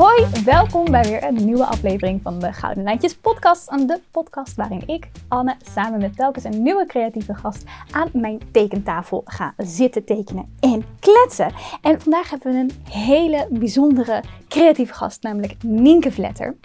Hoi, 0.00 0.26
welkom 0.44 0.90
bij 0.90 1.02
weer 1.02 1.24
een 1.24 1.44
nieuwe 1.44 1.64
aflevering 1.64 2.22
van 2.22 2.38
de 2.38 2.52
Gouden 2.52 2.84
Lijntjes 2.84 3.16
podcast. 3.16 3.88
De 3.88 4.00
podcast 4.10 4.56
waarin 4.56 4.82
ik, 4.86 5.08
Anne, 5.28 5.54
samen 5.74 6.00
met 6.00 6.16
telkens 6.16 6.44
een 6.44 6.62
nieuwe 6.62 6.86
creatieve 6.86 7.34
gast 7.34 7.64
aan 7.90 8.08
mijn 8.12 8.40
tekentafel 8.52 9.22
ga 9.24 9.54
zitten 9.56 10.04
tekenen 10.04 10.56
en 10.60 10.84
kletsen. 11.00 11.52
En 11.82 12.00
vandaag 12.00 12.30
hebben 12.30 12.52
we 12.52 12.58
een 12.58 12.92
hele 12.92 13.46
bijzondere 13.50 14.22
creatieve 14.48 14.92
gast, 14.94 15.22
namelijk 15.22 15.54
Nienke 15.62 16.12
Vletter. 16.12 16.56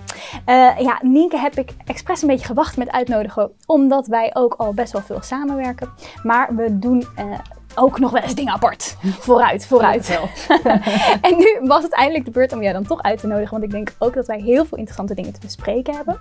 Uh, 0.46 0.80
ja, 0.80 1.00
Nienke 1.02 1.38
heb 1.38 1.56
ik 1.56 1.74
expres 1.86 2.22
een 2.22 2.28
beetje 2.28 2.46
gewacht 2.46 2.78
met 2.78 2.92
uitnodigen, 2.92 3.52
omdat 3.66 4.08
wij 4.08 4.30
ook 4.34 4.54
al 4.54 4.74
best 4.74 4.94
wel 4.94 5.02
veel 5.02 5.22
samenwerken. 5.22 5.90
Maar 6.24 6.56
we 6.56 6.80
doen 6.80 7.06
uh, 7.20 7.40
ook 7.76 8.00
nog 8.00 8.12
wel 8.12 8.22
eens 8.22 8.36
dingen 8.36 8.54
apart. 8.54 8.98
Vooruit, 9.20 9.68
vooruit. 9.68 10.10
en 11.22 11.38
nu 11.38 11.60
was 11.62 11.84
het 11.84 11.94
eindelijk 11.94 12.26
de 12.26 12.32
beurt 12.32 12.54
om 12.54 12.62
jou 12.62 12.74
dan 12.74 12.86
toch 12.86 13.02
uit 13.02 13.20
te 13.20 13.28
nodigen. 13.28 13.52
Want 13.52 13.64
ik 13.64 13.72
denk 13.72 13.94
ook 14.00 14.14
dat 14.14 14.28
wij 14.28 14.40
heel 14.40 14.66
veel 14.66 14.78
interessante 14.78 15.16
dingen 15.16 15.34
te 15.34 15.40
bespreken 15.40 15.96
hebben. 15.96 16.20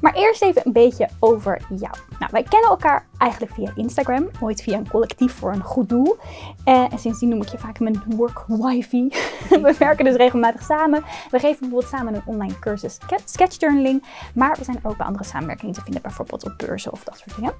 Maar 0.00 0.14
eerst 0.14 0.42
even 0.42 0.62
een 0.64 0.72
beetje 0.72 1.08
over 1.18 1.60
jou. 1.68 1.94
Nou, 2.18 2.30
wij 2.32 2.42
kennen 2.42 2.70
elkaar 2.70 3.06
eigenlijk 3.18 3.52
via 3.52 3.72
Instagram. 3.76 4.30
Ooit 4.40 4.62
via 4.62 4.76
een 4.78 4.88
collectief 4.88 5.34
voor 5.34 5.52
een 5.52 5.62
goed 5.62 5.88
doel. 5.88 6.16
Eh, 6.64 6.92
en 6.92 6.98
sindsdien 6.98 7.28
noem 7.28 7.42
ik 7.42 7.48
je 7.48 7.58
vaak 7.58 7.80
mijn 7.80 8.02
work 8.06 8.44
wifi. 8.46 9.08
we 9.62 9.74
werken 9.78 10.04
dus 10.04 10.16
regelmatig 10.16 10.62
samen. 10.62 11.04
We 11.30 11.38
geven 11.38 11.58
bijvoorbeeld 11.58 11.90
samen 11.90 12.14
een 12.14 12.22
online 12.24 12.58
cursus 12.58 12.98
sketchjournaling. 13.24 14.04
Maar 14.34 14.56
we 14.58 14.64
zijn 14.64 14.78
ook 14.82 14.96
bij 14.96 15.06
andere 15.06 15.24
samenwerkingen 15.24 15.74
te 15.74 15.80
vinden. 15.80 16.02
Bijvoorbeeld 16.02 16.44
op 16.44 16.54
beurzen 16.56 16.92
of 16.92 17.04
dat 17.04 17.18
soort 17.18 17.36
dingen. 17.36 17.52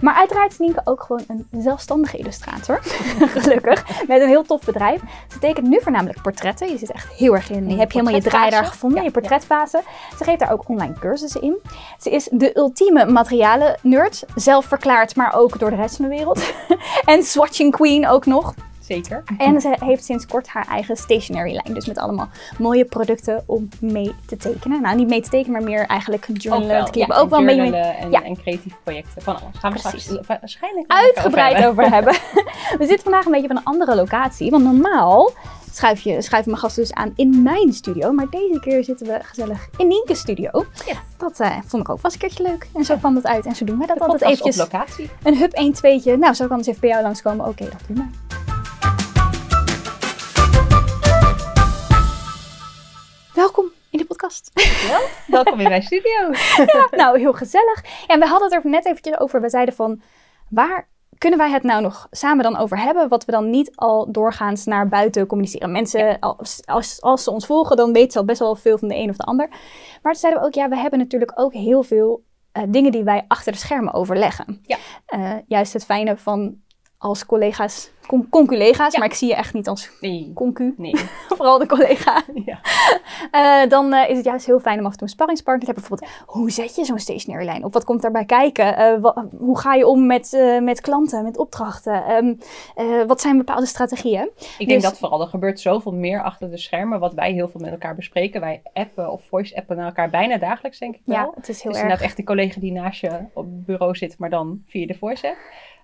Maar 0.00 0.14
uiteraard 0.14 0.50
is 0.50 0.58
Nienke 0.58 0.80
ook 0.84 1.02
gewoon 1.02 1.24
een 1.28 1.46
zelfstandige 1.62 2.16
illustrator. 2.16 2.75
Gelukkig. 3.34 4.06
Met 4.08 4.20
een 4.20 4.28
heel 4.28 4.42
tof 4.42 4.64
bedrijf. 4.64 5.00
Ze 5.32 5.38
tekent 5.38 5.66
nu 5.66 5.80
voornamelijk 5.82 6.22
portretten. 6.22 6.70
Je 6.70 6.78
zit 6.78 6.92
echt 6.92 7.12
heel 7.12 7.34
erg 7.34 7.50
in. 7.50 7.68
Je 7.68 7.76
hebt 7.76 7.92
helemaal 7.92 8.14
je 8.14 8.22
draai 8.22 8.50
daar 8.50 8.64
gevonden, 8.64 9.02
je 9.02 9.10
portretfase. 9.10 9.82
Ze 10.18 10.24
geeft 10.24 10.38
daar 10.38 10.52
ook 10.52 10.68
online 10.68 10.94
cursussen 11.00 11.42
in. 11.42 11.56
Ze 12.00 12.10
is 12.10 12.28
de 12.30 12.56
ultieme 12.56 13.04
materialen 13.04 13.78
nerd. 13.82 14.24
Zelf 14.34 14.64
verklaard, 14.64 15.16
maar 15.16 15.34
ook 15.34 15.58
door 15.58 15.70
de 15.70 15.76
rest 15.76 15.96
van 15.96 16.04
de 16.04 16.16
wereld. 16.16 16.52
en 17.04 17.22
swatching 17.22 17.72
queen 17.72 18.08
ook 18.08 18.26
nog. 18.26 18.54
Zeker. 18.86 19.22
En 19.38 19.60
ze 19.60 19.76
heeft 19.78 20.04
sinds 20.04 20.26
kort 20.26 20.48
haar 20.48 20.66
eigen 20.68 20.96
stationery 20.96 21.52
lijn. 21.52 21.74
Dus 21.74 21.86
met 21.86 21.98
allemaal 21.98 22.28
mooie 22.58 22.84
producten 22.84 23.42
om 23.46 23.68
mee 23.80 24.14
te 24.26 24.36
tekenen. 24.36 24.82
Nou, 24.82 24.96
niet 24.96 25.08
mee 25.08 25.20
te 25.20 25.30
tekenen, 25.30 25.52
maar 25.52 25.70
meer 25.70 25.86
eigenlijk 25.86 26.26
journalen 26.32 26.80
ook 26.80 26.94
wel, 26.94 27.06
ja, 27.08 27.16
ook 27.16 27.30
wel 27.30 27.42
mee. 27.42 27.74
En, 27.74 28.10
ja. 28.10 28.22
en 28.22 28.36
creatieve 28.36 28.76
projecten. 28.82 29.22
Van 29.22 29.40
alles. 29.40 29.58
Gaan 29.58 29.72
we 29.72 29.78
straks 29.78 30.08
waarschijnlijk 30.26 30.92
uitgebreid 30.92 31.66
over 31.66 31.90
hebben. 31.90 32.12
we 32.78 32.86
zitten 32.86 33.02
vandaag 33.02 33.24
een 33.24 33.32
beetje 33.32 33.46
van 33.46 33.56
een 33.56 33.64
andere 33.64 33.94
locatie. 33.94 34.50
Want 34.50 34.64
normaal 34.64 35.32
schuif, 35.72 36.00
je, 36.00 36.22
schuiven 36.22 36.50
mijn 36.50 36.62
gasten 36.62 36.82
dus 36.82 36.92
aan 36.92 37.12
in 37.16 37.42
mijn 37.42 37.72
studio. 37.72 38.12
Maar 38.12 38.26
deze 38.30 38.60
keer 38.60 38.84
zitten 38.84 39.06
we 39.06 39.18
gezellig 39.22 39.68
in 39.76 39.86
Nienke's 39.86 40.18
studio. 40.18 40.64
Ja. 40.86 40.94
Dat 41.16 41.40
uh, 41.40 41.56
vond 41.66 41.82
ik 41.82 41.88
ook 41.88 42.00
vast 42.00 42.14
een 42.14 42.20
keertje 42.20 42.42
leuk. 42.42 42.68
En 42.74 42.84
zo 42.84 42.96
kwam 42.96 43.14
dat 43.14 43.26
uit. 43.26 43.46
En 43.46 43.54
zo 43.54 43.64
doen 43.64 43.78
we 43.78 43.86
dat 43.86 44.00
altijd 44.00 44.22
eventjes. 44.22 44.60
op 44.60 44.72
locatie. 44.72 45.10
Een 45.22 45.36
hub 45.36 45.52
1 45.52 45.74
2'tje. 45.74 46.18
Nou, 46.18 46.34
zo 46.34 46.46
kan 46.46 46.58
het 46.58 46.66
even 46.66 46.80
bij 46.80 46.90
jou 46.90 47.02
langskomen. 47.02 47.46
Oké, 47.46 47.64
dat 47.64 47.80
doen 47.86 47.96
we. 47.96 48.45
Welkom 53.36 53.70
in 53.90 53.98
de 53.98 54.04
podcast. 54.04 54.50
Welkom 55.26 55.60
in 55.60 55.68
mijn 55.68 55.82
studio. 55.82 56.30
ja, 56.72 56.88
nou, 56.90 57.18
heel 57.18 57.32
gezellig. 57.32 57.84
En 58.06 58.20
we 58.20 58.26
hadden 58.26 58.52
het 58.52 58.64
er 58.64 58.70
net 58.70 58.86
eventjes 58.86 59.18
over. 59.18 59.40
We 59.40 59.48
zeiden 59.48 59.74
van, 59.74 60.00
waar 60.50 60.88
kunnen 61.18 61.38
wij 61.38 61.50
het 61.50 61.62
nou 61.62 61.82
nog 61.82 62.06
samen 62.10 62.44
dan 62.44 62.56
over 62.56 62.78
hebben, 62.78 63.08
wat 63.08 63.24
we 63.24 63.32
dan 63.32 63.50
niet 63.50 63.76
al 63.76 64.12
doorgaans 64.12 64.64
naar 64.64 64.88
buiten 64.88 65.26
communiceren? 65.26 65.72
Mensen, 65.72 66.18
als, 66.18 66.62
als, 66.64 67.00
als 67.00 67.24
ze 67.24 67.30
ons 67.30 67.46
volgen, 67.46 67.76
dan 67.76 67.92
weten 67.92 68.12
ze 68.12 68.18
al 68.18 68.24
best 68.24 68.38
wel 68.38 68.56
veel 68.56 68.78
van 68.78 68.88
de 68.88 68.96
een 68.96 69.10
of 69.10 69.16
de 69.16 69.24
ander. 69.24 69.48
Maar 70.02 70.12
toen 70.12 70.20
zeiden 70.20 70.40
we 70.42 70.46
ook, 70.46 70.54
ja, 70.54 70.68
we 70.68 70.76
hebben 70.76 70.98
natuurlijk 70.98 71.32
ook 71.34 71.52
heel 71.52 71.82
veel 71.82 72.24
uh, 72.52 72.62
dingen 72.68 72.92
die 72.92 73.04
wij 73.04 73.24
achter 73.28 73.52
de 73.52 73.58
schermen 73.58 73.92
overleggen. 73.92 74.60
Ja. 74.62 74.76
Uh, 75.08 75.32
juist 75.46 75.72
het 75.72 75.84
fijne 75.84 76.16
van 76.16 76.56
als 76.98 77.26
collega's, 77.26 77.90
con 78.06 78.28
conculega's, 78.28 78.96
maar 78.96 79.06
ik 79.06 79.14
zie 79.14 79.28
je 79.28 79.34
echt 79.34 79.54
niet 79.54 79.68
als 79.68 79.90
nee. 80.00 80.30
concu. 80.34 80.74
Nee. 80.76 80.94
Vooral 81.36 81.58
de 81.58 81.66
collega. 81.66 82.22
Ja. 82.44 82.60
Uh, 83.32 83.68
dan 83.74 83.94
uh, 83.94 84.10
is 84.10 84.16
het 84.16 84.24
juist 84.24 84.46
heel 84.46 84.60
fijn 84.60 84.78
om 84.78 84.84
af 84.84 84.90
en 84.92 84.98
toe 84.98 85.06
een 85.06 85.12
sparringspartner 85.12 85.66
te 85.66 85.72
hebben. 85.72 85.88
Bijvoorbeeld, 85.88 86.26
hoe 86.36 86.50
zet 86.50 86.74
je 86.74 86.84
zo'n 86.84 86.98
stationary 86.98 87.44
lijn 87.44 87.64
op? 87.64 87.72
Wat 87.72 87.84
komt 87.84 88.02
daarbij 88.02 88.24
kijken? 88.24 89.00
Uh, 89.02 89.12
hoe 89.38 89.58
ga 89.58 89.74
je 89.74 89.86
om 89.86 90.06
met, 90.06 90.58
met 90.62 90.80
klanten, 90.80 91.24
met 91.24 91.38
opdrachten? 91.38 92.10
Um, 92.10 92.38
wat 93.06 93.20
zijn 93.20 93.36
bepaalde 93.36 93.66
strategieën? 93.66 94.30
Ik 94.36 94.56
dus, 94.58 94.66
denk 94.66 94.82
dat 94.82 94.98
vooral 94.98 95.20
er 95.20 95.26
gebeurt 95.26 95.60
zoveel 95.60 95.92
meer 95.92 96.22
achter 96.22 96.50
de 96.50 96.58
schermen, 96.58 97.00
wat 97.00 97.14
wij 97.14 97.32
heel 97.32 97.48
veel 97.48 97.60
met 97.60 97.70
elkaar 97.70 97.94
bespreken. 97.94 98.40
Wij 98.40 98.62
appen 98.72 99.12
of 99.12 99.22
voice 99.28 99.56
appen 99.56 99.76
naar 99.76 99.86
elkaar 99.86 100.10
bijna 100.10 100.38
dagelijks, 100.38 100.78
denk 100.78 100.94
ik 100.94 101.02
wel. 101.04 101.16
Ja, 101.16 101.30
het 101.34 101.48
is 101.48 101.62
heel 101.62 101.72
dus 101.72 101.80
erg. 101.80 101.82
inderdaad 101.82 102.06
echt 102.06 102.16
die 102.16 102.24
collega 102.24 102.60
die 102.60 102.72
naast 102.72 103.00
je 103.00 103.10
op 103.32 103.44
het 103.44 103.66
bureau 103.66 103.96
zit, 103.96 104.18
maar 104.18 104.30
dan 104.30 104.62
via 104.66 104.86
de 104.86 104.94
voice 104.94 105.28
app. 105.28 105.36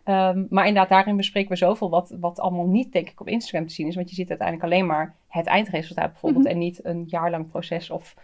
Um, 0.04 0.46
maar 0.50 0.66
inderdaad, 0.66 0.88
daarin 0.88 1.16
bespreken 1.16 1.50
we 1.50 1.56
zoveel 1.56 1.90
wat, 1.90 2.14
wat 2.20 2.40
allemaal 2.40 2.66
niet, 2.66 2.92
denk 2.92 3.08
ik, 3.08 3.20
op 3.20 3.28
Instagram 3.28 3.66
te 3.66 3.74
zien 3.74 3.86
is. 3.86 3.94
Want 3.94 4.08
je 4.08 4.14
ziet 4.14 4.28
uiteindelijk 4.28 4.72
alleen 4.72 4.86
maar 4.86 5.16
het 5.28 5.46
eindresultaat 5.46 6.10
bijvoorbeeld. 6.10 6.44
Mhm. 6.44 6.52
En 6.52 6.58
niet 6.58 6.84
een 6.84 7.04
jaarlang 7.06 7.50
proces 7.50 7.90
of 7.90 8.14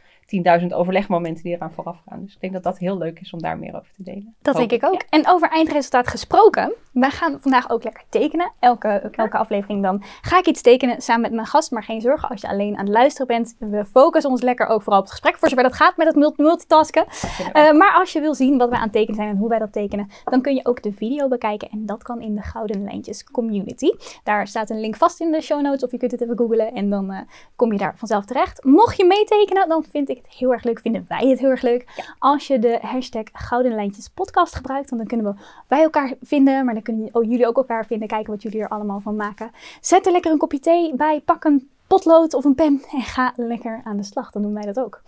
10.000 0.61 0.67
overlegmomenten 0.67 1.43
die 1.43 1.55
eraan 1.55 1.73
vooraf 1.73 2.03
gaan. 2.09 2.25
Dus 2.25 2.35
ik 2.35 2.41
denk 2.41 2.53
dat 2.53 2.63
dat 2.63 2.79
heel 2.79 2.99
leuk 2.99 3.21
is 3.21 3.33
om 3.33 3.41
daar 3.41 3.59
meer 3.59 3.75
over 3.75 3.93
te 3.97 4.03
delen. 4.03 4.35
Dat 4.43 4.57
denk 4.57 4.73
ik 4.73 4.85
ook. 4.85 5.03
En 5.11 5.29
over 5.29 5.51
eindresultaat 5.51 6.09
gesproken. 6.09 6.73
Wij 6.93 7.11
gaan 7.11 7.41
vandaag 7.41 7.71
ook 7.71 7.85
lekker 7.85 8.05
tekenen. 8.09 8.53
Elke, 8.59 8.89
elke 8.89 9.37
aflevering 9.37 9.83
dan 9.83 10.03
ga 10.21 10.39
ik 10.39 10.47
iets 10.47 10.63
tekenen 10.63 11.01
samen 11.01 11.23
met 11.23 11.33
mijn 11.33 11.47
gast. 11.47 11.71
Maar 11.71 11.83
geen 11.83 12.01
zorgen 12.01 12.29
als 12.29 12.41
je 12.41 12.49
alleen 12.49 12.77
aan 12.77 12.85
het 12.85 12.95
luisteren 12.95 13.27
bent. 13.27 13.57
We 13.59 13.85
focussen 13.85 14.31
ons 14.31 14.43
lekker 14.43 14.67
ook 14.67 14.83
vooral 14.83 15.01
op 15.01 15.05
het 15.05 15.15
gesprek. 15.15 15.39
Voor 15.39 15.49
zover 15.49 15.65
dat 15.65 15.75
gaat 15.75 15.97
met 15.97 16.07
het 16.07 16.37
multitasken. 16.37 17.05
Uh, 17.07 17.73
maar 17.73 17.95
als 17.95 18.13
je 18.13 18.21
wil 18.21 18.35
zien 18.35 18.59
wat 18.59 18.69
wij 18.69 18.79
aan 18.79 18.85
het 18.85 18.93
tekenen 18.93 19.15
zijn 19.15 19.29
en 19.29 19.37
hoe 19.37 19.49
wij 19.49 19.59
dat 19.59 19.73
tekenen. 19.73 20.09
Dan 20.25 20.41
kun 20.41 20.55
je 20.55 20.65
ook 20.65 20.83
de 20.83 20.93
video 20.93 21.29
bekijken. 21.29 21.69
En 21.71 21.87
dat 21.87 22.03
kan 22.03 22.21
in 22.21 22.35
de 22.35 22.43
Gouden 22.43 22.85
Lijntjes 22.85 23.25
Community. 23.25 23.91
Daar 24.25 24.47
staat 24.47 24.71
een 24.71 24.81
link 24.81 24.97
vast 24.97 25.21
in 25.21 25.33
de 25.33 25.41
show 25.41 25.61
notes. 25.61 25.83
Of 25.83 25.91
je 25.91 25.99
kunt 25.99 26.11
het 26.11 26.21
even 26.21 26.39
googlen. 26.39 26.73
En 26.73 26.91
dan 26.91 27.13
uh, 27.13 27.19
kom 27.57 27.73
je 27.73 27.79
daar 27.79 27.95
vanzelf 27.97 28.25
terecht. 28.25 28.65
Mocht 28.65 28.97
je 28.97 29.05
meetekenen, 29.05 29.69
dan 29.69 29.85
vind 29.91 30.09
ik 30.09 30.18
het 30.25 30.35
heel 30.35 30.53
erg 30.53 30.65
leuk. 30.65 30.81
Vinden 30.81 31.05
wij 31.09 31.29
het 31.29 31.39
heel 31.39 31.51
erg 31.51 31.63
leuk. 31.63 32.13
Als 32.19 32.47
je 32.47 32.59
de 32.59 32.79
hashtag 32.81 33.25
Gouden 33.33 33.75
Lijntjes 33.75 34.09
podcast 34.09 34.55
gebruikt. 34.55 34.91
Want 34.91 35.09
dan 35.09 35.19
kunnen 35.19 35.35
we 35.35 35.43
bij 35.67 35.83
elkaar 35.83 36.15
vinden. 36.23 36.65
Maar 36.65 36.75
dan 36.75 36.83
kunnen 36.83 37.11
jullie 37.13 37.47
ook 37.47 37.57
elkaar 37.57 37.87
vinden. 37.87 38.09
Kijken 38.09 38.33
wat 38.33 38.43
jullie 38.43 38.61
er 38.61 38.69
allemaal 38.69 39.01
van 39.01 39.17
maken. 39.17 39.51
Zet 39.81 40.07
er 40.07 40.13
lekker 40.13 40.31
een 40.33 40.39
kopje 40.39 40.61
thee 40.61 40.95
bij. 40.95 41.21
Pak 41.21 41.45
een 41.45 41.71
potlood 41.87 42.35
of 42.35 42.45
een 42.45 42.55
pen. 42.55 42.83
En 42.93 43.03
ga 43.03 43.33
lekker 43.37 43.81
aan 43.85 43.97
de 43.97 44.03
slag. 44.03 44.31
Dan 44.31 44.43
doen 44.43 44.55
wij 44.55 44.73
dat 44.73 44.81
ook. 44.81 45.03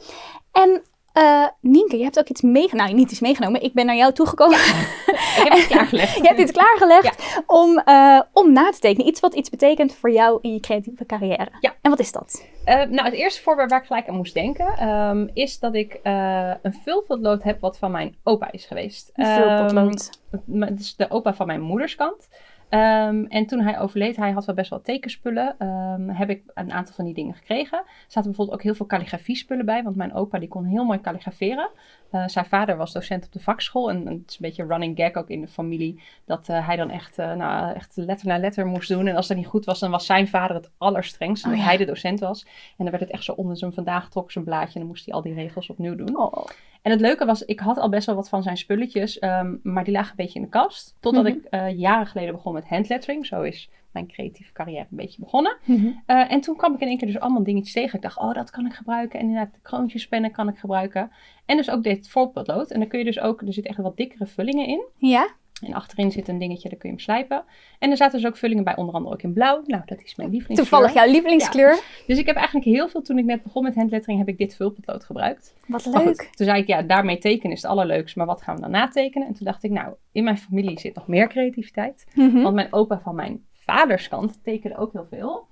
En 0.52 0.82
uh, 1.14 1.46
Nienke, 1.60 1.96
je 1.96 2.02
hebt 2.02 2.18
ook 2.18 2.28
iets 2.28 2.40
meegenomen. 2.40 2.84
Nou, 2.84 2.94
niet 2.94 3.10
iets 3.10 3.20
meegenomen. 3.20 3.62
Ik 3.62 3.72
ben 3.72 3.86
naar 3.86 3.96
jou 3.96 4.12
toegekomen. 4.12 4.58
ik 5.44 5.46
heb 5.48 5.66
klaargelegd. 5.68 6.16
je 6.16 6.22
hebt 6.22 6.40
iets 6.40 6.52
klaargelegd 6.52 7.42
om, 7.46 7.82
uh, 7.84 8.20
om 8.32 8.52
na 8.52 8.70
te 8.70 8.78
tekenen. 8.78 9.06
Iets 9.06 9.20
wat 9.20 9.34
iets 9.34 9.50
betekent 9.50 9.94
voor 9.94 10.10
jou 10.10 10.38
in 10.42 10.52
je 10.52 10.60
creatieve 10.60 11.06
carrière. 11.06 11.48
Ja. 11.60 11.74
En 11.80 11.90
wat 11.90 11.98
is 11.98 12.12
dat? 12.12 12.46
Uh, 12.64 12.74
nou, 12.74 13.02
het 13.02 13.14
eerste 13.14 13.42
voorbeeld 13.42 13.70
waar 13.70 13.80
ik 13.80 13.86
gelijk 13.86 14.08
aan 14.08 14.16
moest 14.16 14.34
denken... 14.34 14.88
Um, 14.88 15.30
is 15.34 15.58
dat 15.58 15.74
ik 15.74 16.00
een 16.02 16.74
vulpotlood 16.84 17.42
heb 17.42 17.60
wat 17.60 17.78
van 17.78 17.90
mijn 17.90 18.16
opa 18.22 18.52
is 18.52 18.64
geweest. 18.64 19.10
Een 19.14 19.26
vulpotlood? 19.26 20.10
Um, 20.48 20.62
het 20.62 20.80
is 20.80 20.96
de 20.96 21.10
opa 21.10 21.34
van 21.34 21.46
mijn 21.46 21.60
moederskant. 21.60 22.28
Um, 22.70 23.26
en 23.26 23.46
toen 23.46 23.60
hij 23.60 23.78
overleed, 23.78 24.16
hij 24.16 24.30
had 24.30 24.44
wel 24.44 24.54
best 24.54 24.70
wel 24.70 24.80
tekenspullen, 24.80 25.66
um, 25.66 26.08
heb 26.08 26.30
ik 26.30 26.42
een 26.54 26.72
aantal 26.72 26.94
van 26.94 27.04
die 27.04 27.14
dingen 27.14 27.34
gekregen. 27.34 27.78
Er 27.78 27.84
zaten 28.06 28.30
bijvoorbeeld 28.30 28.56
ook 28.58 28.62
heel 28.62 28.74
veel 28.74 28.86
calligrafie 28.86 29.36
spullen 29.36 29.66
bij, 29.66 29.82
want 29.82 29.96
mijn 29.96 30.14
opa 30.14 30.38
die 30.38 30.48
kon 30.48 30.64
heel 30.64 30.84
mooi 30.84 31.00
kalligraferen. 31.00 31.70
Uh, 32.12 32.28
zijn 32.28 32.44
vader 32.44 32.76
was 32.76 32.92
docent 32.92 33.24
op 33.24 33.32
de 33.32 33.40
vakschool 33.40 33.90
en, 33.90 34.06
en, 34.06 34.12
het 34.12 34.30
is 34.30 34.34
een 34.34 34.46
beetje 34.46 34.66
running 34.66 34.96
gag 34.96 35.14
ook 35.14 35.28
in 35.28 35.40
de 35.40 35.48
familie, 35.48 36.02
dat 36.24 36.48
uh, 36.48 36.66
hij 36.66 36.76
dan 36.76 36.90
echt, 36.90 37.18
uh, 37.18 37.34
nou, 37.34 37.74
echt 37.74 37.96
letter 37.96 38.26
na 38.26 38.38
letter 38.38 38.66
moest 38.66 38.88
doen. 38.88 39.06
En 39.06 39.16
als 39.16 39.28
dat 39.28 39.36
niet 39.36 39.46
goed 39.46 39.64
was, 39.64 39.78
dan 39.78 39.90
was 39.90 40.06
zijn 40.06 40.28
vader 40.28 40.56
het 40.56 40.70
allerstrengst, 40.78 41.44
omdat 41.44 41.58
oh, 41.58 41.64
ja. 41.64 41.70
hij 41.70 41.78
de 41.78 41.90
docent 41.90 42.20
was. 42.20 42.42
En 42.44 42.84
dan 42.84 42.90
werd 42.90 43.02
het 43.02 43.12
echt 43.12 43.24
zo 43.24 43.32
onder 43.32 43.56
zijn 43.56 43.72
vandaag 43.72 44.08
trok 44.08 44.30
zijn 44.30 44.44
blaadje 44.44 44.74
en 44.74 44.80
dan 44.80 44.88
moest 44.88 45.04
hij 45.04 45.14
al 45.14 45.22
die 45.22 45.34
regels 45.34 45.70
opnieuw 45.70 45.94
doen. 45.94 46.18
Oh. 46.18 46.46
En 46.82 46.90
het 46.90 47.00
leuke 47.00 47.24
was, 47.24 47.44
ik 47.44 47.60
had 47.60 47.78
al 47.78 47.88
best 47.88 48.06
wel 48.06 48.14
wat 48.14 48.28
van 48.28 48.42
zijn 48.42 48.56
spulletjes, 48.56 49.22
um, 49.22 49.60
maar 49.62 49.84
die 49.84 49.92
lagen 49.92 50.10
een 50.10 50.16
beetje 50.16 50.38
in 50.38 50.44
de 50.44 50.50
kast. 50.50 50.96
Totdat 51.00 51.24
mm 51.24 51.30
-hmm. 51.30 51.38
ik 51.38 51.54
uh, 51.54 51.78
jaren 51.78 52.06
geleden 52.06 52.34
begon 52.34 52.52
met 52.52 52.68
handlettering. 52.68 53.26
Zo 53.26 53.42
is 53.42 53.70
mijn 53.92 54.06
creatieve 54.06 54.52
carrière 54.52 54.86
een 54.90 54.96
beetje 54.96 55.20
begonnen. 55.20 55.56
Mm 55.64 55.76
-hmm. 55.76 56.02
uh, 56.06 56.32
en 56.32 56.40
toen 56.40 56.56
kwam 56.56 56.74
ik 56.74 56.80
in 56.80 56.88
één 56.88 56.98
keer 56.98 57.06
dus 57.06 57.20
allemaal 57.20 57.42
dingetjes 57.42 57.72
tegen. 57.72 57.94
Ik 57.94 58.02
dacht, 58.02 58.18
oh, 58.18 58.34
dat 58.34 58.50
kan 58.50 58.66
ik 58.66 58.72
gebruiken. 58.72 59.18
En 59.18 59.26
inderdaad, 59.26 59.54
de 59.54 59.60
kroontjespennen 59.62 60.30
kan 60.30 60.48
ik 60.48 60.58
gebruiken. 60.58 61.10
En 61.46 61.56
dus 61.56 61.70
ook 61.70 61.82
dit 61.82 62.08
voorbeeldlood. 62.08 62.70
En 62.70 62.80
dan 62.80 62.88
kun 62.88 62.98
je 62.98 63.04
dus 63.04 63.20
ook, 63.20 63.40
er 63.40 63.52
zitten 63.52 63.72
echt 63.72 63.82
wat 63.82 63.96
dikkere 63.96 64.26
vullingen 64.26 64.66
in. 64.66 64.84
Ja. 64.96 65.28
En 65.60 65.74
achterin 65.74 66.10
zit 66.10 66.28
een 66.28 66.38
dingetje, 66.38 66.68
daar 66.68 66.78
kun 66.78 66.88
je 66.88 66.94
hem 66.94 67.04
slijpen. 67.04 67.44
En 67.78 67.90
er 67.90 67.96
zaten 67.96 68.20
dus 68.20 68.28
ook 68.28 68.36
vullingen 68.36 68.64
bij, 68.64 68.76
onder 68.76 68.94
andere 68.94 69.14
ook 69.14 69.22
in 69.22 69.32
blauw. 69.32 69.62
Nou, 69.66 69.82
dat 69.86 70.02
is 70.02 70.16
mijn 70.16 70.30
lievelingskleur. 70.30 70.80
Toevallig 70.80 71.04
jouw 71.04 71.12
lievelingskleur. 71.12 71.74
Ja. 71.74 71.80
Dus 72.06 72.18
ik 72.18 72.26
heb 72.26 72.36
eigenlijk 72.36 72.66
heel 72.66 72.88
veel, 72.88 73.02
toen 73.02 73.18
ik 73.18 73.24
net 73.24 73.42
begon 73.42 73.62
met 73.62 73.74
handlettering, 73.74 74.18
heb 74.18 74.28
ik 74.28 74.38
dit 74.38 74.56
vulpotlood 74.56 75.04
gebruikt. 75.04 75.54
Wat 75.66 75.86
leuk. 75.86 76.02
Goed, 76.02 76.36
toen 76.36 76.46
zei 76.46 76.60
ik, 76.60 76.66
ja, 76.66 76.82
daarmee 76.82 77.18
tekenen 77.18 77.56
is 77.56 77.62
het 77.62 77.70
allerleukste, 77.70 78.18
maar 78.18 78.26
wat 78.26 78.42
gaan 78.42 78.54
we 78.54 78.60
dan 78.60 78.70
natekenen? 78.70 79.28
En 79.28 79.34
toen 79.34 79.46
dacht 79.46 79.62
ik, 79.62 79.70
nou, 79.70 79.94
in 80.12 80.24
mijn 80.24 80.38
familie 80.38 80.80
zit 80.80 80.94
nog 80.94 81.06
meer 81.06 81.28
creativiteit. 81.28 82.06
Mm 82.14 82.30
-hmm. 82.30 82.42
Want 82.42 82.54
mijn 82.54 82.72
opa 82.72 83.00
van 83.00 83.14
mijn 83.14 83.44
vaderskant 83.52 84.38
tekende 84.42 84.76
ook 84.76 84.92
heel 84.92 85.06
veel. 85.10 85.46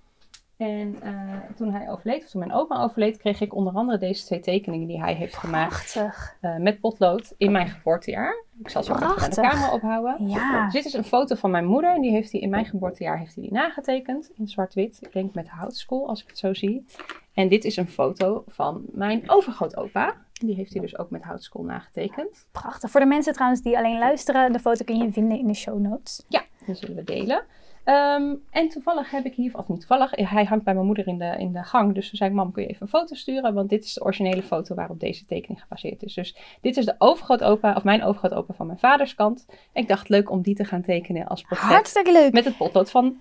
En 0.59 0.97
eh, 1.03 1.13
toen 1.57 1.73
hij 1.73 1.91
overleed, 1.91 2.25
of 2.25 2.31
toen 2.31 2.41
mijn 2.41 2.53
oma 2.53 2.83
overleed, 2.83 3.17
kreeg 3.17 3.41
ik 3.41 3.55
onder 3.55 3.73
andere 3.73 3.99
deze 3.99 4.25
twee 4.25 4.41
tekeningen 4.41 4.87
die 4.87 5.01
hij 5.01 5.15
heeft 5.15 5.37
gemaakt. 5.37 5.97
Eh, 6.41 6.57
met 6.57 6.81
potlood 6.81 7.35
in 7.37 7.53
mijn 7.53 7.69
geboortejaar. 7.69 8.45
Ik 8.59 8.69
zal 8.69 8.83
ze 8.83 8.93
ook 8.93 9.01
even 9.01 9.23
aan 9.23 9.31
de 9.31 9.41
camera 9.41 9.73
ophouden. 9.73 10.29
Ja. 10.29 10.65
Dus 10.65 10.73
dit 10.73 10.85
is 10.85 10.93
een 10.93 11.05
foto 11.05 11.35
van 11.35 11.51
mijn 11.51 11.65
moeder. 11.65 11.95
En 11.95 12.01
die 12.01 12.11
heeft 12.11 12.33
hij 12.33 12.41
in 12.41 12.51
mijn 12.51 12.65
geboortejaar 12.65 13.19
heeft 13.19 13.35
hij 13.35 13.45
die 13.45 13.53
nagetekend. 13.53 14.31
In 14.35 14.49
zwart-wit. 14.49 14.99
Ik 15.01 15.13
denk 15.13 15.35
met 15.35 15.49
houtskool, 15.49 16.09
als 16.09 16.23
ik 16.23 16.29
het 16.29 16.39
zo 16.39 16.55
zie. 16.55 16.87
En 17.35 17.49
dit 17.49 17.65
is 17.65 17.77
een 17.77 17.89
foto 17.89 18.45
van 18.47 18.85
mijn 18.93 19.31
overgrootopa. 19.31 20.17
Die 20.33 20.55
heeft 20.55 20.73
hij 20.73 20.83
dus 20.83 20.99
ook 20.99 21.11
met 21.11 21.23
houtskool 21.23 21.63
nagetekend. 21.63 22.47
Prachtig. 22.53 22.91
Voor 22.91 23.01
de 23.01 23.07
mensen 23.07 23.33
trouwens 23.33 23.63
die 23.63 23.77
alleen 23.77 23.99
luisteren, 23.99 24.53
de 24.53 24.59
foto 24.59 24.85
kun 24.85 24.97
je 24.97 25.13
vinden 25.13 25.39
in 25.39 25.47
de 25.47 25.55
show 25.55 25.79
notes. 25.79 26.25
Ja, 26.29 26.45
die 26.67 26.75
zullen 26.75 26.97
we 26.97 27.05
delen. 27.05 27.45
Ehm, 27.89 28.35
en 28.51 28.69
toevallig 28.69 29.11
heb 29.11 29.25
ik 29.25 29.35
hier, 29.35 29.59
of 29.59 29.69
niet 29.69 29.79
toevallig, 29.79 30.11
hij 30.15 30.45
hangt 30.45 30.65
bij 30.65 30.75
mijn 30.75 30.87
moeder 30.87 31.07
in 31.07 31.19
de, 31.19 31.35
in 31.39 31.53
de 31.53 31.63
gang. 31.63 31.95
Dus 31.95 32.09
toen 32.09 32.17
zei 32.19 32.31
ik, 32.31 32.37
mam, 32.37 32.53
kun 32.53 32.63
je 32.63 32.69
even 32.69 32.83
een 32.83 32.89
foto 32.89 33.15
sturen? 33.15 33.55
Want 33.55 33.69
dit 33.69 33.85
is 33.85 33.93
de 33.95 34.05
originele 34.05 34.43
foto 34.43 34.75
waarop 34.75 35.01
deze 35.01 35.25
tekening 35.25 35.61
gebaseerd 35.63 36.03
is. 36.03 36.15
Dus 36.15 36.37
dit 36.61 36.77
is 36.77 36.85
de 36.85 36.95
overgrootopa, 36.99 37.75
of 37.75 37.85
mijn 37.85 38.05
overgrootopa 38.05 38.55
van 38.55 38.67
mijn 38.67 38.79
vaders 38.79 39.15
kant. 39.15 39.47
En 39.73 39.83
ik 39.83 39.89
dacht, 39.89 40.09
leuk 40.09 40.31
om 40.31 40.43
die 40.43 40.55
te 40.55 40.65
gaan 40.65 40.83
tekenen 40.83 41.27
als 41.27 41.43
portret. 41.43 41.71
Hartstikke 41.71 42.13
leuk. 42.13 42.33
Met 42.33 42.45
het 42.45 42.57
potlood 42.57 42.91
van, 42.91 43.17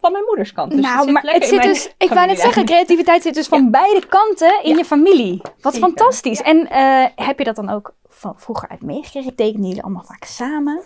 van 0.00 0.12
mijn 0.12 0.24
moeders 0.24 0.52
kant. 0.52 0.70
Dus 0.70 0.80
nou, 0.80 1.04
zit 1.04 1.12
maar 1.12 1.22
het 1.22 1.44
zit 1.44 1.62
dus, 1.62 1.94
ik 1.98 2.08
wou 2.08 2.26
net 2.26 2.40
zeggen, 2.40 2.64
creativiteit 2.64 3.22
zit 3.22 3.34
dus 3.34 3.48
van 3.48 3.70
beide 3.70 4.06
kanten 4.06 4.62
in 4.62 4.70
Ja. 4.70 4.76
je 4.76 4.84
familie. 4.84 5.40
Wat 5.60 5.74
Zeker. 5.74 5.88
fantastisch. 5.88 6.40
En 6.42 6.70
eh, 6.70 7.06
heb 7.26 7.38
je 7.38 7.44
dat 7.44 7.56
dan 7.56 7.68
ook 7.68 7.94
van 8.08 8.34
vroeger 8.36 8.68
uit 8.68 8.82
meegekregen? 8.82 9.34
Tekenen 9.34 9.66
jullie 9.68 9.82
allemaal 9.82 10.04
vaak 10.04 10.24
samen? 10.24 10.82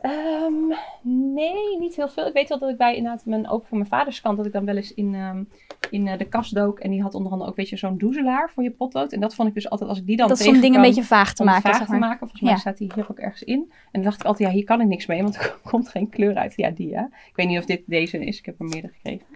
Ehm, 0.00 0.52
nee, 1.34 1.78
niet 1.78 1.96
heel 1.96 2.08
veel. 2.08 2.26
Ik 2.26 2.32
weet 2.32 2.48
wel 2.48 2.58
dat 2.58 2.70
ik 2.70 2.76
bij 2.76 2.96
inderdaad 2.96 3.26
mijn 3.26 3.48
opa 3.48 3.66
van 3.68 3.78
mijn 3.78 3.90
vaders 3.90 4.20
kant, 4.20 4.36
dat 4.36 4.46
ik 4.46 4.52
dan 4.52 4.64
wel 4.64 4.76
eens 4.76 4.94
in, 4.94 5.14
ehm, 5.14 5.44
in 5.90 6.06
eh, 6.08 6.18
de 6.18 6.24
kast 6.24 6.54
dook. 6.54 6.78
En 6.78 6.90
die 6.90 7.02
had 7.02 7.14
onder 7.14 7.32
andere 7.32 7.50
ook, 7.50 7.56
weet 7.56 7.68
je, 7.68 7.76
zo'n 7.76 7.98
doezelaar 7.98 8.50
voor 8.50 8.62
je 8.62 8.70
potlood. 8.70 9.12
En 9.12 9.20
dat 9.20 9.34
vond 9.34 9.48
ik 9.48 9.54
dus 9.54 9.70
altijd, 9.70 9.90
als 9.90 9.98
ik 9.98 10.06
die 10.06 10.16
dan 10.16 10.28
dat 10.28 10.40
is 10.40 10.46
om 10.46 10.60
dingen 10.60 10.76
een 10.76 10.86
beetje 10.86 11.04
vaag 11.04 11.34
te 11.34 11.44
maken. 11.44 11.62
vaag 11.62 11.76
zeg 11.76 11.86
te 11.86 11.96
maken. 11.96 12.18
Volgens 12.18 12.40
mij 12.40 12.52
Ja. 12.52 12.58
staat 12.58 12.78
die 12.78 12.90
hier 12.94 13.10
ook 13.10 13.18
ergens 13.18 13.42
in. 13.42 13.60
En 13.60 13.72
dan 13.92 14.02
dacht 14.02 14.20
ik 14.20 14.26
altijd, 14.26 14.48
ja, 14.48 14.54
hier 14.54 14.64
kan 14.64 14.80
ik 14.80 14.86
niks 14.86 15.06
mee, 15.06 15.22
want 15.22 15.36
er 15.36 15.58
komt 15.70 15.88
geen 15.88 16.08
kleur 16.08 16.34
uit. 16.34 16.52
Ja, 16.56 16.70
die 16.70 16.88
ja. 16.88 17.08
Ik 17.28 17.36
weet 17.36 17.46
niet 17.48 17.58
of 17.58 17.64
dit 17.64 17.82
deze 17.86 18.24
is. 18.24 18.38
Ik 18.38 18.46
heb 18.46 18.58
er 18.60 18.66
meerdere 18.66 18.92
gekregen. 18.92 19.26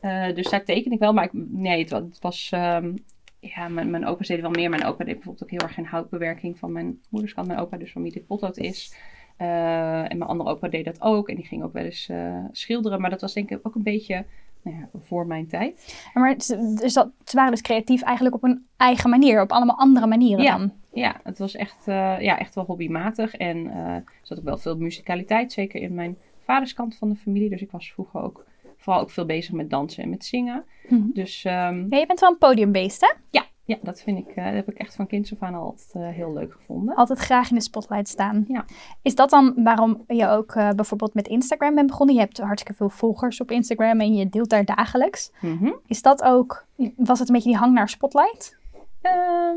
Eh, 0.00 0.34
dus 0.34 0.50
daar 0.50 0.64
teken 0.64 0.92
ik 0.92 0.98
wel. 0.98 1.12
Maar 1.12 1.24
ik, 1.24 1.30
nee, 1.32 1.80
het 1.80 1.90
was... 1.90 2.02
Het 2.02 2.18
was 2.20 2.48
ehm, 2.52 2.92
ja, 3.40 3.68
mijn, 3.68 3.90
mijn 3.90 4.06
opa's 4.06 4.26
deden 4.26 4.42
wel 4.42 4.52
meer. 4.52 4.70
Mijn 4.70 4.84
opa 4.84 5.04
deed 5.04 5.14
bijvoorbeeld 5.14 5.42
ook 5.42 5.50
heel 5.50 5.68
erg 5.68 5.78
in 5.78 5.84
houtbewerking 5.84 6.58
van 6.58 6.72
mijn 6.72 7.00
moederskant. 7.08 7.46
Mijn 7.46 7.58
opa 7.58 7.76
dus 7.76 7.92
van 7.92 8.02
wie 8.02 8.12
dit 8.12 8.26
potlood 8.26 8.56
is. 8.56 8.94
Eh, 9.38 10.10
en 10.10 10.18
mijn 10.18 10.30
andere 10.30 10.50
opa 10.50 10.68
deed 10.68 10.84
dat 10.84 11.00
ook. 11.00 11.28
En 11.28 11.36
die 11.36 11.44
ging 11.46 11.62
ook 11.62 11.72
wel 11.72 11.84
eens 11.84 12.08
eh, 12.08 12.44
schilderen. 12.52 13.00
Maar 13.00 13.10
dat 13.10 13.20
was 13.20 13.32
denk 13.34 13.50
ik 13.50 13.58
ook 13.62 13.74
een 13.74 13.82
beetje 13.82 14.24
nou 14.62 14.76
ja, 14.76 14.88
voor 15.02 15.26
mijn 15.26 15.46
tijd. 15.46 16.00
Maar 16.14 16.34
dus 16.34 16.92
dat, 16.94 17.10
ze 17.24 17.36
waren 17.36 17.50
dus 17.50 17.60
creatief 17.60 18.02
eigenlijk 18.02 18.34
op 18.34 18.44
een 18.44 18.66
eigen 18.76 19.10
manier. 19.10 19.40
Op 19.42 19.52
allemaal 19.52 19.78
andere 19.78 20.06
manieren 20.06 20.44
Ja. 20.44 20.58
dan. 20.58 20.72
Ja, 20.92 21.20
het 21.22 21.38
was 21.38 21.54
echt, 21.54 21.88
eh, 21.88 22.20
ja, 22.20 22.38
echt 22.38 22.54
wel 22.54 22.64
hobbymatig. 22.64 23.34
En 23.34 23.66
er 23.74 24.04
zat 24.22 24.38
ook 24.38 24.44
wel 24.44 24.58
veel 24.58 24.76
musicaliteit. 24.76 25.52
Zeker 25.52 25.80
in 25.80 25.94
mijn 25.94 26.16
vaderskant 26.44 26.96
van 26.96 27.08
de 27.08 27.16
familie. 27.16 27.50
Dus 27.50 27.60
ik 27.62 27.70
was 27.70 27.92
vroeger 27.92 28.22
ook 28.22 28.46
vooral 28.76 29.02
ook 29.02 29.10
veel 29.10 29.26
bezig 29.26 29.52
met 29.52 29.70
dansen 29.70 30.02
en 30.02 30.10
met 30.10 30.24
zingen. 30.24 30.64
Mhm. 30.88 31.02
Dus 31.12 31.44
ehm, 31.44 31.86
Ja, 31.88 31.98
je 31.98 32.06
bent 32.06 32.20
wel 32.20 32.30
een 32.30 32.38
podiumbeest, 32.38 33.00
hè? 33.00 33.12
ja, 33.30 33.44
ja, 33.68 33.76
dat 33.82 34.02
vind 34.02 34.18
ik, 34.18 34.36
eh, 34.36 34.44
dat 34.44 34.54
heb 34.54 34.70
ik 34.70 34.78
echt 34.78 34.94
van 34.94 35.06
kinds 35.06 35.32
af 35.32 35.42
aan 35.42 35.54
al 35.54 35.62
altijd 35.62 35.92
eh, 35.94 36.08
heel 36.08 36.32
leuk 36.32 36.52
gevonden. 36.52 36.94
Altijd 36.94 37.18
graag 37.18 37.50
in 37.50 37.54
de 37.54 37.62
spotlight 37.62 38.08
staan. 38.08 38.44
Ja. 38.48 38.64
Is 39.02 39.14
dat 39.14 39.30
dan 39.30 39.54
waarom 39.56 40.04
je 40.06 40.28
ook 40.28 40.54
eh, 40.54 40.70
bijvoorbeeld 40.70 41.14
met 41.14 41.28
Instagram 41.28 41.74
bent 41.74 41.86
begonnen? 41.86 42.14
Je 42.14 42.20
hebt 42.20 42.38
hartstikke 42.38 42.76
veel 42.76 42.88
volgers 42.88 43.40
op 43.40 43.50
Instagram 43.50 44.00
en 44.00 44.14
je 44.14 44.28
deelt 44.28 44.50
daar 44.50 44.64
dagelijks. 44.64 45.32
Mhm. 45.40 45.70
Is 45.86 46.02
dat 46.02 46.22
ook, 46.22 46.66
was 46.96 47.18
het 47.18 47.28
een 47.28 47.34
beetje 47.34 47.50
die 47.50 47.58
hang 47.58 47.74
naar 47.74 47.88
spotlight? 47.88 48.58
Ehm, 49.00 49.56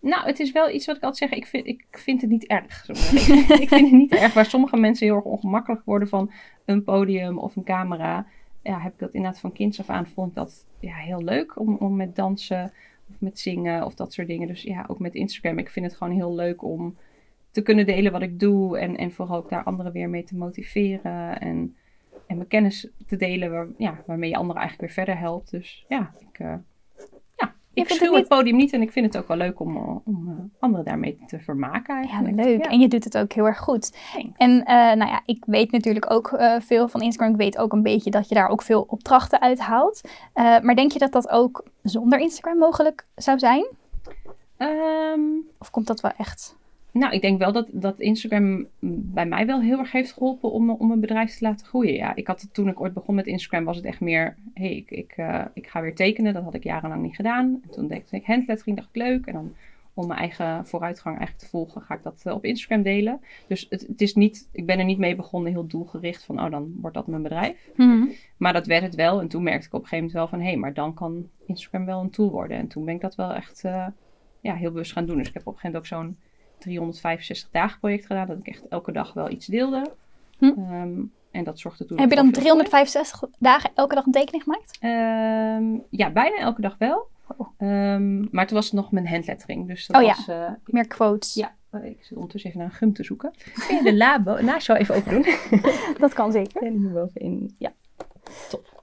nou, 0.00 0.26
het 0.26 0.40
is 0.40 0.52
wel 0.52 0.70
iets 0.70 0.86
wat 0.86 0.96
ik 0.96 1.02
altijd 1.02 1.30
zeg. 1.30 1.38
Ik 1.38 1.46
vind, 1.46 1.66
ik 1.66 1.86
vind 1.90 2.20
het 2.20 2.30
niet 2.30 2.46
erg. 2.46 2.88
ik 3.64 3.68
vind 3.68 3.90
het 3.90 3.92
niet 3.92 4.14
erg. 4.14 4.34
Waar 4.34 4.46
sommige 4.46 4.76
mensen 4.76 5.06
heel 5.06 5.16
erg 5.16 5.24
ongemakkelijk 5.24 5.82
worden 5.84 6.08
van 6.08 6.30
een 6.64 6.84
podium 6.84 7.38
of 7.38 7.56
een 7.56 7.64
camera. 7.64 8.26
Ja, 8.62 8.80
heb 8.80 8.92
ik 8.92 8.98
dat 8.98 9.12
inderdaad 9.12 9.40
van 9.40 9.52
kinds 9.52 9.80
af 9.80 9.88
aan. 9.88 10.06
Vond 10.06 10.28
ik 10.28 10.34
dat 10.34 10.66
ja, 10.80 10.94
heel 10.94 11.22
leuk 11.22 11.60
om, 11.60 11.76
om 11.76 11.96
met 11.96 12.16
dansen 12.16 12.72
of 13.12 13.20
met 13.20 13.38
zingen 13.38 13.84
of 13.84 13.94
dat 13.94 14.12
soort 14.12 14.28
dingen. 14.28 14.48
Dus 14.48 14.62
ja, 14.62 14.84
ook 14.88 14.98
met 14.98 15.14
Instagram. 15.14 15.58
Ik 15.58 15.70
vind 15.70 15.86
het 15.86 15.94
gewoon 15.96 16.12
heel 16.12 16.34
leuk 16.34 16.62
om 16.62 16.96
te 17.50 17.62
kunnen 17.62 17.86
delen 17.86 18.12
wat 18.12 18.22
ik 18.22 18.40
doe. 18.40 18.78
En, 18.78 18.96
en 18.96 19.12
vooral 19.12 19.36
ook 19.36 19.50
daar 19.50 19.62
anderen 19.64 19.92
weer 19.92 20.08
mee 20.08 20.24
te 20.24 20.36
motiveren. 20.36 21.40
En, 21.40 21.76
en 22.26 22.36
mijn 22.36 22.48
kennis 22.48 22.88
te 23.06 23.16
delen 23.16 23.50
waar, 23.50 23.66
ja, 23.78 24.02
waarmee 24.06 24.30
je 24.30 24.36
anderen 24.36 24.60
eigenlijk 24.60 24.94
weer 24.94 25.04
verder 25.04 25.22
helpt. 25.22 25.50
Dus 25.50 25.84
ja, 25.88 26.14
ik... 26.18 26.38
eh, 26.38 26.54
ik 27.74 27.88
schuw 27.88 28.06
het 28.06 28.18
het, 28.18 28.28
podium 28.28 28.56
niet 28.56 28.72
en 28.72 28.82
ik 28.82 28.92
vind 28.92 29.06
het 29.06 29.22
ook 29.22 29.28
wel 29.28 29.36
leuk 29.36 29.60
om, 29.60 29.76
eh, 29.76 29.96
om 30.04 30.28
eh, 30.28 30.44
anderen 30.60 30.84
daarmee 30.84 31.18
te 31.26 31.40
vermaken 31.40 31.94
Ja, 31.94 32.00
eigenlijk. 32.00 32.36
leuk. 32.36 32.64
Ja. 32.64 32.70
En 32.70 32.80
je 32.80 32.88
doet 32.88 33.04
het 33.04 33.18
ook 33.18 33.32
heel 33.32 33.46
erg 33.46 33.58
goed. 33.58 33.96
Thanks. 34.12 34.36
En 34.36 34.64
eh, 34.64 34.74
nou 34.74 35.10
ja, 35.10 35.22
ik 35.26 35.44
weet 35.46 35.70
natuurlijk 35.72 36.10
ook 36.10 36.40
veel 36.58 36.88
van 36.88 37.00
Instagram. 37.00 37.32
Ik 37.32 37.40
weet 37.40 37.58
ook 37.58 37.72
een 37.72 37.82
beetje 37.82 38.10
dat 38.10 38.28
je 38.28 38.34
daar 38.34 38.48
ook 38.48 38.62
veel 38.62 38.86
opdrachten 38.88 39.40
uit 39.40 39.60
haalt. 39.60 40.00
Maar 40.34 40.74
denk 40.74 40.92
je 40.92 40.98
dat 40.98 41.12
dat 41.12 41.28
ook 41.28 41.64
zonder 41.82 42.18
Instagram 42.18 42.58
mogelijk 42.58 43.06
zou 43.14 43.38
zijn? 43.38 43.66
Ehm, 44.56 45.20
Of 45.58 45.70
komt 45.70 45.86
dat 45.86 46.00
wel 46.00 46.12
echt? 46.16 46.56
Nou, 46.92 47.14
ik 47.14 47.20
denk 47.20 47.38
wel 47.38 47.52
dat, 47.52 47.68
dat 47.72 48.00
Instagram 48.00 48.66
bij 48.80 49.26
mij 49.26 49.46
wel 49.46 49.60
heel 49.60 49.78
erg 49.78 49.92
heeft 49.92 50.12
geholpen 50.12 50.52
om, 50.52 50.70
om 50.70 50.90
een 50.90 51.00
bedrijf 51.00 51.36
te 51.36 51.44
laten 51.44 51.66
groeien. 51.66 51.94
Ja, 51.94 52.14
ik 52.14 52.26
had 52.26 52.40
het, 52.40 52.54
toen 52.54 52.68
ik 52.68 52.80
ooit 52.80 52.92
begon 52.92 53.14
met 53.14 53.26
Instagram 53.26 53.64
was 53.64 53.76
het 53.76 53.84
echt 53.84 54.00
meer, 54.00 54.36
hey, 54.54 54.76
ik, 54.76 54.90
ik, 54.90 55.12
eh, 55.16 55.44
ik 55.54 55.66
ga 55.66 55.80
weer 55.80 55.94
tekenen. 55.94 56.34
Dat 56.34 56.42
had 56.42 56.54
ik 56.54 56.64
jarenlang 56.64 57.02
niet 57.02 57.16
gedaan. 57.16 57.60
En 57.62 57.70
toen 57.70 57.88
deed 57.88 58.08
ik 58.10 58.24
handlettering, 58.24 58.76
dacht 58.76 58.88
ik 58.88 59.02
leuk. 59.02 59.26
En 59.26 59.32
dan 59.32 59.54
om 59.94 60.06
mijn 60.06 60.18
eigen 60.18 60.66
vooruitgang 60.66 61.16
eigenlijk 61.16 61.44
te 61.44 61.50
volgen, 61.50 61.82
ga 61.82 61.94
ik 61.94 62.02
dat 62.02 62.22
eh, 62.24 62.34
op 62.34 62.44
Instagram 62.44 62.82
delen. 62.82 63.20
Dus 63.46 63.66
het, 63.70 63.86
het 63.86 64.00
is 64.00 64.14
niet, 64.14 64.48
ik 64.52 64.66
ben 64.66 64.78
er 64.78 64.84
niet 64.84 64.98
mee 64.98 65.16
begonnen 65.16 65.52
heel 65.52 65.66
doelgericht 65.66 66.24
van, 66.24 66.40
oh, 66.40 66.50
dan 66.50 66.74
wordt 66.80 66.96
dat 66.96 67.06
mijn 67.06 67.22
bedrijf. 67.22 67.70
Maar 68.36 68.52
dat 68.52 68.66
werd 68.66 68.82
het 68.82 68.94
wel. 68.94 69.20
En 69.20 69.28
toen 69.28 69.42
merkte 69.42 69.66
ik 69.66 69.74
op 69.74 69.82
een 69.82 69.88
gegeven 69.88 70.06
moment 70.06 70.30
wel 70.30 70.38
van... 70.38 70.46
hé, 70.46 70.52
hey, 70.52 70.56
maar 70.60 70.74
dan 70.74 70.94
kan 70.94 71.28
Instagram 71.46 71.84
wel 71.84 72.00
een 72.00 72.10
tool 72.10 72.30
worden. 72.30 72.56
En 72.56 72.68
toen 72.68 72.84
ben 72.84 72.94
ik 72.94 73.00
dat 73.00 73.14
wel 73.14 73.32
echt 73.32 73.64
eh, 73.64 73.86
ja, 74.40 74.54
heel 74.54 74.70
bewust 74.70 74.92
gaan 74.92 75.06
doen. 75.06 75.18
Dus 75.18 75.28
ik 75.28 75.34
heb 75.34 75.46
op 75.46 75.54
een 75.54 75.60
gegeven 75.60 75.80
moment 75.82 76.02
ook 76.02 76.16
zo'n 76.16 76.30
365 76.62 77.48
dagen 77.50 77.78
project 77.80 78.06
gedaan. 78.06 78.26
Dat 78.26 78.38
ik 78.38 78.46
echt 78.46 78.68
elke 78.68 78.92
dag 78.92 79.12
wel 79.12 79.30
iets 79.30 79.46
deelde. 79.46 79.90
Hm. 80.38 80.44
Ehm, 80.44 81.00
en 81.30 81.44
dat 81.44 81.58
zorgde 81.58 81.84
toen 81.84 81.98
Heb 82.00 82.08
je 82.10 82.14
dan 82.16 82.24
veel 82.24 82.40
365 82.42 83.22
dagen 83.38 83.70
elke 83.74 83.94
dag 83.94 84.06
een 84.06 84.12
tekening 84.12 84.42
gemaakt? 84.42 84.78
Ehm, 84.80 85.78
ja, 85.90 86.10
bijna 86.10 86.36
elke 86.36 86.60
dag 86.60 86.74
wel. 86.78 87.06
Oh. 87.36 87.48
Ehm, 87.58 88.20
maar 88.34 88.46
toen 88.46 88.56
was 88.56 88.64
het 88.64 88.74
nog 88.74 88.90
mijn 88.92 89.08
handlettering. 89.08 89.66
Dus 89.68 89.86
dat 89.86 89.96
Oh 89.96 90.02
ja. 90.02 90.14
was... 90.16 90.28
eh, 90.28 90.50
Meer 90.64 90.86
quotes. 90.86 91.34
ja, 91.34 91.54
eh, 91.70 91.84
ik 91.84 91.96
zit 92.00 92.14
ondertussen 92.16 92.50
even 92.50 92.62
naar 92.62 92.70
een 92.72 92.76
gum 92.76 92.92
te 92.92 93.04
zoeken. 93.04 93.32
Kun 93.66 93.76
je 93.76 93.82
de 93.82 93.94
labo 93.96 94.40
naast 94.42 94.66
jou 94.66 94.78
even 94.78 94.94
open 94.94 95.12
doen? 95.12 95.26
Dat 95.98 96.12
kan 96.12 96.32
zeker. 96.32 96.62
En 96.66 96.78
hierbovenin. 96.78 97.54
Ja, 97.58 97.72
top. 98.48 98.82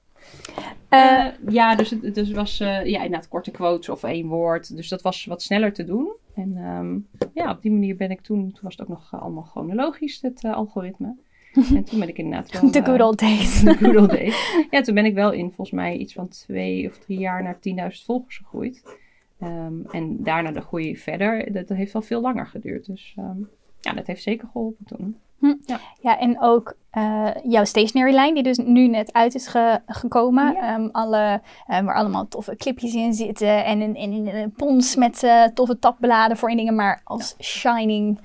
Eh, 0.89 1.25
Eh, 1.25 1.33
ja, 1.47 1.75
dus 1.75 1.89
het 1.89 2.15
dus 2.15 2.31
was 2.31 2.59
eh, 2.59 2.85
ja, 2.85 3.03
inderdaad 3.03 3.27
korte 3.27 3.51
quotes 3.51 3.89
of 3.89 4.03
één 4.03 4.27
woord. 4.27 4.75
Dus 4.75 4.89
dat 4.89 5.01
was 5.01 5.25
wat 5.25 5.41
sneller 5.41 5.73
te 5.73 5.83
doen. 5.83 6.11
En 6.35 6.57
ehm, 6.57 7.27
ja, 7.33 7.51
op 7.51 7.61
die 7.61 7.71
manier 7.71 7.95
ben 7.95 8.11
ik 8.11 8.21
toen, 8.21 8.51
toen 8.51 8.61
was 8.61 8.71
het 8.77 8.81
ook 8.81 8.87
nog 8.87 9.21
allemaal 9.21 9.43
chronologisch, 9.43 10.21
het 10.21 10.43
algoritme. 10.43 11.15
en 11.75 11.83
toen 11.83 11.99
ben 11.99 12.07
ik 12.07 12.17
inderdaad 12.17 12.51
wel... 12.51 12.71
eh, 12.71 12.85
good 12.85 13.01
old 13.01 13.19
days. 13.19 13.59
the 13.63 13.77
good 13.79 13.95
old 13.95 14.09
days. 14.09 14.65
Ja, 14.69 14.81
toen 14.81 14.95
ben 14.95 15.05
ik 15.05 15.13
wel 15.13 15.31
in 15.31 15.45
volgens 15.45 15.71
mij 15.71 15.97
iets 15.97 16.13
van 16.13 16.27
twee 16.27 16.87
of 16.87 16.97
drie 16.97 17.19
jaar 17.19 17.43
naar 17.43 17.55
10.000 17.55 18.05
volgers 18.05 18.37
gegroeid. 18.37 18.97
Ehm, 19.39 19.81
en 19.91 20.23
daarna 20.23 20.51
de 20.51 20.61
groei 20.61 20.97
verder. 20.97 21.53
Dat, 21.53 21.67
dat 21.67 21.77
heeft 21.77 21.93
wel 21.93 22.01
veel 22.01 22.21
langer 22.21 22.45
geduurd. 22.47 22.85
Dus 22.85 23.13
ehm, 23.17 23.39
ja, 23.79 23.93
dat 23.93 24.07
heeft 24.07 24.23
zeker 24.23 24.47
geholpen 24.51 24.85
toen. 24.85 25.15
Ja, 26.01 26.19
en 26.19 26.41
ook 26.41 26.73
eh, 26.89 27.27
jouw 27.43 27.63
stationary 27.63 28.15
line, 28.15 28.33
die 28.33 28.43
dus 28.43 28.57
nu 28.57 28.87
net 28.87 29.13
uit 29.13 29.35
is 29.35 29.47
ge- 29.47 29.79
gekomen. 29.87 30.53
Ja. 30.53 30.73
Ehm, 30.75 30.87
alle, 30.91 31.41
eh, 31.67 31.79
waar 31.79 31.95
allemaal 31.95 32.27
toffe 32.27 32.55
clipjes 32.55 32.93
in 32.93 33.13
zitten. 33.13 33.65
En 33.65 33.81
een, 33.81 33.95
en 33.95 34.11
een, 34.35 34.51
pons 34.51 34.95
met 34.95 35.23
eh, 35.23 35.43
toffe 35.43 35.79
tabbladen 35.79 36.37
voor 36.37 36.49
in 36.49 36.57
dingen. 36.57 36.75
Maar 36.75 37.01
als 37.03 37.35
shining 37.41 38.19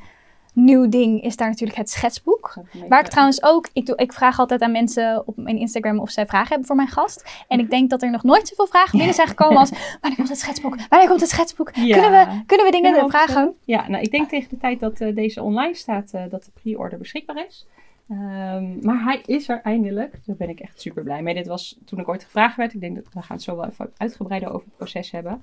nieuw 0.54 0.88
ding 0.88 1.22
is 1.22 1.36
daar 1.36 1.48
natuurlijk 1.48 1.78
het 1.78 1.90
schetsboek. 1.90 2.54
Waar 2.88 3.00
ik 3.00 3.08
trouwens 3.08 3.42
ook, 3.42 3.68
ik, 3.72 3.86
doe, 3.86 3.96
ik 3.96 4.12
vraag 4.12 4.38
altijd 4.38 4.62
aan 4.62 4.72
mensen 4.72 5.22
op 5.26 5.36
mijn 5.36 5.58
Instagram 5.58 5.98
of 5.98 6.10
zij 6.10 6.26
vragen 6.26 6.48
hebben 6.48 6.66
voor 6.66 6.76
mijn 6.76 6.88
gast. 6.88 7.44
En 7.48 7.58
ik 7.58 7.70
denk 7.70 7.90
dat 7.90 8.02
er 8.02 8.10
nog 8.10 8.22
nooit 8.22 8.48
zoveel 8.48 8.66
vragen 8.66 8.98
binnen 8.98 9.14
zijn 9.14 9.28
gekomen 9.28 9.56
als, 9.56 9.70
wanneer 10.00 10.18
komt 10.18 10.28
het 10.28 10.38
schetsboek? 10.38 10.76
Wanneer 10.88 11.08
komt 11.08 11.20
het 11.20 11.30
schetsboek? 11.30 11.70
Ja. 11.74 12.00
Kunnen, 12.00 12.10
we, 12.10 12.42
kunnen 12.46 12.66
we 12.66 12.72
dingen 12.72 12.92
Kunnen 12.92 13.10
we 13.10 13.16
vragen? 13.16 13.54
Ja, 13.64 13.88
nou 13.88 14.02
ik 14.02 14.10
denk 14.10 14.28
tegen 14.28 14.50
de 14.50 14.56
tijd 14.56 14.80
dat 14.80 15.00
eh, 15.00 15.14
deze 15.14 15.42
online 15.42 15.74
staat, 15.74 16.12
eh, 16.12 16.22
dat 16.28 16.44
de 16.44 16.50
pre-order 16.62 16.98
beschikbaar 16.98 17.46
is. 17.46 17.66
Ehm, 18.08 18.84
maar 18.84 19.04
hij 19.04 19.22
is 19.26 19.48
er 19.48 19.60
eindelijk. 19.62 20.20
Daar 20.26 20.36
ben 20.36 20.48
ik 20.48 20.60
echt 20.60 20.80
super 20.80 21.02
blij 21.02 21.22
mee. 21.22 21.34
Dit 21.34 21.46
was 21.46 21.78
toen 21.84 21.98
ik 21.98 22.08
ooit 22.08 22.24
gevraagd 22.24 22.56
werd. 22.56 22.74
Ik 22.74 22.80
denk 22.80 22.94
dat 22.94 23.04
we 23.12 23.22
gaan 23.22 23.36
het 23.36 23.44
zo 23.44 23.56
wel 23.56 23.66
even 23.66 23.92
uitgebreider 23.96 24.48
over 24.48 24.66
het 24.66 24.76
proces 24.76 25.10
hebben. 25.10 25.42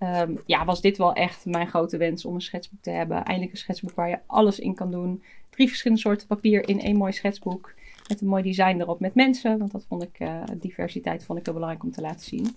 Ehm, 0.00 0.34
ja, 0.46 0.64
was 0.64 0.80
dit 0.80 0.98
wel 0.98 1.12
echt 1.12 1.44
mijn 1.44 1.66
grote 1.66 1.96
wens 1.96 2.24
om 2.24 2.34
een 2.34 2.40
schetsboek 2.40 2.82
te 2.82 2.90
hebben. 2.90 3.24
Eindelijk 3.24 3.52
een 3.52 3.58
schetsboek 3.58 3.94
waar 3.94 4.08
je 4.08 4.18
alles 4.26 4.58
in 4.58 4.74
kan 4.74 4.90
doen. 4.90 5.22
Drie 5.50 5.68
verschillende 5.68 6.02
soorten 6.02 6.26
papier 6.26 6.68
in 6.68 6.80
één 6.80 6.96
mooi 6.96 7.12
schetsboek. 7.12 7.72
Met 8.08 8.20
een 8.20 8.26
mooi 8.26 8.42
design 8.42 8.80
erop 8.80 9.00
met 9.00 9.14
mensen. 9.14 9.58
Want 9.58 9.72
dat 9.72 9.84
vond 9.88 10.02
ik, 10.02 10.20
uh, 10.20 10.42
diversiteit 10.56 11.24
vond 11.24 11.38
ik 11.38 11.44
heel 11.44 11.54
belangrijk 11.54 11.84
om 11.84 11.92
te 11.92 12.00
laten 12.00 12.20
zien. 12.26 12.56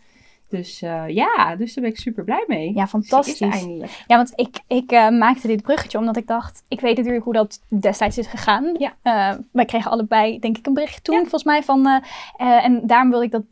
Dus 0.50 0.82
uh, 0.82 1.04
ja, 1.08 1.56
dus 1.56 1.74
daar 1.74 1.84
ben 1.84 1.94
ik 1.94 2.00
super 2.00 2.24
blij 2.24 2.44
mee. 2.48 2.74
Ja, 2.74 2.88
fantastisch. 2.88 3.40
eindelijk. 3.40 4.04
Ja, 4.08 4.16
want 4.16 4.32
ik, 4.36 4.60
ik 4.68 4.92
uh, 4.92 5.10
maakte 5.10 5.48
dit 5.48 5.62
bruggetje 5.62 5.98
omdat 5.98 6.18
ik 6.18 6.28
dacht, 6.28 6.64
ik 6.68 6.80
weet 6.80 6.98
natuurlijk 6.98 7.24
hoe 7.24 7.34
dat 7.34 7.62
destijds 7.68 8.18
is 8.18 8.28
gegaan. 8.28 8.76
Ja. 8.78 8.94
Uh, 9.04 9.40
wij 9.52 9.66
kregen 9.66 9.92
allebei, 9.92 10.40
denk 10.40 10.58
ik, 10.58 10.66
een 10.66 10.74
berichtje 10.74 11.02
toen, 11.02 11.16
ja. 11.16 11.22
volgens 11.22 11.44
mij. 11.44 11.64
Van, 11.64 12.04
en 12.38 12.88
daarom 12.88 13.10
wilde 13.10 13.26
ik 13.26 13.32
dat, 13.32 13.44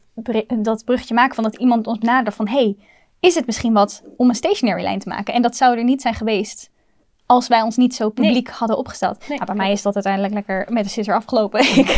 dat 0.63 0.85
bruggetje 0.85 1.13
maken 1.13 1.35
van 1.35 1.43
dat 1.43 1.55
iemand 1.55 1.87
ons 1.87 1.99
naderde 1.99 2.31
van, 2.31 2.47
hey, 2.47 2.75
is 3.21 3.35
het 3.35 3.45
misschien 3.45 3.73
wat 3.73 4.03
om 4.17 4.29
een 4.29 4.35
stationary 4.35 4.83
lijn 4.83 4.99
te 4.99 5.09
maken? 5.09 5.33
En 5.33 5.41
dat 5.41 5.55
zou 5.55 5.77
er 5.77 5.83
niet 5.83 6.01
zijn 6.01 6.13
geweest 6.13 6.69
als 7.25 7.47
wij 7.47 7.61
ons 7.61 7.77
niet 7.77 7.95
zo 7.95 8.09
publiek 8.09 8.47
nee. 8.47 8.55
hadden 8.57 8.77
opgesteld. 8.77 9.19
Nee, 9.19 9.37
nou, 9.37 9.45
bij 9.45 9.55
mij 9.55 9.71
is 9.71 9.81
dat 9.81 9.93
uiteindelijk 9.93 10.33
lekker 10.33 10.73
met 10.73 10.83
de 10.83 10.89
scissor 10.89 11.15
afgelopen. 11.15 11.59
ik, 11.79 11.89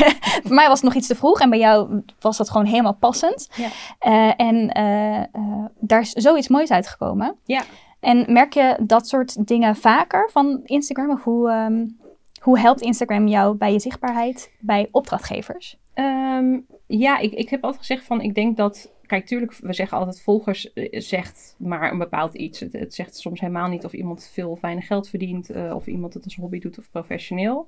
voor 0.44 0.56
mij 0.56 0.68
was 0.68 0.82
het 0.82 0.84
nog 0.84 0.94
iets 0.94 1.08
te 1.08 1.16
vroeg 1.16 1.40
en 1.40 1.50
bij 1.50 1.60
jou 1.60 2.02
was 2.20 2.38
dat 2.38 2.50
gewoon 2.50 2.66
helemaal 2.66 2.94
passend. 2.96 3.50
Ja. 3.56 3.68
Uh, 4.08 4.48
en 4.48 4.78
uh, 4.78 5.42
uh, 5.44 5.66
daar 5.80 6.02
is 6.02 6.12
zoiets 6.12 6.48
moois 6.48 6.72
uitgekomen. 6.72 7.36
Ja. 7.46 7.64
En 8.00 8.26
merk 8.34 8.54
je 8.54 8.78
dat 8.82 9.08
soort 9.08 9.48
dingen 9.48 9.76
vaker 9.76 10.30
van 10.32 10.62
Instagram? 10.64 11.12
Of 11.12 11.24
hoe, 11.24 11.52
um, 11.52 11.98
hoe 12.40 12.60
helpt 12.60 12.82
Instagram 12.82 13.28
jou 13.28 13.56
bij 13.56 13.72
je 13.72 13.80
zichtbaarheid 13.80 14.52
bij 14.60 14.88
opdrachtgevers? 14.92 15.78
Um, 15.96 16.66
ja, 16.88 17.18
ik, 17.18 17.34
ik 17.34 17.50
heb 17.50 17.64
altijd 17.64 17.86
gezegd 17.86 18.06
van, 18.06 18.22
ik 18.22 18.36
denk 18.36 18.58
dat 18.58 18.92
kijk, 19.14 19.26
tuurlijk, 19.26 19.54
we 19.54 19.74
zeggen 19.74 19.98
altijd 19.98 20.22
volgers 20.22 20.72
zegt 20.92 21.56
maar 21.58 21.92
een 21.92 21.98
bepaald 21.98 22.34
iets. 22.34 22.60
Het, 22.60 22.74
het, 22.74 22.94
zegt 22.94 23.18
soms 23.18 23.40
helemaal 23.40 23.68
niet 23.68 23.86
of 23.86 23.94
iemand 23.94 24.30
veel 24.34 24.50
of 24.50 24.62
weinig 24.62 24.88
geld 24.88 25.10
verdient, 25.10 25.56
uh, 25.56 25.76
of 25.76 25.88
iemand 25.88 26.14
het 26.14 26.24
als 26.24 26.36
hobby 26.36 26.60
doet 26.60 26.78
of 26.78 26.92
professioneel. 26.92 27.68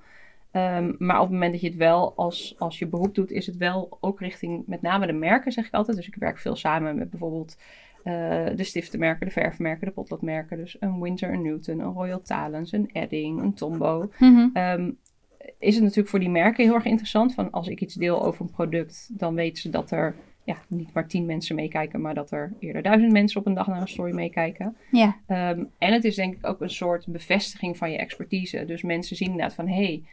Um, 0.52 0.96
maar 0.98 1.16
op 1.16 1.22
het 1.22 1.32
moment 1.32 1.52
dat 1.52 1.62
je 1.62 1.68
het 1.68 1.78
wel 1.78 2.14
als, 2.16 2.56
als 2.58 2.80
je 2.80 2.88
beroep 2.88 3.16
doet, 3.16 3.32
is 3.32 3.46
het 3.46 3.58
wel 3.58 3.98
ook 4.00 4.20
richting 4.20 4.64
met 4.68 4.82
name 4.82 5.06
de 5.06 5.14
merken, 5.14 5.52
zeg 5.52 5.68
ik 5.68 5.74
altijd. 5.74 5.98
Dus 5.98 6.08
ik 6.08 6.16
werk 6.16 6.38
veel 6.38 6.56
samen 6.56 6.96
met 6.96 7.10
bijvoorbeeld 7.10 7.58
uh, 8.04 8.46
de 8.56 8.64
stiftenmerken, 8.64 9.26
de 9.26 9.32
verfmerken, 9.34 9.88
de 9.88 9.94
potloodmerken. 9.94 10.58
Dus 10.58 10.78
een 10.80 11.02
Winter, 11.02 11.34
een 11.34 11.42
Newton, 11.42 11.80
een 11.80 11.94
Royal 11.94 12.22
Talens, 12.22 12.72
een 12.72 12.90
Edding, 12.92 13.42
een 13.42 13.54
Tombow. 13.54 14.12
Mm 14.20 14.36
-hmm. 14.36 14.64
um, 14.64 14.98
is 15.60 15.74
het 15.74 15.84
natuurlijk 15.84 16.10
voor 16.10 16.20
die 16.20 16.30
merken 16.30 16.64
heel 16.64 16.74
erg 16.74 16.86
interessant. 16.86 17.34
Van 17.34 17.52
als 17.52 17.68
ik 17.68 17.82
iets 17.82 17.96
deel 17.96 18.24
over 18.24 18.42
een 18.42 18.52
product, 18.52 19.10
dan 19.12 19.36
weten 19.36 19.62
ze 19.62 19.70
dat 19.70 19.92
er 19.92 20.16
ja, 20.46 20.58
niet 20.68 20.94
maar 20.94 21.08
tien 21.08 21.26
mensen 21.26 21.56
meekijken, 21.56 22.02
maar 22.02 22.14
dat 22.14 22.32
er 22.32 22.54
eerder 22.60 22.82
duizend 22.82 23.12
mensen 23.12 23.40
op 23.40 23.46
een 23.46 23.54
dag 23.54 23.68
naar 23.68 23.82
een 23.82 23.88
story 23.88 24.14
meekijken. 24.14 24.78
Ja. 24.92 25.16
Um, 25.28 25.70
en 25.78 25.94
het 25.94 26.04
is 26.04 26.16
denk 26.16 26.36
ik 26.36 26.48
ook 26.48 26.62
een 26.62 26.70
soort 26.70 27.08
bevestiging 27.08 27.78
van 27.78 27.92
je 27.92 27.98
expertise. 27.98 28.66
Dus 28.66 28.82
mensen 28.82 29.16
zien 29.16 29.30
inderdaad 29.30 29.56
van, 29.56 29.68
hé, 29.68 29.76
hey, 29.76 30.04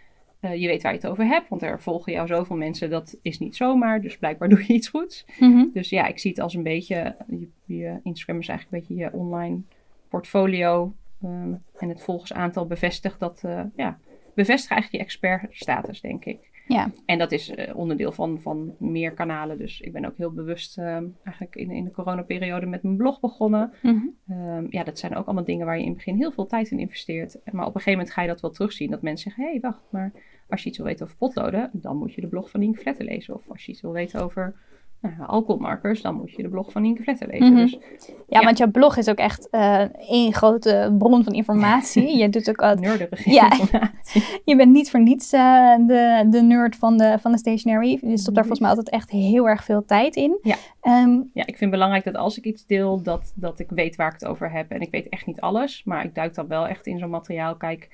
uh, 0.40 0.60
je 0.60 0.66
weet 0.66 0.82
waar 0.82 0.92
je 0.92 0.98
het 0.98 1.08
over 1.08 1.24
hebt, 1.24 1.48
want 1.48 1.62
er 1.62 1.80
volgen 1.80 2.12
jou 2.12 2.26
zoveel 2.26 2.56
mensen, 2.56 2.90
dat 2.90 3.18
is 3.22 3.38
niet 3.38 3.56
zomaar, 3.56 4.00
dus 4.00 4.18
blijkbaar 4.18 4.48
doe 4.54 4.64
je 4.66 4.72
iets 4.72 4.88
goeds. 4.88 5.24
Mm 5.38 5.52
-hmm. 5.52 5.70
Dus 5.72 5.88
ja, 5.88 6.06
ik 6.06 6.18
zie 6.18 6.30
het 6.30 6.40
als 6.40 6.54
een 6.54 6.62
beetje, 6.62 7.16
je, 7.28 7.48
je 7.64 8.00
Instagram 8.02 8.38
is 8.38 8.48
eigenlijk 8.48 8.62
een 8.72 8.78
beetje 8.78 9.04
je 9.04 9.18
online 9.18 9.60
portfolio 10.08 10.94
um, 11.24 11.62
en 11.78 11.88
het 11.88 12.02
volgersaantal 12.02 12.66
bevestigt 12.66 13.20
dat, 13.20 13.42
uh, 13.46 13.60
ja, 13.76 13.98
bevestigt 14.34 14.72
eigenlijk 14.72 15.02
je 15.02 15.10
expertstatus, 15.10 16.00
denk 16.00 16.24
ik. 16.24 16.50
Ja. 16.72 16.90
En 17.06 17.18
dat 17.18 17.32
is 17.32 17.50
uh, 17.50 17.76
onderdeel 17.76 18.12
van, 18.12 18.40
van 18.40 18.74
meer 18.78 19.12
kanalen. 19.12 19.58
Dus 19.58 19.80
ik 19.80 19.92
ben 19.92 20.04
ook 20.04 20.16
heel 20.16 20.32
bewust 20.32 20.78
uh, 20.78 20.84
eigenlijk 21.24 21.56
in, 21.56 21.70
in 21.70 21.84
de 21.84 21.90
coronaperiode 21.90 22.66
met 22.66 22.82
mijn 22.82 22.96
blog 22.96 23.20
begonnen. 23.20 23.72
Mm 23.82 24.14
-hmm. 24.24 24.36
um, 24.36 24.66
ja, 24.70 24.84
dat 24.84 24.98
zijn 24.98 25.16
ook 25.16 25.26
allemaal 25.26 25.44
dingen 25.44 25.66
waar 25.66 25.76
je 25.76 25.82
in 25.82 25.88
het 25.88 25.96
begin 25.96 26.16
heel 26.16 26.32
veel 26.32 26.46
tijd 26.46 26.70
in 26.70 26.78
investeert. 26.78 27.40
Maar 27.44 27.66
op 27.66 27.74
een 27.74 27.80
gegeven 27.80 27.92
moment 27.92 28.10
ga 28.10 28.22
je 28.22 28.28
dat 28.28 28.40
wel 28.40 28.50
terugzien. 28.50 28.90
Dat 28.90 29.02
mensen 29.02 29.30
zeggen, 29.30 29.44
hé, 29.44 29.50
hey, 29.50 29.60
wacht, 29.60 29.82
maar 29.90 30.12
als 30.48 30.62
je 30.62 30.68
iets 30.68 30.78
wil 30.78 30.86
weten 30.86 31.04
over 31.04 31.16
potloden, 31.16 31.70
dan 31.72 31.96
moet 31.96 32.14
je 32.14 32.20
de 32.20 32.26
blog 32.26 32.50
van 32.50 32.60
Nienke 32.60 32.80
Vletten 32.80 33.04
lezen. 33.04 33.34
Of 33.34 33.48
als 33.48 33.64
je 33.64 33.72
iets 33.72 33.80
wil 33.80 33.92
weten 33.92 34.22
over 34.22 34.54
nou, 35.02 35.14
alcoholmarkers, 35.26 36.02
dan 36.02 36.14
moet 36.14 36.30
je 36.30 36.42
de 36.42 36.48
blog 36.48 36.72
van 36.72 36.82
Nienke 36.82 37.02
Vletten 37.02 37.28
lezen. 37.28 37.52
Mhm. 37.52 37.62
Dus, 37.62 37.78
Ja, 38.06 38.38
ja, 38.38 38.44
want 38.44 38.58
jouw 38.58 38.70
blog 38.70 38.96
is 38.96 39.08
ook 39.08 39.16
echt 39.16 39.48
uh, 39.50 40.10
één 40.10 40.32
grote 40.32 40.94
bron 40.98 41.24
van 41.24 41.32
informatie. 41.32 42.16
je 42.22 42.28
doet 42.28 42.48
ook... 42.48 42.62
Uh, 42.62 42.72
Nerdige 42.72 43.30
ja, 43.30 43.50
je 44.44 44.56
bent 44.56 44.72
niet 44.72 44.90
voor 44.90 45.00
niets 45.00 45.32
uh, 45.32 45.76
de, 45.86 46.26
de 46.30 46.42
nerd 46.42 46.76
van 46.76 46.96
de, 46.96 47.18
van 47.20 47.32
de 47.32 47.38
stationery. 47.38 47.98
Je 48.02 48.18
stopt 48.18 48.34
daar 48.34 48.44
volgens 48.44 48.60
mij 48.60 48.68
altijd 48.68 48.88
echt 48.88 49.10
heel 49.10 49.48
erg 49.48 49.64
veel 49.64 49.84
tijd 49.84 50.16
in. 50.16 50.38
Ja. 50.42 50.56
Um, 50.82 51.30
ja, 51.32 51.42
ik 51.42 51.56
vind 51.56 51.60
het 51.60 51.70
belangrijk 51.70 52.04
dat 52.04 52.16
als 52.16 52.38
ik 52.38 52.44
iets 52.44 52.66
deel, 52.66 53.02
dat, 53.02 53.32
dat 53.36 53.58
ik 53.58 53.70
weet 53.70 53.96
waar 53.96 54.14
ik 54.14 54.20
het 54.20 54.28
over 54.28 54.50
heb. 54.52 54.70
En 54.70 54.80
ik 54.80 54.90
weet 54.90 55.08
echt 55.08 55.26
niet 55.26 55.40
alles, 55.40 55.82
maar 55.84 56.04
ik 56.04 56.14
duik 56.14 56.34
dan 56.34 56.48
wel 56.48 56.68
echt 56.68 56.86
in 56.86 56.98
zo'n 56.98 57.10
materiaal. 57.10 57.56
Kijk, 57.56 57.88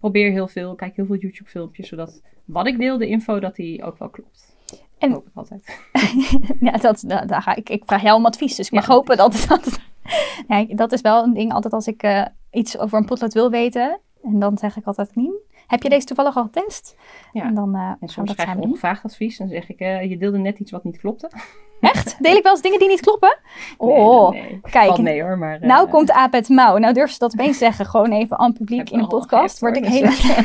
probeer 0.00 0.30
heel 0.30 0.48
veel, 0.48 0.74
kijk 0.74 0.96
heel 0.96 1.06
veel 1.06 1.16
YouTube 1.16 1.50
filmpjes, 1.50 1.88
zodat 1.88 2.22
wat 2.44 2.66
ik 2.66 2.78
deel, 2.78 2.98
de 2.98 3.06
info, 3.06 3.40
dat 3.40 3.56
die 3.56 3.84
ook 3.84 3.98
wel 3.98 4.08
klopt. 4.08 4.53
En, 4.98 5.12
hoop 5.12 5.26
ik 5.26 5.32
altijd. 5.34 5.80
ja, 6.60 6.72
dat, 6.72 7.04
dat, 7.06 7.28
daar 7.28 7.42
ga 7.42 7.54
ik, 7.54 7.68
ik 7.68 7.82
vraag 7.86 8.02
jou 8.02 8.16
om 8.16 8.26
advies, 8.26 8.54
dus 8.54 8.66
ik 8.66 8.72
mag 8.72 8.86
ja. 8.86 8.92
hopen 8.92 9.16
dat 9.16 9.44
dat... 9.48 9.78
ja, 10.48 10.64
dat 10.68 10.92
is 10.92 11.00
wel 11.00 11.22
een 11.22 11.34
ding, 11.34 11.52
altijd 11.52 11.74
als 11.74 11.86
ik 11.86 12.02
uh, 12.02 12.24
iets 12.50 12.78
over 12.78 12.98
een 12.98 13.04
potlood 13.04 13.32
wil 13.32 13.50
weten, 13.50 14.00
en 14.22 14.38
dan 14.38 14.58
zeg 14.58 14.76
ik 14.76 14.84
altijd, 14.84 15.16
Nien, 15.16 15.40
heb 15.66 15.82
je 15.82 15.88
deze 15.88 16.06
toevallig 16.06 16.36
al 16.36 16.42
getest? 16.42 16.96
Ja. 17.32 17.42
En 17.42 17.54
dan 17.54 17.76
uh, 17.76 17.92
en 18.00 18.08
soms 18.08 18.34
krijg 18.34 18.54
ik 18.56 18.62
ongevraagd 18.62 19.04
advies, 19.04 19.38
dan 19.38 19.48
zeg 19.48 19.68
ik, 19.68 19.80
uh, 19.80 20.02
je 20.10 20.18
deelde 20.18 20.38
net 20.38 20.58
iets 20.58 20.70
wat 20.70 20.84
niet 20.84 20.98
klopte. 20.98 21.30
Echt? 21.80 22.22
Deel 22.22 22.36
ik 22.36 22.42
wel 22.42 22.52
eens 22.52 22.62
dingen 22.62 22.78
die 22.78 22.88
niet 22.88 23.00
kloppen? 23.00 23.38
Oh, 23.76 24.30
nee, 24.30 24.42
nee. 24.42 24.60
kijk. 24.60 24.86
Valt 24.86 25.02
mee 25.02 25.22
hoor, 25.22 25.38
maar... 25.38 25.58
Nou 25.60 25.88
komt 25.88 26.10
aap 26.10 26.32
het 26.32 26.48
mouw. 26.48 26.76
Nou 26.76 26.94
durf 26.94 27.10
ze 27.10 27.18
dat 27.18 27.32
opeens 27.32 27.58
zeggen, 27.58 27.86
gewoon 27.86 28.12
even 28.12 28.38
aan 28.38 28.52
publiek 28.52 28.90
in 28.90 28.98
een 28.98 29.06
podcast. 29.06 29.60
Word 29.60 29.76
ik 29.76 29.84
helemaal... 29.84 30.36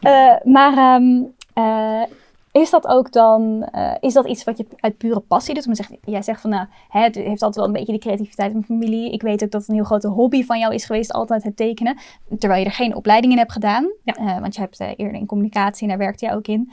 uh, 0.00 0.52
maar 0.52 0.94
um, 0.94 1.34
uh, 1.54 2.02
is 2.60 2.70
dat 2.70 2.86
ook 2.86 3.12
dan, 3.12 3.68
uh, 3.74 3.94
is 4.00 4.12
dat 4.12 4.26
iets 4.26 4.44
wat 4.44 4.58
je 4.58 4.66
uit 4.76 4.96
pure 4.96 5.20
passie 5.20 5.54
doet? 5.54 5.66
Om 5.66 5.74
zegt, 5.74 5.92
jij 6.04 6.22
zegt 6.22 6.40
van, 6.40 6.50
nou, 6.50 6.66
hè, 6.88 7.00
het 7.00 7.14
heeft 7.14 7.42
altijd 7.42 7.54
wel 7.54 7.64
een 7.64 7.72
beetje 7.72 7.92
die 7.92 8.00
creativiteit 8.00 8.52
in 8.52 8.54
mijn 8.54 8.64
familie. 8.64 9.12
Ik 9.12 9.22
weet 9.22 9.42
ook 9.42 9.50
dat 9.50 9.60
het 9.60 9.68
een 9.70 9.74
heel 9.74 9.84
grote 9.84 10.08
hobby 10.08 10.44
van 10.44 10.58
jou 10.58 10.74
is 10.74 10.84
geweest, 10.84 11.12
altijd 11.12 11.42
het 11.42 11.56
tekenen. 11.56 11.98
Terwijl 12.38 12.60
je 12.60 12.66
er 12.66 12.74
geen 12.74 12.94
opleiding 12.94 13.32
in 13.32 13.38
hebt 13.38 13.52
gedaan. 13.52 13.92
Ja. 14.02 14.18
Uh, 14.18 14.40
want 14.40 14.54
je 14.54 14.60
hebt 14.60 14.80
uh, 14.80 14.88
eerder 14.96 15.14
in 15.14 15.26
communicatie 15.26 15.82
en 15.82 15.88
daar 15.88 15.98
werkte 15.98 16.26
je 16.26 16.32
ook 16.32 16.46
in. 16.46 16.72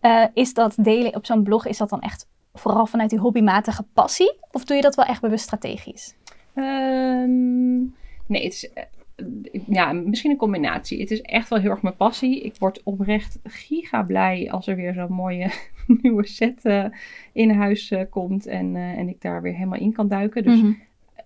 Ja. 0.00 0.30
is 0.34 0.54
dat 0.54 0.74
delen 0.76 1.14
op 1.14 1.26
zo'n 1.26 1.42
blog, 1.42 1.66
is 1.66 1.78
dat 1.78 1.88
dan 1.88 2.00
echt 2.00 2.26
vooral 2.54 2.86
vanuit 2.86 3.10
die 3.10 3.18
hobbymatige 3.18 3.84
passie? 3.92 4.38
Of 4.50 4.64
doe 4.64 4.76
je 4.76 4.82
dat 4.82 4.94
wel 4.94 5.04
echt 5.04 5.20
bewust 5.20 5.44
strategisch? 5.44 6.14
Um, 6.54 7.94
nee, 8.26 8.44
het 8.44 8.52
is 8.52 8.70
ja, 9.66 9.92
misschien 9.92 10.30
een 10.30 10.36
combinatie. 10.36 11.00
Het 11.00 11.10
is 11.10 11.20
echt 11.20 11.48
wel 11.48 11.58
heel 11.58 11.70
erg 11.70 11.82
mijn 11.82 11.96
passie. 11.96 12.40
Ik 12.40 12.54
word 12.58 12.82
oprecht 12.82 13.38
giga 13.44 14.02
blij 14.02 14.50
als 14.50 14.66
er 14.66 14.76
weer 14.76 14.94
zo'n 14.94 15.12
mooie 15.12 15.50
nieuwe 16.02 16.26
set 16.26 16.64
uh, 16.64 16.84
in 17.32 17.50
huis 17.50 17.90
uh, 17.90 18.02
komt 18.10 18.46
en, 18.46 18.74
uh, 18.74 18.98
en 18.98 19.08
ik 19.08 19.20
daar 19.20 19.42
weer 19.42 19.54
helemaal 19.54 19.78
in 19.78 19.92
kan 19.92 20.08
duiken. 20.08 20.42
Dus 20.42 20.56
mm-hmm. 20.56 20.78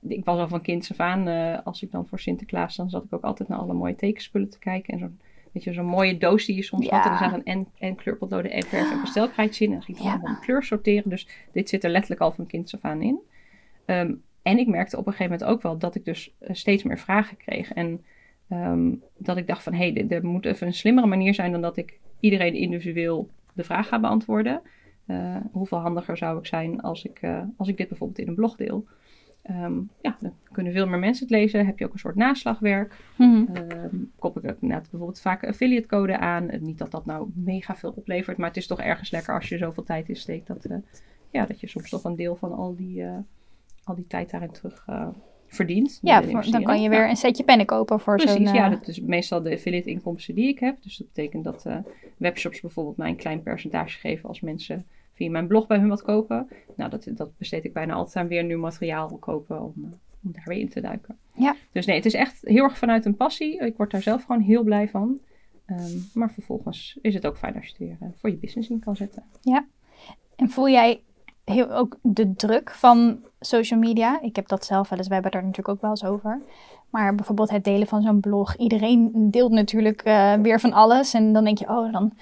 ik 0.09 0.25
was 0.25 0.39
al 0.39 0.49
van 0.49 0.63
kinds 0.63 0.91
af 0.91 1.01
aan, 1.01 1.29
als 1.65 1.83
ik 1.83 1.91
dan 1.91 2.07
voor 2.07 2.21
Sinterklaas, 2.21 2.77
dan 2.77 2.91
zat 2.91 3.05
ik 3.05 3.15
ook 3.15 3.25
altijd 3.25 3.49
naar 3.49 3.59
alle 3.59 3.75
mooie 3.75 3.97
tekenspullen 3.97 4.51
te 4.51 4.59
kijken. 4.59 4.93
En 4.93 4.99
zo'n 4.99 5.19
weet 5.57 5.65
je, 5.65 5.73
zo'n 5.73 5.87
mooie 5.87 6.19
doos 6.19 6.45
die 6.45 6.57
je 6.57 6.63
soms 6.63 6.87
ja. 6.87 6.97
had. 6.97 7.05
En 7.05 7.13
er 7.13 7.19
zaten 7.19 7.43
en, 7.45 7.67
en 7.79 7.95
kleurpotloden 7.95 8.51
en 8.51 8.63
verf 8.63 8.93
en 8.93 9.01
pastelkrijtjes 9.01 9.61
in. 9.61 9.67
En 9.67 9.73
dan 9.73 9.83
ging 9.83 9.99
ik 9.99 10.05
ja. 10.05 10.11
allemaal 10.11 10.39
kleur 10.41 10.63
sorteren. 10.63 11.11
Dus 11.11 11.29
dit 11.53 11.69
zit 11.69 11.85
er 11.85 11.91
letterlijk 11.91 12.21
al 12.21 12.33
van 12.33 12.47
kinds 12.47 12.75
af 12.75 12.81
aan 12.83 13.03
in. 13.03 13.19
Um, 13.87 14.23
en 14.47 14.59
ik 14.59 14.67
merkte 14.67 14.97
op 14.97 15.07
een 15.07 15.13
gegeven 15.13 15.33
moment 15.33 15.51
ook 15.51 15.63
wel 15.63 15.79
dat 15.79 15.95
ik 15.95 16.05
dus 16.05 16.35
steeds 16.41 16.83
meer 16.83 16.99
vragen 16.99 17.37
kreeg. 17.37 17.73
En 17.73 18.05
um, 18.51 19.03
dat 19.19 19.37
ik 19.37 19.47
dacht 19.47 19.63
van, 19.63 19.75
hé, 19.75 19.93
hey, 19.93 20.09
er 20.09 20.25
moet 20.25 20.45
even 20.45 20.67
een 20.67 20.75
slimmere 20.75 21.07
manier 21.07 21.35
zijn 21.35 21.53
dan 21.53 21.61
dat 21.61 21.77
ik 21.77 21.99
iedereen 22.21 22.55
individueel 22.55 23.29
de 23.53 23.65
vraag 23.65 23.89
ga 23.89 24.01
beantwoorden. 24.01 24.61
Uh, 25.07 25.37
hoeveel 25.53 25.79
handiger 25.79 26.17
zou 26.17 26.39
ik 26.39 26.47
zijn 26.47 26.81
als 26.81 27.05
ik, 27.05 27.23
uh, 27.23 27.43
als 27.57 27.69
ik 27.69 27.77
dit 27.77 27.89
bijvoorbeeld 27.89 28.19
in 28.19 28.29
een 28.29 28.35
blog 28.35 28.57
deel? 28.57 28.85
Um, 29.51 29.91
ja, 30.03 30.17
dan 30.21 30.33
kunnen 30.53 30.73
veel 30.73 30.87
meer 30.87 30.99
mensen 30.99 31.27
het 31.27 31.37
lezen. 31.37 31.67
Heb 31.67 31.79
je 31.79 31.85
ook 31.85 31.93
een 31.93 31.99
soort 31.99 32.17
naslagwerk. 32.17 32.97
Mm-hmm. 33.17 33.57
Um, 33.73 34.13
koppel 34.19 34.45
ik 34.45 34.57
inderdaad 34.61 34.91
bijvoorbeeld 34.91 35.21
vaak 35.21 35.43
een 35.43 35.49
affiliate 35.49 35.89
code 35.89 36.19
aan. 36.19 36.51
Niet 36.61 36.79
dat 36.79 36.91
dat 36.91 37.07
nou 37.07 37.31
mega 37.35 37.77
veel 37.77 37.93
oplevert, 37.97 38.37
maar 38.37 38.49
het 38.49 38.57
is 38.57 38.67
toch 38.67 38.81
ergens 38.81 39.11
lekker 39.11 39.35
als 39.35 39.49
je 39.49 39.59
zoveel 39.59 39.85
tijd 39.85 40.09
in 40.09 40.17
steekt. 40.17 40.47
Dat, 40.47 40.67
uh, 40.71 40.77
ja, 41.31 41.47
dat 41.47 41.61
je 41.61 41.67
soms 41.67 41.91
toch 41.91 42.05
een 42.05 42.17
deel 42.17 42.37
van 42.37 42.53
al 42.53 42.77
die 42.77 43.05
al 43.87 43.95
die 43.95 44.07
tijd 44.07 44.31
daarin 44.31 44.51
terug 44.51 44.87
uh, 44.91 45.09
verdient. 45.47 45.99
Ja, 46.03 46.23
voor, 46.23 46.51
dan 46.51 46.63
kan 46.63 46.83
je 46.83 46.89
weer 46.89 47.03
ja. 47.03 47.09
een 47.09 47.17
setje 47.17 47.45
pennen 47.45 47.67
kopen 47.67 48.01
voor 48.01 48.21
zo'n... 48.21 48.35
Precies, 48.35 48.49
uh... 48.49 48.55
ja. 48.55 48.69
Dat 48.69 48.89
is 48.89 49.01
meestal 49.01 49.43
de 49.43 49.53
affiliate 49.53 49.91
inkomsten 49.91 50.35
die 50.35 50.49
ik 50.49 50.59
heb. 50.59 50.83
Dus 50.83 50.97
dat 50.97 51.07
betekent 51.07 51.45
dat 51.45 51.65
uh, 51.67 51.77
webshops 52.17 52.61
bijvoorbeeld 52.61 52.97
mij 52.97 53.09
een 53.09 53.17
klein 53.17 53.43
percentage 53.43 53.99
geven 53.99 54.29
als 54.29 54.41
mensen 54.41 54.87
via 55.13 55.31
mijn 55.31 55.47
blog 55.47 55.67
bij 55.67 55.79
hun 55.79 55.89
wat 55.89 56.03
kopen. 56.03 56.49
Nou, 56.77 56.91
dat, 56.91 57.09
dat 57.11 57.39
besteed 57.39 57.65
ik 57.65 57.73
bijna 57.73 57.95
altijd 57.95 58.17
aan 58.17 58.29
weer 58.29 58.45
nieuw 58.45 58.61
materiaal 58.61 59.17
kopen 59.17 59.63
om, 59.63 59.73
om 60.25 60.33
daar 60.33 60.45
weer 60.45 60.59
in 60.59 60.69
te 60.69 60.81
duiken. 60.81 61.19
Ja. 61.35 61.57
Dus 61.73 61.87
nee, 61.87 61.97
het 61.97 62.07
is 62.07 62.15
echt 62.15 62.41
heel 62.43 62.65
erg 62.65 62.79
vanuit 62.79 63.05
een 63.05 63.17
passie. 63.17 63.59
Ik 63.59 63.77
word 63.77 63.91
daar 63.91 64.03
zelf 64.03 64.25
gewoon 64.25 64.43
heel 64.43 64.63
blij 64.63 64.89
van. 64.89 65.19
Um, 65.67 66.09
maar 66.15 66.31
vervolgens 66.31 66.99
is 67.03 67.15
het 67.15 67.27
ook 67.27 67.37
fijn 67.37 67.55
als 67.55 67.65
je 67.65 67.71
het 67.71 67.79
weer 67.79 68.13
voor 68.15 68.31
je 68.31 68.37
business 68.37 68.71
in 68.71 68.79
kan 68.79 68.97
zetten. 68.97 69.23
Ja. 69.41 69.67
En 70.37 70.51
voel 70.51 70.69
jij 70.69 71.03
heel, 71.53 71.71
ook 71.73 71.97
de 72.03 72.35
druk 72.37 72.71
van 72.71 73.19
social 73.41 73.79
media. 73.81 74.19
Ik 74.23 74.37
heb 74.37 74.49
dat 74.49 74.65
zelf 74.65 74.89
wel 74.89 74.99
eens, 74.99 75.09
we 75.09 75.15
hebben 75.15 75.33
daar 75.33 75.43
natuurlijk 75.45 75.69
ook 75.69 75.81
wel 75.81 75.91
eens 75.91 76.05
over. 76.05 76.41
Maar 76.91 77.15
bijvoorbeeld 77.15 77.51
het 77.51 77.65
delen 77.65 77.87
van 77.87 78.03
zo'n 78.03 78.21
blog. 78.21 78.57
Iedereen 78.57 79.11
deelt 79.31 79.53
natuurlijk 79.53 80.07
uh, 80.07 80.33
weer 80.35 80.61
van 80.61 80.73
alles. 80.73 81.15
En 81.15 81.33
dan 81.33 81.45
denk 81.45 81.59
je, 81.59 81.69
oh, 81.69 81.93
dan 81.93 82.13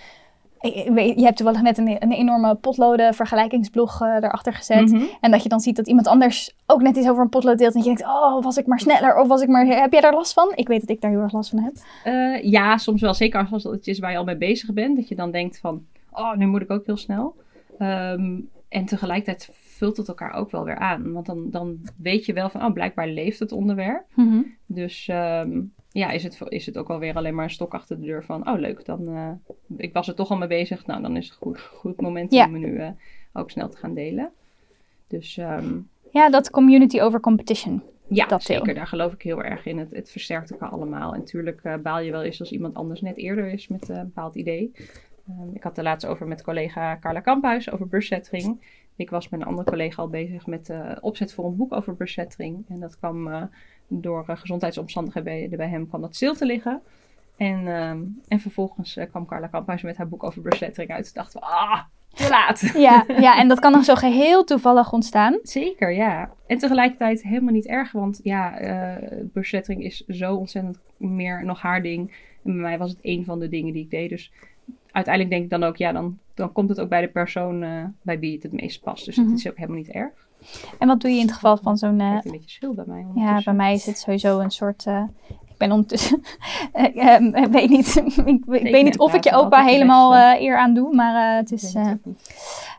ik- 0.60 0.74
ik 0.74 0.88
weet- 0.92 1.18
je 1.18 1.24
hebt 1.24 1.36
toevallig 1.36 1.62
net 1.62 1.78
een, 1.78 1.96
een 2.02 2.12
enorme 2.12 2.54
potloden 2.54 3.14
vergelijkingsblog 3.14 4.00
eh, 4.00 4.08
erachter 4.08 4.52
gezet. 4.54 4.90
Mhm. 4.92 5.04
En 5.20 5.30
dat 5.30 5.42
je 5.42 5.48
dan 5.48 5.60
ziet 5.60 5.76
dat 5.76 5.88
iemand 5.88 6.06
anders 6.06 6.56
ook 6.66 6.82
net 6.82 6.96
iets 6.96 7.08
over 7.08 7.22
een 7.22 7.28
potlood 7.28 7.58
deelt. 7.58 7.72
En 7.74 7.78
je 7.80 7.84
denkt, 7.86 8.02
oh, 8.04 8.42
was 8.42 8.56
ik 8.56 8.66
maar 8.66 8.80
sneller? 8.80 9.16
Of 9.18 9.28
was 9.28 9.42
ik 9.42 9.48
maar... 9.48 9.66
Heb 9.66 9.92
jij 9.92 10.00
daar 10.00 10.14
last 10.14 10.32
van? 10.32 10.52
Ik 10.54 10.68
weet 10.68 10.80
dat 10.80 10.88
ik 10.90 11.00
daar 11.00 11.10
heel 11.10 11.20
erg 11.20 11.32
last 11.32 11.50
van 11.50 11.58
heb. 11.58 11.74
Eh, 12.04 12.42
ja, 12.50 12.76
soms 12.76 13.00
wel. 13.00 13.14
Zeker 13.14 13.48
als, 13.50 13.64
het 13.64 13.74
iets 13.74 13.88
is 13.88 13.98
waar 13.98 14.10
je 14.10 14.16
al 14.18 14.24
mee 14.24 14.36
bezig 14.36 14.72
bent. 14.72 14.96
Dat 14.96 15.08
je 15.08 15.14
dan 15.14 15.30
denkt 15.30 15.58
van, 15.58 15.84
oh, 16.12 16.34
nu 16.34 16.46
moet 16.46 16.62
ik 16.62 16.70
ook 16.70 16.86
heel 16.86 16.96
snel. 16.96 17.34
Ehm, 17.78 18.40
en 18.74 18.84
tegelijkertijd 18.84 19.48
vult 19.52 19.96
het 19.96 20.08
elkaar 20.08 20.32
ook 20.32 20.50
wel 20.50 20.64
weer 20.64 20.76
aan. 20.78 21.12
Want 21.12 21.26
dan, 21.26 21.50
dan 21.50 21.78
weet 21.96 22.26
je 22.26 22.32
wel 22.32 22.50
van, 22.50 22.64
oh, 22.64 22.72
blijkbaar 22.72 23.08
leeft 23.08 23.38
het 23.38 23.52
onderwerp. 23.52 24.04
Dus 24.66 25.08
ehm, 25.08 25.60
ja, 25.90 26.10
is 26.10 26.22
het, 26.22 26.40
is 26.48 26.66
het 26.66 26.78
ook 26.78 26.90
alweer 26.90 27.14
alleen 27.14 27.34
maar 27.34 27.44
een 27.44 27.50
stok 27.50 27.74
achter 27.74 28.00
de 28.00 28.06
deur 28.06 28.24
van, 28.24 28.48
oh 28.48 28.58
leuk, 28.58 28.84
dan, 28.84 29.08
eh, 29.08 29.30
ik 29.76 29.92
was 29.92 30.08
er 30.08 30.14
toch 30.14 30.30
al 30.30 30.36
mee 30.36 30.48
bezig. 30.48 30.86
Nou, 30.86 31.02
dan 31.02 31.16
is 31.16 31.24
het 31.24 31.34
een 31.34 31.40
goed, 31.42 31.60
goed 31.60 32.00
moment 32.00 32.32
Ja. 32.32 32.46
om 32.46 32.52
me 32.52 32.58
nu 32.58 32.76
eh, 32.76 32.88
ook 33.32 33.50
snel 33.50 33.68
te 33.68 33.76
gaan 33.76 33.94
delen. 33.94 34.30
Dus 35.08 35.36
ehm, 35.36 35.78
Ja, 36.10 36.30
dat 36.30 36.50
community 36.50 37.00
over 37.00 37.20
competition. 37.20 37.82
ja, 38.08 38.26
Dat 38.26 38.46
deel. 38.46 38.56
zeker. 38.58 38.74
Daar 38.74 38.86
geloof 38.86 39.12
ik 39.12 39.22
heel 39.22 39.42
erg 39.42 39.66
in. 39.66 39.78
Het, 39.78 39.90
het 39.90 40.10
versterkt 40.10 40.50
elkaar 40.50 40.68
allemaal. 40.68 41.12
En 41.12 41.18
natuurlijk 41.18 41.60
eh, 41.62 41.76
baal 41.76 42.00
je 42.00 42.10
wel 42.10 42.22
eens 42.22 42.40
als 42.40 42.52
iemand 42.52 42.74
anders 42.74 43.00
net 43.00 43.16
eerder 43.16 43.46
is 43.52 43.68
met 43.68 43.88
een 43.88 44.04
bepaald 44.04 44.34
idee. 44.34 44.72
Ehm, 45.28 45.54
ik 45.54 45.62
had 45.62 45.78
er 45.78 45.84
laatst 45.84 46.06
over 46.06 46.26
met 46.26 46.42
collega 46.42 46.98
Carla 47.00 47.20
Kamphuis 47.20 47.70
over 47.70 47.86
brushsettering. 47.86 48.60
Ik 48.96 49.10
was 49.10 49.28
met 49.28 49.40
een 49.40 49.46
andere 49.46 49.68
collega 49.68 50.02
al 50.02 50.08
bezig 50.08 50.46
met 50.46 50.66
de 50.66 50.98
opzet 51.00 51.34
voor 51.34 51.44
een 51.44 51.56
boek 51.56 51.72
over 51.72 51.94
brushsettering. 51.94 52.64
En 52.68 52.80
dat 52.80 52.98
kwam 52.98 53.28
eh, 53.28 53.42
door 53.88 54.24
eh, 54.26 54.36
gezondheidsomstandigheden 54.36 55.48
bij, 55.48 55.56
bij 55.56 55.68
hem 55.68 55.88
kwam 55.88 56.00
dat 56.00 56.14
stil 56.14 56.34
te 56.34 56.46
liggen. 56.46 56.82
En, 57.36 57.68
ehm, 57.68 58.02
en 58.28 58.40
vervolgens 58.40 58.96
eh, 58.96 59.08
kwam 59.10 59.26
Carla 59.26 59.46
Kamphuis 59.46 59.82
met 59.82 59.96
haar 59.96 60.08
boek 60.08 60.22
over 60.24 60.42
brushsettering 60.42 60.90
uit. 60.90 61.04
Toen 61.04 61.22
dachten 61.22 61.40
we, 61.40 61.46
ah, 61.46 61.80
te 62.14 62.28
laat. 62.28 62.60
Ja, 62.76 63.04
ja, 63.08 63.38
en 63.38 63.48
dat 63.48 63.58
kan 63.58 63.72
dan 63.72 63.84
zo 63.84 63.94
geheel 63.94 64.44
toevallig 64.44 64.92
ontstaan. 64.92 65.38
Zeker, 65.42 65.92
ja. 65.92 66.30
En 66.46 66.58
tegelijkertijd 66.58 67.22
helemaal 67.22 67.52
niet 67.52 67.66
erg, 67.66 67.92
want 67.92 68.20
ja, 68.22 68.58
eh 68.58 69.24
brushlettering 69.32 69.84
is 69.84 70.04
zo 70.06 70.34
ontzettend 70.34 70.78
meer 70.96 71.44
nog 71.44 71.60
haar 71.60 71.82
ding. 71.82 72.12
En 72.44 72.52
bij 72.52 72.60
mij 72.60 72.78
was 72.78 72.90
het 72.90 73.00
één 73.00 73.24
van 73.24 73.38
de 73.38 73.48
dingen 73.48 73.72
die 73.72 73.82
ik 73.82 73.90
deed. 73.90 74.10
Dus 74.10 74.32
uiteindelijk 74.94 75.34
denk 75.34 75.44
ik 75.44 75.50
dan 75.60 75.64
ook, 75.68 75.76
ja, 75.76 75.92
dan, 75.92 76.18
dan 76.34 76.52
komt 76.52 76.68
het 76.68 76.80
ook 76.80 76.88
bij 76.88 77.00
de 77.00 77.08
persoon 77.08 77.62
eh, 77.62 77.84
bij 78.02 78.18
wie 78.18 78.32
het 78.34 78.42
het 78.42 78.52
meest 78.52 78.82
past. 78.82 79.04
Dus 79.04 79.16
Mhm. 79.16 79.30
het 79.30 79.38
is 79.38 79.48
ook 79.48 79.56
helemaal 79.56 79.76
niet 79.78 79.88
erg. 79.90 80.12
En 80.78 80.88
wat 80.88 81.00
doe 81.00 81.10
je 81.10 81.16
in 81.18 81.26
het 81.26 81.34
geval 81.34 81.56
van 81.56 81.76
zo'n... 81.76 82.00
eh, 82.00 82.14
Het 82.14 82.24
een 82.24 82.30
beetje 82.30 82.50
schil 82.50 82.74
bij 82.74 82.84
mij 82.86 82.98
ja, 82.98 83.04
ondertussen. 83.06 83.44
bij 83.44 83.54
mij 83.54 83.72
is 83.74 83.86
het 83.86 83.98
sowieso 83.98 84.38
een 84.40 84.50
soort... 84.50 84.86
eh, 84.86 85.02
ik 85.28 85.56
ben 85.58 85.70
ondertussen... 85.72 86.22
ik 86.72 86.94
ik 87.34 87.46
weet 87.50 87.68
niet, 87.68 87.96
ik, 87.96 88.44
ik 88.46 88.72
weet 88.72 88.84
niet 88.84 88.98
of 88.98 89.14
ik 89.14 89.24
je 89.24 89.32
opa 89.32 89.62
helemaal 89.64 90.14
eh, 90.14 90.40
eer 90.42 90.56
aan 90.56 90.74
doe, 90.74 90.94
maar 90.94 91.30
eh, 91.30 91.36
het 91.36 91.52
is... 91.52 91.74
eh. 91.74 91.90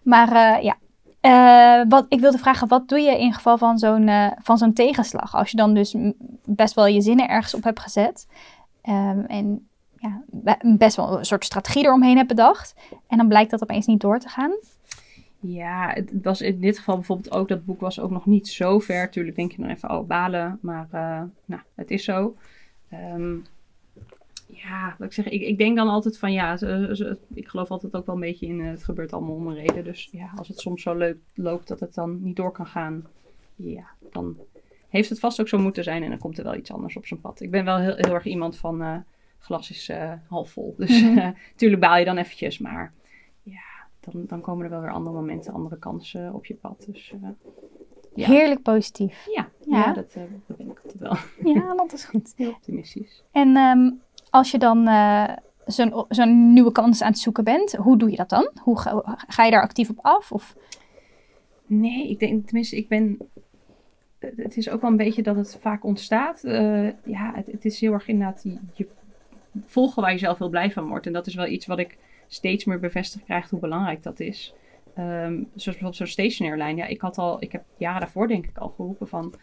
Maar 0.03 0.31
eh, 0.57 0.63
ja, 0.63 0.75
Eh, 1.21 1.81
wat, 1.89 2.05
ik 2.09 2.19
wilde 2.19 2.37
vragen, 2.37 2.67
wat 2.67 2.87
doe 2.87 2.99
je 2.99 3.19
in 3.19 3.33
geval 3.33 3.57
van 3.57 3.77
zo'n 3.77 4.07
eh, 4.07 4.31
van 4.41 4.57
zo'n 4.57 4.73
tegenslag? 4.73 5.35
Als 5.35 5.51
je 5.51 5.57
dan 5.57 5.73
dus 5.73 5.95
best 6.45 6.73
wel 6.75 6.87
je 6.87 7.01
zinnen 7.01 7.27
ergens 7.29 7.53
op 7.55 7.63
hebt 7.63 7.79
gezet. 7.79 8.27
ehm, 8.81 9.19
en 9.27 9.67
ja, 10.05 10.23
be- 10.31 10.75
best 10.77 10.95
wel 10.95 11.17
een 11.17 11.25
soort 11.25 11.45
strategie 11.45 11.83
eromheen 11.83 12.15
hebt 12.15 12.27
bedacht. 12.27 12.75
En 13.07 13.17
dan 13.17 13.27
blijkt 13.27 13.51
dat 13.51 13.61
opeens 13.61 13.85
niet 13.85 14.01
door 14.01 14.19
te 14.19 14.29
gaan. 14.29 14.51
Ja, 15.39 15.91
het 15.93 16.11
was 16.21 16.41
in 16.41 16.59
dit 16.59 16.77
geval 16.77 16.95
bijvoorbeeld 16.95 17.33
ook, 17.33 17.47
dat 17.47 17.65
boek 17.65 17.79
was 17.79 17.99
ook 17.99 18.11
nog 18.11 18.25
niet 18.25 18.47
zo 18.47 18.79
ver. 18.79 19.09
Tuurlijk 19.11 19.35
denk 19.35 19.51
je 19.51 19.61
dan 19.61 19.69
even, 19.69 19.89
oh, 19.89 20.07
balen. 20.07 20.59
Maar 20.61 20.87
eh, 20.91 21.21
nou, 21.45 21.61
het 21.75 21.91
is 21.91 22.03
zo. 22.03 22.35
Ehm, 22.89 23.35
ja, 24.47 24.95
wat 24.97 25.07
ik 25.07 25.13
zeg, 25.13 25.29
ik, 25.29 25.41
ik 25.41 25.57
denk 25.57 25.77
dan 25.77 25.87
altijd 25.87 26.17
van 26.17 26.31
ja, 26.31 26.59
ik 27.33 27.47
geloof 27.47 27.71
altijd 27.71 27.95
ook 27.95 28.05
wel 28.05 28.15
een 28.15 28.21
beetje 28.21 28.47
in 28.47 28.61
eh, 28.61 28.69
het 28.69 28.83
gebeurt 28.83 29.13
allemaal 29.13 29.35
om 29.35 29.47
een 29.47 29.55
reden. 29.55 29.83
Dus 29.83 30.09
ja, 30.11 30.31
als 30.35 30.47
het 30.47 30.59
soms 30.59 30.81
zo 30.81 30.95
leuk 30.95 31.17
loopt 31.33 31.67
dat 31.67 31.79
het 31.79 31.93
dan 31.93 32.23
niet 32.23 32.35
door 32.35 32.51
kan 32.51 32.67
gaan, 32.67 33.05
ja, 33.55 33.85
dan 34.11 34.37
heeft 34.89 35.09
het 35.09 35.19
vast 35.19 35.41
ook 35.41 35.47
zo 35.47 35.57
moeten 35.57 35.83
zijn 35.83 36.03
en 36.03 36.09
dan 36.09 36.19
komt 36.19 36.37
er 36.37 36.43
wel 36.43 36.55
iets 36.55 36.71
anders 36.71 36.97
op 36.97 37.05
zijn 37.05 37.21
pad. 37.21 37.41
Ik 37.41 37.51
ben 37.51 37.65
wel 37.65 37.77
heel, 37.77 37.95
heel 37.95 38.13
erg 38.13 38.25
iemand 38.25 38.57
van 38.57 38.81
eh, 38.81 38.97
glas 39.45 39.69
is 39.69 39.89
eh, 39.89 40.11
half 40.27 40.49
vol. 40.51 40.73
Dus 40.77 41.03
tuurlijk 41.55 41.81
baal 41.81 41.97
je 41.97 42.05
dan 42.05 42.17
eventjes, 42.17 42.57
maar 42.59 42.93
ja, 43.43 43.61
dan, 43.99 44.23
dan 44.27 44.41
komen 44.41 44.63
er 44.65 44.71
wel 44.71 44.81
weer 44.81 44.91
andere 44.91 45.15
momenten, 45.15 45.53
andere 45.53 45.77
kansen 45.77 46.33
op 46.33 46.45
je 46.45 46.53
pad. 46.53 46.83
Dus 46.87 47.13
eh, 47.21 47.29
Ja. 48.13 48.27
Heerlijk 48.27 48.61
positief. 48.61 49.25
ja, 49.35 49.47
Ja. 49.65 49.77
ja. 49.77 49.93
dat, 49.93 50.13
dat 50.47 50.57
ben 50.57 50.69
ik 50.69 50.79
altijd 50.83 50.99
wel 50.99 51.53
Ja, 51.53 51.73
dat 51.75 51.93
is 51.93 52.05
goed. 52.05 52.33
heel 52.35 52.49
optimistisch. 52.49 53.23
En 53.31 53.55
ehm, 53.55 53.91
als 54.29 54.51
je 54.51 54.57
dan 54.57 54.87
zo'n 55.65 56.05
zo'n 56.09 56.53
nieuwe 56.53 56.71
kans 56.71 57.01
aan 57.01 57.09
het 57.11 57.19
zoeken 57.19 57.43
bent, 57.43 57.75
hoe 57.75 57.97
doe 57.97 58.09
je 58.09 58.15
dat 58.15 58.29
dan? 58.29 58.49
Hoe 58.61 58.79
ga, 58.79 59.01
ga 59.27 59.43
je 59.43 59.51
daar 59.51 59.61
actief 59.61 59.89
op 59.89 59.99
af? 60.01 60.31
Of, 60.31 60.55
Nee, 61.67 62.09
ik 62.09 62.19
denk, 62.19 62.45
tenminste, 62.45 62.75
ik 62.75 62.87
ben. 62.87 63.17
Het 64.19 64.57
is 64.57 64.69
ook 64.69 64.81
wel 64.81 64.89
een 64.89 64.97
beetje 64.97 65.21
dat 65.23 65.35
het 65.35 65.57
vaak 65.61 65.83
ontstaat. 65.83 66.41
Ja, 67.05 67.31
het, 67.35 67.51
het 67.51 67.65
is 67.65 67.79
heel 67.79 67.93
erg 67.93 68.07
inderdaad 68.07 68.45
je 68.73 68.87
volgen 69.65 70.01
waar 70.01 70.11
je 70.11 70.17
zelf 70.17 70.37
heel 70.37 70.49
blij 70.49 70.71
van 70.71 70.87
wordt. 70.87 71.05
En 71.05 71.13
dat 71.13 71.27
is 71.27 71.35
wel 71.35 71.47
iets 71.47 71.65
wat 71.65 71.79
ik 71.79 71.97
steeds 72.27 72.65
meer 72.65 72.79
bevestigd 72.79 73.25
krijg 73.25 73.49
hoe 73.49 73.59
belangrijk 73.59 74.03
dat 74.03 74.19
is. 74.19 74.53
Ehm, 74.95 75.33
zoals 75.33 75.63
bijvoorbeeld 75.63 75.95
zo'n 75.95 76.07
stationair 76.07 76.57
lijn. 76.57 76.75
Ja, 76.75 76.85
ik 76.85 77.01
had 77.01 77.17
al, 77.17 77.41
ik 77.41 77.51
heb 77.51 77.63
jaren 77.77 77.99
daarvoor 77.99 78.27
denk 78.27 78.45
ik 78.45 78.57
al 78.57 78.69
geroepen 78.69 79.07
van. 79.07 79.33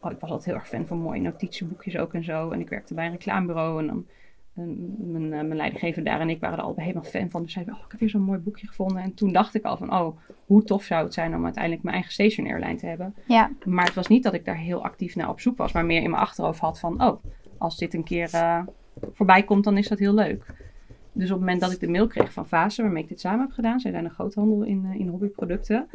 Oh, 0.00 0.10
ik 0.10 0.20
was 0.20 0.30
altijd 0.30 0.44
heel 0.44 0.54
erg 0.54 0.68
fan 0.68 0.86
van 0.86 0.98
mooie 0.98 1.20
notitieboekjes 1.20 1.96
ook 1.96 2.14
en 2.14 2.24
zo. 2.24 2.50
En 2.50 2.60
ik 2.60 2.68
werkte 2.68 2.94
bij 2.94 3.06
een 3.06 3.12
reclamebureau 3.12 3.80
en 3.80 3.86
dan. 3.86 4.06
en 4.54 4.96
mijn, 5.12 5.24
eh, 5.24 5.30
mijn 5.30 5.56
leidinggever 5.56 6.04
daar 6.04 6.20
en 6.20 6.30
ik 6.30 6.40
waren 6.40 6.58
er 6.58 6.64
al 6.64 6.74
helemaal 6.76 7.02
fan 7.02 7.30
van. 7.30 7.42
Dus 7.42 7.52
zeiden 7.52 7.74
we, 7.74 7.80
oh, 7.80 7.86
ik 7.86 7.90
heb 7.92 8.00
weer 8.00 8.10
zo'n 8.10 8.22
mooi 8.22 8.38
boekje 8.38 8.66
gevonden. 8.66 9.02
En 9.02 9.14
toen 9.14 9.32
dacht 9.32 9.54
ik 9.54 9.64
al 9.64 9.76
van, 9.76 9.94
oh, 9.94 10.16
hoe 10.46 10.64
tof 10.64 10.82
zou 10.82 11.04
het 11.04 11.14
zijn 11.14 11.34
om 11.34 11.44
uiteindelijk 11.44 11.82
mijn 11.82 11.94
eigen 11.94 12.12
station 12.12 12.46
airline 12.46 12.76
te 12.76 12.86
hebben. 12.86 13.14
ja, 13.26 13.50
Maar 13.64 13.84
het 13.84 13.94
was 13.94 14.06
niet 14.06 14.22
dat 14.22 14.34
ik 14.34 14.44
daar 14.44 14.56
heel 14.56 14.84
actief 14.84 15.16
naar 15.16 15.28
op 15.28 15.40
zoek 15.40 15.56
was, 15.56 15.72
maar 15.72 15.84
meer 15.84 16.02
in 16.02 16.10
mijn 16.10 16.22
achterhoofd 16.22 16.60
had 16.60 16.78
van, 16.78 17.02
oh, 17.02 17.24
als 17.58 17.76
dit 17.76 17.94
een 17.94 18.04
keer 18.04 18.34
eh, 18.34 18.62
voorbij 19.12 19.42
komt, 19.42 19.64
dan 19.64 19.76
is 19.76 19.88
dat 19.88 19.98
heel 19.98 20.14
leuk. 20.14 20.44
Dus 21.14 21.24
op 21.30 21.30
het 21.30 21.40
moment 21.40 21.60
dat 21.60 21.72
ik 21.72 21.80
de 21.80 21.88
mail 21.88 22.06
kreeg 22.06 22.32
van 22.32 22.46
Fase, 22.48 22.82
waarmee 22.82 23.02
ik 23.02 23.08
dit 23.08 23.20
samen 23.20 23.40
heb 23.40 23.50
gedaan, 23.50 23.80
zij 23.80 23.90
zijn 23.90 24.04
een 24.04 24.10
groothandel 24.10 24.62
in, 24.62 24.86
eh, 24.92 25.00
in 25.00 25.08
hobbyproducten. 25.08 25.86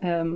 Ehm, 0.00 0.34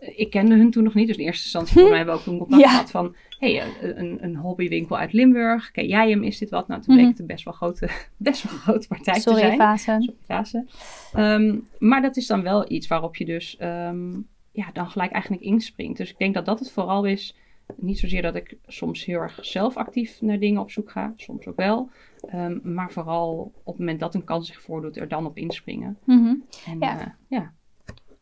ik 0.00 0.30
kende 0.30 0.56
hun 0.56 0.70
toen 0.70 0.84
nog 0.84 0.94
niet, 0.94 1.06
dus 1.06 1.16
in 1.16 1.24
eerste 1.24 1.42
instantie 1.42 1.80
voor 1.80 1.88
mij 1.88 1.96
hebben 1.96 2.14
we 2.14 2.20
ook 2.20 2.26
toen 2.26 2.38
contact 2.38 2.62
Ja. 2.62 2.68
gehad 2.68 2.90
van, 2.90 3.14
hey, 3.38 3.60
eh, 3.60 3.66
een, 3.98 4.18
een 4.24 4.36
hobbywinkel 4.36 4.98
uit 4.98 5.12
Limburg, 5.12 5.70
ken 5.70 5.86
jij 5.86 6.10
hem, 6.10 6.22
is 6.22 6.38
dit 6.38 6.50
wat? 6.50 6.68
Nou, 6.68 6.80
toen 6.80 6.94
bleek 6.94 7.00
Mhm. 7.06 7.10
het 7.10 7.20
een 7.20 7.26
best 7.26 7.44
wel 7.44 7.54
grote, 7.54 7.88
best 8.16 8.42
wel 8.42 8.52
grote 8.58 8.88
partij 8.88 9.14
te 9.14 9.20
sorry 9.20 9.40
zijn. 9.40 9.56
fase. 9.58 9.84
Sorry, 9.84 10.14
fase. 10.26 10.64
Ehm, 11.12 11.56
maar 11.78 12.02
dat 12.02 12.16
is 12.16 12.26
dan 12.26 12.42
wel 12.42 12.70
iets 12.72 12.86
waarop 12.86 13.16
je 13.16 13.24
dus 13.24 13.56
ehm, 13.56 14.10
ja, 14.52 14.66
dan 14.72 14.90
gelijk 14.90 15.12
eigenlijk 15.12 15.42
inspringt. 15.42 15.96
Dus 15.98 16.10
ik 16.10 16.18
denk 16.18 16.34
dat 16.34 16.44
dat 16.46 16.58
het 16.58 16.70
vooral 16.70 17.04
is. 17.04 17.36
Niet 17.76 17.98
zozeer 17.98 18.22
dat 18.22 18.34
ik 18.34 18.56
soms 18.66 19.04
heel 19.04 19.20
erg 19.20 19.38
zelf 19.44 19.76
actief 19.76 20.20
naar 20.20 20.38
dingen 20.38 20.60
op 20.60 20.70
zoek 20.70 20.90
ga. 20.90 21.12
Soms 21.16 21.46
ook 21.46 21.56
wel. 21.56 21.90
Ehm, 22.20 22.58
maar 22.62 22.90
vooral 22.90 23.52
op 23.62 23.72
het 23.72 23.78
moment 23.78 24.00
dat 24.00 24.14
een 24.14 24.24
kans 24.24 24.46
zich 24.46 24.60
voordoet, 24.60 24.96
er 24.96 25.08
dan 25.08 25.26
op 25.26 25.36
inspringen. 25.36 25.98
Mhm. 26.04 26.34
En 26.66 26.78
Ja. 26.78 27.16
ja 27.28 27.52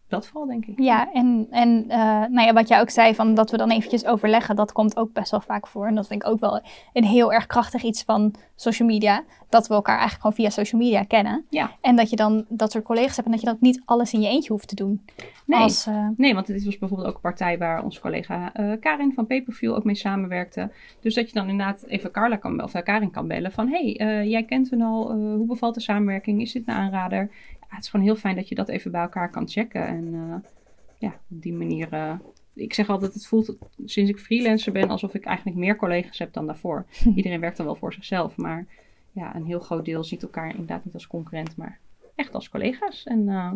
dat 0.08 0.26
vooral 0.26 0.46
denk 0.46 0.66
ik. 0.66 0.80
Ja, 0.80 1.12
en, 1.12 1.46
en 1.50 1.84
eh, 1.88 1.98
nou 2.28 2.40
ja, 2.40 2.52
wat 2.52 2.68
jij 2.68 2.80
ook 2.80 2.90
zei, 2.90 3.14
van 3.14 3.34
dat 3.34 3.50
we 3.50 3.56
dan 3.56 3.70
eventjes 3.70 4.04
overleggen, 4.04 4.56
dat 4.56 4.72
komt 4.72 4.96
ook 4.96 5.12
best 5.12 5.30
wel 5.30 5.40
vaak 5.40 5.66
voor. 5.66 5.86
En 5.86 5.94
dat 5.94 6.06
vind 6.06 6.22
ik 6.22 6.28
ook 6.28 6.40
wel 6.40 6.62
een 6.92 7.04
heel 7.04 7.32
erg 7.32 7.46
krachtig 7.46 7.82
iets 7.82 8.02
van 8.02 8.34
social 8.54 8.88
media. 8.88 9.24
Dat 9.48 9.68
we 9.68 9.74
elkaar 9.74 9.98
eigenlijk 9.98 10.20
gewoon 10.20 10.36
via 10.36 10.62
social 10.62 10.80
media 10.80 11.02
kennen. 11.02 11.44
Ja. 11.50 11.70
En 11.80 11.96
dat 11.96 12.10
je 12.10 12.16
dan 12.16 12.44
dat 12.48 12.72
soort 12.72 12.84
collega's 12.84 13.16
hebt 13.16 13.26
en 13.26 13.32
dat 13.32 13.40
je 13.40 13.46
dat 13.46 13.60
niet 13.60 13.82
alles 13.84 14.12
in 14.12 14.20
je 14.20 14.28
eentje 14.28 14.52
hoeft 14.52 14.68
te 14.68 14.74
doen. 14.74 15.04
Nee. 15.44 15.60
Als, 15.60 15.86
eh, 15.86 16.08
Nee, 16.16 16.34
want 16.34 16.46
dit 16.46 16.64
was 16.64 16.78
bijvoorbeeld 16.78 17.08
ook 17.08 17.14
een 17.14 17.20
partij 17.20 17.58
waar 17.58 17.84
onze 17.84 18.00
collega 18.00 18.54
eh, 18.54 18.72
Karin 18.80 19.12
van 19.14 19.26
Paperfuel 19.26 19.76
ook 19.76 19.84
mee 19.84 19.94
samenwerkte. 19.94 20.70
Dus 21.00 21.14
dat 21.14 21.28
je 21.28 21.34
dan 21.34 21.48
inderdaad 21.48 21.84
even 21.86 22.10
Carla 22.10 22.36
kan, 22.36 22.62
of 22.62 22.72
Karin 22.72 23.10
kan 23.10 23.28
bellen 23.28 23.52
van... 23.52 23.68
hey, 23.68 23.92
jij 24.28 24.44
kent 24.44 24.70
hun 24.70 24.82
al, 24.82 25.12
hoe 25.12 25.46
bevalt 25.46 25.74
de 25.74 25.80
samenwerking? 25.80 26.40
Is 26.40 26.52
dit 26.52 26.68
een 26.68 26.74
aanrader? 26.74 27.30
Het 27.68 27.83
is 27.85 27.88
gewoon 27.90 28.07
heel 28.07 28.16
fijn 28.16 28.37
dat 28.37 28.48
je 28.48 28.54
dat 28.54 28.68
even 28.68 28.90
bij 28.90 29.00
elkaar 29.02 29.31
kan 29.31 29.48
checken. 29.48 29.87
En 29.87 30.14
eh, 30.14 30.50
ja, 30.98 31.09
op 31.09 31.42
die 31.42 31.52
manier... 31.52 31.92
eh, 31.92 32.14
ik 32.54 32.74
zeg 32.74 32.88
altijd, 32.88 33.14
het 33.14 33.26
voelt 33.26 33.57
sinds 33.85 34.11
ik 34.11 34.18
freelancer 34.18 34.72
ben 34.72 34.88
alsof 34.88 35.14
ik 35.14 35.24
eigenlijk 35.24 35.57
meer 35.57 35.76
collega's 35.76 36.18
heb 36.18 36.33
dan 36.33 36.46
daarvoor. 36.46 36.87
Iedereen 37.14 37.40
werkt 37.40 37.57
dan 37.57 37.66
wel 37.66 37.74
voor 37.76 37.92
zichzelf, 37.92 38.37
maar 38.37 38.66
ja, 39.12 39.35
een 39.35 39.44
heel 39.46 39.61
groot 39.61 39.85
deel 39.85 40.04
ziet 40.04 40.22
elkaar 40.22 40.50
inderdaad 40.50 40.85
niet 40.85 40.94
als 40.94 41.07
concurrent, 41.07 41.57
maar 41.57 41.78
echt 42.14 42.35
als 42.35 42.48
collega's. 42.48 43.04
En 43.04 43.28
eh, 43.28 43.52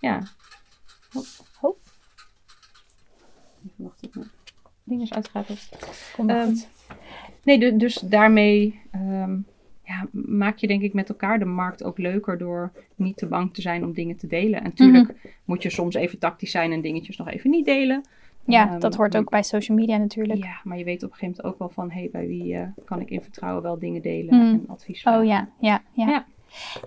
ja, 0.00 0.22
Oh. 1.60 1.76
Even 3.66 3.84
wachten, 3.84 4.10
mijn 4.14 4.28
ding 4.84 5.02
is 5.02 5.10
Ehm, 5.10 6.46
goed. 6.48 6.68
Nee, 7.44 7.58
du- 7.58 7.76
dus 7.76 7.94
daarmee 7.94 8.80
ehm, 8.90 9.38
ja, 9.90 10.06
maak 10.12 10.58
je 10.58 10.66
denk 10.66 10.82
ik 10.82 10.92
met 10.94 11.08
elkaar 11.08 11.38
de 11.38 11.44
markt 11.44 11.84
ook 11.84 11.98
leuker 11.98 12.38
door 12.38 12.72
niet 12.94 13.16
te 13.16 13.26
bang 13.26 13.54
te 13.54 13.60
zijn 13.60 13.84
om 13.84 13.92
dingen 13.92 14.16
te 14.16 14.26
delen. 14.26 14.58
En 14.58 14.64
natuurlijk 14.64 15.06
Mhm. 15.08 15.16
moet 15.44 15.62
je 15.62 15.70
soms 15.70 15.94
even 15.94 16.18
tactisch 16.18 16.50
zijn 16.50 16.72
en 16.72 16.80
dingetjes 16.80 17.16
nog 17.16 17.28
even 17.28 17.50
niet 17.50 17.64
delen. 17.64 18.04
Ja, 18.44 18.70
Ehm, 18.70 18.78
dat 18.80 18.94
hoort 18.94 19.16
ook 19.16 19.30
bij 19.30 19.42
social 19.42 19.76
media 19.78 19.96
natuurlijk. 19.96 20.42
Ja, 20.44 20.60
maar 20.64 20.78
je 20.78 20.84
weet 20.84 21.02
op 21.02 21.10
een 21.10 21.16
gegeven 21.16 21.36
moment 21.42 21.44
ook 21.52 21.58
wel 21.58 21.68
van, 21.84 21.90
hé, 21.90 22.08
bij 22.12 22.26
wie 22.26 22.54
eh, 22.54 22.66
kan 22.84 23.00
ik 23.00 23.10
in 23.10 23.22
vertrouwen 23.22 23.62
wel 23.62 23.78
dingen 23.78 24.02
delen 24.02 24.36
Mhm. 24.36 24.46
en 24.46 24.64
advies 24.68 25.00
vragen. 25.00 25.20
Oh 25.20 25.26
ja, 25.26 25.48
ja, 25.60 25.82
ja. 25.92 26.06
Ja. 26.08 26.24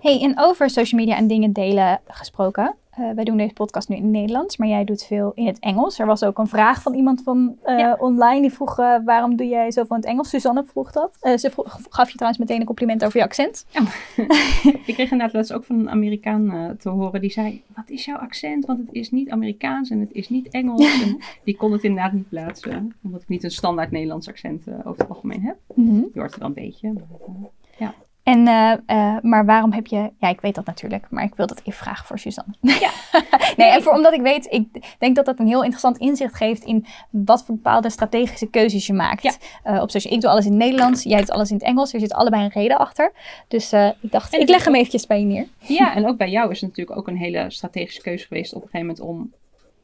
Hey, 0.00 0.20
en 0.22 0.34
over 0.38 0.70
social 0.70 1.00
media 1.00 1.16
en 1.16 1.26
dingen 1.26 1.52
delen 1.52 2.00
gesproken. 2.06 2.74
Uh, 2.98 3.10
wij 3.14 3.24
doen 3.24 3.36
deze 3.36 3.52
podcast 3.52 3.88
nu 3.88 3.96
in 3.96 4.02
het 4.02 4.10
Nederlands, 4.10 4.56
maar 4.56 4.68
jij 4.68 4.84
doet 4.84 5.04
veel 5.04 5.32
in 5.34 5.46
het 5.46 5.58
Engels. 5.58 5.98
Er 5.98 6.06
was 6.06 6.24
ook 6.24 6.38
een 6.38 6.46
vraag 6.46 6.82
van 6.82 6.94
iemand 6.94 7.22
van 7.22 7.56
uh, 7.66 7.92
online 7.98 8.40
die 8.40 8.52
vroeg: 8.52 8.78
uh, 8.78 8.96
waarom 9.04 9.36
doe 9.36 9.46
jij 9.46 9.70
zoveel 9.70 9.96
in 9.96 10.02
het 10.02 10.10
Engels? 10.10 10.28
Suzanne 10.28 10.64
vroeg 10.64 10.92
dat. 10.92 11.16
ze 11.20 11.50
vroeg, 11.50 11.78
gaf 11.88 12.08
je 12.10 12.14
trouwens 12.14 12.42
meteen 12.42 12.60
een 12.60 12.66
compliment 12.66 13.04
over 13.04 13.18
je 13.18 13.24
accent. 13.24 13.66
Oh. 13.74 13.94
ik 14.86 14.94
kreeg 14.94 15.10
inderdaad 15.10 15.32
laatst 15.32 15.52
ook 15.52 15.64
van 15.64 15.78
een 15.78 15.90
Amerikaan 15.90 16.76
te 16.78 16.88
horen 16.88 17.20
die 17.20 17.30
zei: 17.30 17.62
Wat 17.74 17.90
is 17.90 18.04
jouw 18.04 18.18
accent? 18.18 18.66
Want 18.66 18.78
het 18.78 18.92
is 18.92 19.10
niet 19.10 19.30
Amerikaans 19.30 19.90
en 19.90 20.00
het 20.00 20.12
is 20.12 20.28
niet 20.28 20.48
Engels. 20.48 21.02
en 21.02 21.18
die 21.44 21.56
kon 21.56 21.72
het 21.72 21.82
inderdaad 21.82 22.12
niet 22.12 22.28
plaatsen, 22.28 22.94
omdat 23.02 23.22
ik 23.22 23.28
niet 23.28 23.44
een 23.44 23.50
standaard 23.50 23.90
Nederlands 23.90 24.28
accent 24.28 24.66
over 24.84 25.00
het 25.00 25.08
algemeen 25.08 25.42
heb. 25.42 25.56
Mm 25.74 25.88
-hmm. 25.88 26.10
Je 26.12 26.18
hoort 26.18 26.30
het 26.30 26.40
wel 26.40 26.48
een 26.48 26.54
beetje. 26.54 26.92
Maar, 26.92 27.50
ja. 27.78 27.94
En, 28.24 28.46
uh, 28.46 28.72
uh, 28.86 29.16
maar 29.22 29.44
waarom 29.44 29.72
heb 29.72 29.86
je... 29.86 30.10
Ja, 30.18 30.28
ik 30.28 30.40
weet 30.40 30.54
dat 30.54 30.66
natuurlijk, 30.66 31.06
maar 31.10 31.24
ik 31.24 31.34
wil 31.34 31.46
dat 31.46 31.58
even 31.58 31.72
vragen 31.72 32.06
voor 32.06 32.18
Suzanne. 32.18 32.54
Ja. 32.60 32.90
nee, 33.56 33.70
en 33.70 33.82
voor, 33.82 33.92
omdat 33.92 34.12
ik 34.12 34.20
weet, 34.20 34.46
ik 34.50 34.94
denk 34.98 35.16
dat 35.16 35.24
dat 35.24 35.38
een 35.38 35.46
heel 35.46 35.60
interessant 35.60 35.98
inzicht 35.98 36.34
geeft 36.34 36.64
in 36.64 36.86
wat 37.10 37.44
voor 37.44 37.54
bepaalde 37.54 37.90
strategische 37.90 38.50
keuzes 38.50 38.86
je 38.86 38.92
maakt. 38.92 39.22
Ja. 39.22 39.32
Uh, 39.66 39.82
op 39.82 39.90
social, 39.90 40.14
ik 40.14 40.20
doe 40.20 40.30
alles 40.30 40.44
in 40.44 40.50
het 40.50 40.60
Nederlands, 40.60 41.02
jij 41.02 41.18
doet 41.18 41.30
alles 41.30 41.50
in 41.50 41.56
het 41.56 41.64
Engels. 41.64 41.92
Er 41.92 42.00
zit 42.00 42.12
allebei 42.12 42.44
een 42.44 42.50
reden 42.50 42.78
achter. 42.78 43.12
Dus 43.48 43.72
ik 43.72 44.12
dacht, 44.12 44.34
ik 44.34 44.48
leg 44.48 44.64
hem 44.64 44.74
eventjes 44.74 45.06
bij 45.06 45.20
je 45.20 45.26
neer. 45.26 45.46
Ja, 45.58 45.94
en 45.94 46.06
ook 46.06 46.16
bij 46.16 46.30
jou 46.30 46.50
is 46.50 46.60
het 46.60 46.68
natuurlijk 46.68 46.98
ook 46.98 47.08
een 47.08 47.16
hele 47.16 47.50
strategische 47.50 48.02
keuze 48.02 48.26
geweest 48.26 48.54
op 48.54 48.62
een 48.62 48.68
gegeven 48.68 48.86
moment 48.86 49.06
om 49.06 49.32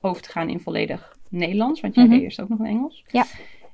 over 0.01 0.23
te 0.23 0.31
gaan 0.31 0.49
in 0.49 0.61
volledig 0.61 1.17
Nederlands. 1.29 1.81
Want 1.81 1.95
jij 1.95 2.05
mm 2.05 2.11
-hmm. 2.11 2.19
deed 2.19 2.29
eerst 2.29 2.41
ook 2.41 2.49
nog 2.49 2.59
in 2.59 2.67
Engels. 2.67 3.05
Ja 3.11 3.25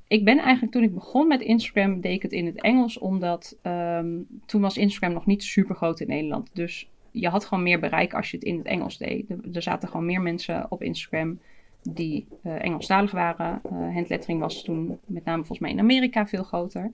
ik 0.08 0.24
ben 0.24 0.38
eigenlijk 0.38 0.72
toen 0.72 0.82
ik 0.82 0.94
begon 0.94 1.28
met 1.28 1.40
Instagram, 1.40 2.00
deed 2.00 2.12
ik 2.12 2.22
het 2.22 2.32
in 2.32 2.46
het 2.46 2.60
Engels, 2.60 2.98
omdat 2.98 3.58
um, 3.62 4.26
toen 4.46 4.60
was 4.60 4.76
Instagram 4.76 5.12
nog 5.12 5.26
niet 5.26 5.42
super 5.42 5.74
groot 5.74 6.00
in 6.00 6.08
Nederland. 6.08 6.50
Dus 6.52 6.88
je 7.10 7.28
had 7.28 7.44
gewoon 7.44 7.62
meer 7.62 7.80
bereik 7.80 8.14
als 8.14 8.30
je 8.30 8.36
het 8.36 8.46
in 8.46 8.56
het 8.58 8.66
Engels 8.66 8.98
deed. 8.98 9.30
Er, 9.52 9.62
zaten 9.62 9.88
gewoon 9.88 10.06
meer 10.06 10.20
mensen 10.20 10.66
op 10.68 10.82
Instagram 10.82 11.38
die 11.82 12.26
uh, 12.44 12.64
Engelstalig 12.64 13.10
waren. 13.10 13.60
Uh, 13.64 13.94
handlettering 13.94 14.40
was 14.40 14.62
toen 14.62 14.98
met 15.06 15.24
name 15.24 15.38
volgens 15.38 15.58
mij 15.58 15.70
in 15.70 15.78
Amerika 15.78 16.26
veel 16.26 16.42
groter. 16.42 16.92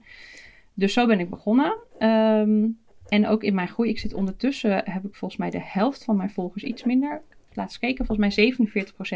Dus 0.73 0.93
zo 0.93 1.05
ben 1.05 1.19
ik 1.19 1.29
begonnen. 1.29 1.77
Um, 1.99 2.77
en 3.07 3.27
ook 3.27 3.43
in 3.43 3.55
mijn 3.55 3.67
groei, 3.67 3.89
ik 3.89 3.99
zit 3.99 4.13
ondertussen, 4.13 4.71
heb 4.71 5.05
ik 5.05 5.15
volgens 5.15 5.39
mij 5.39 5.49
de 5.49 5.61
helft 5.61 6.03
van 6.03 6.17
mijn 6.17 6.29
volgers 6.29 6.63
iets 6.63 6.83
minder. 6.83 7.21
Laatst 7.53 7.79
kijken, 7.79 8.05
volgens 8.05 8.35
mij 8.35 8.53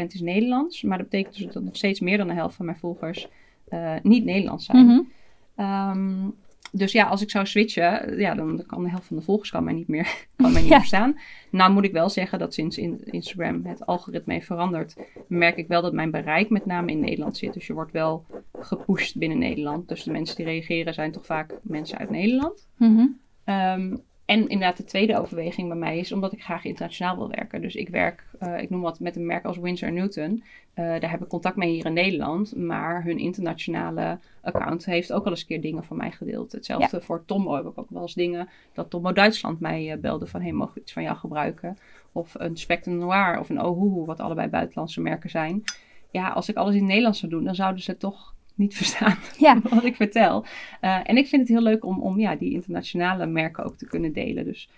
47% 0.04 0.06
is 0.06 0.20
Nederlands. 0.20 0.82
Maar 0.82 0.98
dat 0.98 1.08
betekent 1.08 1.36
dus 1.38 1.52
dat 1.52 1.62
nog 1.62 1.76
steeds 1.76 2.00
meer 2.00 2.18
dan 2.18 2.28
de 2.28 2.34
helft 2.34 2.56
van 2.56 2.64
mijn 2.64 2.78
volgers 2.78 3.28
uh, 3.70 3.94
niet 4.02 4.24
Nederlands 4.24 4.64
zijn. 4.64 4.86
Mm 4.86 5.08
-hmm. 5.56 6.34
dus 6.72 6.92
ja, 6.92 7.04
als 7.04 7.22
ik 7.22 7.30
zou 7.30 7.46
switchen, 7.46 8.18
ja, 8.18 8.34
dan 8.34 8.62
kan 8.66 8.82
de 8.82 8.90
helft 8.90 9.06
van 9.06 9.16
de 9.16 9.22
volgers 9.22 9.50
kan 9.50 9.64
mij 9.64 9.72
niet 9.74 9.88
meer, 9.88 10.26
kan 10.36 10.52
mij 10.52 10.60
niet 10.62 10.70
meer 10.70 10.84
staan. 10.84 11.18
Nou 11.50 11.72
moet 11.72 11.84
ik 11.84 11.92
wel 11.92 12.08
zeggen 12.08 12.38
dat 12.38 12.54
sinds 12.54 12.78
in 12.78 13.00
Instagram 13.04 13.64
het 13.64 13.86
algoritme 13.86 14.32
heeft 14.32 14.46
veranderd, 14.46 14.96
merk 15.26 15.56
ik 15.56 15.68
wel 15.68 15.82
dat 15.82 15.92
mijn 15.92 16.10
bereik 16.10 16.50
met 16.50 16.66
name 16.66 16.90
in 16.90 17.00
Nederland 17.00 17.36
zit. 17.36 17.54
Dus 17.54 17.66
je 17.66 17.72
wordt 17.72 17.92
wel 17.92 18.26
gepusht 18.58 19.18
binnen 19.18 19.38
Nederland. 19.38 19.88
Dus 19.88 20.02
de 20.02 20.10
mensen 20.10 20.36
die 20.36 20.44
reageren 20.44 20.94
zijn 20.94 21.12
toch 21.12 21.26
vaak 21.26 21.58
mensen 21.62 21.98
uit 21.98 22.10
Nederland. 22.10 22.68
Mm 22.76 22.96
-hmm. 22.96 23.54
um, 23.54 24.06
en 24.28 24.48
inderdaad, 24.48 24.76
de 24.76 24.84
tweede 24.84 25.18
overweging 25.18 25.68
bij 25.68 25.76
mij 25.76 25.98
is 25.98 26.12
omdat 26.12 26.32
ik 26.32 26.42
graag 26.42 26.64
internationaal 26.64 27.16
wil 27.16 27.28
werken. 27.28 27.60
Dus 27.60 27.74
ik 27.74 27.88
werk, 27.88 28.24
uh, 28.40 28.60
ik 28.60 28.70
noem 28.70 28.80
wat, 28.80 29.00
met 29.00 29.16
een 29.16 29.26
merk 29.26 29.44
als 29.44 29.58
Windsor 29.58 29.92
Newton. 29.92 30.42
Uh, 30.74 30.84
daar 31.00 31.10
heb 31.10 31.22
ik 31.22 31.28
contact 31.28 31.56
mee 31.56 31.72
hier 31.72 31.86
in 31.86 31.92
Nederland. 31.92 32.56
Maar 32.56 33.04
hun 33.04 33.18
internationale 33.18 34.18
account 34.40 34.84
heeft 34.84 35.12
ook 35.12 35.24
al 35.24 35.30
eens 35.30 35.40
een 35.40 35.46
keer 35.46 35.60
dingen 35.60 35.84
van 35.84 35.96
mij 35.96 36.10
gedeeld. 36.10 36.52
Hetzelfde 36.52 37.00
voor 37.00 37.24
Tommo 37.24 37.54
heb 37.54 37.64
ik 37.64 37.78
ook 37.78 37.90
wel 37.90 38.02
eens 38.02 38.14
dingen 38.14 38.48
dat 38.72 38.90
Tommo 38.90 39.12
Duitsland 39.12 39.60
mij 39.60 39.94
uh, 39.94 40.00
belde 40.00 40.26
van... 40.26 40.42
hey, 40.42 40.52
mogen 40.52 40.74
we 40.74 40.80
iets 40.80 40.92
van 40.92 41.02
jou 41.02 41.16
gebruiken? 41.16 41.78
Of 42.12 42.34
een 42.38 42.56
Spectre 42.56 42.92
Noir 42.92 43.38
of 43.38 43.48
een 43.48 43.62
Ohuhu, 43.62 44.04
wat 44.04 44.20
allebei 44.20 44.48
buitenlandse 44.48 45.00
merken 45.00 45.30
zijn. 45.30 45.62
Ja, 46.10 46.28
als 46.28 46.48
ik 46.48 46.56
alles 46.56 46.72
in 46.72 46.78
het 46.78 46.88
Nederlands 46.88 47.18
zou 47.18 47.32
doen, 47.32 47.44
dan 47.44 47.54
zouden 47.54 47.82
ze 47.82 47.96
toch 47.96 48.34
niet 48.58 48.76
verstaan 48.76 49.16
ja. 49.38 49.60
wat 49.62 49.84
ik 49.84 49.96
vertel. 49.96 50.44
Uh, 50.80 51.00
en 51.04 51.16
ik 51.16 51.26
vind 51.26 51.42
het 51.42 51.50
heel 51.50 51.66
leuk 51.66 51.84
om, 51.84 52.02
om 52.02 52.20
ja, 52.20 52.36
die 52.36 52.52
internationale 52.52 53.26
merken 53.26 53.64
ook 53.64 53.76
te 53.76 53.86
kunnen 53.86 54.12
delen. 54.12 54.44
Dus 54.44 54.68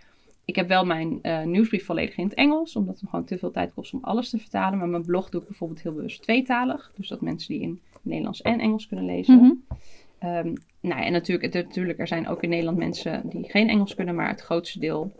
ik 0.44 0.56
heb 0.56 0.68
wel 0.68 0.84
mijn 0.84 1.18
uh, 1.22 1.42
nieuwsbrief 1.42 1.84
volledig 1.84 2.16
in 2.16 2.24
het 2.24 2.34
Engels, 2.34 2.76
omdat 2.76 2.94
het 2.94 3.02
me 3.02 3.08
gewoon 3.08 3.24
te 3.24 3.38
veel 3.38 3.50
tijd 3.50 3.74
kost 3.74 3.94
om 3.94 4.00
alles 4.02 4.30
te 4.30 4.38
vertalen. 4.38 4.78
Maar 4.78 4.88
mijn 4.88 5.04
blog 5.04 5.28
doe 5.28 5.40
ik 5.40 5.46
bijvoorbeeld 5.46 5.82
heel 5.82 5.94
bewust 5.94 6.22
tweetalig. 6.22 6.92
Dus 6.96 7.08
dat 7.08 7.20
mensen 7.20 7.54
die 7.54 7.62
in 7.62 7.80
Nederlands 8.02 8.42
en 8.42 8.60
Engels 8.60 8.86
kunnen 8.86 9.04
lezen. 9.04 9.34
Mm 9.34 9.62
-hmm. 10.20 10.28
um, 10.30 10.54
nou, 10.80 11.02
en 11.02 11.12
natuurlijk, 11.12 11.54
natuurlijk, 11.54 11.98
er 11.98 12.08
zijn 12.08 12.28
ook 12.28 12.42
in 12.42 12.48
Nederland 12.48 12.78
mensen 12.78 13.22
die 13.24 13.50
geen 13.50 13.68
Engels 13.68 13.94
kunnen, 13.94 14.14
maar 14.14 14.28
het 14.28 14.40
grootste 14.40 14.78
deel 14.78 15.12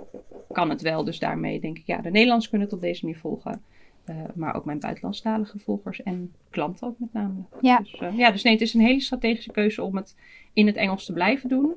kan 0.52 0.70
het 0.70 0.82
wel. 0.82 1.04
Dus 1.04 1.18
daarmee 1.18 1.60
denk 1.60 1.78
ik, 1.78 1.86
ja, 1.86 2.00
de 2.00 2.10
Nederlands 2.10 2.48
kunnen 2.48 2.66
het 2.66 2.76
op 2.76 2.82
deze 2.82 3.04
manier 3.04 3.20
volgen. 3.20 3.62
Uh, 4.06 4.16
maar 4.34 4.54
ook 4.54 4.64
mijn 4.64 4.78
buitenlandstalige 4.80 5.58
volgers 5.58 6.02
en 6.02 6.32
klanten 6.50 6.86
ook 6.86 6.98
met 6.98 7.12
name. 7.12 7.34
Ja. 7.60 7.78
Dus, 7.78 8.00
uh, 8.00 8.18
ja, 8.18 8.30
dus 8.30 8.42
nee, 8.42 8.52
het 8.52 8.62
is 8.62 8.74
een 8.74 8.80
hele 8.80 9.00
strategische 9.00 9.50
keuze 9.50 9.82
om 9.82 9.96
het 9.96 10.16
in 10.52 10.66
het 10.66 10.76
Engels 10.76 11.04
te 11.04 11.12
blijven 11.12 11.48
doen. 11.48 11.74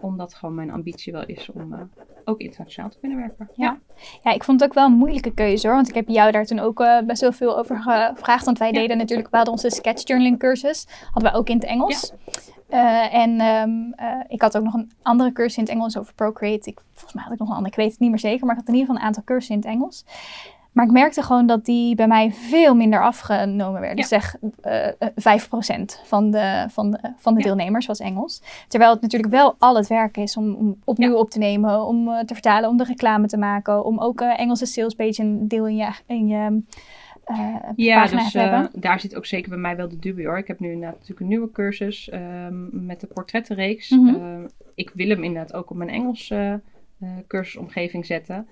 Omdat 0.00 0.34
gewoon 0.34 0.54
mijn 0.54 0.70
ambitie 0.70 1.12
wel 1.12 1.26
is 1.26 1.50
om 1.52 1.72
uh, 1.72 1.80
ook 2.24 2.40
internationaal 2.40 2.90
te 2.90 2.98
kunnen 2.98 3.18
werken. 3.18 3.48
Ja. 3.54 3.78
ja, 4.22 4.32
ik 4.32 4.44
vond 4.44 4.60
het 4.60 4.68
ook 4.68 4.74
wel 4.74 4.86
een 4.86 4.92
moeilijke 4.92 5.34
keuze 5.34 5.66
hoor. 5.66 5.76
Want 5.76 5.88
ik 5.88 5.94
heb 5.94 6.08
jou 6.08 6.32
daar 6.32 6.46
toen 6.46 6.58
ook 6.58 6.84
best 7.06 7.20
wel 7.20 7.32
veel 7.32 7.58
over 7.58 7.76
gevraagd. 7.76 8.44
Want 8.44 8.58
wij 8.58 8.72
ja. 8.72 8.78
deden 8.78 8.96
natuurlijk, 8.96 9.30
we 9.30 9.36
hadden 9.36 9.54
onze 9.54 9.70
sketchjournaling 9.70 10.38
cursus. 10.38 10.86
Hadden 11.10 11.32
we 11.32 11.38
ook 11.38 11.48
in 11.48 11.56
het 11.56 11.64
Engels. 11.64 12.12
Ja. 12.68 13.10
en 13.10 13.40
um, 13.40 13.94
ik 14.28 14.40
had 14.40 14.56
ook 14.56 14.64
nog 14.64 14.74
een 14.74 14.90
andere 15.02 15.32
cursus 15.32 15.56
in 15.56 15.62
het 15.62 15.72
Engels 15.72 15.98
over 15.98 16.14
Procreate. 16.14 16.70
Ik, 16.70 16.80
volgens 16.90 17.14
mij 17.14 17.22
had 17.22 17.32
ik 17.32 17.38
nog 17.38 17.48
een 17.48 17.54
andere, 17.54 17.72
ik 17.72 17.80
weet 17.80 17.90
het 17.90 18.00
niet 18.00 18.10
meer 18.10 18.18
zeker. 18.18 18.46
Maar 18.46 18.54
ik 18.54 18.60
had 18.60 18.68
in 18.68 18.74
ieder 18.74 18.88
geval 18.88 19.02
een 19.02 19.08
aantal 19.08 19.24
cursussen 19.24 19.54
in 19.54 19.60
het 19.60 19.70
Engels. 19.70 20.04
Maar 20.76 20.84
ik 20.84 20.90
merkte 20.90 21.22
gewoon 21.22 21.46
dat 21.46 21.64
die 21.64 21.94
bij 21.94 22.06
mij 22.06 22.32
veel 22.32 22.74
minder 22.74 23.02
afgenomen 23.02 23.80
werden. 23.80 23.98
Ja. 23.98 24.04
Zeg 24.04 24.36
uh, 24.64 25.80
5% 25.80 26.04
van 26.04 26.30
de, 26.30 26.66
van 26.68 26.90
de, 26.90 26.98
van 27.16 27.34
de 27.34 27.40
ja. 27.40 27.46
deelnemers 27.46 27.86
was 27.86 28.00
Engels. 28.00 28.42
Terwijl 28.68 28.92
het 28.92 29.00
natuurlijk 29.00 29.32
wel 29.32 29.54
al 29.58 29.76
het 29.76 29.86
werk 29.86 30.16
is 30.16 30.36
om, 30.36 30.54
om 30.54 30.80
opnieuw 30.84 31.12
ja. 31.12 31.16
op 31.16 31.30
te 31.30 31.38
nemen, 31.38 31.86
om 31.86 32.08
uh, 32.08 32.18
te 32.18 32.34
vertalen, 32.34 32.70
om 32.70 32.76
de 32.76 32.84
reclame 32.84 33.26
te 33.26 33.36
maken, 33.36 33.84
om 33.84 33.98
ook 33.98 34.20
uh, 34.20 34.40
Engelse 34.40 34.66
salespage 34.66 35.22
een 35.22 35.48
deel 35.48 35.66
in 35.66 35.76
je, 35.76 35.90
in 36.06 36.26
je 36.26 36.62
ja, 37.76 38.06
dus 38.06 38.32
daar 38.72 39.00
zit 39.00 39.16
ook 39.16 39.26
zeker 39.26 39.48
bij 39.50 39.58
mij 39.58 39.76
wel 39.76 39.88
de 39.88 39.98
dubio 39.98 40.28
hoor. 40.28 40.38
Ik 40.38 40.46
heb 40.46 40.60
nu 40.60 40.70
inderdaad 40.70 40.94
natuurlijk 40.94 41.20
een 41.20 41.28
nieuwe 41.28 41.50
cursus 41.50 42.12
um, 42.12 42.68
met 42.72 43.00
de 43.00 43.06
portrettenreeks. 43.06 43.90
Mm 43.90 44.08
-hmm. 44.08 44.42
uh, 44.42 44.48
ik 44.74 44.90
wil 44.94 45.08
hem 45.08 45.22
inderdaad 45.22 45.52
ook 45.52 45.70
op 45.70 45.76
mijn 45.76 45.90
Engels 45.90 46.32
cursusomgeving 47.26 48.06
zetten. 48.06 48.48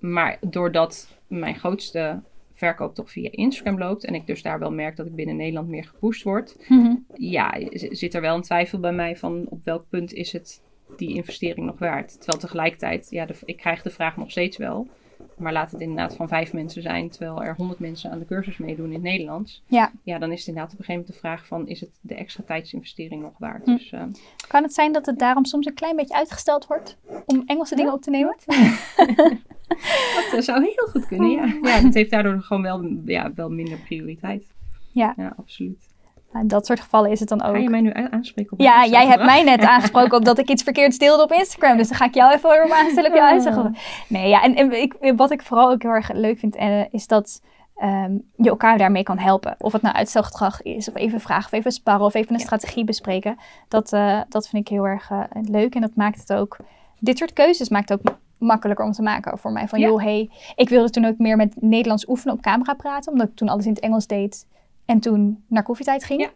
Maar 0.00 0.38
doordat 0.40 1.18
mijn 1.26 1.54
grootste 1.54 2.20
verkoop 2.54 2.94
toch 2.94 3.10
via 3.10 3.28
Instagram 3.30 3.78
loopt. 3.78 4.04
En 4.04 4.14
ik 4.14 4.26
dus 4.26 4.42
daar 4.42 4.58
wel 4.58 4.72
merk 4.72 4.96
dat 4.96 5.06
ik 5.06 5.14
binnen 5.14 5.36
Nederland 5.36 5.68
meer 5.68 5.84
gepusht 5.84 6.22
word. 6.22 6.56
Mm 6.68 6.82
-hmm. 6.82 7.04
Ja, 7.14 7.54
zit 7.72 8.14
er 8.14 8.20
wel 8.20 8.34
een 8.34 8.42
twijfel 8.42 8.80
bij 8.80 8.92
mij 8.92 9.16
van 9.16 9.46
op 9.48 9.64
welk 9.64 9.84
punt 9.88 10.12
is 10.12 10.32
het 10.32 10.62
die 10.96 11.14
investering 11.14 11.66
nog 11.66 11.78
waard. 11.78 12.16
Terwijl 12.16 12.38
tegelijkertijd, 12.38 13.06
ja, 13.10 13.26
de, 13.26 13.34
ik 13.44 13.56
krijg 13.56 13.82
de 13.82 13.90
vraag 13.90 14.16
nog 14.16 14.30
steeds 14.30 14.56
wel. 14.56 14.88
Maar 15.36 15.52
laat 15.52 15.70
het 15.70 15.80
inderdaad 15.80 16.16
van 16.16 16.28
vijf 16.28 16.52
mensen 16.52 16.82
zijn, 16.82 17.10
terwijl 17.10 17.42
er 17.42 17.54
honderd 17.56 17.78
mensen 17.80 18.10
aan 18.10 18.18
de 18.18 18.24
cursus 18.24 18.56
meedoen 18.56 18.86
in 18.86 18.92
het 18.92 19.02
Nederlands. 19.02 19.62
Ja. 19.66 19.92
ja, 20.02 20.18
dan 20.18 20.32
is 20.32 20.38
het 20.38 20.48
inderdaad 20.48 20.72
op 20.72 20.78
een 20.78 20.84
gegeven 20.84 21.06
moment 21.06 21.22
de 21.22 21.28
vraag 21.28 21.46
van, 21.46 21.68
is 21.68 21.80
het 21.80 21.90
de 22.00 22.14
extra 22.14 22.42
tijdsinvestering 22.46 23.22
nog 23.22 23.32
waard? 23.38 23.64
Hm. 23.64 23.70
Dus, 23.70 23.92
uh, 23.92 24.02
kan 24.48 24.62
het 24.62 24.74
zijn 24.74 24.92
dat 24.92 25.06
het 25.06 25.18
daarom 25.18 25.44
soms 25.44 25.66
een 25.66 25.74
klein 25.74 25.96
beetje 25.96 26.14
uitgesteld 26.14 26.66
wordt 26.66 26.98
om 27.26 27.42
Engelse 27.46 27.74
dingen 27.74 27.92
op 27.92 28.02
te 28.02 28.10
nemen? 28.10 28.36
dat 30.32 30.44
zou 30.44 30.62
heel 30.62 30.88
goed 30.90 31.06
kunnen, 31.06 31.30
ja. 31.30 31.44
Ja, 31.62 31.84
het 31.84 31.94
heeft 31.94 32.10
daardoor 32.10 32.40
gewoon 32.40 32.62
wel, 32.62 32.98
ja, 33.04 33.32
wel 33.34 33.50
minder 33.50 33.78
prioriteit. 33.78 34.46
Ja. 34.92 35.14
Ja, 35.16 35.34
absoluut. 35.36 35.94
In 36.40 36.48
dat 36.48 36.66
soort 36.66 36.80
gevallen 36.80 37.10
is 37.10 37.20
het 37.20 37.28
dan 37.28 37.42
ook. 37.42 37.54
Ga 37.54 37.60
je 37.60 37.70
mij 37.70 37.80
nu 37.80 37.92
aanspreken 38.10 38.52
op 38.52 38.60
Ja, 38.60 38.86
jij 38.86 39.06
hebt 39.06 39.24
mij 39.24 39.42
net 39.42 39.64
aangesproken 39.72 40.18
omdat 40.18 40.38
ik 40.38 40.50
iets 40.50 40.62
verkeerd 40.62 40.98
deelde 40.98 41.22
op 41.22 41.32
Instagram. 41.32 41.76
Dus 41.76 41.88
dan 41.88 41.96
ga 41.96 42.04
ik 42.04 42.14
jou 42.14 42.32
even 42.32 42.50
weer 42.50 42.72
aanstellen 42.72 43.10
op 43.10 43.16
je 43.16 43.22
uitzeggen. 43.22 43.76
Nee, 44.08 44.28
ja, 44.28 44.42
en, 44.42 44.54
en 44.54 44.82
ik, 44.82 45.12
wat 45.16 45.30
ik 45.30 45.42
vooral 45.42 45.70
ook 45.70 45.82
heel 45.82 45.90
erg 45.90 46.12
leuk 46.12 46.38
vind, 46.38 46.56
uh, 46.56 46.84
is 46.90 47.06
dat 47.06 47.40
um, 47.82 48.22
je 48.36 48.48
elkaar 48.48 48.78
daarmee 48.78 49.02
kan 49.02 49.18
helpen. 49.18 49.54
Of 49.58 49.72
het 49.72 49.82
nou 49.82 49.94
uitstelgedrag 49.94 50.62
is, 50.62 50.88
of 50.88 50.94
even 50.94 51.20
vragen, 51.20 51.44
of 51.44 51.52
even 51.52 51.72
sparren, 51.72 52.06
of 52.06 52.14
even 52.14 52.32
een 52.32 52.38
ja. 52.38 52.44
strategie 52.44 52.84
bespreken. 52.84 53.36
Dat, 53.68 53.92
uh, 53.92 54.20
dat 54.28 54.48
vind 54.48 54.62
ik 54.62 54.68
heel 54.68 54.86
erg 54.86 55.10
uh, 55.10 55.22
leuk. 55.30 55.74
En 55.74 55.80
dat 55.80 55.94
maakt 55.94 56.20
het 56.20 56.32
ook, 56.32 56.56
dit 56.98 57.18
soort 57.18 57.32
keuzes 57.32 57.68
maakt 57.68 57.88
het 57.88 58.00
ook 58.00 58.16
makkelijker 58.38 58.84
om 58.84 58.92
te 58.92 59.02
maken 59.02 59.38
voor 59.38 59.52
mij. 59.52 59.68
Van 59.68 59.78
ja. 59.78 59.86
joh, 59.86 60.02
hey, 60.02 60.30
ik 60.54 60.68
wilde 60.68 60.90
toen 60.90 61.04
ook 61.04 61.18
meer 61.18 61.36
met 61.36 61.62
Nederlands 61.62 62.08
oefenen 62.08 62.34
op 62.34 62.42
camera 62.42 62.74
praten, 62.74 63.12
omdat 63.12 63.28
ik 63.28 63.36
toen 63.36 63.48
alles 63.48 63.64
in 63.64 63.72
het 63.72 63.80
Engels 63.80 64.06
deed. 64.06 64.46
En 64.86 65.00
toen 65.00 65.44
naar 65.48 65.62
koffietijd 65.62 66.04
ging. 66.04 66.20
Ja. 66.20 66.30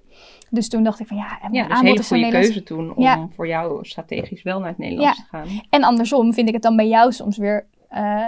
Dus 0.51 0.69
toen 0.69 0.83
dacht 0.83 1.01
ik 1.01 1.07
van 1.07 1.17
ja, 1.17 1.39
en 1.43 1.53
ja, 1.53 1.67
dus 1.67 1.77
aanbod 1.77 1.99
is 1.99 2.09
keuze 2.09 2.63
toen 2.63 2.95
om 2.95 3.03
ja. 3.03 3.29
voor 3.31 3.47
jou 3.47 3.85
strategisch 3.85 4.43
wel 4.43 4.59
naar 4.59 4.69
het 4.69 4.79
Nederlands 4.79 5.17
ja. 5.19 5.25
te 5.25 5.29
gaan. 5.31 5.49
En 5.71 5.83
andersom 5.83 6.33
vind 6.33 6.49
ik 6.49 6.55
het 6.55 6.63
dan 6.63 6.77
bij 6.77 6.89
jou 6.89 7.13
soms 7.13 7.37
weer 7.37 7.67
uh, 7.93 8.27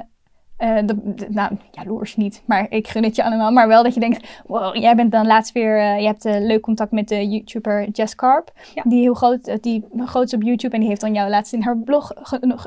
eh, 0.57 0.87
de, 0.87 1.15
de- 1.15 1.27
nou, 1.31 1.57
jaloers 1.71 2.17
niet, 2.17 2.43
maar 2.47 2.67
ik 2.71 2.89
gun 2.89 3.05
het 3.05 3.17
je 3.17 3.25
allemaal. 3.25 3.53
Maar 3.53 3.69
wel 3.69 3.83
dat 3.83 3.95
je 3.95 4.01
denkt, 4.01 4.43
wow, 4.47 4.77
jij 4.77 4.95
bent 4.95 5.13
dan 5.13 5.27
laatst 5.27 5.53
weer, 5.53 5.79
eh, 5.79 6.01
je 6.01 6.07
hebt 6.07 6.25
eh, 6.25 6.35
leuk 6.39 6.61
contact 6.61 6.93
met 6.93 7.09
de 7.09 7.29
YouTuber 7.29 7.89
Jess 7.89 8.15
Carp. 8.15 8.53
Die 8.85 9.01
heel 9.01 9.15
groot, 9.15 9.47
eh, 9.47 9.57
die 9.61 9.85
groot 9.97 10.25
is 10.25 10.35
op 10.35 10.43
YouTube 10.43 10.75
en 10.75 10.81
die 10.81 10.89
heeft 10.89 11.01
dan 11.01 11.15
jou 11.15 11.31
laatst 11.31 11.53
in 11.53 11.63
haar 11.63 11.79
blog, 11.79 12.13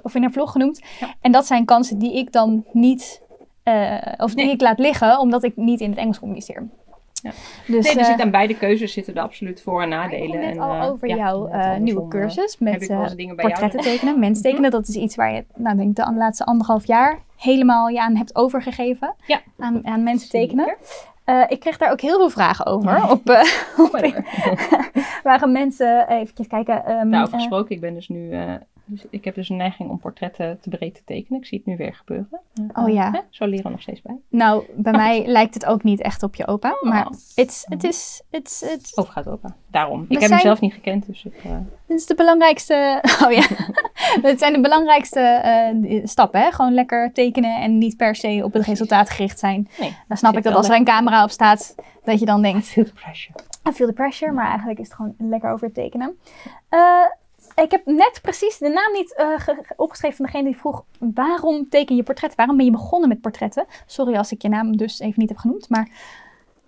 of 0.02 0.16
in 0.16 0.22
haar 0.22 0.32
vlog 0.32 0.52
genoemd. 0.52 0.82
En 1.22 1.32
dat 1.32 1.46
zijn 1.46 1.66
kansen 1.66 1.98
die 1.98 2.18
ik 2.18 2.32
dan 2.32 2.66
niet, 2.72 3.22
eh, 3.64 3.98
of 4.18 4.34
die 4.34 4.46
Nee. 4.46 4.54
ik 4.54 4.62
laat 4.62 4.80
liggen, 4.80 5.20
omdat 5.20 5.44
ik 5.44 5.56
niet 5.56 5.80
in 5.80 5.90
het 5.90 6.00
Engels 6.00 6.20
communiceer. 6.20 6.68
Ja. 7.26 7.32
Dus, 7.68 7.86
nee, 7.86 7.94
er 7.94 8.00
eh, 8.00 8.06
zit 8.06 8.22
aan 8.22 8.32
beide 8.32 8.56
keuzes 8.58 8.94
zitten 8.94 9.16
er 9.16 9.22
absoluut 9.22 9.62
voor- 9.62 9.82
en 9.82 9.88
ik 9.88 9.94
nadelen. 9.94 10.40
net 10.40 10.56
en, 10.56 10.60
al 10.60 10.74
eh, 10.82 10.90
over 10.90 11.08
ja, 11.08 11.16
jouw 11.16 11.48
eh, 11.48 11.76
nieuwe 11.78 12.02
eh, 12.02 12.08
cursus 12.08 12.52
heb 12.60 12.60
met 12.60 12.82
ik 12.82 12.90
eh, 12.90 13.36
portretten 13.36 13.80
tekenen, 13.92 14.20
mens 14.20 14.42
tekenen. 14.42 14.72
Dat 14.72 14.88
is 14.88 14.96
iets 14.96 15.16
waar 15.16 15.34
je, 15.34 15.46
nou, 15.56 15.78
denk 15.78 15.90
ik, 15.90 16.06
de 16.06 16.14
laatste 16.14 16.46
anderhalf 16.46 16.88
jaar 16.88 17.20
helemaal 17.38 17.88
je 17.88 18.02
aan 18.02 18.16
hebt 18.16 18.36
overgegeven. 18.36 19.16
Ja. 19.26 19.42
Aan, 19.60 19.88
aan 19.88 20.04
mensen 20.04 20.30
tekenen. 20.30 20.78
Eh, 21.24 21.44
ik 21.48 21.60
kreeg 21.60 21.78
daar 21.78 21.92
ook 21.92 22.02
heel 22.02 22.18
veel 22.18 22.30
vragen 22.30 22.66
over. 22.66 23.10
Op, 23.10 23.30
eh, 23.30 23.44
waren 25.24 25.52
mensen, 25.52 26.08
even 26.10 26.48
kijken. 26.48 26.84
Daarover 26.86 27.34
eh, 27.34 27.40
gesproken, 27.40 27.76
ik 27.76 27.82
ben 27.82 27.94
dus 27.94 28.08
nu... 28.08 28.30
dus 28.86 29.06
ik 29.10 29.24
heb 29.26 29.36
dus 29.36 29.50
een 29.50 29.58
neiging 29.58 29.90
om 29.90 30.00
portretten 30.00 30.60
te 30.62 30.70
breed 30.70 30.96
te 30.96 31.02
tekenen. 31.06 31.40
Ik 31.40 31.46
zie 31.46 31.58
het 31.58 31.68
nu 31.68 31.78
weer 31.78 31.94
gebeuren. 31.94 32.40
Eh, 32.74 32.84
Oh 32.84 32.94
ja. 32.94 33.12
hè, 33.12 33.20
Zo 33.30 33.46
leren 33.46 33.64
we 33.66 33.70
nog 33.70 33.82
steeds 33.82 34.02
bij. 34.02 34.16
nou, 34.30 34.64
bij 34.76 34.94
mij 35.04 35.26
lijkt 35.26 35.54
het 35.54 35.66
ook 35.66 35.84
niet 35.84 36.02
echt 36.02 36.24
op 36.24 36.36
je 36.36 36.48
opa. 36.48 36.78
Maar 36.82 37.06
Oh. 37.06 37.12
het 37.12 37.32
is, 37.36 37.66
het 37.70 37.84
is, 37.84 38.24
is- 38.32 38.94
Oh, 38.96 39.10
gaat 39.10 39.28
open. 39.28 39.56
Daarom. 39.72 40.06
Ik 40.10 40.20
heb 40.20 40.30
hem 40.30 40.40
zelf 40.40 40.60
niet 40.60 40.74
gekend, 40.74 41.06
dus 41.06 41.26
ik... 41.26 41.34
eh, 41.44 41.52
dit 41.88 42.00
is 42.00 42.06
de 42.06 42.16
belangrijkste. 42.16 43.02
Oh 43.26 43.32
ja. 43.32 43.48
Het 44.30 44.40
zijn 44.40 44.54
de 44.54 44.62
belangrijkste 44.62 45.20
eh, 45.20 46.06
stappen. 46.06 46.42
Hè? 46.42 46.52
Gewoon 46.52 46.74
lekker 46.74 47.12
tekenen 47.14 47.62
en 47.62 47.78
niet 47.78 47.98
per 47.98 48.16
se 48.16 48.42
op 48.44 48.54
het 48.54 48.66
resultaat 48.66 49.10
gericht 49.10 49.40
zijn. 49.40 49.68
nee, 49.80 49.98
Dan 50.08 50.18
snap 50.18 50.38
ik 50.38 50.44
dat 50.44 50.54
als 50.54 50.70
er 50.70 50.76
een 50.76 50.84
camera 50.86 51.24
op 51.24 51.30
staat, 51.30 51.76
dat 52.04 52.20
je 52.20 52.26
dan 52.26 52.42
denkt, 52.42 52.66
feel 52.66 52.84
the 52.86 52.94
pressure. 52.94 53.40
I 53.70 53.72
feel 53.72 53.88
the 53.88 53.94
pressure. 53.94 54.32
Maar 54.32 54.48
eigenlijk 54.48 54.80
is 54.80 54.86
het 54.88 54.96
gewoon 54.96 55.16
lekker 55.18 55.52
over 55.52 55.72
tekenen. 55.72 56.18
Eh, 56.70 56.80
ik 57.56 57.72
heb 57.72 57.86
net 57.86 58.20
precies 58.22 58.58
de 58.58 58.70
naam 58.70 58.92
niet 58.94 59.16
eh, 59.16 59.28
ge- 59.40 59.60
ge- 59.64 59.74
opgeschreven 59.76 60.18
van 60.18 60.26
degene 60.26 60.44
die 60.44 60.58
vroeg, 60.58 60.84
waarom 61.00 61.70
teken 61.70 61.96
je 61.96 62.04
portretten? 62.04 62.38
Waarom 62.38 62.58
ben 62.58 62.66
je 62.66 62.72
begonnen 62.72 63.10
met 63.10 63.22
portretten? 63.22 63.66
Sorry 63.86 64.16
als 64.16 64.32
ik 64.32 64.42
je 64.42 64.50
naam 64.50 64.78
dus 64.78 65.00
even 65.00 65.20
niet 65.20 65.30
heb 65.30 65.38
genoemd, 65.38 65.70
maar 65.70 65.90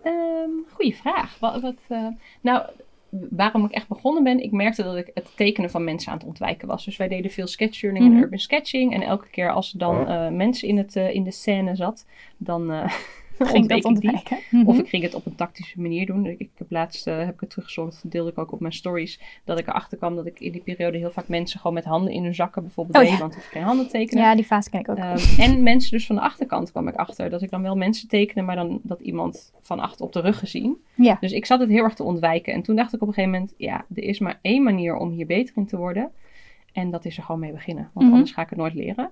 Ehm 0.04 0.50
goeie 0.74 0.96
vraag. 0.96 1.38
Wat, 1.40 1.62
wat, 1.62 1.76
eh, 1.88 2.08
nou, 2.42 2.66
waarom 3.10 3.66
ik 3.66 3.72
echt 3.72 3.88
begonnen 3.88 4.24
ben, 4.24 4.40
ik 4.44 4.52
merkte 4.52 4.84
dat 4.84 4.96
ik 4.96 5.12
het 5.14 5.28
tekenen 5.36 5.70
van 5.70 5.84
mensen 5.84 6.12
aan 6.12 6.18
het 6.18 6.28
ontwijken 6.28 6.68
was. 6.68 6.86
Dus 6.86 6.98
wij 6.98 7.08
deden 7.08 7.32
veel 7.32 7.48
sketchjournaling 7.48 8.10
Mhm. 8.10 8.18
en 8.18 8.24
urban 8.26 8.40
sketching. 8.40 8.94
En 8.94 9.02
elke 9.02 9.28
keer 9.30 9.52
als 9.52 9.74
er 9.74 9.80
dan 9.80 10.08
eh, 10.08 10.30
mensen 10.30 10.68
in, 10.68 10.78
het, 10.78 10.96
in 10.96 11.24
de 11.24 11.32
scène 11.32 11.76
zat, 11.76 12.06
dan 12.38 12.72
eh 12.72 12.94
ging 13.46 13.68
dat 13.68 13.84
ontwijken. 13.86 14.38
Mhm. 14.52 14.68
Of 14.68 14.78
ik 14.80 14.88
ging 14.90 15.04
het 15.04 15.14
op 15.16 15.26
een 15.26 15.36
tactische 15.36 15.82
manier 15.82 16.06
doen. 16.06 16.26
Ik, 16.26 16.50
heb 16.58 16.72
laatst 16.72 17.08
eh, 17.08 17.18
heb 17.18 17.34
ik 17.34 17.40
het 17.40 17.50
teruggezocht, 17.50 18.00
dat 18.04 18.12
deelde 18.12 18.30
ik 18.30 18.38
ook 18.38 18.52
op 18.52 18.60
mijn 18.60 18.74
stories, 18.74 19.20
dat 19.44 19.60
ik 19.60 19.68
erachter 19.68 19.98
kwam 19.98 20.16
dat 20.16 20.26
ik 20.26 20.40
in 20.40 20.52
die 20.52 20.62
periode 20.62 20.98
heel 20.98 21.12
vaak 21.12 21.28
mensen 21.28 21.60
gewoon 21.60 21.76
met 21.76 21.86
handen 21.86 22.14
in 22.14 22.24
hun 22.24 22.36
zakken 22.36 22.62
bijvoorbeeld 22.62 22.98
Oh, 22.98 23.04
deed, 23.04 23.12
ja. 23.12 23.20
want 23.20 23.36
ik 23.36 23.42
geen 23.42 23.64
handen 23.64 23.88
tekenen. 23.88 24.24
Ja, 24.24 24.36
die 24.36 24.46
fase 24.46 24.70
ken 24.70 24.80
ik 24.80 24.90
ook. 24.90 24.98
Ehm, 24.98 25.18
en 25.40 25.64
mensen 25.64 25.92
dus 25.92 26.06
van 26.06 26.16
de 26.16 26.22
achterkant 26.22 26.72
kwam 26.72 26.88
ik 26.88 26.96
achter. 26.96 27.30
Dat 27.30 27.42
ik 27.42 27.50
dan 27.50 27.62
wel 27.62 27.76
mensen 27.76 28.08
tekende, 28.08 28.42
maar 28.42 28.56
dan 28.56 28.80
dat 28.84 29.00
iemand 29.00 29.52
van 29.62 29.80
achter 29.80 30.06
op 30.06 30.14
de 30.14 30.20
rug 30.22 30.40
gezien. 30.40 30.78
Ja. 30.96 31.18
Dus 31.20 31.32
ik 31.32 31.46
zat 31.46 31.60
het 31.60 31.70
heel 31.70 31.84
erg 31.84 31.94
te 31.94 32.04
ontwijken. 32.04 32.54
En 32.54 32.62
toen 32.62 32.76
dacht 32.76 32.94
ik 32.94 33.02
op 33.02 33.08
een 33.08 33.14
gegeven 33.14 33.34
moment, 33.36 33.54
ja, 33.58 33.86
er 33.96 34.04
is 34.04 34.20
maar 34.20 34.40
één 34.42 34.64
manier 34.64 34.96
om 34.96 35.10
hier 35.12 35.26
beter 35.26 35.56
in 35.58 35.66
te 35.66 35.78
worden. 35.78 36.12
En 36.74 36.92
dat 36.92 37.06
is 37.06 37.18
er 37.18 37.24
gewoon 37.24 37.40
mee 37.42 37.52
beginnen. 37.52 37.90
Want 37.94 38.06
Mhm. 38.06 38.16
anders 38.16 38.32
ga 38.34 38.42
ik 38.42 38.50
het 38.50 38.58
nooit 38.58 38.74
leren. 38.74 39.10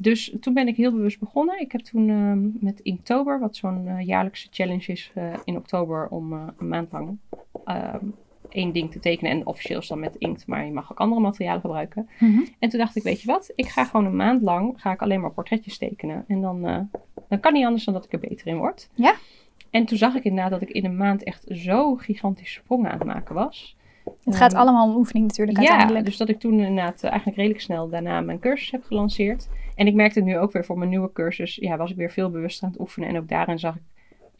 Dus 0.00 0.34
toen 0.40 0.54
ben 0.54 0.68
ik 0.68 0.76
heel 0.76 0.92
bewust 0.92 1.18
begonnen. 1.18 1.60
Ik 1.60 1.72
heb 1.72 1.80
toen 1.80 2.08
ehm, 2.08 2.64
met 2.64 2.80
Inktober, 2.80 3.40
wat 3.40 3.56
zo'n 3.56 3.88
eh, 3.88 4.06
jaarlijkse 4.06 4.48
challenge 4.50 4.92
is 4.92 5.10
eh, 5.14 5.32
in 5.44 5.56
oktober, 5.56 6.08
om 6.08 6.32
eh, 6.32 6.46
een 6.58 6.68
maand 6.68 6.92
lang 6.92 7.18
ehm, 7.64 8.04
één 8.48 8.72
ding 8.72 8.90
te 8.90 9.00
tekenen. 9.00 9.30
En 9.30 9.46
officieel 9.46 9.78
is 9.78 9.88
dan 9.88 10.00
met 10.00 10.14
inkt, 10.14 10.46
maar 10.46 10.64
je 10.64 10.72
mag 10.72 10.92
ook 10.92 10.98
andere 10.98 11.20
materialen 11.20 11.60
gebruiken. 11.60 12.08
Mhm. 12.18 12.40
En 12.58 12.68
toen 12.68 12.78
dacht 12.78 12.96
ik, 12.96 13.02
weet 13.02 13.20
je 13.20 13.26
wat, 13.26 13.52
ik 13.54 13.68
ga 13.68 13.84
gewoon 13.84 14.06
een 14.06 14.16
maand 14.16 14.42
lang 14.42 14.80
ga 14.80 14.92
ik 14.92 15.02
alleen 15.02 15.20
maar 15.20 15.32
portretjes 15.32 15.78
tekenen. 15.78 16.24
En 16.28 16.40
dan, 16.40 16.88
dan 17.28 17.40
kan 17.40 17.52
niet 17.52 17.64
anders 17.64 17.84
dan 17.84 17.94
dat 17.94 18.04
ik 18.04 18.12
er 18.12 18.18
beter 18.18 18.46
in 18.46 18.56
word. 18.56 18.88
Ja. 18.94 19.14
En 19.70 19.84
toen 19.84 19.98
zag 19.98 20.14
ik 20.14 20.24
inderdaad 20.24 20.50
dat 20.50 20.62
ik 20.62 20.70
in 20.70 20.84
een 20.84 20.96
maand 20.96 21.22
echt 21.22 21.44
zo 21.48 21.94
gigantische 21.94 22.60
sprongen 22.60 22.90
aan 22.90 22.98
het 22.98 23.06
maken 23.06 23.34
was. 23.34 23.76
Het 24.24 24.36
gaat 24.36 24.52
Ehm, 24.52 24.60
allemaal 24.60 24.88
om 24.88 24.96
oefening 24.96 25.26
natuurlijk 25.26 25.58
ja, 25.58 25.64
uiteindelijk. 25.64 26.04
dus 26.04 26.16
dat 26.16 26.28
ik 26.28 26.40
toen 26.40 26.60
inderdaad 26.60 27.02
eigenlijk 27.02 27.36
redelijk 27.36 27.60
snel 27.62 27.88
daarna 27.88 28.20
mijn 28.20 28.38
cursus 28.38 28.70
heb 28.70 28.84
gelanceerd. 28.84 29.48
En 29.80 29.86
ik 29.86 29.94
merkte 29.94 30.20
nu 30.20 30.38
ook 30.38 30.52
weer 30.52 30.64
voor 30.64 30.78
mijn 30.78 30.90
nieuwe 30.90 31.12
cursus, 31.12 31.54
ja, 31.54 31.76
was 31.76 31.90
ik 31.90 31.96
weer 31.96 32.10
veel 32.10 32.30
bewuster 32.30 32.64
aan 32.64 32.70
het 32.70 32.80
oefenen. 32.80 33.08
En 33.08 33.18
ook 33.18 33.28
daarin 33.28 33.58
zag 33.58 33.76
ik 33.76 33.82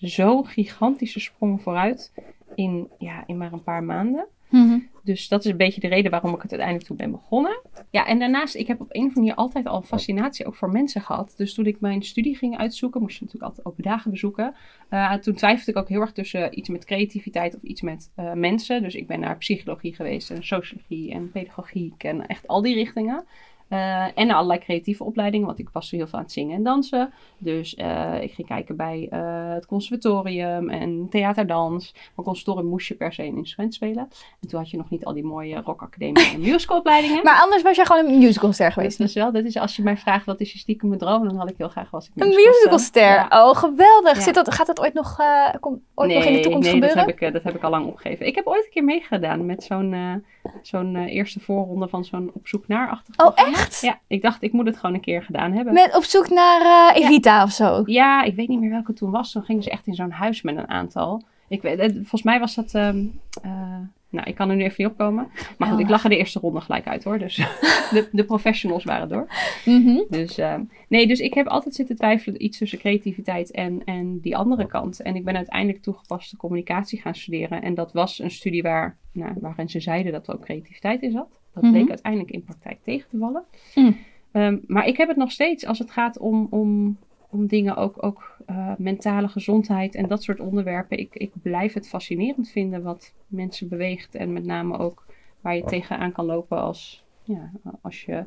zo 0.08 0.42
gigantische 0.42 1.20
sprongen 1.20 1.60
vooruit 1.60 2.12
in, 2.54 2.88
ja, 2.98 3.22
in 3.26 3.36
maar 3.36 3.52
een 3.52 3.62
paar 3.62 3.82
maanden. 3.82 4.26
Mhm. 4.48 4.78
Dus 5.02 5.28
dat 5.28 5.44
is 5.44 5.50
een 5.50 5.56
beetje 5.56 5.80
de 5.80 5.88
reden 5.88 6.10
waarom 6.10 6.34
ik 6.34 6.42
het 6.42 6.50
uiteindelijk 6.50 6.88
toen 6.88 6.96
ben 6.96 7.10
begonnen. 7.10 7.60
Ja, 7.90 8.06
en 8.06 8.18
daarnaast, 8.18 8.54
ik 8.54 8.66
heb 8.66 8.80
op 8.80 8.86
een 8.90 9.00
of 9.00 9.06
andere 9.06 9.20
manier 9.20 9.34
altijd 9.34 9.66
al 9.66 9.82
fascinatie 9.82 10.46
ook 10.46 10.54
voor 10.54 10.70
mensen 10.70 11.00
gehad. 11.00 11.34
Dus 11.36 11.54
toen 11.54 11.66
ik 11.66 11.80
mijn 11.80 12.02
studie 12.02 12.36
ging 12.36 12.58
uitzoeken, 12.58 13.00
moest 13.00 13.18
je 13.18 13.24
natuurlijk 13.24 13.50
altijd 13.50 13.66
open 13.66 13.82
dagen 13.82 14.10
bezoeken. 14.10 14.54
Eh, 14.88 15.14
toen 15.14 15.34
twijfelde 15.34 15.70
ik 15.70 15.76
ook 15.76 15.88
heel 15.88 16.00
erg 16.00 16.12
tussen 16.12 16.58
iets 16.58 16.68
met 16.68 16.84
creativiteit 16.84 17.56
of 17.56 17.62
iets 17.62 17.80
met 17.80 18.10
eh, 18.14 18.32
mensen. 18.32 18.82
Dus 18.82 18.94
ik 18.94 19.06
ben 19.06 19.20
naar 19.20 19.36
psychologie 19.36 19.94
geweest 19.94 20.30
en 20.30 20.44
sociologie 20.44 21.12
en 21.12 21.30
pedagogiek 21.30 22.04
en 22.04 22.26
echt 22.26 22.48
al 22.48 22.62
die 22.62 22.74
richtingen. 22.74 23.24
Eh, 23.70 24.04
en 24.14 24.30
allerlei 24.30 24.58
creatieve 24.58 25.04
opleidingen, 25.04 25.46
want 25.46 25.58
ik 25.58 25.68
was 25.72 25.90
heel 25.90 26.06
veel 26.06 26.18
aan 26.18 26.24
het 26.24 26.32
zingen 26.32 26.56
en 26.56 26.62
dansen. 26.62 27.12
Dus 27.38 27.74
eh, 27.74 28.22
ik 28.22 28.32
ging 28.32 28.48
kijken 28.48 28.76
bij 28.76 29.06
eh, 29.10 29.20
het 29.52 29.66
conservatorium 29.66 30.70
en 30.70 31.06
theaterdans. 31.10 31.94
Maar 32.14 32.24
conservatorium 32.24 32.70
moest 32.70 32.88
je 32.88 32.94
per 32.94 33.12
se 33.12 33.22
een 33.22 33.36
instrument 33.36 33.74
spelen. 33.74 34.08
En 34.40 34.48
toen 34.48 34.58
had 34.60 34.70
je 34.70 34.76
nog 34.76 34.90
niet 34.90 35.04
al 35.04 35.12
die 35.12 35.24
mooie 35.24 35.60
rockacademie 35.64 36.32
en 36.32 36.40
musicalopleidingen. 36.50 37.22
Maar 37.22 37.40
anders 37.40 37.62
was 37.62 37.76
jij 37.76 37.84
gewoon 37.84 38.06
een 38.06 38.18
musicalster 38.18 38.64
Dat 38.64 38.74
geweest. 38.74 39.00
is 39.00 39.14
wel, 39.14 39.32
dat 39.32 39.44
is 39.44 39.56
als 39.56 39.76
je 39.76 39.82
mij 39.82 39.96
vraagt 39.96 40.26
wat 40.26 40.40
is 40.40 40.52
je 40.52 40.58
stiekem 40.58 40.98
droom, 40.98 41.24
dan 41.24 41.36
had 41.36 41.50
ik 41.50 41.56
heel 41.56 41.68
graag 41.68 41.90
was 41.90 42.06
ik 42.06 42.22
Een 42.22 42.28
musicalster. 42.28 43.02
Ja. 43.02 43.28
Oh, 43.30 43.56
geweldig. 43.56 44.14
Ja. 44.14 44.20
Zit 44.20 44.34
dat, 44.34 44.54
gaat 44.54 44.66
dat 44.66 44.80
ooit 44.80 44.94
nog, 44.94 45.16
kom, 45.60 45.82
ooit 45.94 46.14
nog 46.14 46.24
in 46.24 46.32
de 46.32 46.40
toekomst 46.40 46.72
nee, 46.72 46.80
dat 46.80 46.90
gebeuren? 46.90 47.14
heb, 47.14 47.22
ik, 47.22 47.32
dat 47.32 47.42
heb 47.42 47.54
ik 47.54 47.62
al 47.62 47.70
lang 47.70 47.86
opgegeven. 47.86 48.26
Ik 48.26 48.34
heb 48.34 48.46
ooit 48.46 48.64
een 48.64 48.70
keer 48.70 48.84
meegedaan 48.84 49.46
met 49.46 49.62
zo'n 49.62 50.24
zo'n 50.62 50.96
eh, 50.96 51.14
eerste 51.14 51.40
voorronde 51.40 51.88
van 51.88 52.04
zo'n 52.04 52.30
op 52.34 52.48
zoek 52.48 52.68
naar 52.68 52.88
achtig 52.88 53.18
Oh, 53.26 53.32
echt? 53.34 53.80
Ja, 53.80 53.98
ik 54.06 54.22
dacht 54.22 54.42
ik 54.42 54.52
moet 54.52 54.66
het 54.66 54.76
gewoon 54.76 54.94
een 54.94 55.00
keer 55.00 55.22
gedaan 55.22 55.52
hebben. 55.52 55.72
Met 55.74 55.96
op 55.96 56.02
zoek 56.02 56.28
naar 56.28 56.60
eh, 56.94 57.02
Evita 57.02 57.42
of 57.42 57.50
zo. 57.50 57.82
Ja, 57.86 58.22
ik 58.22 58.34
weet 58.34 58.48
niet 58.48 58.60
meer 58.60 58.70
welke 58.70 58.90
het 58.90 58.96
toen 58.96 59.10
was. 59.10 59.32
Toen 59.32 59.42
gingen 59.42 59.62
ze 59.62 59.70
echt 59.70 59.86
in 59.86 59.94
zo'n 59.94 60.10
huis 60.10 60.42
met 60.42 60.56
een 60.56 60.68
aantal. 60.68 61.22
Ik 61.48 61.62
weet, 61.62 61.92
volgens 61.92 62.22
mij 62.22 62.40
was 62.40 62.54
dat. 62.54 62.74
ehm, 62.74 63.04
eh, 63.42 63.78
nou, 64.10 64.28
ik 64.28 64.34
kan 64.34 64.50
er 64.50 64.56
nu 64.56 64.62
even 64.62 64.74
niet 64.76 64.92
opkomen. 64.92 65.28
Maar 65.58 65.68
goed, 65.68 65.78
ik 65.80 65.88
lag 65.88 66.02
er 66.02 66.10
de 66.10 66.16
eerste 66.16 66.38
ronde 66.38 66.60
gelijk 66.60 66.86
uit 66.86 67.04
hoor. 67.04 67.18
Dus 67.18 67.36
de, 67.94 68.08
de 68.12 68.24
professionals 68.24 68.84
waren 68.84 69.08
door. 69.08 69.26
Mhm. 69.64 70.02
Dus 70.08 70.38
ehm, 70.38 70.62
nee, 70.88 71.06
dus 71.06 71.20
ik 71.20 71.34
heb 71.34 71.46
altijd 71.46 71.74
zitten 71.74 71.96
twijfelen 71.96 72.44
iets 72.44 72.58
tussen 72.58 72.78
creativiteit 72.78 73.50
en, 73.50 73.84
en 73.84 74.20
die 74.20 74.36
andere 74.36 74.66
kant. 74.66 75.00
En 75.00 75.16
ik 75.16 75.24
ben 75.24 75.36
uiteindelijk 75.36 75.82
toegepaste 75.82 76.36
communicatie 76.36 77.00
gaan 77.00 77.14
studeren. 77.14 77.62
En 77.62 77.74
dat 77.74 77.92
was 77.92 78.18
een 78.18 78.30
studie 78.30 78.62
waar, 78.62 78.96
nou, 79.12 79.32
waarin 79.40 79.68
ze 79.68 79.80
zeiden 79.80 80.12
dat 80.12 80.28
er 80.28 80.34
ook 80.34 80.44
creativiteit 80.44 81.02
in 81.02 81.10
zat. 81.10 81.38
Dat 81.54 81.62
Mhm. 81.62 81.72
bleek 81.72 81.88
uiteindelijk 81.88 82.30
in 82.30 82.44
praktijk 82.44 82.78
tegen 82.84 83.08
te 83.10 83.18
vallen. 83.18 83.44
Mm. 83.74 83.96
Ehm, 84.32 84.58
maar 84.66 84.86
ik 84.86 84.96
heb 84.96 85.08
het 85.08 85.16
nog 85.16 85.32
steeds 85.32 85.66
als 85.66 85.78
het 85.78 85.90
gaat 85.90 86.18
om, 86.18 86.46
om, 86.50 86.98
om 87.30 87.46
dingen, 87.46 87.76
ook, 87.76 88.02
ook 88.02 88.36
eh, 88.46 88.72
mentale 88.78 89.28
gezondheid 89.28 89.94
en 89.94 90.08
dat 90.08 90.22
soort 90.22 90.40
onderwerpen. 90.40 90.98
Ik, 90.98 91.14
ik 91.14 91.32
blijf 91.42 91.72
het 91.72 91.88
fascinerend 91.88 92.50
vinden 92.50 92.82
wat 92.82 93.14
mensen 93.26 93.68
beweegt. 93.68 94.14
En 94.14 94.32
met 94.32 94.44
name 94.44 94.78
ook 94.78 95.04
waar 95.40 95.56
je 95.56 95.64
tegenaan 95.64 96.12
kan 96.12 96.24
lopen 96.24 96.58
als, 96.58 97.04
ja, 97.22 97.50
als 97.80 98.04
je 98.04 98.24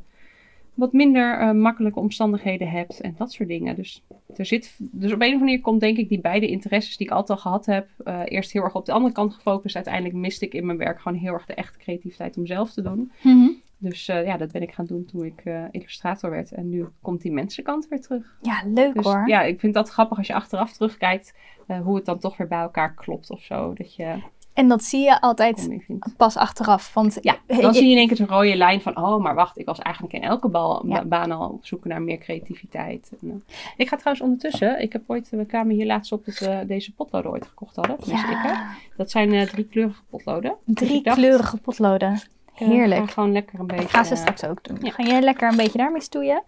wat 0.73 0.93
minder 0.93 1.39
eh, 1.39 1.51
makkelijke 1.51 1.99
omstandigheden 1.99 2.69
hebt 2.69 3.01
en 3.01 3.15
dat 3.17 3.31
soort 3.31 3.49
dingen. 3.49 3.75
Dus, 3.75 4.03
er 4.35 4.45
zit, 4.45 4.77
dus 4.79 5.13
op 5.13 5.21
een 5.21 5.27
of 5.27 5.33
andere 5.33 5.39
manier 5.39 5.61
komt 5.61 5.79
denk 5.79 5.97
ik 5.97 6.09
die 6.09 6.21
beide 6.21 6.47
interesses 6.47 6.97
die 6.97 7.07
ik 7.07 7.13
altijd 7.13 7.37
al 7.37 7.43
gehad 7.43 7.65
heb, 7.65 7.87
eh, 8.03 8.21
eerst 8.25 8.51
heel 8.51 8.63
erg 8.63 8.75
op 8.75 8.85
de 8.85 8.91
andere 8.91 9.13
kant 9.13 9.33
gefocust. 9.33 9.75
Uiteindelijk 9.75 10.15
miste 10.15 10.45
ik 10.45 10.53
in 10.53 10.65
mijn 10.65 10.77
werk 10.77 11.01
gewoon 11.01 11.17
heel 11.17 11.33
erg 11.33 11.45
de 11.45 11.53
echte 11.53 11.77
creativiteit 11.77 12.37
om 12.37 12.45
zelf 12.45 12.71
te 12.73 12.81
doen. 12.81 13.11
Mhm. 13.23 13.49
Dus 13.83 14.07
eh, 14.07 14.25
ja, 14.25 14.37
dat 14.37 14.51
ben 14.51 14.61
ik 14.61 14.71
gaan 14.71 14.85
doen 14.85 15.05
toen 15.05 15.25
ik 15.25 15.41
eh, 15.43 15.63
illustrator 15.71 16.29
werd. 16.29 16.51
En 16.51 16.69
nu 16.69 16.87
komt 17.01 17.21
die 17.21 17.31
mensenkant 17.31 17.87
weer 17.87 18.01
terug. 18.01 18.37
Ja, 18.41 18.61
leuk 18.65 18.93
Dus 18.93 19.05
hoor. 19.05 19.27
ja, 19.27 19.41
ik 19.41 19.59
vind 19.59 19.73
dat 19.73 19.89
grappig 19.89 20.17
als 20.17 20.27
je 20.27 20.33
achteraf 20.33 20.73
terugkijkt 20.73 21.33
eh, 21.67 21.81
hoe 21.81 21.95
het 21.95 22.05
dan 22.05 22.19
toch 22.19 22.37
weer 22.37 22.47
bij 22.47 22.59
elkaar 22.59 22.93
klopt 22.93 23.29
of 23.29 23.41
zo. 23.41 23.73
Dat 23.73 23.95
je 23.95 24.15
En 24.53 24.67
dat 24.67 24.83
zie 24.83 25.03
je 25.03 25.21
altijd 25.21 25.69
pas 26.17 26.37
achteraf. 26.37 26.93
Want 26.93 27.17
Ja, 27.21 27.37
dan 27.47 27.73
zie 27.73 27.85
je 27.85 27.91
in 27.91 27.97
één 27.97 28.07
keer 28.07 28.17
zo'n 28.17 28.27
rode 28.27 28.55
lijn 28.55 28.81
van, 28.81 28.97
oh, 28.97 29.21
maar 29.21 29.35
wacht, 29.35 29.57
ik 29.57 29.65
was 29.65 29.79
eigenlijk 29.79 30.15
in 30.15 30.21
elke 30.21 30.47
bal, 30.47 30.87
Ja. 30.87 31.05
baan 31.05 31.31
al 31.31 31.49
op 31.49 31.65
zoek 31.65 31.85
naar 31.85 32.01
meer 32.01 32.17
creativiteit. 32.17 33.11
En, 33.21 33.43
ik 33.77 33.87
ga 33.87 33.95
trouwens 33.95 34.25
ondertussen, 34.25 34.81
ik 34.81 34.93
heb 34.93 35.03
ooit, 35.07 35.29
we 35.29 35.45
kwamen 35.45 35.75
hier 35.75 35.85
laatst 35.85 36.11
op 36.11 36.25
dat 36.25 36.37
we 36.39 36.63
deze 36.67 36.93
potloden 36.93 37.31
ooit 37.31 37.45
gekocht 37.45 37.75
hadden. 37.75 37.97
tenminste 37.99 38.31
ik, 38.31 38.43
ja, 38.43 38.75
Dat 38.97 39.11
zijn 39.11 39.47
drie 39.47 39.65
kleurige 39.65 40.01
potloden. 40.09 40.55
Dus 40.65 40.87
drie 40.87 40.97
ik 40.97 41.03
dacht, 41.03 41.17
kleurige 41.17 41.57
potloden. 41.57 42.21
Heerlijk. 42.53 43.01
ga 43.01 43.07
gewoon 43.07 43.31
lekker 43.31 43.59
een 43.59 43.67
beetje... 43.67 43.83
Ik 43.83 43.89
ga 43.89 44.03
ze 44.03 44.13
eh, 44.13 44.19
straks 44.19 44.43
ook 44.43 44.63
doen. 44.63 44.77
ja. 44.81 44.91
Ga 44.91 45.03
jij 45.03 45.21
lekker 45.21 45.49
een 45.49 45.57
beetje 45.57 45.77
daarmee 45.77 46.01
stoeien? 46.01 46.43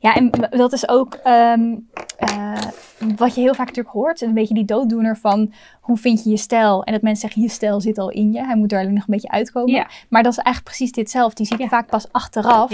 Ja, 0.00 0.14
en 0.14 0.30
dat 0.50 0.72
is 0.72 0.88
ook 0.88 1.14
ehm, 1.14 1.76
eh, 2.16 2.58
wat 3.16 3.34
je 3.34 3.40
heel 3.40 3.54
vaak 3.54 3.66
natuurlijk 3.66 3.94
hoort. 3.94 4.20
Een 4.20 4.34
beetje 4.34 4.54
die 4.54 4.64
dooddoener 4.64 5.16
van 5.16 5.52
hoe 5.80 5.96
vind 5.96 6.24
je 6.24 6.30
je 6.30 6.36
stijl? 6.36 6.84
En 6.84 6.92
dat 6.92 7.02
mensen 7.02 7.20
zeggen, 7.20 7.42
je 7.42 7.48
stijl 7.48 7.80
zit 7.80 7.98
al 7.98 8.10
in 8.10 8.32
je. 8.32 8.44
Hij 8.44 8.56
moet 8.56 8.72
er 8.72 8.78
alleen 8.78 8.94
nog 8.94 9.06
een 9.06 9.14
beetje 9.14 9.30
uitkomen. 9.30 9.74
Ja. 9.74 9.88
Maar 10.08 10.22
dat 10.22 10.32
is 10.32 10.38
eigenlijk 10.38 10.76
precies 10.76 10.92
ditzelfde. 10.94 11.36
Die 11.36 11.46
zie 11.46 11.58
je 11.58 11.68
vaak 11.68 11.86
pas 11.86 12.12
achteraf. 12.12 12.70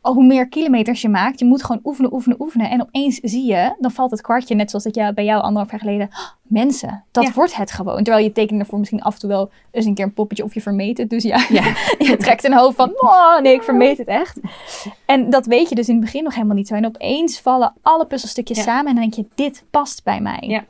Hoe 0.00 0.24
meer 0.24 0.48
kilometers 0.48 1.02
je 1.02 1.08
maakt, 1.08 1.38
je 1.38 1.44
moet 1.44 1.62
gewoon 1.64 1.80
oefenen, 1.84 2.12
oefenen, 2.14 2.40
oefenen. 2.40 2.70
En 2.70 2.82
opeens 2.82 3.16
zie 3.22 3.44
je, 3.46 3.74
dan 3.78 3.90
valt 3.90 4.10
het 4.10 4.20
kwartje, 4.20 4.54
net 4.54 4.68
zoals 4.70 4.84
dat 4.84 4.94
jij 4.94 5.14
bij 5.14 5.24
jou 5.24 5.42
anderhalf 5.42 5.70
jaar 5.70 5.80
geleden. 5.80 6.06
"Oh, 6.10 6.18
mensen, 6.42 7.04
dat 7.10 7.24
Ja. 7.24 7.32
wordt 7.32 7.56
het 7.56 7.70
gewoon. 7.72 8.02
Terwijl 8.02 8.24
je 8.24 8.32
tekent 8.32 8.60
ervoor 8.60 8.78
misschien 8.78 9.02
af 9.02 9.14
en 9.14 9.20
toe 9.20 9.28
wel 9.28 9.50
eens 9.70 9.84
een 9.84 9.94
keer 9.94 10.04
een 10.04 10.12
poppetje 10.12 10.44
of 10.44 10.54
je 10.54 10.60
vermeet 10.60 10.98
het. 10.98 11.10
Dus 11.10 11.22
ja, 11.22 11.46
Ja. 11.48 11.62
je 12.08 12.16
trekt 12.18 12.44
een 12.44 12.54
hoofd 12.56 12.76
van, 12.76 12.92
oh 13.00 13.40
nee, 13.40 13.54
ik 13.54 13.62
vermeet 13.62 13.98
het 13.98 14.06
echt. 14.08 14.40
En 15.06 15.30
dat 15.30 15.46
weet 15.46 15.68
je 15.68 15.74
dus 15.74 15.88
in 15.88 15.94
het 15.94 16.04
begin 16.04 16.24
nog 16.24 16.34
helemaal 16.34 16.56
niet 16.56 16.68
zo. 16.68 16.74
En 16.74 16.86
opeens 16.86 17.40
vallen 17.40 17.72
alle 17.82 18.06
puzzelstukjes 18.06 18.56
Ja. 18.58 18.62
samen 18.64 18.86
en 18.86 18.94
dan 18.94 19.02
denk 19.10 19.14
je, 19.14 19.26
dit 19.34 19.64
past 19.70 20.04
bij 20.04 20.20
mij. 20.20 20.64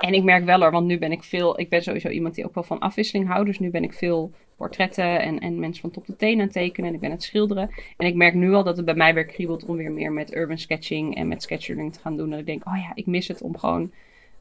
En 0.00 0.14
ik 0.14 0.22
merk 0.22 0.44
wel 0.44 0.60
hoor, 0.60 0.70
want 0.70 0.86
nu 0.86 0.98
ben 0.98 1.12
ik 1.12 1.22
veel, 1.22 1.60
ik 1.60 1.68
ben 1.68 1.82
sowieso 1.82 2.08
iemand 2.08 2.34
die 2.34 2.44
ook 2.44 2.54
wel 2.54 2.64
van 2.64 2.78
afwisseling 2.78 3.28
houdt. 3.28 3.46
Dus 3.46 3.58
nu 3.58 3.70
ben 3.70 3.82
ik 3.82 3.92
veel 3.92 4.32
portretten 4.56 5.20
en, 5.20 5.38
en 5.38 5.60
mensen 5.60 5.80
van 5.80 5.90
top 5.90 6.06
tot 6.06 6.18
teen 6.18 6.34
aan 6.34 6.44
het 6.44 6.52
tekenen. 6.52 6.88
En 6.88 6.94
ik 6.94 7.00
ben 7.00 7.10
aan 7.10 7.16
het 7.16 7.24
schilderen. 7.24 7.70
En 7.96 8.06
ik 8.06 8.14
merk 8.14 8.34
nu 8.34 8.52
al 8.52 8.64
dat 8.64 8.76
het 8.76 8.86
bij 8.86 8.94
mij 8.94 9.14
weer 9.14 9.24
kriebelt 9.24 9.64
om 9.64 9.76
weer 9.76 9.92
meer 9.92 10.12
met 10.12 10.34
urban 10.34 10.58
sketching 10.58 11.16
en 11.16 11.28
met 11.28 11.42
sketchering 11.42 11.92
te 11.92 12.00
gaan 12.00 12.16
doen. 12.16 12.30
Dat 12.30 12.38
ik 12.38 12.46
denk, 12.46 12.66
oh 12.66 12.76
ja, 12.76 12.92
ik 12.94 13.06
mis 13.06 13.28
het 13.28 13.42
om 13.42 13.58
gewoon 13.58 13.90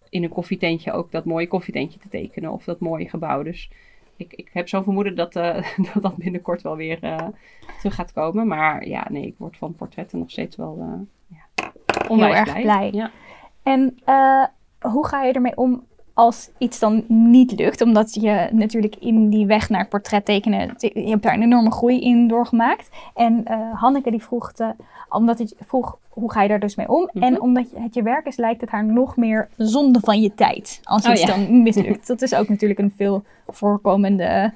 in 0.09 0.23
een 0.23 0.29
koffietentje 0.29 0.91
ook 0.91 1.11
dat 1.11 1.25
mooie 1.25 1.47
koffietentje 1.47 1.99
te 1.99 2.09
tekenen. 2.09 2.51
Of 2.51 2.63
dat 2.63 2.79
mooie 2.79 3.09
gebouw. 3.09 3.43
Dus 3.43 3.69
ik, 4.15 4.33
ik 4.33 4.49
heb 4.53 4.69
zo'n 4.69 4.83
vermoeden 4.83 5.15
dat, 5.15 5.35
eh, 5.35 5.77
dat 5.93 6.03
dat 6.03 6.15
binnenkort 6.15 6.61
wel 6.61 6.75
weer 6.75 7.03
eh, 7.03 7.27
terug 7.77 7.95
gaat 7.95 8.13
komen. 8.13 8.47
Maar 8.47 8.87
ja, 8.87 9.07
nee, 9.09 9.25
ik 9.25 9.35
word 9.37 9.57
van 9.57 9.75
portretten 9.75 10.19
nog 10.19 10.31
steeds 10.31 10.55
wel 10.55 10.77
eh, 10.79 11.37
ja, 11.37 11.71
onwijs 12.07 12.37
erg 12.37 12.61
blij. 12.61 12.89
Ja. 12.91 13.11
En 13.63 13.97
hoe 14.79 15.07
ga 15.07 15.23
je 15.23 15.33
ermee 15.33 15.57
om 15.57 15.83
als 16.13 16.49
iets 16.57 16.79
dan 16.79 17.03
niet 17.07 17.59
lukt? 17.59 17.81
Omdat 17.81 18.13
je 18.13 18.47
natuurlijk 18.51 18.95
in 18.95 19.29
die 19.29 19.45
weg 19.45 19.69
naar 19.69 19.79
het 19.79 19.89
portret 19.89 20.25
tekenen, 20.25 20.77
te- 20.77 20.91
je 20.93 21.09
hebt 21.09 21.23
daar 21.23 21.33
een 21.33 21.41
enorme 21.43 21.71
groei 21.71 22.01
in 22.01 22.27
doorgemaakt. 22.27 22.89
En 23.15 23.45
eh, 23.45 23.57
Hanneke 23.73 24.11
die 24.11 24.23
vroeg, 24.23 24.51
te, 24.51 24.73
omdat 25.09 25.39
het 25.39 25.55
vroeg, 25.59 25.97
hoe 26.09 26.31
ga 26.31 26.41
je 26.41 26.47
daar 26.49 26.59
dus 26.59 26.75
mee 26.75 26.89
om? 26.89 27.09
Mhm. 27.13 27.23
En 27.23 27.41
omdat 27.41 27.65
het 27.75 27.93
je 27.93 28.01
werk 28.03 28.25
is, 28.25 28.35
lijkt 28.37 28.61
het 28.61 28.69
haar 28.69 28.85
nog 28.85 29.17
meer 29.17 29.47
zonde 29.57 29.99
van 29.99 30.21
je 30.21 30.33
tijd. 30.35 30.79
Als 30.83 31.05
Oh 31.05 31.11
iets 31.11 31.21
ja. 31.21 31.27
dan 31.27 31.61
mislukt. 31.63 32.07
Dat 32.07 32.21
is 32.21 32.35
ook 32.35 32.49
natuurlijk 32.49 32.79
een 32.79 32.93
veel 32.97 33.23
voorkomende, 33.47 34.53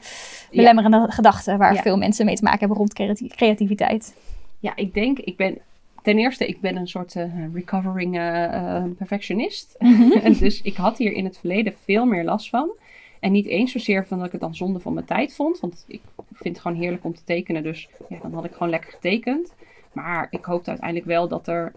belemmerende 0.51 1.05
gedachte 1.09 1.57
waar 1.57 1.73
Ja. 1.73 1.81
veel 1.81 1.97
mensen 1.97 2.25
mee 2.25 2.35
te 2.35 2.43
maken 2.43 2.59
hebben 2.59 2.77
rond 2.77 2.93
creati- 2.93 3.27
creativiteit. 3.27 4.15
Ja, 4.59 4.75
ik 4.75 4.93
denk, 4.93 5.19
ik 5.19 5.37
ben 5.37 5.57
ten 6.03 6.17
eerste, 6.17 6.47
ik 6.47 6.61
ben 6.61 6.75
een 6.75 6.87
soort 6.87 7.15
eh, 7.15 7.53
recovering 7.53 8.17
eh, 8.17 8.75
eh, 8.77 8.83
perfectionist. 8.97 9.75
en 10.23 10.33
dus 10.39 10.61
ik 10.61 10.75
had 10.75 10.97
hier 10.97 11.11
in 11.13 11.23
het 11.25 11.37
verleden 11.37 11.73
veel 11.83 12.05
meer 12.05 12.23
last 12.23 12.49
van. 12.49 12.71
En 13.19 13.31
niet 13.31 13.45
eens 13.45 13.71
zozeer 13.71 14.07
van 14.07 14.17
dat 14.17 14.25
ik 14.25 14.31
het 14.31 14.41
dan 14.41 14.55
zonde 14.55 14.79
van 14.79 14.93
mijn 14.93 15.05
tijd 15.05 15.35
vond. 15.35 15.59
Want 15.59 15.85
ik 15.87 16.01
vind 16.31 16.55
het 16.55 16.59
gewoon 16.59 16.77
heerlijk 16.77 17.03
om 17.03 17.13
te 17.15 17.23
tekenen. 17.23 17.63
Dus 17.63 17.89
ja, 18.09 18.17
dan 18.21 18.33
had 18.33 18.45
ik 18.45 18.51
gewoon 18.53 18.69
lekker 18.69 18.91
getekend. 18.91 19.53
Maar 19.91 20.27
ik 20.29 20.45
hoopte 20.45 20.69
uiteindelijk 20.69 21.07
wel 21.07 21.27
dat 21.27 21.47
er 21.47 21.71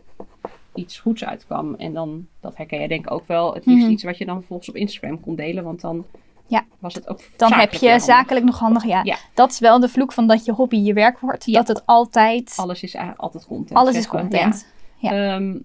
iets 0.74 0.98
goeds 0.98 1.24
uitkwam. 1.24 1.74
En 1.74 1.92
dan, 1.92 2.26
dat 2.40 2.56
herken 2.56 2.78
jij 2.78 2.86
denk 2.88 3.04
ik 3.04 3.12
ook 3.12 3.26
wel, 3.26 3.54
het 3.54 3.66
liefst 3.66 3.82
Mhm. 3.82 3.92
iets 3.92 4.04
wat 4.04 4.18
je 4.18 4.24
dan 4.24 4.36
vervolgens 4.36 4.68
op 4.68 4.76
Instagram 4.76 5.20
kon 5.20 5.34
delen. 5.34 5.64
Want 5.64 5.80
dan 5.80 6.04
Ja. 6.48 6.64
was 6.78 6.94
het 6.94 7.08
ook 7.08 7.20
Dan 7.36 7.52
heb 7.52 7.72
je 7.72 8.00
zakelijk 8.00 8.44
nog 8.44 8.58
handig. 8.58 8.84
Ja, 8.84 9.00
Ja. 9.04 9.16
dat 9.34 9.50
is 9.50 9.58
wel 9.58 9.80
de 9.80 9.88
vloek 9.88 10.12
van 10.12 10.26
dat 10.26 10.44
je 10.44 10.52
hobby 10.52 10.76
je 10.76 10.92
werk 10.92 11.18
wordt. 11.18 11.44
Ja. 11.44 11.52
Dat 11.58 11.68
het 11.68 11.82
altijd, 11.86 12.52
Alles 12.56 12.82
is 12.82 12.96
altijd 13.16 13.46
content. 13.46 13.78
alles 13.78 13.96
is 13.96 14.06
content. 14.06 14.66
Ja. 14.98 15.12
Ja. 15.12 15.34
Ehm, 15.34 15.58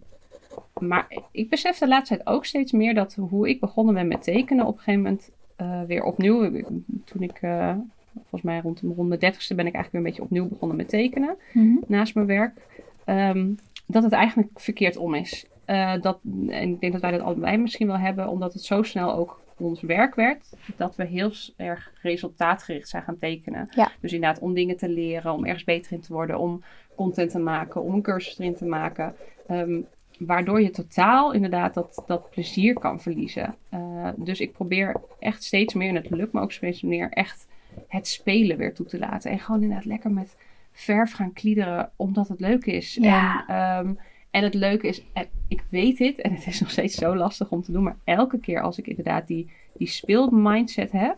maar 0.79 1.07
ik 1.31 1.49
besef 1.49 1.77
de 1.77 1.87
laatste 1.87 2.15
tijd 2.15 2.27
ook 2.27 2.45
steeds 2.45 2.71
meer 2.71 2.93
dat 2.93 3.17
hoe 3.29 3.49
ik 3.49 3.59
begonnen 3.59 3.93
ben 3.93 4.07
met 4.07 4.23
tekenen 4.23 4.65
op 4.65 4.73
een 4.77 4.79
gegeven 4.83 5.01
moment 5.01 5.29
eh, 5.55 5.81
weer 5.87 6.03
opnieuw. 6.03 6.61
Toen 7.05 7.21
ik, 7.21 7.37
eh, 7.41 7.73
volgens 8.13 8.41
mij 8.41 8.59
rond, 8.59 8.81
rond 8.95 9.07
mijn 9.07 9.19
dertigste 9.19 9.55
ben 9.55 9.67
ik 9.67 9.73
eigenlijk 9.73 9.91
weer 9.91 10.01
een 10.01 10.07
beetje 10.17 10.21
opnieuw 10.37 10.47
begonnen 10.53 10.77
met 10.77 10.89
tekenen 10.89 11.35
Mhm. 11.53 11.75
naast 11.87 12.15
mijn 12.15 12.27
werk. 12.27 12.67
Ehm, 13.05 13.49
dat 13.85 14.03
het 14.03 14.11
eigenlijk 14.11 14.49
verkeerd 14.55 14.97
om 14.97 15.13
is. 15.15 15.45
Eh, 15.65 15.93
dat, 16.01 16.19
en 16.47 16.69
ik 16.69 16.79
denk 16.79 16.91
dat 16.93 17.01
wij 17.01 17.11
dat 17.11 17.21
allebei 17.21 17.57
misschien 17.57 17.87
wel 17.87 17.97
hebben, 17.97 18.27
omdat 18.29 18.53
het 18.53 18.63
zo 18.63 18.83
snel 18.83 19.13
ook 19.15 19.40
ons 19.63 19.81
werk 19.81 20.15
werd, 20.15 20.49
dat 20.75 20.95
we 20.95 21.05
heel 21.05 21.31
erg 21.55 21.91
resultaatgericht 22.01 22.89
zijn 22.89 23.03
gaan 23.03 23.17
tekenen. 23.17 23.69
Ja. 23.75 23.91
Dus 23.99 24.13
inderdaad 24.13 24.41
om 24.41 24.53
dingen 24.53 24.77
te 24.77 24.89
leren, 24.89 25.33
om 25.33 25.45
ergens 25.45 25.63
beter 25.63 25.91
in 25.91 26.01
te 26.01 26.13
worden, 26.13 26.39
om 26.39 26.63
content 26.95 27.31
te 27.31 27.39
maken, 27.39 27.81
om 27.81 27.93
een 27.93 28.01
cursus 28.01 28.39
erin 28.39 28.55
te 28.55 28.65
maken. 28.65 29.15
Ehm, 29.47 29.81
waardoor 30.19 30.61
je 30.61 30.69
totaal 30.69 31.31
inderdaad 31.31 31.73
dat, 31.73 32.03
dat 32.07 32.29
plezier 32.29 32.73
kan 32.73 33.01
verliezen. 33.01 33.55
Eh, 33.69 34.09
dus 34.15 34.39
ik 34.39 34.51
probeer 34.51 34.95
echt 35.19 35.43
steeds 35.43 35.73
meer, 35.73 35.89
en 35.89 35.95
het 35.95 36.09
lukt 36.09 36.33
me 36.33 36.41
ook 36.41 36.51
steeds 36.51 36.81
meer, 36.81 37.09
echt 37.09 37.47
het 37.87 38.07
spelen 38.07 38.57
weer 38.57 38.73
toe 38.73 38.85
te 38.85 38.99
laten. 38.99 39.31
En 39.31 39.39
gewoon 39.39 39.61
inderdaad 39.61 39.85
lekker 39.85 40.11
met 40.11 40.35
verf 40.71 41.11
gaan 41.11 41.33
kliederen, 41.33 41.91
omdat 41.95 42.27
het 42.27 42.39
leuk 42.39 42.65
is. 42.65 42.93
Ja. 43.01 43.47
En, 43.47 43.55
ehm, 43.55 43.93
en 44.31 44.43
het 44.43 44.53
leuke 44.53 44.87
is, 44.87 45.03
en 45.13 45.27
ik 45.47 45.63
weet 45.69 45.97
dit, 45.97 46.21
en 46.21 46.33
het 46.33 46.47
is 46.47 46.59
nog 46.59 46.71
steeds 46.71 46.95
zo 46.95 47.15
lastig 47.15 47.49
om 47.49 47.61
te 47.61 47.71
doen, 47.71 47.83
maar 47.83 47.97
elke 48.03 48.39
keer 48.39 48.61
als 48.61 48.77
ik 48.77 48.87
inderdaad 48.87 49.27
die, 49.27 49.51
die 49.73 49.87
speelmindset 49.87 50.91
heb, 50.91 51.17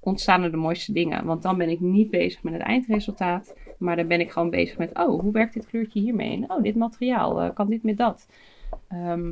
ontstaan 0.00 0.42
er 0.42 0.50
de 0.50 0.56
mooiste 0.56 0.92
dingen. 0.92 1.24
Want 1.24 1.42
dan 1.42 1.56
ben 1.56 1.68
ik 1.68 1.80
niet 1.80 2.10
bezig 2.10 2.42
met 2.42 2.52
het 2.52 2.62
eindresultaat, 2.62 3.54
maar 3.78 3.96
dan 3.96 4.06
ben 4.06 4.20
ik 4.20 4.30
gewoon 4.30 4.50
bezig 4.50 4.78
met, 4.78 4.98
oh, 4.98 5.20
hoe 5.20 5.32
werkt 5.32 5.54
dit 5.54 5.66
kleurtje 5.66 6.00
hiermee? 6.00 6.44
Oh, 6.48 6.62
dit 6.62 6.74
materiaal, 6.74 7.40
eh, 7.40 7.54
kan 7.54 7.68
dit 7.68 7.82
met 7.82 7.96
dat? 7.96 8.28
Ehm, 8.88 9.30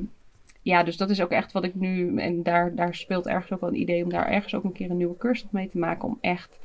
ja, 0.62 0.82
dus 0.82 0.96
dat 0.96 1.10
is 1.10 1.22
ook 1.22 1.30
echt 1.30 1.52
wat 1.52 1.64
ik 1.64 1.74
nu, 1.74 2.16
en 2.16 2.42
daar, 2.42 2.74
daar 2.74 2.94
speelt 2.94 3.26
ergens 3.26 3.52
ook 3.52 3.60
wel 3.60 3.70
een 3.70 3.80
idee 3.80 4.04
om 4.04 4.10
daar 4.10 4.28
ergens 4.28 4.54
ook 4.54 4.64
een 4.64 4.72
keer 4.72 4.90
een 4.90 4.96
nieuwe 4.96 5.16
cursus 5.16 5.50
mee 5.50 5.68
te 5.68 5.78
maken, 5.78 6.08
om 6.08 6.18
echt 6.20 6.58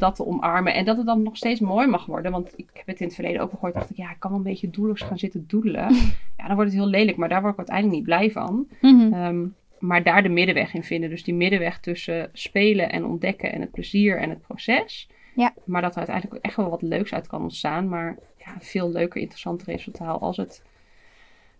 dat 0.00 0.14
te 0.14 0.26
omarmen. 0.26 0.74
En 0.74 0.84
dat 0.84 0.96
het 0.96 1.06
dan 1.06 1.22
nog 1.22 1.36
steeds 1.36 1.60
mooi 1.60 1.86
mag 1.86 2.06
worden. 2.06 2.32
Want 2.32 2.52
ik 2.56 2.68
heb 2.72 2.86
het 2.86 3.00
in 3.00 3.06
het 3.06 3.14
verleden 3.14 3.42
ook 3.42 3.50
gehoord. 3.50 3.74
dacht 3.74 3.90
ik, 3.90 3.96
ja, 3.96 4.10
ik 4.10 4.16
kan 4.18 4.30
wel 4.30 4.38
een 4.38 4.44
beetje 4.44 4.70
doelloos 4.70 5.00
gaan 5.00 5.18
zitten 5.18 5.44
doedelen. 5.46 5.88
Ja, 6.36 6.46
dan 6.46 6.54
wordt 6.54 6.70
het 6.70 6.80
heel 6.80 6.90
lelijk. 6.90 7.16
Maar 7.16 7.28
daar 7.28 7.40
word 7.40 7.52
ik 7.52 7.58
uiteindelijk 7.58 7.96
niet 7.96 8.06
blij 8.06 8.30
van. 8.30 8.68
Mhm. 8.80 9.12
Ehm, 9.12 9.46
maar 9.78 10.02
daar 10.02 10.22
de 10.22 10.28
middenweg 10.28 10.74
in 10.74 10.82
vinden. 10.82 11.10
Dus 11.10 11.24
die 11.24 11.34
middenweg 11.34 11.80
tussen 11.80 12.30
spelen 12.32 12.90
en 12.90 13.04
ontdekken. 13.04 13.52
En 13.52 13.60
het 13.60 13.70
plezier 13.70 14.18
en 14.18 14.30
het 14.30 14.40
proces. 14.40 15.08
Ja. 15.34 15.54
Maar 15.64 15.82
dat 15.82 15.90
er 15.90 15.98
uiteindelijk 15.98 16.44
echt 16.44 16.56
wel 16.56 16.70
wat 16.70 16.82
leuks 16.82 17.14
uit 17.14 17.26
kan 17.26 17.42
ontstaan. 17.42 17.88
Maar 17.88 18.18
ja, 18.38 18.54
veel 18.58 18.90
leuker, 18.90 19.20
interessant 19.20 19.62
resultaat 19.62 20.20
als 20.20 20.36
het... 20.36 20.62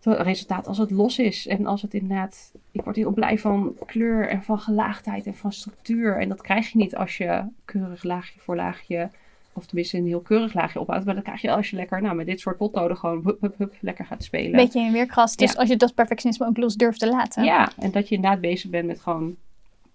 het 0.01 0.21
resultaat 0.21 0.67
als 0.67 0.79
het 0.79 0.91
los 0.91 1.19
is 1.19 1.47
en 1.47 1.67
als 1.67 1.83
het 1.83 1.95
inderdaad... 1.95 2.53
Ik 2.71 2.83
word 2.83 2.97
heel 2.97 3.13
blij 3.13 3.39
van 3.39 3.77
kleur 3.87 4.29
en 4.29 4.43
van 4.43 4.59
gelaagdheid 4.59 5.27
en 5.27 5.35
van 5.35 5.53
structuur. 5.53 6.19
En 6.19 6.29
dat 6.29 6.43
krijg 6.43 6.69
je 6.73 6.79
niet 6.79 6.97
als 6.97 7.17
je 7.17 7.45
keurig 7.65 8.03
laagje 8.03 8.41
voor 8.41 8.57
laagje... 8.57 9.11
Of 9.53 9.67
tenminste 9.67 9.97
een 9.97 10.07
heel 10.07 10.21
keurig 10.21 10.55
laagje 10.55 10.81
opbouwt. 10.81 11.05
Maar 11.05 11.15
dat 11.15 11.25
krijg 11.25 11.41
je 11.41 11.51
als 11.51 11.71
je 11.71 11.77
lekker 11.77 12.03
nou, 12.03 12.15
met 12.15 12.27
dit 12.27 12.41
soort 12.41 12.57
potloden 12.57 12.97
gewoon 12.97 13.23
hup, 13.25 13.41
hup, 13.41 13.59
hup, 13.59 13.75
lekker 13.81 14.05
gaat 14.05 14.25
spelen. 14.25 14.53
Beetje 14.53 14.81
in 14.81 14.93
weergast. 14.93 15.39
Dus 15.39 15.53
Ja. 15.53 15.59
als 15.59 15.69
je 15.69 15.77
dat 15.77 15.95
perfectionisme 15.95 16.47
ook 16.47 16.57
los 16.57 16.75
durft 16.75 16.99
te 16.99 17.09
laten. 17.09 17.45
Ja, 17.45 17.73
en 17.79 17.91
dat 17.91 18.09
je 18.09 18.15
inderdaad 18.15 18.41
bezig 18.41 18.71
bent 18.71 18.87
met 18.87 19.01
gewoon... 19.01 19.37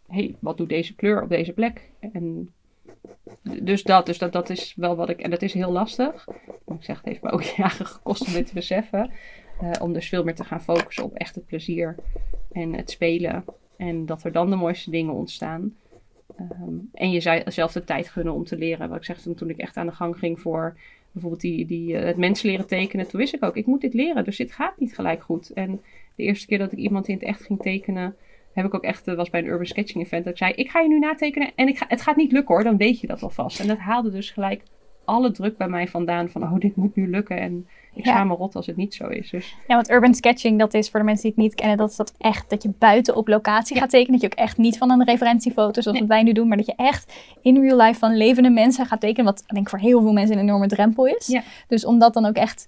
Hé, 0.07 0.15
hey, 0.15 0.35
wat 0.39 0.57
doet 0.57 0.69
deze 0.69 0.95
kleur 0.95 1.21
op 1.21 1.29
deze 1.29 1.51
plek? 1.51 1.89
En 1.99 2.49
dus 3.41 3.83
dat, 3.83 4.05
dus 4.05 4.17
dat, 4.17 4.31
dat 4.31 4.49
is 4.49 4.73
wel 4.75 4.95
wat 4.95 5.09
ik... 5.09 5.19
En 5.19 5.29
dat 5.29 5.41
is 5.41 5.53
heel 5.53 5.71
lastig. 5.71 6.27
Ik 6.67 6.83
zeg, 6.83 6.97
het 6.97 7.05
heeft 7.05 7.21
me 7.21 7.31
ook 7.31 7.43
jaren 7.57 7.85
gekost 7.85 8.27
om 8.27 8.33
dit 8.33 8.47
te 8.47 8.53
beseffen. 8.53 9.11
Eh, 9.59 9.71
om 9.81 9.93
dus 9.93 10.09
veel 10.09 10.23
meer 10.23 10.35
te 10.35 10.43
gaan 10.43 10.61
focussen 10.61 11.03
op 11.03 11.13
echt 11.13 11.35
het 11.35 11.45
plezier 11.45 11.95
en 12.51 12.73
het 12.73 12.89
spelen. 12.89 13.45
En 13.77 14.05
dat 14.05 14.23
er 14.23 14.31
dan 14.31 14.49
de 14.49 14.55
mooiste 14.55 14.91
dingen 14.91 15.13
ontstaan. 15.13 15.75
Ehm, 16.35 16.73
en 16.93 17.11
jezelf 17.11 17.71
de 17.71 17.83
tijd 17.83 18.09
gunnen 18.09 18.33
om 18.33 18.45
te 18.45 18.57
leren. 18.57 18.89
Wat 18.89 18.97
ik 18.97 19.05
zeg, 19.05 19.21
toen, 19.21 19.35
toen 19.35 19.49
ik 19.49 19.57
echt 19.57 19.77
aan 19.77 19.85
de 19.85 19.91
gang 19.91 20.17
ging 20.17 20.39
voor 20.39 20.77
bijvoorbeeld 21.11 21.41
die, 21.41 21.65
die, 21.65 21.97
eh, 21.97 22.05
het 22.05 22.17
mensen 22.17 22.49
leren 22.49 22.67
tekenen. 22.67 23.07
Toen 23.07 23.19
wist 23.19 23.33
ik 23.33 23.43
ook, 23.43 23.55
ik 23.55 23.65
moet 23.65 23.81
dit 23.81 23.93
leren. 23.93 24.23
Dus 24.23 24.37
dit 24.37 24.51
gaat 24.51 24.79
niet 24.79 24.95
gelijk 24.95 25.23
goed. 25.23 25.49
En 25.49 25.81
de 26.15 26.23
eerste 26.23 26.47
keer 26.47 26.57
dat 26.57 26.71
ik 26.71 26.77
iemand 26.77 27.07
in 27.07 27.13
het 27.13 27.23
echt 27.23 27.41
ging 27.41 27.61
tekenen... 27.61 28.15
heb 28.53 28.65
ik 28.65 28.73
ook 28.73 28.83
echt, 28.83 29.07
eh, 29.07 29.15
was 29.15 29.29
bij 29.29 29.39
een 29.39 29.47
urban 29.47 29.65
sketching 29.65 30.03
event... 30.03 30.23
dat 30.23 30.33
ik 30.33 30.39
zei, 30.39 30.53
ik 30.53 30.69
ga 30.69 30.79
je 30.81 30.87
nu 30.87 30.99
natekenen 30.99 31.51
en 31.55 31.67
ik 31.67 31.77
ga, 31.77 31.85
het 31.87 32.01
gaat 32.01 32.15
niet 32.15 32.31
lukken 32.31 32.55
hoor. 32.55 32.63
Dan 32.63 32.77
weet 32.77 32.99
je 32.99 33.07
dat 33.07 33.23
alvast. 33.23 33.59
En 33.59 33.67
dat 33.67 33.77
haalde 33.77 34.11
dus 34.11 34.31
gelijk 34.31 34.63
alle 35.05 35.31
druk 35.31 35.57
bij 35.57 35.67
mij 35.67 35.87
vandaan. 35.87 36.29
Van, 36.29 36.43
oh, 36.43 36.59
dit 36.59 36.75
moet 36.75 36.95
nu 36.95 37.09
lukken. 37.09 37.37
En 37.39 37.67
ik 37.93 38.05
Ja. 38.05 38.11
schaam 38.11 38.27
me 38.27 38.33
rot 38.35 38.55
als 38.55 38.65
het 38.65 38.75
niet 38.75 38.93
zo 38.93 39.07
is. 39.07 39.29
Dus 39.29 39.55
Ja, 39.67 39.75
want 39.75 39.89
urban 39.91 40.13
sketching, 40.13 40.59
dat 40.59 40.73
is 40.73 40.89
voor 40.89 40.99
de 40.99 41.05
mensen 41.05 41.23
die 41.23 41.33
het 41.35 41.41
niet 41.43 41.55
kennen, 41.55 41.77
dat 41.77 41.89
is 41.89 41.95
dat 41.95 42.13
echt 42.17 42.49
dat 42.49 42.63
je 42.63 42.71
buiten 42.79 43.15
op 43.15 43.27
locatie 43.27 43.77
gaat 43.77 43.89
tekenen. 43.89 44.11
Dat 44.19 44.21
je 44.31 44.37
ook 44.37 44.45
echt 44.45 44.57
niet 44.57 44.77
van 44.77 44.89
een 44.91 45.03
referentiefoto 45.05 45.81
zoals 45.81 45.99
Nee. 45.99 46.07
wij 46.07 46.23
nu 46.23 46.31
doen, 46.31 46.47
maar 46.47 46.57
dat 46.57 46.65
je 46.65 46.73
echt 46.75 47.13
in 47.41 47.61
real 47.61 47.77
life 47.77 47.99
van 47.99 48.17
levende 48.17 48.49
mensen 48.49 48.85
gaat 48.85 48.99
tekenen. 49.01 49.25
Wat 49.25 49.43
ik 49.47 49.53
denk 49.53 49.69
voor 49.69 49.79
heel 49.79 50.01
veel 50.01 50.13
mensen 50.13 50.35
een 50.37 50.41
enorme 50.43 50.67
drempel 50.67 51.05
is. 51.05 51.27
Ja. 51.27 51.41
Dus 51.67 51.85
om 51.85 51.99
dat 51.99 52.13
dan 52.13 52.25
ook 52.25 52.35
echt 52.35 52.67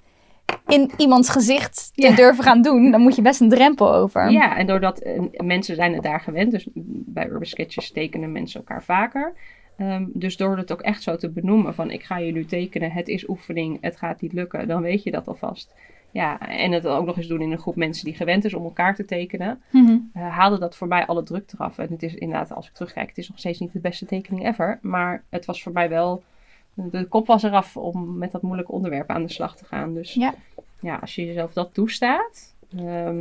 in 0.67 0.91
iemands 0.97 1.29
gezicht 1.29 1.91
te 1.95 2.01
Ja. 2.07 2.15
durven 2.15 2.43
gaan 2.43 2.61
doen, 2.61 2.91
dan 2.91 3.01
moet 3.01 3.15
je 3.15 3.21
best 3.21 3.41
een 3.41 3.49
drempel 3.49 3.93
over. 3.93 4.31
Ja, 4.31 4.57
en 4.57 4.67
doordat 4.67 4.99
eh, 4.99 5.21
mensen 5.37 5.75
zijn 5.75 5.93
het 5.93 6.03
daar 6.03 6.19
gewend, 6.19 6.51
dus 6.51 6.67
bij 7.05 7.25
Urban 7.25 7.45
Sketches 7.45 7.91
tekenen 7.91 8.31
mensen 8.31 8.59
elkaar 8.59 8.83
vaker. 8.83 9.33
Ehm, 9.77 10.05
dus 10.13 10.37
door 10.37 10.57
het 10.57 10.71
ook 10.71 10.81
echt 10.81 11.03
zo 11.03 11.15
te 11.15 11.29
benoemen 11.29 11.73
van 11.75 11.91
ik 11.91 12.03
ga 12.03 12.17
je 12.17 12.31
nu 12.31 12.45
tekenen, 12.45 12.91
het 12.91 13.07
is 13.07 13.29
oefening, 13.29 13.77
het 13.81 13.97
gaat 13.97 14.21
niet 14.21 14.33
lukken, 14.33 14.67
dan 14.67 14.81
weet 14.81 15.03
je 15.03 15.11
dat 15.11 15.27
alvast. 15.27 15.73
Ja, 16.11 16.39
en 16.49 16.71
het 16.71 16.87
ook 16.87 17.05
nog 17.05 17.17
eens 17.17 17.27
doen 17.27 17.41
in 17.41 17.51
een 17.51 17.57
groep 17.59 17.75
mensen 17.75 18.05
die 18.05 18.15
gewend 18.15 18.45
is 18.45 18.53
om 18.53 18.63
elkaar 18.63 18.95
te 18.95 19.05
tekenen, 19.05 19.61
Mhm. 19.71 19.97
eh, 20.13 20.29
haalde 20.29 20.59
dat 20.59 20.75
voor 20.75 20.87
mij 20.87 21.05
alle 21.05 21.23
druk 21.23 21.51
eraf. 21.53 21.77
En 21.77 21.87
het 21.91 22.03
is 22.03 22.15
inderdaad, 22.15 22.53
als 22.53 22.67
ik 22.67 22.73
terugkijk, 22.73 23.07
het 23.09 23.17
is 23.17 23.29
nog 23.29 23.39
steeds 23.39 23.59
niet 23.59 23.73
de 23.73 23.79
beste 23.79 24.05
tekening 24.05 24.47
ever, 24.47 24.79
maar 24.81 25.23
het 25.29 25.45
was 25.45 25.63
voor 25.63 25.71
mij 25.71 25.89
wel, 25.89 26.23
de 26.73 27.05
kop 27.05 27.27
was 27.27 27.43
eraf 27.43 27.77
om 27.77 28.17
met 28.17 28.31
dat 28.31 28.41
moeilijke 28.41 28.71
onderwerp 28.71 29.09
aan 29.09 29.23
de 29.25 29.31
slag 29.31 29.55
te 29.57 29.65
gaan. 29.65 29.93
Dus 29.93 30.13
Ja. 30.13 30.33
ja, 30.79 30.95
als 30.95 31.15
je 31.15 31.25
jezelf 31.25 31.53
dat 31.53 31.73
toestaat. 31.73 32.55
ehm, 32.77 33.17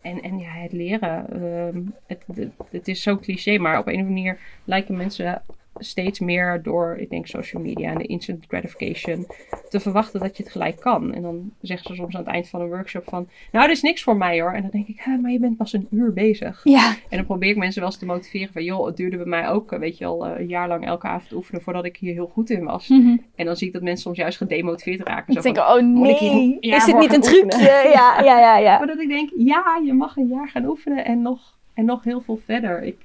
en, 0.00 0.22
en 0.22 0.38
ja, 0.38 0.50
het 0.50 0.72
leren. 0.72 1.30
ehm, 1.30 1.80
het, 2.06 2.24
het, 2.34 2.52
het 2.70 2.88
is 2.88 3.02
zo 3.02 3.16
cliché, 3.18 3.58
maar 3.58 3.78
op 3.78 3.86
een 3.86 3.92
of 3.92 3.98
andere 4.00 4.14
manier 4.14 4.38
lijken 4.64 4.96
mensen 4.96 5.42
steeds 5.78 6.20
meer 6.20 6.62
door, 6.62 6.96
ik 6.96 7.10
denk, 7.10 7.26
social 7.26 7.62
media 7.62 7.90
en 7.90 7.98
de 7.98 8.06
instant 8.06 8.44
gratification 8.48 9.26
te 9.68 9.80
verwachten 9.80 10.20
dat 10.20 10.36
je 10.36 10.42
het 10.42 10.52
gelijk 10.52 10.80
kan. 10.80 11.14
En 11.14 11.22
dan 11.22 11.50
zeggen 11.60 11.86
ze 11.88 11.94
soms 11.94 12.14
aan 12.14 12.24
het 12.24 12.30
eind 12.32 12.48
van 12.48 12.60
een 12.60 12.68
workshop 12.68 13.04
van, 13.04 13.28
nou, 13.52 13.66
dit 13.66 13.76
is 13.76 13.82
niks 13.82 14.02
voor 14.02 14.16
mij 14.16 14.40
hoor. 14.40 14.52
En 14.52 14.62
dan 14.62 14.70
denk 14.70 14.86
ik, 14.86 15.00
"Hè, 15.00 15.16
maar 15.16 15.30
je 15.30 15.38
bent 15.38 15.56
pas 15.56 15.72
een 15.72 15.86
uur 15.90 16.12
bezig. 16.12 16.60
Ja, 16.64 16.90
En 17.08 17.16
dan 17.16 17.26
probeer 17.26 17.50
ik 17.50 17.56
mensen 17.56 17.80
wel 17.80 17.90
eens 17.90 17.98
te 17.98 18.06
motiveren 18.06 18.52
van, 18.52 18.64
joh, 18.64 18.86
het 18.86 18.96
duurde 18.96 19.16
bij 19.16 19.26
mij 19.26 19.48
ook, 19.48 19.72
eh, 19.72 19.78
weet 19.78 19.98
je 19.98 20.04
al, 20.04 20.26
eh, 20.26 20.40
een 20.40 20.46
jaar 20.48 20.68
lang 20.68 20.86
elke 20.86 21.06
avond 21.06 21.32
oefenen 21.32 21.62
voordat 21.62 21.84
ik 21.84 21.96
hier 21.96 22.12
heel 22.12 22.26
goed 22.32 22.50
in 22.50 22.64
was. 22.64 22.88
Mhm. 22.88 23.16
En 23.36 23.46
dan 23.46 23.56
zie 23.56 23.66
ik 23.66 23.72
dat 23.72 23.82
mensen 23.82 24.02
soms 24.02 24.16
juist 24.16 24.36
gedemotiveerd 24.38 25.00
raken. 25.08 25.34
ik 25.34 25.42
Zo 25.42 25.52
denk, 25.52 25.56
van, 25.66 25.98
oh 26.00 26.08
ik 26.08 26.16
hier 26.16 26.32
nee, 26.32 26.58
is 26.60 26.84
dit 26.84 26.98
niet 26.98 27.12
een 27.12 27.20
trucje? 27.20 27.60
Ja, 27.62 27.82
ja, 27.82 28.20
ja, 28.22 28.56
ja. 28.58 28.76
Maar 28.78 28.86
dat 28.86 29.00
ik 29.00 29.08
denk, 29.08 29.30
ja, 29.36 29.80
je 29.84 29.92
mag 29.92 30.16
een 30.16 30.28
jaar 30.28 30.48
gaan 30.48 30.64
oefenen 30.64 31.04
en 31.04 31.22
nog, 31.22 31.56
en 31.74 31.84
nog 31.84 32.04
heel 32.04 32.20
veel 32.20 32.40
verder. 32.44 32.82
Ik, 32.82 32.96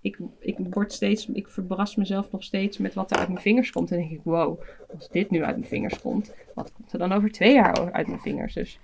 ik, 0.00 0.18
ik, 0.38 0.56
word 0.70 0.92
steeds, 0.92 1.26
ik 1.26 1.48
verras 1.48 1.96
mezelf 1.96 2.30
nog 2.32 2.42
steeds 2.42 2.78
met 2.78 2.94
wat 2.94 3.10
er 3.10 3.16
uit 3.18 3.28
mijn 3.28 3.40
vingers 3.40 3.72
komt. 3.72 3.90
En 3.90 3.96
denk 3.98 4.10
ik, 4.10 4.20
wow, 4.22 4.60
als 4.94 5.08
dit 5.08 5.30
nu 5.30 5.44
uit 5.44 5.56
mijn 5.56 5.68
vingers 5.68 6.00
komt, 6.00 6.32
wat 6.54 6.72
komt 6.72 6.92
er 6.92 6.98
dan 6.98 7.12
over 7.12 7.30
twee 7.32 7.52
jaar 7.54 7.92
uit 7.92 8.06
mijn 8.06 8.20
vingers? 8.20 8.54
Dus 8.54 8.78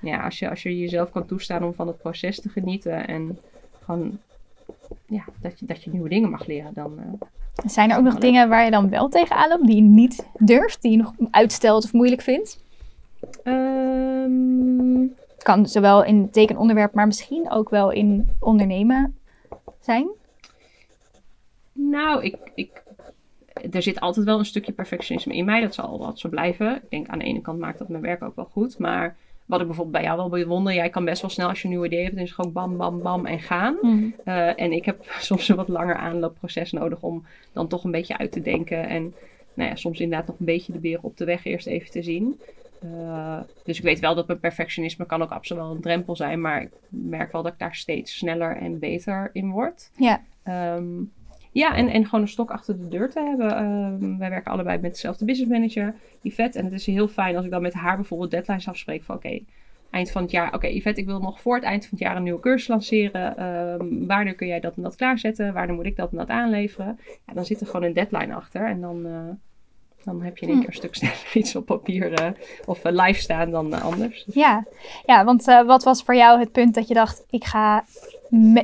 ja, 0.00 0.24
als 0.24 0.38
je, 0.38 0.50
als 0.50 0.62
je 0.62 0.78
jezelf 0.78 1.10
kan 1.10 1.26
toestaan 1.26 1.64
om 1.64 1.74
van 1.74 1.86
het 1.86 1.98
proces 1.98 2.40
te 2.40 2.48
genieten 2.48 3.06
en 3.06 3.38
gewoon, 3.84 4.18
ja, 5.06 5.24
dat 5.40 5.58
je, 5.58 5.66
dat 5.66 5.82
je 5.84 5.90
nieuwe 5.90 6.08
dingen 6.08 6.30
mag 6.30 6.46
leren, 6.46 6.74
dan... 6.74 6.98
eh, 6.98 7.04
Zijn 7.70 7.90
er 7.90 7.96
ook 7.96 8.04
nog 8.04 8.18
dingen 8.18 8.48
waar 8.48 8.64
je 8.64 8.70
dan 8.70 8.88
wel 8.88 9.08
tegenaan 9.08 9.48
loopt, 9.48 9.66
die 9.66 9.76
je 9.76 9.82
niet 9.82 10.26
durft, 10.38 10.82
die 10.82 10.90
je 10.90 10.96
nog 10.96 11.12
uitstelt 11.30 11.84
of 11.84 11.92
moeilijk 11.92 12.22
vindt? 12.22 12.62
ehm, 13.42 15.00
Het 15.34 15.42
kan 15.42 15.66
zowel 15.66 16.04
in 16.04 16.30
tekenonderwerp, 16.30 16.94
maar 16.94 17.06
misschien 17.06 17.50
ook 17.50 17.70
wel 17.70 17.90
in 17.90 18.28
ondernemen 18.40 19.16
zijn. 19.80 20.08
Nou, 21.88 22.24
ik, 22.24 22.36
ik, 22.54 22.82
er 23.70 23.82
zit 23.82 24.00
altijd 24.00 24.26
wel 24.26 24.38
een 24.38 24.44
stukje 24.44 24.72
perfectionisme 24.72 25.34
in 25.34 25.44
mij. 25.44 25.60
Dat 25.60 25.74
zal 25.74 25.86
altijd 25.86 26.18
zo 26.18 26.28
blijven. 26.28 26.76
Ik 26.76 26.90
denk 26.90 27.08
aan 27.08 27.18
de 27.18 27.24
ene 27.24 27.40
kant 27.40 27.58
maakt 27.58 27.78
dat 27.78 27.88
mijn 27.88 28.02
werk 28.02 28.22
ook 28.22 28.36
wel 28.36 28.48
goed. 28.52 28.78
Maar 28.78 29.16
wat 29.50 29.60
ik 29.60 29.66
bijvoorbeeld 29.66 29.96
bij 29.96 30.04
jou 30.04 30.16
wel 30.16 30.28
bewonder. 30.28 30.74
Jij 30.74 30.90
kan 30.90 31.04
best 31.04 31.20
wel 31.20 31.30
snel 31.30 31.48
als 31.48 31.62
je 31.62 31.68
een 31.68 31.74
nieuw 31.74 31.84
idee 31.84 32.02
hebt. 32.02 32.14
Dan 32.14 32.22
is 32.22 32.30
het 32.30 32.38
gewoon 32.38 32.52
bam, 32.52 32.76
bam, 32.76 33.02
bam 33.02 33.26
en 33.26 33.40
gaan. 33.40 33.76
Eh, 34.24 34.60
en 34.60 34.72
ik 34.72 34.84
heb 34.84 35.04
soms 35.18 35.48
een 35.48 35.56
wat 35.56 35.68
langer 35.68 35.96
aanloopproces 35.96 36.72
nodig 36.72 37.02
om 37.02 37.24
dan 37.52 37.68
toch 37.68 37.84
een 37.84 37.90
beetje 37.90 38.18
uit 38.18 38.32
te 38.32 38.42
denken. 38.42 38.88
En 38.88 39.14
nou 39.54 39.68
ja, 39.68 39.76
soms 39.76 40.00
inderdaad 40.00 40.26
nog 40.26 40.38
een 40.38 40.46
beetje 40.46 40.72
de 40.72 40.78
beren 40.78 41.04
op 41.04 41.16
de 41.16 41.24
weg 41.24 41.44
eerst 41.44 41.66
even 41.66 41.90
te 41.90 42.02
zien. 42.02 42.40
Eh, 42.80 43.40
dus 43.64 43.78
ik 43.78 43.84
weet 43.84 44.00
wel 44.00 44.14
dat 44.14 44.26
mijn 44.26 44.40
perfectionisme 44.40 45.06
kan 45.06 45.22
ook 45.22 45.30
absoluut 45.30 45.62
wel 45.62 45.72
een 45.72 45.80
drempel 45.80 46.16
zijn. 46.16 46.40
Maar 46.40 46.62
ik 46.62 46.70
merk 46.88 47.32
wel 47.32 47.42
dat 47.42 47.52
ik 47.52 47.58
daar 47.58 47.74
steeds 47.74 48.16
sneller 48.16 48.56
en 48.56 48.78
beter 48.78 49.30
in 49.32 49.50
word. 49.50 49.90
Ja. 49.96 50.22
Ehm, 50.42 51.02
ja, 51.52 51.74
en, 51.74 51.88
en 51.88 52.04
gewoon 52.04 52.20
een 52.20 52.28
stok 52.28 52.50
achter 52.50 52.78
de 52.78 52.88
deur 52.88 53.10
te 53.10 53.20
hebben. 53.20 53.56
Ehm, 53.56 54.18
wij 54.18 54.30
werken 54.30 54.52
allebei 54.52 54.78
met 54.78 54.92
dezelfde 54.92 55.24
business 55.24 55.50
manager, 55.52 55.94
Yvette. 56.22 56.58
En 56.58 56.64
het 56.64 56.74
is 56.74 56.86
heel 56.86 57.08
fijn 57.08 57.36
als 57.36 57.44
ik 57.44 57.50
dan 57.50 57.62
met 57.62 57.72
haar 57.72 57.96
bijvoorbeeld 57.96 58.30
deadlines 58.30 58.68
afspreek 58.68 59.02
van 59.02 59.16
oké, 59.16 59.40
eind 59.90 60.10
van 60.10 60.22
het 60.22 60.30
jaar. 60.30 60.54
Oké, 60.54 60.66
Yvette, 60.66 61.00
ik 61.00 61.06
wil 61.06 61.20
nog 61.20 61.40
voor 61.40 61.54
het 61.54 61.64
eind 61.64 61.82
van 61.82 61.98
het 61.98 62.06
jaar 62.06 62.16
een 62.16 62.22
nieuwe 62.22 62.40
cursus 62.40 62.68
lanceren. 62.68 63.36
Ehm, 63.36 64.06
wanneer 64.06 64.34
kun 64.34 64.46
jij 64.46 64.60
dat 64.60 64.76
en 64.76 64.82
dat 64.82 64.96
klaarzetten? 64.96 65.52
Wanneer 65.52 65.74
moet 65.74 65.86
ik 65.86 65.96
dat 65.96 66.10
en 66.10 66.16
dat 66.16 66.28
aanleveren? 66.28 66.98
Ja, 67.26 67.32
dan 67.34 67.44
zit 67.44 67.60
er 67.60 67.66
gewoon 67.66 67.82
een 67.82 67.92
deadline 67.92 68.34
achter. 68.34 68.66
En 68.66 68.80
dan, 68.80 69.06
eh, 69.06 70.04
dan 70.04 70.22
heb 70.22 70.36
je 70.38 70.46
in 70.46 70.52
één 70.52 70.60
Hm. 70.60 70.64
keer 70.64 70.74
een 70.74 70.90
stuk 70.90 70.94
sneller 71.00 71.30
iets 71.34 71.56
op 71.56 71.66
papier 71.66 72.12
eh, 72.12 72.30
of 72.66 72.84
eh, 72.84 72.92
live 72.92 73.20
staan 73.20 73.50
dan 73.50 73.82
anders. 73.82 74.24
Dus, 74.24 74.34
Ja, 74.34 74.64
ja 75.06 75.24
want 75.24 75.44
wat 75.44 75.84
was 75.84 76.02
voor 76.02 76.16
jou 76.16 76.38
het 76.38 76.52
punt 76.52 76.74
dat 76.74 76.88
je 76.88 76.94
dacht, 76.94 77.24
ik 77.30 77.44
ga 77.44 77.84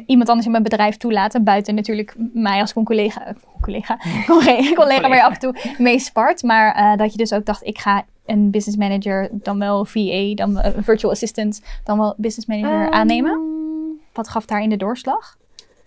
iemand 0.06 0.28
anders 0.28 0.44
in 0.46 0.50
mijn 0.50 0.62
bedrijf 0.62 0.96
toelaten, 0.96 1.44
buiten 1.44 1.74
natuurlijk 1.74 2.14
mij 2.32 2.60
als 2.60 2.72
collega, 2.72 3.34
collega, 3.60 3.98
collega, 4.26 4.74
collega 4.74 5.08
waar 5.08 5.16
je 5.16 5.24
af 5.24 5.32
en 5.32 5.38
toe 5.38 5.74
mee 5.78 5.98
spart, 5.98 6.42
maar 6.42 6.74
eh, 6.74 6.98
dat 6.98 7.12
je 7.12 7.18
dus 7.18 7.32
ook 7.32 7.44
dacht, 7.44 7.66
ik 7.66 7.78
ga 7.78 8.04
een 8.26 8.50
business 8.50 8.78
manager, 8.78 9.28
dan 9.32 9.58
wel 9.58 9.84
VA, 9.84 10.34
dan 10.34 10.54
wel 10.54 10.64
een 10.64 10.84
virtual 10.84 11.12
assistant, 11.12 11.62
dan 11.84 11.98
wel 11.98 12.14
business 12.16 12.48
manager 12.48 12.84
Ehm, 12.84 12.92
aannemen. 12.92 13.40
Wat 14.12 14.28
gaf 14.28 14.46
daar 14.46 14.62
in 14.62 14.68
de 14.68 14.76
doorslag? 14.76 15.36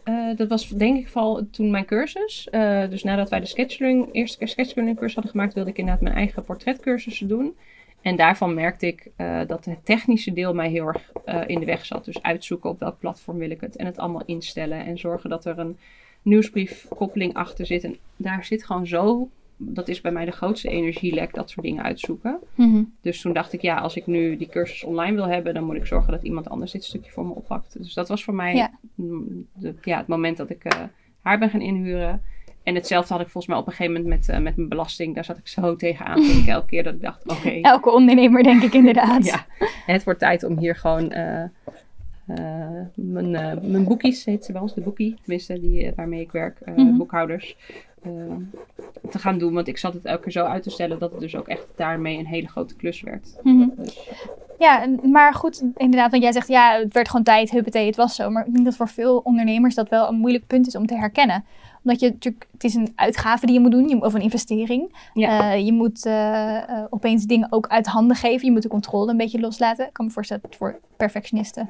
Eh, 0.04 0.36
dat 0.36 0.48
was 0.48 0.68
denk 0.68 0.98
ik 0.98 1.08
vooral 1.08 1.48
toen 1.52 1.72
mijn 1.72 1.86
cursus. 1.86 2.48
Eh, 2.50 2.90
dus 2.90 3.04
nadat 3.04 3.30
wij 3.30 3.40
de 3.40 3.46
scheduling, 3.46 4.10
eerste 4.12 4.46
scheduling 4.48 4.98
cursus 4.98 5.14
hadden 5.14 5.32
gemaakt, 5.32 5.54
wilde 5.54 5.70
ik 5.70 5.78
inderdaad 5.78 6.04
mijn 6.04 6.16
eigen 6.16 6.44
portretcursussen 6.44 7.28
doen. 7.28 7.56
En 8.02 8.16
daarvan 8.16 8.54
merkte 8.54 8.88
ik 8.88 9.08
eh, 9.16 9.42
dat 9.48 9.66
het 9.66 9.86
technische 9.86 10.34
deel 10.34 10.54
mij 10.54 10.70
heel 10.70 10.88
erg 10.88 11.12
eh, 11.26 11.42
in 11.48 11.60
de 11.60 11.66
weg 11.66 11.86
zat. 11.86 12.06
Dus 12.06 12.22
uitzoeken 12.22 12.70
op 12.70 12.80
welk 12.80 13.00
platform 13.00 13.38
wil 13.38 13.50
ik 13.50 13.62
het 13.62 13.76
en 13.76 13.86
het 13.86 13.98
allemaal 13.98 14.24
instellen. 14.26 14.86
En 14.86 14.98
zorgen 14.98 15.30
dat 15.30 15.46
er 15.46 15.60
een 15.60 15.78
nieuwsbriefkoppeling 16.22 17.34
achter 17.34 17.66
zit. 17.66 17.84
En 17.84 17.98
daar 18.16 18.44
zit 18.46 18.66
gewoon 18.66 18.88
zo, 18.88 19.30
dat 19.58 19.88
is 19.88 20.02
bij 20.02 20.12
mij 20.12 20.26
de 20.26 20.32
grootste 20.32 20.70
energielek, 20.70 21.34
dat 21.34 21.50
soort 21.50 21.66
dingen 21.66 21.84
uitzoeken. 21.84 22.40
Dus 23.02 23.22
toen 23.22 23.34
dacht 23.34 23.54
ik, 23.54 23.62
ja, 23.62 23.78
als 23.78 23.96
ik 23.96 24.06
nu 24.08 24.38
die 24.38 24.50
cursus 24.50 24.84
online 24.84 25.16
wil 25.16 25.28
hebben, 25.28 25.54
dan 25.54 25.64
moet 25.64 25.76
ik 25.76 25.86
zorgen 25.86 26.12
dat 26.12 26.24
iemand 26.24 26.50
anders 26.50 26.72
dit 26.72 26.84
stukje 26.84 27.12
voor 27.12 27.26
me 27.26 27.34
oppakt. 27.34 27.78
Dus 27.84 27.94
dat 27.94 28.08
was 28.08 28.24
voor 28.24 28.34
mij 28.34 28.56
Ja. 28.56 28.72
de, 29.54 29.74
ja, 29.82 29.98
het 29.98 30.08
moment 30.08 30.38
dat 30.38 30.50
ik 30.50 30.64
eh, 30.64 30.80
haar 31.22 31.40
ben 31.40 31.50
gaan 31.50 31.62
inhuren. 31.62 32.22
En 32.70 32.76
hetzelfde 32.76 33.14
had 33.14 33.22
ik 33.22 33.30
volgens 33.30 33.48
mij 33.54 33.58
op 33.62 33.68
een 33.68 33.74
gegeven 33.74 34.02
moment 34.02 34.10
met, 34.20 34.30
eh, 34.30 34.40
met 34.42 34.56
mijn 34.56 34.70
belasting. 34.70 35.16
Daar 35.16 35.26
zat 35.26 35.38
ik 35.38 35.48
zo 35.48 35.76
tegenaan 35.76 36.22
te 36.22 36.32
kijken 36.32 36.52
elke 36.54 36.68
keer 36.68 36.84
dat 36.84 36.94
ik 36.94 37.02
dacht, 37.02 37.28
oké, 37.30 37.50
Elke 37.62 37.92
ondernemer 37.92 38.44
denk 38.44 38.62
ik 38.64 38.74
inderdaad. 38.74 39.26
ja, 39.26 39.46
het 39.86 40.04
wordt 40.04 40.20
tijd 40.20 40.44
om 40.44 40.58
hier 40.58 40.76
gewoon 40.76 41.12
eh, 41.12 41.42
eh, 41.44 41.50
mijn, 42.96 43.32
mijn 43.72 43.84
boekies, 43.84 44.26
heet 44.26 44.46
ze 44.46 44.52
bij 44.52 44.62
ons, 44.62 44.74
de 44.74 44.82
boekie, 44.82 45.16
tenminste, 45.22 45.60
die, 45.60 45.92
waarmee 45.96 46.22
ik 46.22 46.32
werk, 46.32 46.60
Mhm. 46.66 46.98
boekhouders, 46.98 47.58
te 49.10 49.20
gaan 49.20 49.38
doen. 49.38 49.54
Want 49.54 49.68
ik 49.68 49.78
zat 49.78 49.94
het 49.94 50.06
elke 50.06 50.22
keer 50.24 50.32
zo 50.32 50.46
uit 50.46 50.64
te 50.64 50.70
stellen 50.70 51.00
dat 51.00 51.12
het 51.12 51.20
dus 51.20 51.36
ook 51.36 51.48
echt 51.48 51.68
daarmee 51.76 52.18
een 52.18 52.26
hele 52.26 52.48
grote 52.48 52.76
klus 52.76 53.02
werd. 53.02 53.36
Mhm. 53.44 53.68
Dus, 53.78 54.10
Ja, 54.60 54.86
maar 55.04 55.34
goed, 55.34 55.64
inderdaad, 55.76 56.12
want 56.12 56.24
jij 56.24 56.32
zegt 56.32 56.48
ja, 56.48 56.80
het 56.80 56.94
werd 56.94 57.10
gewoon 57.10 57.26
tijd, 57.26 57.52
huppatee, 57.52 57.86
het 57.86 57.96
was 57.96 58.16
zo. 58.16 58.30
Maar 58.30 58.46
ik 58.48 58.54
denk 58.54 58.66
dat 58.66 58.76
voor 58.76 58.88
veel 58.90 59.18
ondernemers 59.18 59.76
dat 59.76 59.90
wel 59.90 60.08
een 60.10 60.16
moeilijk 60.20 60.48
punt 60.48 60.68
is 60.68 60.76
om 60.76 60.86
te 60.86 60.96
herkennen. 60.98 61.46
Omdat 61.84 62.00
je 62.00 62.10
natuurlijk, 62.10 62.48
het 62.52 62.64
is 62.64 62.74
een 62.74 62.94
uitgave 62.96 63.46
die 63.46 63.56
je 63.56 63.62
moet 63.62 63.72
doen, 63.72 64.04
of 64.04 64.14
een 64.14 64.22
investering. 64.22 64.96
Ja. 65.14 65.54
Eh, 65.54 65.66
je 65.66 65.74
moet 65.74 66.06
eh, 66.06 66.58
eh, 66.58 66.86
opeens 66.90 67.26
dingen 67.26 67.52
ook 67.52 67.68
uit 67.68 67.88
handen 67.88 68.16
geven. 68.16 68.46
Je 68.46 68.52
moet 68.52 68.62
de 68.62 68.68
controle 68.70 69.12
een 69.12 69.18
beetje 69.18 69.40
loslaten. 69.40 69.88
Ik 69.88 69.94
kan 69.94 70.06
me 70.06 70.12
voorstellen 70.12 70.42
dat 70.42 70.52
het 70.52 70.60
voor 70.60 70.80
perfectionisten 70.98 71.70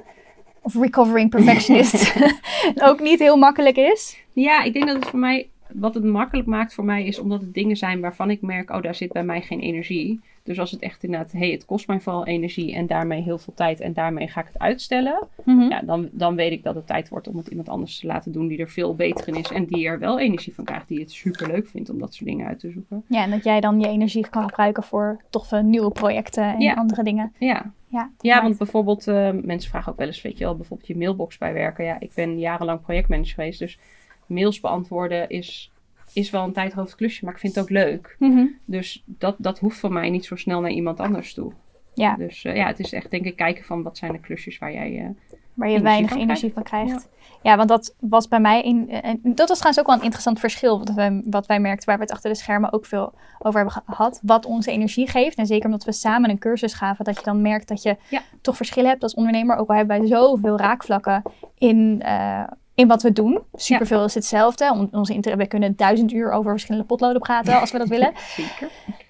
of 0.62 0.76
recovering 0.76 1.30
perfectionist 1.30 2.16
ook 2.89 2.99
niet 2.99 3.20
heel 3.20 3.38
makkelijk 3.38 3.78
is. 3.78 4.24
ja, 4.34 4.64
ik 4.64 4.74
denk 4.74 4.88
dat 4.88 4.95
het 4.95 5.05
voor 5.05 5.20
mij, 5.20 5.49
wat 5.74 5.93
het 5.93 6.03
makkelijk 6.03 6.47
maakt 6.47 6.74
voor 6.74 6.86
mij, 6.86 7.05
is 7.05 7.20
omdat 7.20 7.41
het 7.41 7.53
dingen 7.53 7.78
zijn 7.78 8.01
waarvan 8.01 8.30
ik 8.30 8.41
merk, 8.41 8.70
oh, 8.70 8.82
daar 8.82 8.95
zit 8.95 9.12
bij 9.12 9.24
mij 9.24 9.41
geen 9.41 9.60
energie. 9.60 10.20
Dus 10.49 10.59
als 10.59 10.71
het 10.71 10.81
echt 10.81 11.03
inderdaad, 11.03 11.31
hey, 11.31 11.49
het 11.51 11.65
kost 11.65 11.87
mij 11.87 11.99
vooral 11.99 12.25
energie 12.25 12.73
en 12.73 12.87
daarmee 12.87 13.21
heel 13.21 13.37
veel 13.37 13.53
tijd 13.53 13.79
en 13.79 13.93
daarmee 13.93 14.27
ga 14.27 14.41
ik 14.41 14.47
het 14.47 14.59
uitstellen. 14.59 15.27
Mhm. 15.45 15.61
ja, 15.61 15.81
dan, 15.81 16.09
dan 16.11 16.35
weet 16.35 16.51
ik 16.51 16.63
dat 16.63 16.75
het 16.75 16.87
tijd 16.87 17.09
wordt 17.09 17.27
om 17.27 17.37
het 17.37 17.47
iemand 17.47 17.69
anders 17.69 17.99
te 17.99 18.07
laten 18.07 18.31
doen 18.31 18.47
die 18.47 18.57
er 18.57 18.69
veel 18.69 18.95
beter 18.95 19.27
in 19.27 19.35
is. 19.35 19.51
En 19.51 19.65
die 19.65 19.87
er 19.87 19.99
wel 19.99 20.19
energie 20.19 20.55
van 20.55 20.63
krijgt, 20.63 20.87
die 20.87 20.99
het 20.99 21.11
super 21.11 21.47
leuk 21.47 21.67
vindt 21.67 21.89
om 21.89 21.99
dat 21.99 22.13
soort 22.13 22.29
dingen 22.29 22.47
uit 22.47 22.59
te 22.59 22.71
zoeken. 22.71 23.03
Ja, 23.07 23.23
en 23.23 23.29
dat 23.31 23.43
jij 23.43 23.59
dan 23.59 23.79
je 23.79 23.87
energie 23.87 24.29
kan 24.29 24.43
gebruiken 24.43 24.83
voor 24.83 25.21
toffe 25.29 25.61
nieuwe 25.61 25.91
projecten 25.91 26.43
en 26.43 26.59
Ja. 26.61 26.73
andere 26.73 27.03
dingen. 27.03 27.33
Ja, 27.39 27.71
Ja, 27.87 28.11
ja 28.19 28.41
want 28.41 28.57
bijvoorbeeld, 28.57 29.07
eh, 29.07 29.31
mensen 29.43 29.69
vragen 29.69 29.91
ook 29.91 29.97
wel 29.97 30.07
eens, 30.07 30.21
weet 30.21 30.37
je 30.37 30.43
wel, 30.43 30.55
bijvoorbeeld 30.55 30.87
je 30.89 30.97
mailbox 30.97 31.37
bijwerken. 31.37 31.85
Ja, 31.85 31.99
ik 31.99 32.11
ben 32.15 32.39
jarenlang 32.39 32.81
projectmanager 32.81 33.33
geweest, 33.33 33.59
dus 33.59 33.79
mails 34.25 34.59
beantwoorden 34.59 35.29
is, 35.29 35.71
is 36.14 36.30
wel 36.30 36.43
een 36.43 36.53
tijdhoofdklusje, 36.53 37.26
maar 37.26 37.34
ik 37.34 37.39
vind 37.39 37.55
het 37.55 37.64
ook 37.64 37.70
leuk. 37.70 38.16
Mhm. 38.20 38.45
Dus 38.66 39.03
dat, 39.05 39.36
dat 39.38 39.60
hoeft 39.60 39.80
voor 39.80 39.91
mij 39.93 40.10
niet 40.10 40.26
zo 40.26 40.36
snel 40.36 40.62
naar 40.62 40.72
iemand 40.72 40.99
anders 40.99 41.34
toe. 41.34 41.51
Ja. 41.93 42.16
Dus 42.16 42.43
eh, 42.45 42.55
ja, 42.55 42.68
het 42.68 42.80
is 42.80 42.93
echt 42.93 43.12
denk 43.12 43.26
ik 43.26 43.36
kijken 43.36 43.64
van 43.66 43.84
wat 43.84 43.97
zijn 43.97 44.12
de 44.12 44.20
klusjes 44.20 44.57
waar 44.57 44.74
jij... 44.74 44.97
eh, 44.99 45.38
Waar 45.53 45.68
je 45.70 45.74
energie 45.76 45.82
weinig 45.93 46.10
van 46.12 46.20
energie 46.20 46.53
van 46.53 46.64
krijgt. 46.64 47.10
Ja. 47.43 47.57
want 47.57 47.70
dat 47.70 47.95
was 47.99 48.28
bij 48.28 48.39
mij 48.39 48.62
in. 48.62 48.89
En 48.89 49.20
dat 49.24 49.47
was 49.49 49.57
trouwens 49.57 49.80
ook 49.80 49.86
wel 49.86 49.95
een 49.95 50.01
interessant 50.03 50.39
verschil. 50.39 50.78
Wat 50.80 50.93
wij, 50.93 51.22
wat 51.26 51.45
wij 51.45 51.60
merkten, 51.60 51.86
waar 51.88 51.97
we 51.97 52.03
het 52.03 52.12
achter 52.12 52.30
de 52.30 52.36
schermen 52.38 52.74
ook 52.74 52.86
veel 52.86 53.14
over 53.39 53.60
hebben 53.62 53.84
gehad. 53.88 54.20
Wat 54.24 54.45
onze 54.45 54.72
energie 54.72 55.07
geeft. 55.10 55.38
En 55.38 55.45
zeker 55.45 55.66
omdat 55.66 55.84
we 55.84 55.91
samen 55.91 56.30
een 56.30 56.38
cursus 56.39 56.74
gaven, 56.74 57.05
dat 57.05 57.18
je 57.18 57.24
dan 57.24 57.41
merkt 57.41 57.68
dat 57.68 57.82
je 57.82 57.97
Ja. 58.10 58.22
toch 58.41 58.55
verschillen 58.55 58.89
hebt 58.89 59.03
als 59.03 59.14
ondernemer. 59.14 59.55
Ook 59.57 59.70
al 59.70 59.76
hebben 59.76 59.97
wij 59.99 60.07
zoveel 60.07 60.57
raakvlakken 60.57 61.22
in, 61.57 62.01
eh, 62.01 62.43
in 62.80 62.88
wat 62.88 63.01
we 63.01 63.13
doen. 63.13 63.39
Superveel 63.53 64.03
is 64.03 64.13
hetzelfde. 64.13 64.71
On- 64.73 64.89
Onze 64.91 65.13
inter- 65.13 65.38
we 65.38 65.47
kunnen 65.47 65.75
duizend 65.75 66.11
uur 66.11 66.32
over 66.32 66.51
verschillende 66.51 66.88
potloden 66.88 67.21
praten 67.21 67.59
als 67.59 67.71
we 67.71 67.77
dat 67.77 67.88
willen. 67.88 68.11
Zeker. 68.38 68.69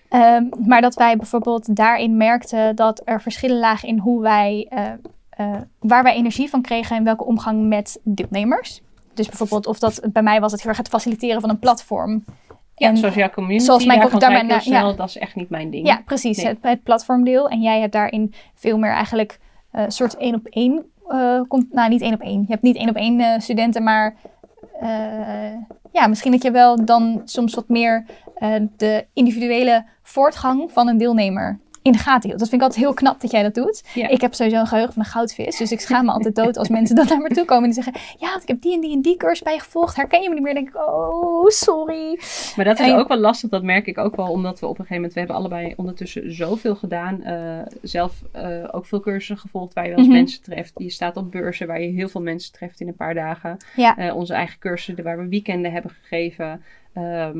Ehm, 0.09 0.43
maar 0.65 0.82
dat 0.82 0.95
wij 0.95 1.17
bijvoorbeeld 1.17 1.76
daarin 1.76 2.17
merkten 2.17 2.76
dat 2.76 3.01
er 3.05 3.22
verschillen 3.22 3.59
lagen 3.59 3.88
in 3.89 3.97
hoe 3.97 4.22
wij, 4.22 4.67
eh, 4.70 4.86
eh, 5.30 5.61
waar 5.80 6.03
wij 6.03 6.13
energie 6.15 6.49
van 6.49 6.61
kregen 6.61 6.95
en 6.97 7.03
welke 7.03 7.26
omgang 7.26 7.67
met 7.67 7.99
deelnemers. 8.03 8.82
Dus 9.13 9.28
bijvoorbeeld 9.28 9.67
of 9.67 9.80
dat 9.80 10.01
bij 10.13 10.24
mij 10.24 10.39
was 10.39 10.51
het 10.51 10.61
heel 10.61 10.70
erg 10.70 10.78
het 10.78 10.88
faciliteren 10.88 11.41
van 11.41 11.49
een 11.49 11.59
platform. 11.59 12.24
Ja, 12.76 12.88
En- 12.89 12.97
zoals 12.97 13.15
jouw 13.15 13.30
community, 13.30 13.65
zoals 13.65 13.86
mijn 13.86 13.99
daarvan 13.99 14.45
heel 14.49 14.59
snel, 14.59 14.89
ja. 14.89 14.93
dat 14.95 15.07
is 15.07 15.17
echt 15.17 15.36
niet 15.36 15.49
mijn 15.49 15.70
ding. 15.70 15.88
Ja, 15.88 16.01
precies. 16.05 16.38
Nee. 16.38 16.45
Het, 16.45 16.57
het 16.61 16.84
platformdeel. 16.84 17.49
En 17.49 17.61
jij 17.61 17.80
hebt 17.80 17.93
daarin 17.93 18.34
veel 18.55 18.78
meer 18.78 18.91
eigenlijk 18.91 19.39
een 19.72 19.91
soort 19.91 20.17
één 20.17 20.36
op 20.36 20.45
één. 20.45 20.86
Eh, 21.10 21.41
komt, 21.47 21.74
nou, 21.74 21.89
niet 21.89 22.01
één 22.01 22.14
op 22.14 22.22
één. 22.22 22.39
Je 22.39 22.51
hebt 22.51 22.62
niet 22.62 22.76
één 22.76 22.89
op 22.89 22.95
één 22.95 23.20
eh, 23.20 23.39
studenten, 23.39 23.84
maar 23.84 24.16
eh, 24.80 25.53
ja, 25.91 26.07
misschien 26.07 26.32
dat 26.32 26.43
je 26.43 26.51
wel 26.51 26.86
dan 26.86 27.22
soms 27.26 27.53
wat 27.53 27.70
meer 27.70 28.05
de 28.78 29.05
individuele 29.14 29.86
voortgang 30.01 30.72
van 30.72 30.88
een 30.88 30.97
deelnemer 30.97 31.60
in 31.91 31.97
de 31.97 32.03
gaten 32.03 32.27
hield. 32.29 32.39
Dat 32.39 32.49
vind 32.49 32.61
ik 32.61 32.67
altijd 32.67 32.85
heel 32.85 32.93
knap 32.95 33.21
dat 33.21 33.31
jij 33.31 33.43
dat 33.43 33.53
doet. 33.53 33.83
Ja. 33.93 34.07
Ik 34.07 34.21
heb 34.21 34.33
sowieso 34.33 34.59
een 34.59 34.67
geheugen 34.67 34.93
van 34.93 35.01
een 35.03 35.09
goudvis, 35.09 35.57
dus 35.57 35.71
ik 35.71 35.79
schaam 35.79 36.05
me 36.05 36.11
altijd 36.11 36.35
dood 36.35 36.57
als 36.57 36.69
mensen 36.69 36.95
dan 36.95 37.05
naar 37.07 37.17
me 37.21 37.29
toe 37.29 37.45
komen 37.45 37.63
en 37.69 37.71
die 37.71 37.83
zeggen, 37.83 38.01
ja, 38.19 38.29
want 38.29 38.41
ik 38.41 38.47
heb 38.47 38.61
die 38.61 38.73
en 38.73 38.81
die 38.81 38.93
en 38.93 39.01
die 39.01 39.17
cursus 39.17 39.41
bij 39.43 39.53
je 39.53 39.59
gevolgd. 39.59 39.95
Herken 39.95 40.21
je 40.21 40.27
me 40.29 40.33
niet 40.35 40.43
meer? 40.43 40.53
Dan 40.53 40.63
denk 40.63 40.75
ik, 40.75 40.87
oh, 40.89 41.47
sorry. 41.47 42.19
Maar 42.55 42.65
dat 42.65 42.79
is 42.79 42.85
En- 42.85 42.95
ook 42.95 43.07
wel 43.07 43.17
lastig, 43.17 43.49
dat 43.49 43.63
merk 43.63 43.85
ik 43.87 43.97
ook 43.97 44.15
wel, 44.15 44.27
omdat 44.31 44.59
we 44.59 44.65
op 44.65 44.79
een 44.79 44.85
gegeven 44.85 44.95
moment, 44.95 45.13
we 45.13 45.19
hebben 45.19 45.37
allebei 45.37 45.73
ondertussen 45.77 46.33
zoveel 46.35 46.75
gedaan. 46.75 47.23
eh, 47.23 47.59
zelf 47.81 48.13
eh, 48.31 48.63
ook 48.71 48.85
veel 48.85 48.99
cursussen 48.99 49.37
gevolgd 49.37 49.73
waar 49.73 49.83
je 49.83 49.89
wel 49.89 49.99
eens 49.99 50.07
Mhm. 50.07 50.17
mensen 50.17 50.41
treft. 50.41 50.71
Je 50.77 50.89
staat 50.89 51.17
op 51.17 51.31
beurzen 51.31 51.67
waar 51.67 51.81
je 51.81 51.87
heel 51.87 52.09
veel 52.09 52.21
mensen 52.21 52.51
treft 52.53 52.79
in 52.79 52.87
een 52.87 52.95
paar 52.95 53.13
dagen. 53.13 53.57
Ja. 53.75 53.97
Eh, 53.97 54.15
onze 54.15 54.33
eigen 54.33 54.59
cursussen 54.59 55.03
waar 55.03 55.17
we 55.17 55.27
weekenden 55.27 55.71
hebben 55.71 55.91
gegeven. 56.01 56.63
Ehm, 56.93 57.37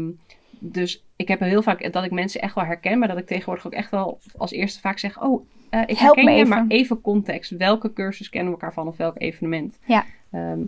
dus 0.60 1.04
ik 1.16 1.28
heb 1.28 1.40
heel 1.40 1.62
vaak 1.62 1.94
dat 1.94 2.04
ik 2.04 2.12
mensen 2.12 2.42
echt 2.42 2.56
wel 2.56 2.66
herken, 2.66 3.00
maar 3.00 3.08
dat 3.08 3.18
ik 3.18 3.26
tegenwoordig 3.28 3.66
ook 3.66 3.74
echt 3.74 3.92
wel 3.92 4.20
als 4.38 4.52
eerste 4.52 4.80
vaak 4.80 5.00
zeg: 5.00 5.22
Oh, 5.22 5.46
eh, 5.70 5.82
ik 5.86 5.98
Help 5.98 6.16
herken 6.16 6.34
je, 6.34 6.40
even. 6.40 6.50
maar 6.50 6.66
even 6.68 7.02
context. 7.02 7.52
Welke 7.52 7.94
cursus 7.94 8.30
kennen 8.30 8.54
we 8.54 8.60
elkaar 8.60 8.74
van 8.74 8.88
of 8.88 8.98
welk 8.98 9.22
evenement? 9.22 9.80
Ja. 9.86 10.06
Ehm, 10.32 10.60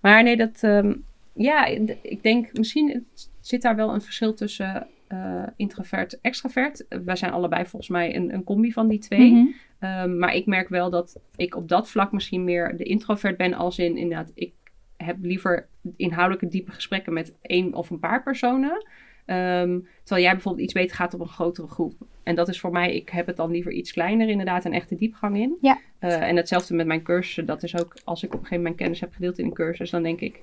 maar 0.00 0.22
nee, 0.22 0.36
dat, 0.36 0.62
ehm, 0.62 0.94
ja, 1.32 1.64
ik 2.02 2.22
denk 2.22 2.58
misschien 2.58 3.06
zit 3.40 3.62
daar 3.62 3.76
wel 3.76 3.94
een 3.94 4.02
verschil 4.02 4.34
tussen 4.34 4.86
eh, 5.08 5.42
introvert 5.56 6.20
extravert. 6.20 6.86
Wij 7.04 7.16
zijn 7.16 7.32
allebei 7.32 7.66
volgens 7.66 7.90
mij 7.90 8.16
een, 8.16 8.34
een 8.34 8.44
combi 8.44 8.72
van 8.72 8.88
die 8.88 8.98
twee. 8.98 9.32
Mhm. 9.32 9.46
Ehm, 9.78 10.18
maar 10.18 10.34
ik 10.34 10.46
merk 10.46 10.68
wel 10.68 10.90
dat 10.90 11.20
ik 11.36 11.56
op 11.56 11.68
dat 11.68 11.90
vlak 11.90 12.12
misschien 12.12 12.44
meer 12.44 12.76
de 12.76 12.84
introvert 12.84 13.36
ben, 13.36 13.54
als 13.54 13.78
in 13.78 13.96
inderdaad, 13.96 14.32
ik 14.34 14.52
heb 14.96 15.16
liever 15.20 15.68
inhoudelijke 15.96 16.48
diepe 16.48 16.72
gesprekken 16.72 17.12
met 17.12 17.34
één 17.42 17.74
of 17.74 17.90
een 17.90 17.98
paar 17.98 18.22
personen. 18.22 18.86
Ehm, 19.28 19.78
terwijl 20.02 20.26
jij 20.26 20.32
bijvoorbeeld 20.32 20.64
iets 20.64 20.72
beter 20.72 20.96
gaat 20.96 21.14
op 21.14 21.20
een 21.20 21.28
grotere 21.28 21.68
groep. 21.68 21.92
En 22.22 22.34
dat 22.34 22.48
is 22.48 22.60
voor 22.60 22.70
mij, 22.70 22.94
ik 22.94 23.08
heb 23.08 23.26
het 23.26 23.36
dan 23.36 23.50
liever 23.50 23.72
iets 23.72 23.92
kleiner, 23.92 24.28
inderdaad, 24.28 24.64
een 24.64 24.72
echte 24.72 24.96
diepgang 24.96 25.36
in. 25.36 25.58
Ja. 25.60 25.78
Eh, 25.98 26.28
en 26.28 26.36
hetzelfde 26.36 26.74
met 26.74 26.86
mijn 26.86 27.02
cursussen. 27.02 27.46
Dat 27.46 27.62
is 27.62 27.80
ook, 27.80 27.94
als 28.04 28.22
ik 28.22 28.28
op 28.28 28.34
een 28.34 28.38
gegeven 28.38 28.62
moment 28.62 28.80
kennis 28.80 29.00
heb 29.00 29.12
gedeeld 29.12 29.38
in 29.38 29.44
een 29.44 29.52
cursus, 29.52 29.90
dan 29.90 30.02
denk 30.02 30.20
ik: 30.20 30.40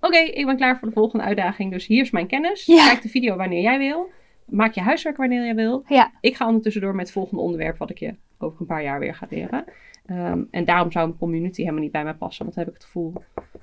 Oké, 0.00 0.18
ik 0.18 0.46
ben 0.46 0.56
klaar 0.56 0.78
voor 0.78 0.88
de 0.88 0.94
volgende 0.94 1.24
uitdaging. 1.24 1.72
Dus 1.72 1.86
hier 1.86 2.02
is 2.02 2.10
mijn 2.10 2.26
kennis. 2.26 2.66
Ja. 2.66 2.86
Kijk 2.88 3.02
de 3.02 3.08
video 3.08 3.36
wanneer 3.36 3.62
jij 3.62 3.78
wil. 3.78 4.10
Maak 4.44 4.74
je 4.74 4.80
huiswerk 4.80 5.16
wanneer 5.16 5.44
jij 5.44 5.54
wil. 5.54 5.84
Ja. 5.88 6.12
Ik 6.20 6.36
ga 6.36 6.46
ondertussen 6.46 6.82
door 6.82 6.94
met 6.94 7.04
het 7.04 7.14
volgende 7.14 7.42
onderwerp, 7.42 7.76
wat 7.76 7.90
ik 7.90 7.98
je 7.98 8.14
over 8.38 8.60
een 8.60 8.66
paar 8.66 8.82
jaar 8.82 8.98
weer 8.98 9.14
ga 9.14 9.26
leren. 9.30 9.64
Ehm, 10.08 10.38
en 10.50 10.64
daarom 10.64 10.92
zou 10.92 11.06
een 11.06 11.18
community 11.18 11.60
helemaal 11.60 11.82
niet 11.82 11.92
bij 11.92 12.04
mij 12.04 12.14
passen. 12.14 12.44
Want 12.44 12.56
dan 12.56 12.64
heb 12.64 12.74
ik 12.74 12.80
het 12.80 12.90
gevoel 12.90 13.12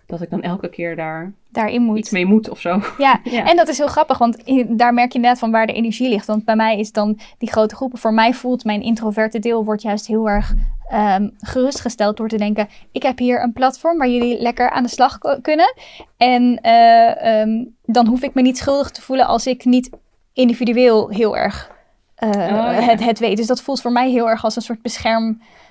dat 0.05 0.21
ik 0.21 0.29
dan 0.29 0.41
elke 0.41 0.69
keer 0.69 0.95
daar 0.95 1.31
Daarin 1.51 1.81
moet. 1.81 1.97
iets 1.97 2.09
mee 2.11 2.25
moet 2.25 2.49
of 2.49 2.59
zo. 2.59 2.81
Ja, 2.97 3.19
Ja. 3.23 3.45
en 3.49 3.55
dat 3.55 3.67
is 3.67 3.77
heel 3.77 3.87
grappig, 3.87 4.17
want 4.17 4.35
in- 4.35 4.77
daar 4.77 4.93
merk 4.93 5.11
je 5.11 5.19
net 5.19 5.39
van 5.39 5.51
waar 5.51 5.67
de 5.67 5.73
energie 5.73 6.09
ligt. 6.09 6.25
Want 6.27 6.45
bij 6.45 6.55
mij 6.55 6.79
is 6.79 6.91
dan 6.91 7.19
die 7.37 7.51
grote 7.51 7.75
groepen. 7.75 7.99
Voor 7.99 8.13
mij 8.13 8.33
voelt 8.33 8.63
mijn 8.63 8.81
introverte 8.81 9.39
deel 9.39 9.65
wordt 9.65 9.81
juist 9.81 10.07
heel 10.07 10.29
erg 10.29 10.53
ehm, 10.89 11.29
gerustgesteld 11.39 12.17
door 12.17 12.27
te 12.27 12.37
denken: 12.37 12.67
ik 12.91 13.03
heb 13.03 13.17
hier 13.17 13.41
een 13.43 13.53
platform 13.53 13.97
waar 13.97 14.09
jullie 14.09 14.41
lekker 14.41 14.69
aan 14.69 14.83
de 14.83 14.89
slag 14.89 15.17
kunnen. 15.41 15.73
En 16.17 16.59
eh, 16.61 17.41
ehm, 17.41 17.65
dan 17.85 18.07
hoef 18.07 18.21
ik 18.21 18.33
me 18.33 18.41
niet 18.41 18.57
schuldig 18.57 18.91
te 18.91 19.01
voelen 19.01 19.25
als 19.27 19.47
ik 19.47 19.65
niet 19.65 19.89
individueel 20.33 21.09
heel 21.09 21.37
erg 21.37 21.71
eh, 22.15 22.31
ja. 22.33 22.71
het, 22.73 23.03
het 23.03 23.19
weet. 23.19 23.37
Dus 23.37 23.47
dat 23.47 23.61
voelt 23.61 23.81
voor 23.81 23.91
mij 23.91 24.09
heel 24.09 24.29
erg 24.29 24.43
als 24.43 24.55
een 24.55 24.61
soort 24.61 24.81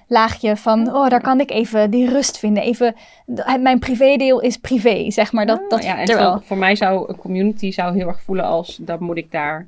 beschermlaagje 0.08 0.56
van: 0.56 0.94
oh, 0.94 1.08
daar 1.08 1.20
kan 1.20 1.40
ik 1.40 1.50
even 1.50 1.90
die 1.90 2.08
rust 2.08 2.38
vinden. 2.38 2.62
Even, 2.62 2.94
mijn 3.60 3.78
privédeel 3.78 4.40
is 4.40 4.56
privé, 4.56 5.10
zeg 5.10 5.32
maar. 5.32 5.46
Dat, 5.46 5.60
Ah, 5.62 5.68
dat 5.68 5.84
ja, 5.84 5.98
en 5.98 6.04
terwijl- 6.04 6.40
voor 6.44 6.56
mij 6.58 6.76
zou 6.76 7.08
een 7.08 7.16
community 7.16 7.70
zou 7.70 7.94
heel 7.96 8.08
erg 8.08 8.22
voelen 8.22 8.44
als 8.44 8.76
dan 8.80 9.02
moet 9.02 9.16
ik 9.16 9.30
daar. 9.32 9.66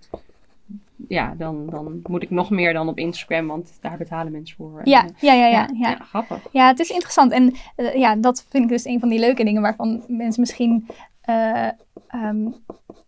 Ja, 1.09 1.35
dan, 1.39 1.67
dan 1.71 2.01
moet 2.07 2.23
ik 2.23 2.31
nog 2.31 2.51
meer 2.51 2.73
dan 2.73 2.89
op 2.89 2.99
Instagram, 2.99 3.47
want 3.47 3.79
daar 3.81 3.97
betalen 3.97 4.33
mensen 4.33 4.57
voor. 4.57 4.81
Ja, 4.85 5.05
ja, 5.21 5.33
ja, 5.33 5.47
ja, 5.47 5.69
ja. 5.73 5.89
ja, 5.91 5.97
grappig. 6.05 6.39
Ja, 6.53 6.67
het 6.67 6.79
is 6.79 6.91
interessant. 6.91 7.33
En 7.33 7.55
eh, 7.77 7.95
ja, 7.95 8.17
dat 8.17 8.47
vind 8.49 8.65
ik 8.65 8.69
dus 8.71 8.85
een 8.85 9.01
van 9.01 9.09
die 9.09 9.19
leuke 9.19 9.45
dingen 9.45 9.63
waarvan 9.63 10.05
mensen 10.09 10.41
misschien. 10.41 10.87
eh, 11.21 11.69
ehm, 12.17 12.47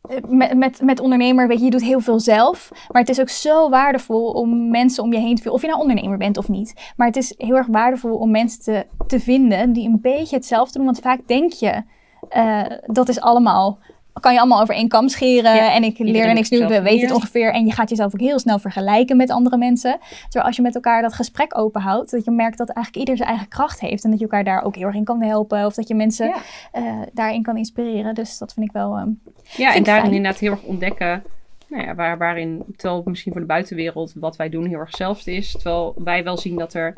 eh, 0.09 0.22
met, 0.28 0.54
met, 0.56 0.80
met 0.82 1.00
ondernemer, 1.00 1.48
weet 1.48 1.59
je, 1.59 1.64
je 1.64 1.70
doet 1.70 1.82
heel 1.82 2.00
veel 2.00 2.20
zelf. 2.20 2.70
Maar 2.92 3.00
het 3.00 3.11
is 3.11 3.20
ook 3.20 3.28
zo 3.28 3.68
waardevol 3.68 4.30
om 4.30 4.70
mensen 4.70 5.02
om 5.02 5.12
je 5.12 5.18
heen 5.18 5.34
te 5.34 5.42
vinden. 5.42 5.52
Of 5.52 5.61
je 5.61 5.66
nou 5.66 5.80
ondernemer 5.80 6.18
bent 6.18 6.36
of 6.36 6.48
niet. 6.48 6.92
Maar 6.96 7.06
het 7.06 7.16
is 7.16 7.34
heel 7.36 7.56
erg 7.56 7.66
waardevol 7.66 8.16
om 8.16 8.30
mensen 8.30 8.62
te, 8.62 8.86
te 9.06 9.20
vinden 9.20 9.72
die 9.72 9.88
een 9.88 10.00
beetje 10.00 10.36
hetzelfde 10.36 10.76
doen. 10.76 10.84
Want 10.86 11.00
vaak 11.00 11.20
denk 11.26 11.52
je, 11.52 11.82
eh, 12.28 12.64
dat 12.86 13.09
is 13.09 13.20
allemaal. 13.20 13.78
Kan 14.20 14.32
je 14.32 14.38
allemaal 14.38 14.60
over 14.60 14.74
één 14.74 14.88
kam 14.88 15.08
scheren 15.08 15.54
Ja, 15.54 15.72
en 15.74 15.82
ik 15.84 15.98
leer 15.98 16.26
er 16.26 16.34
niks 16.34 16.50
nieuws, 16.50 16.66
we 16.66 16.82
weten 16.82 17.06
het 17.06 17.14
ongeveer. 17.16 17.52
En 17.52 17.66
je 17.66 17.72
gaat 17.72 17.90
jezelf 17.90 18.14
ook 18.14 18.20
heel 18.20 18.38
snel 18.38 18.58
vergelijken 18.58 19.16
met 19.16 19.30
andere 19.30 19.56
mensen. 19.56 19.98
Terwijl 20.22 20.44
als 20.44 20.56
je 20.56 20.62
met 20.62 20.74
elkaar 20.74 21.02
dat 21.02 21.14
gesprek 21.14 21.58
openhoudt, 21.58 22.10
dat 22.10 22.24
je 22.24 22.30
merkt 22.30 22.58
dat 22.58 22.68
eigenlijk 22.68 22.96
ieder 22.96 23.16
zijn 23.16 23.28
eigen 23.28 23.48
kracht 23.48 23.80
heeft. 23.80 24.04
En 24.04 24.10
dat 24.10 24.18
je 24.18 24.24
elkaar 24.24 24.44
daar 24.44 24.62
ook 24.62 24.74
heel 24.76 24.86
erg 24.86 24.94
in 24.94 25.04
kan 25.04 25.22
helpen. 25.22 25.66
Of 25.66 25.74
dat 25.74 25.88
je 25.88 25.94
mensen 25.94 26.26
Ja. 26.26 26.36
eh, 26.72 26.82
daarin 27.12 27.42
kan 27.42 27.56
inspireren. 27.56 28.14
Dus 28.14 28.38
dat 28.38 28.52
vind 28.52 28.66
ik 28.66 28.72
wel. 28.72 28.96
ehm, 28.96 29.08
Ja, 29.56 29.74
en 29.74 29.82
daarin 29.82 30.02
fijn. 30.04 30.14
inderdaad 30.16 30.40
heel 30.40 30.50
erg 30.50 30.62
ontdekken. 30.62 31.22
Nou 31.68 31.84
ja, 31.84 31.94
waar, 31.94 32.18
waarin, 32.18 32.64
terwijl 32.76 33.02
misschien 33.04 33.32
voor 33.32 33.40
de 33.40 33.46
buitenwereld 33.46 34.12
wat 34.14 34.36
wij 34.36 34.48
doen 34.48 34.66
heel 34.66 34.78
erg 34.78 34.88
hetzelfde 34.88 35.32
is. 35.34 35.50
Terwijl 35.52 35.94
wij 36.04 36.24
wel 36.24 36.36
zien 36.36 36.56
dat 36.58 36.74
er 36.74 36.94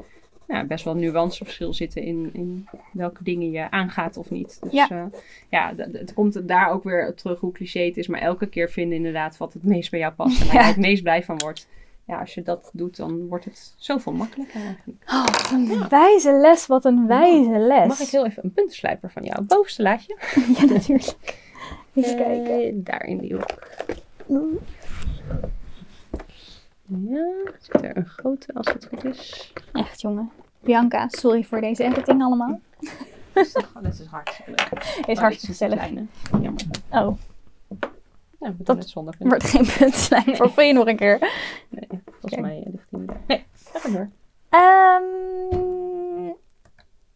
nou, 0.51 0.67
best 0.67 0.85
wel 0.85 0.95
nuanceverschil 0.95 1.75
zitten 1.75 2.03
in, 2.03 2.31
in 2.33 2.69
welke 2.93 3.25
dingen 3.25 3.51
je 3.51 3.71
aangaat 3.71 4.17
of 4.17 4.31
niet. 4.31 4.59
Dus 4.63 4.73
Ja. 4.73 4.87
ja, 4.91 5.11
ja 5.49 5.75
het 5.93 6.15
komt 6.15 6.49
daar 6.49 6.71
ook 6.71 6.85
weer 6.85 7.15
terug 7.15 7.41
hoe 7.41 7.53
cliché 7.53 7.81
het 7.81 7.97
is. 7.97 8.07
Maar 8.09 8.21
elke 8.21 8.47
keer 8.47 8.71
vinden 8.71 8.97
inderdaad 8.97 9.37
wat 9.37 9.53
het 9.53 9.65
meest 9.65 9.91
bij 9.91 10.01
jou 10.01 10.13
past. 10.13 10.41
En 10.41 10.47
waar 10.47 10.57
je 10.63 10.69
het 10.69 10.77
meest 10.77 11.03
blij 11.03 11.25
van 11.25 11.39
wordt. 11.39 11.69
Ja, 12.05 12.21
als 12.21 12.35
je 12.35 12.43
dat 12.43 12.71
doet, 12.73 12.97
dan 12.97 13.27
wordt 13.29 13.45
het 13.45 13.75
zoveel 13.77 14.13
makkelijker 14.13 14.61
eigenlijk. 14.61 15.03
Oh, 15.07 15.25
wat 15.25 15.51
een 15.53 15.89
wijze 15.89 16.33
les, 16.33 16.67
wat 16.67 16.85
een 16.85 17.07
wijze 17.07 17.59
les. 17.59 17.87
Mag 17.87 18.01
ik 18.01 18.09
heel 18.09 18.27
even 18.27 18.45
een 18.45 18.53
puntenslijper 18.53 19.11
van 19.11 19.23
jou? 19.23 19.43
Bovenste 19.43 19.83
laadje. 19.83 20.17
Ja, 20.59 20.65
natuurlijk. 20.65 21.39
Even 21.95 22.17
kijken. 22.17 22.63
Eh, 22.63 22.73
daar 22.75 23.05
in 23.07 23.19
die 23.19 23.35
hoek. 23.35 23.59
Ja, 26.99 27.53
zit 27.61 27.83
er 27.83 27.97
een 27.97 28.07
grote 28.07 28.55
als 28.55 28.67
het 28.67 28.87
goed 28.87 29.05
is. 29.05 29.53
Echt, 29.73 30.01
jongen. 30.01 30.31
Bianca, 30.61 31.09
sorry 31.09 31.45
voor 31.45 31.61
deze 31.61 31.85
editing 31.85 32.23
allemaal. 32.23 32.61
Dat 33.33 33.99
is 33.99 34.07
hartstikke 34.07 34.51
leuk. 34.51 34.85
Is 35.07 35.19
hartstikke 35.19 35.47
gezellig. 35.47 35.79
Kleine. 35.79 36.07
Jammer. 36.31 36.63
Oh, 36.91 37.17
Ja, 38.39 38.49
we 38.49 38.55
doen 38.57 38.65
Dat 38.65 38.77
het 38.79 38.89
zonder 38.89 39.15
er 39.19 39.27
wordt 39.29 39.45
geen 39.45 39.67
punt 39.79 39.95
zijn 39.95 40.37
voor. 40.37 40.63
Je 40.63 40.73
nog 40.73 40.87
een 40.87 40.97
keer? 40.97 41.19
Nee, 41.69 41.89
volgens 42.21 42.41
mij 42.41 42.63
ligt 42.71 42.87
hij 42.91 43.01
niet 43.01 43.09
daar. 43.09 43.21
Nee, 43.27 43.45
ga 43.65 43.89
maar 43.89 43.93
door. 43.93 44.11
Ehm, 44.49 46.27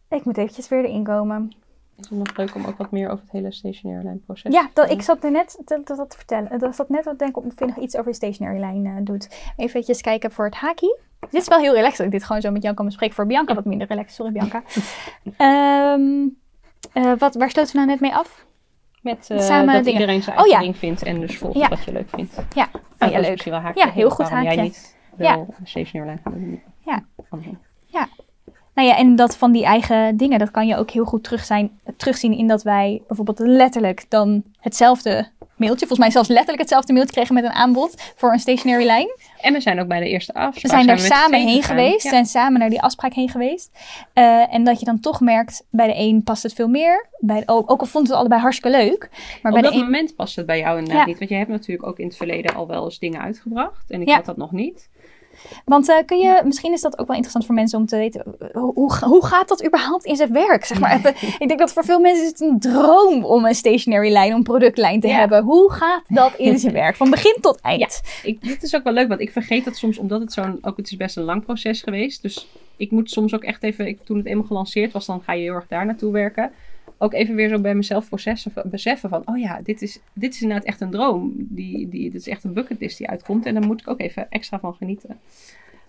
ik 0.09 0.25
moet 0.25 0.37
eventjes 0.37 0.67
weer 0.69 0.85
erin 0.85 1.03
komen. 1.03 1.51
Is 1.99 2.09
het 2.09 2.17
nog 2.17 2.37
leuk 2.37 2.55
om 2.55 2.65
ook 2.65 2.77
wat 2.77 2.91
meer 2.91 3.09
over 3.09 3.23
het 3.23 3.31
hele 3.31 3.51
stationaire 3.51 4.03
lijnproces 4.03 4.53
Ja, 4.53 4.69
dat, 4.73 4.89
ik 4.89 5.01
zat 5.01 5.23
er 5.23 5.31
net 5.31 5.61
te, 5.65 5.81
te, 5.83 5.95
dat 5.95 6.09
te 6.09 6.17
vertellen. 6.17 6.59
Dat 6.59 6.75
zat 6.75 6.89
net 6.89 7.05
wat 7.05 7.19
denken 7.19 7.43
of 7.43 7.59
je 7.59 7.65
nog 7.65 7.77
iets 7.77 7.95
over 7.97 8.09
de 8.11 8.15
stationary 8.17 8.59
lijn 8.59 8.85
eh, 8.85 8.93
doet. 9.01 9.51
Even 9.57 10.01
kijken 10.01 10.31
voor 10.31 10.45
het 10.45 10.55
haakje. 10.55 10.99
Dit 11.19 11.41
is 11.41 11.47
wel 11.47 11.59
heel 11.59 11.73
relaxed 11.73 11.97
dat 11.97 12.05
ik 12.05 12.11
dit 12.11 12.23
gewoon 12.23 12.41
zo 12.41 12.51
met 12.51 12.63
jou 12.63 12.75
kan 12.75 12.85
bespreken. 12.85 13.15
Voor 13.15 13.25
Bianca 13.25 13.53
wat 13.53 13.65
minder 13.65 13.87
relaxed. 13.87 14.15
Sorry 14.15 14.31
Bianca. 14.31 14.63
Ehm, 15.37 16.27
eh, 16.93 17.17
wat, 17.17 17.35
waar 17.35 17.49
stoten 17.49 17.71
we 17.71 17.77
nou 17.77 17.89
net 17.89 17.99
mee 17.99 18.13
af? 18.15 18.45
Met 19.01 19.29
eh, 19.29 19.39
Samen 19.39 19.73
dat 19.73 19.83
dingen. 19.83 19.99
iedereen 19.99 20.23
zijn 20.23 20.35
Oh, 20.35 20.41
eigen 20.41 20.59
ja. 20.59 20.65
ding 20.65 20.77
vindt 20.77 21.03
en 21.03 21.19
dus 21.19 21.37
volgt 21.37 21.57
Ja. 21.57 21.69
wat 21.69 21.83
je 21.83 21.91
leuk 21.91 22.09
vindt. 22.09 22.35
Ja, 22.53 22.67
Oh, 22.73 22.81
oh, 22.81 22.81
dat 22.99 23.11
ja 23.11 23.19
leuk. 23.19 23.43
wel 23.43 23.59
haakje. 23.59 23.85
Ja, 23.85 23.91
heel 23.91 24.09
goed 24.09 24.29
waarom 24.29 24.43
jij 24.47 24.55
haakje. 24.55 24.61
niet 24.71 24.95
wel 25.15 25.47
een 25.59 25.67
stationaire 25.67 26.05
lijn 26.13 26.19
gaat 26.23 26.33
doen. 26.33 26.61
Ja. 26.85 27.03
Andersom. 27.29 27.59
Nou 28.75 28.87
ja, 28.87 28.97
en 28.97 29.15
dat 29.15 29.37
van 29.37 29.51
die 29.51 29.65
eigen 29.65 30.17
dingen, 30.17 30.39
dat 30.39 30.51
kan 30.51 30.67
je 30.67 30.75
ook 30.77 30.91
heel 30.91 31.05
goed 31.05 31.23
terug 31.23 31.45
zijn, 31.45 31.79
terugzien 31.97 32.37
in 32.37 32.47
dat 32.47 32.63
wij 32.63 33.01
bijvoorbeeld 33.07 33.39
letterlijk 33.39 34.05
dan 34.09 34.43
hetzelfde 34.59 35.27
mailtje. 35.55 35.79
Volgens 35.87 35.99
mij 35.99 36.11
zelfs 36.11 36.27
letterlijk 36.27 36.59
hetzelfde 36.59 36.93
mailtje 36.93 37.13
kregen 37.13 37.33
met 37.33 37.43
een 37.43 37.51
aanbod 37.51 38.13
voor 38.15 38.31
een 38.33 38.39
stationary 38.39 38.85
lijn. 38.85 39.07
En 39.41 39.53
we 39.53 39.59
zijn 39.59 39.79
ook 39.79 39.87
bij 39.87 39.99
de 39.99 40.09
eerste 40.09 40.33
afspraak. 40.33 40.61
We 40.61 40.69
zijn 40.69 40.87
daar 40.87 40.99
samen 40.99 41.39
heen 41.39 41.63
geweest. 41.63 42.03
Ja. 42.03 42.09
zijn 42.09 42.25
samen 42.25 42.59
naar 42.59 42.69
die 42.69 42.81
afspraak 42.81 43.13
heen 43.13 43.29
geweest. 43.29 43.71
Eh, 44.13 44.53
en 44.53 44.63
dat 44.63 44.79
je 44.79 44.85
dan 44.85 44.99
toch 44.99 45.19
merkt, 45.21 45.63
bij 45.69 45.87
de 45.87 45.93
een 45.97 46.23
past 46.23 46.43
het 46.43 46.53
veel 46.53 46.67
meer. 46.67 47.07
Bij 47.19 47.39
de, 47.39 47.47
ook, 47.47 47.71
ook 47.71 47.79
al 47.79 47.85
vonden 47.85 48.01
we 48.01 48.07
het 48.09 48.17
allebei 48.19 48.41
hartstikke 48.41 48.77
leuk. 48.77 49.09
Maar 49.41 49.51
Op 49.51 49.59
bij 49.59 49.61
dat 49.61 49.71
de 49.71 49.77
een... 49.77 49.83
moment 49.83 50.15
past 50.15 50.35
het 50.35 50.45
bij 50.45 50.59
jou 50.59 50.77
inderdaad 50.77 51.01
Ja. 51.01 51.07
niet. 51.07 51.17
Want 51.17 51.29
je 51.29 51.35
hebt 51.35 51.49
natuurlijk 51.49 51.87
ook 51.87 51.99
in 51.99 52.07
het 52.07 52.17
verleden 52.17 52.55
al 52.55 52.67
wel 52.67 52.83
eens 52.83 52.99
dingen 52.99 53.21
uitgebracht. 53.21 53.91
En 53.91 54.01
ik 54.01 54.07
Ja. 54.07 54.15
had 54.15 54.25
dat 54.25 54.37
nog 54.37 54.51
niet. 54.51 54.89
Want 55.65 55.89
eh, 55.89 55.95
kun 56.05 56.17
je, 56.17 56.41
misschien 56.45 56.73
is 56.73 56.81
dat 56.81 56.93
ook 56.99 57.07
wel 57.07 57.15
interessant 57.15 57.45
voor 57.45 57.55
mensen 57.55 57.79
om 57.79 57.85
te 57.85 57.97
weten, 57.97 58.23
eh, 58.39 58.61
hoe, 58.61 58.97
hoe, 58.99 59.25
gaat 59.25 59.47
dat 59.47 59.65
überhaupt 59.65 60.05
in 60.05 60.15
zijn 60.15 60.33
werk? 60.33 60.65
Zeg 60.65 60.79
maar 60.79 60.95
even, 60.95 61.13
ik 61.39 61.47
denk 61.47 61.59
dat 61.59 61.73
voor 61.73 61.83
veel 61.83 61.99
mensen 61.99 62.23
is 62.23 62.29
het 62.29 62.41
een 62.41 62.59
droom 62.59 63.23
om 63.23 63.45
een 63.45 63.55
stationary 63.55 64.11
lijn, 64.11 64.31
om 64.31 64.37
een 64.37 64.43
productlijn 64.43 64.99
te 64.99 65.07
Ja. 65.07 65.15
hebben. 65.15 65.43
Hoe 65.43 65.71
gaat 65.71 66.03
dat 66.07 66.33
in 66.37 66.59
zijn 66.59 66.73
werk? 66.83 66.95
Van 66.95 67.09
begin 67.09 67.37
tot 67.41 67.59
eind. 67.61 68.01
Ik, 68.23 68.41
dit 68.41 68.63
is 68.63 68.75
ook 68.75 68.83
wel 68.83 68.93
leuk, 68.93 69.07
want 69.07 69.19
ik 69.19 69.31
vergeet 69.31 69.65
dat 69.65 69.75
soms, 69.75 69.97
omdat 69.97 70.19
het 70.21 70.33
zo'n, 70.33 70.57
ook 70.61 70.77
het 70.77 70.91
is 70.91 70.97
best 70.97 71.17
een 71.17 71.23
lang 71.23 71.43
proces 71.45 71.81
geweest. 71.81 72.21
Dus 72.21 72.47
ik 72.77 72.91
moet 72.91 73.11
soms 73.11 73.33
ook 73.33 73.43
echt 73.43 73.63
even, 73.63 73.87
ik, 73.87 73.99
toen 74.05 74.17
het 74.17 74.25
eenmaal 74.25 74.45
gelanceerd 74.45 74.91
was, 74.91 75.05
dan 75.05 75.21
ga 75.21 75.33
je 75.33 75.41
heel 75.41 75.53
erg 75.53 75.67
daar 75.67 75.85
naartoe 75.85 76.11
werken. 76.11 76.51
Ook 76.97 77.13
even 77.13 77.35
weer 77.35 77.49
zo 77.49 77.59
bij 77.59 77.75
mezelf 77.75 78.07
processen, 78.07 78.53
beseffen 78.65 79.09
van, 79.09 79.21
oh 79.25 79.37
ja, 79.37 79.61
dit 79.63 79.81
is, 79.81 79.99
dit 80.13 80.33
is 80.33 80.41
inderdaad 80.41 80.67
echt 80.67 80.81
een 80.81 80.91
droom. 80.91 81.33
Die, 81.35 81.89
die, 81.89 82.11
dit 82.11 82.21
is 82.21 82.27
echt 82.27 82.43
een 82.43 82.53
bucketlist 82.53 82.97
die 82.97 83.09
uitkomt. 83.09 83.45
En 83.45 83.53
daar 83.53 83.65
moet 83.65 83.81
ik 83.81 83.87
ook 83.87 83.99
even 83.99 84.29
extra 84.29 84.59
van 84.59 84.73
genieten. 84.73 85.19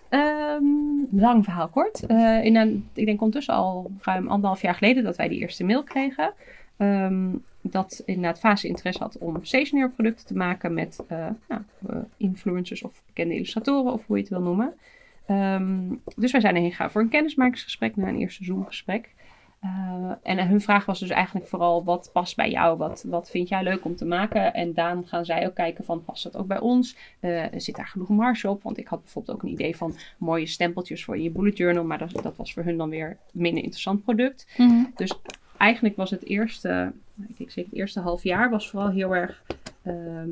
Ehm, 0.09 0.63
lang 1.11 1.43
verhaal 1.43 1.67
kort. 1.67 2.05
Eh, 2.05 2.43
in 2.43 2.55
een, 2.55 2.89
ik 2.93 3.05
denk 3.05 3.19
ondertussen 3.21 3.53
al 3.53 3.91
ruim 4.01 4.27
anderhalf 4.27 4.61
jaar 4.61 4.75
geleden 4.75 5.03
dat 5.03 5.15
wij 5.15 5.27
die 5.27 5.39
eerste 5.39 5.63
mail 5.63 5.83
kregen. 5.83 6.33
Ehm, 6.77 7.29
dat 7.61 8.03
inderdaad 8.05 8.39
fase 8.39 8.67
interesse 8.67 9.03
had 9.03 9.17
om 9.17 9.37
stationair 9.41 9.91
producten 9.91 10.25
te 10.25 10.35
maken 10.35 10.73
met 10.73 11.03
eh, 11.07 11.27
nou, 11.47 11.61
eh, 11.87 11.97
influencers 12.17 12.81
of 12.81 13.01
bekende 13.05 13.33
illustratoren 13.33 13.93
of 13.93 14.05
hoe 14.05 14.15
je 14.15 14.21
het 14.21 14.31
wil 14.31 14.41
noemen. 14.41 14.73
Ehm, 15.25 15.93
dus 16.15 16.31
wij 16.31 16.41
zijn 16.41 16.55
erheen 16.55 16.71
gegaan 16.71 16.91
voor 16.91 17.01
een 17.01 17.09
kennismakingsgesprek 17.09 17.95
na 17.95 18.07
een 18.07 18.19
eerste 18.19 18.43
Zoom-gesprek. 18.43 19.09
Eh, 19.67 20.11
en 20.23 20.47
hun 20.47 20.61
vraag 20.61 20.85
was 20.85 20.99
dus 20.99 21.09
eigenlijk 21.09 21.47
vooral 21.47 21.83
wat 21.83 22.09
past 22.13 22.35
bij 22.35 22.49
jou, 22.49 22.77
wat, 22.77 23.05
wat 23.07 23.29
vind 23.29 23.49
jij 23.49 23.63
leuk 23.63 23.85
om 23.85 23.95
te 23.95 24.05
maken? 24.05 24.53
En 24.53 24.73
dan 24.73 25.07
gaan 25.07 25.25
zij 25.25 25.47
ook 25.47 25.55
kijken 25.55 25.83
van 25.83 26.03
past 26.03 26.23
dat 26.23 26.37
ook 26.37 26.47
bij 26.47 26.59
ons? 26.59 26.97
Eh, 27.19 27.45
zit 27.55 27.75
daar 27.75 27.87
genoeg 27.87 28.09
marge 28.09 28.49
op? 28.49 28.63
Want 28.63 28.77
ik 28.77 28.87
had 28.87 29.01
bijvoorbeeld 29.03 29.37
ook 29.37 29.43
een 29.43 29.51
idee 29.51 29.75
van 29.75 29.95
mooie 30.17 30.45
stempeltjes 30.45 31.03
voor 31.03 31.17
je 31.17 31.29
bullet 31.29 31.57
journal, 31.57 31.83
maar 31.83 31.97
dat, 31.97 32.11
dat 32.23 32.37
was 32.37 32.53
voor 32.53 32.63
hun 32.63 32.77
dan 32.77 32.89
weer 32.89 33.17
minder 33.31 33.63
interessant 33.63 34.03
product. 34.03 34.47
Dus 34.95 35.19
eigenlijk 35.57 35.95
was 35.95 36.11
het 36.11 36.25
eerste, 36.25 36.91
ik 37.37 37.51
zeker 37.51 37.69
het 37.69 37.79
eerste 37.79 37.99
half 37.99 38.23
jaar, 38.23 38.49
was 38.49 38.69
vooral 38.69 38.89
heel 38.89 39.15
erg 39.15 39.43
ehm, 39.83 40.29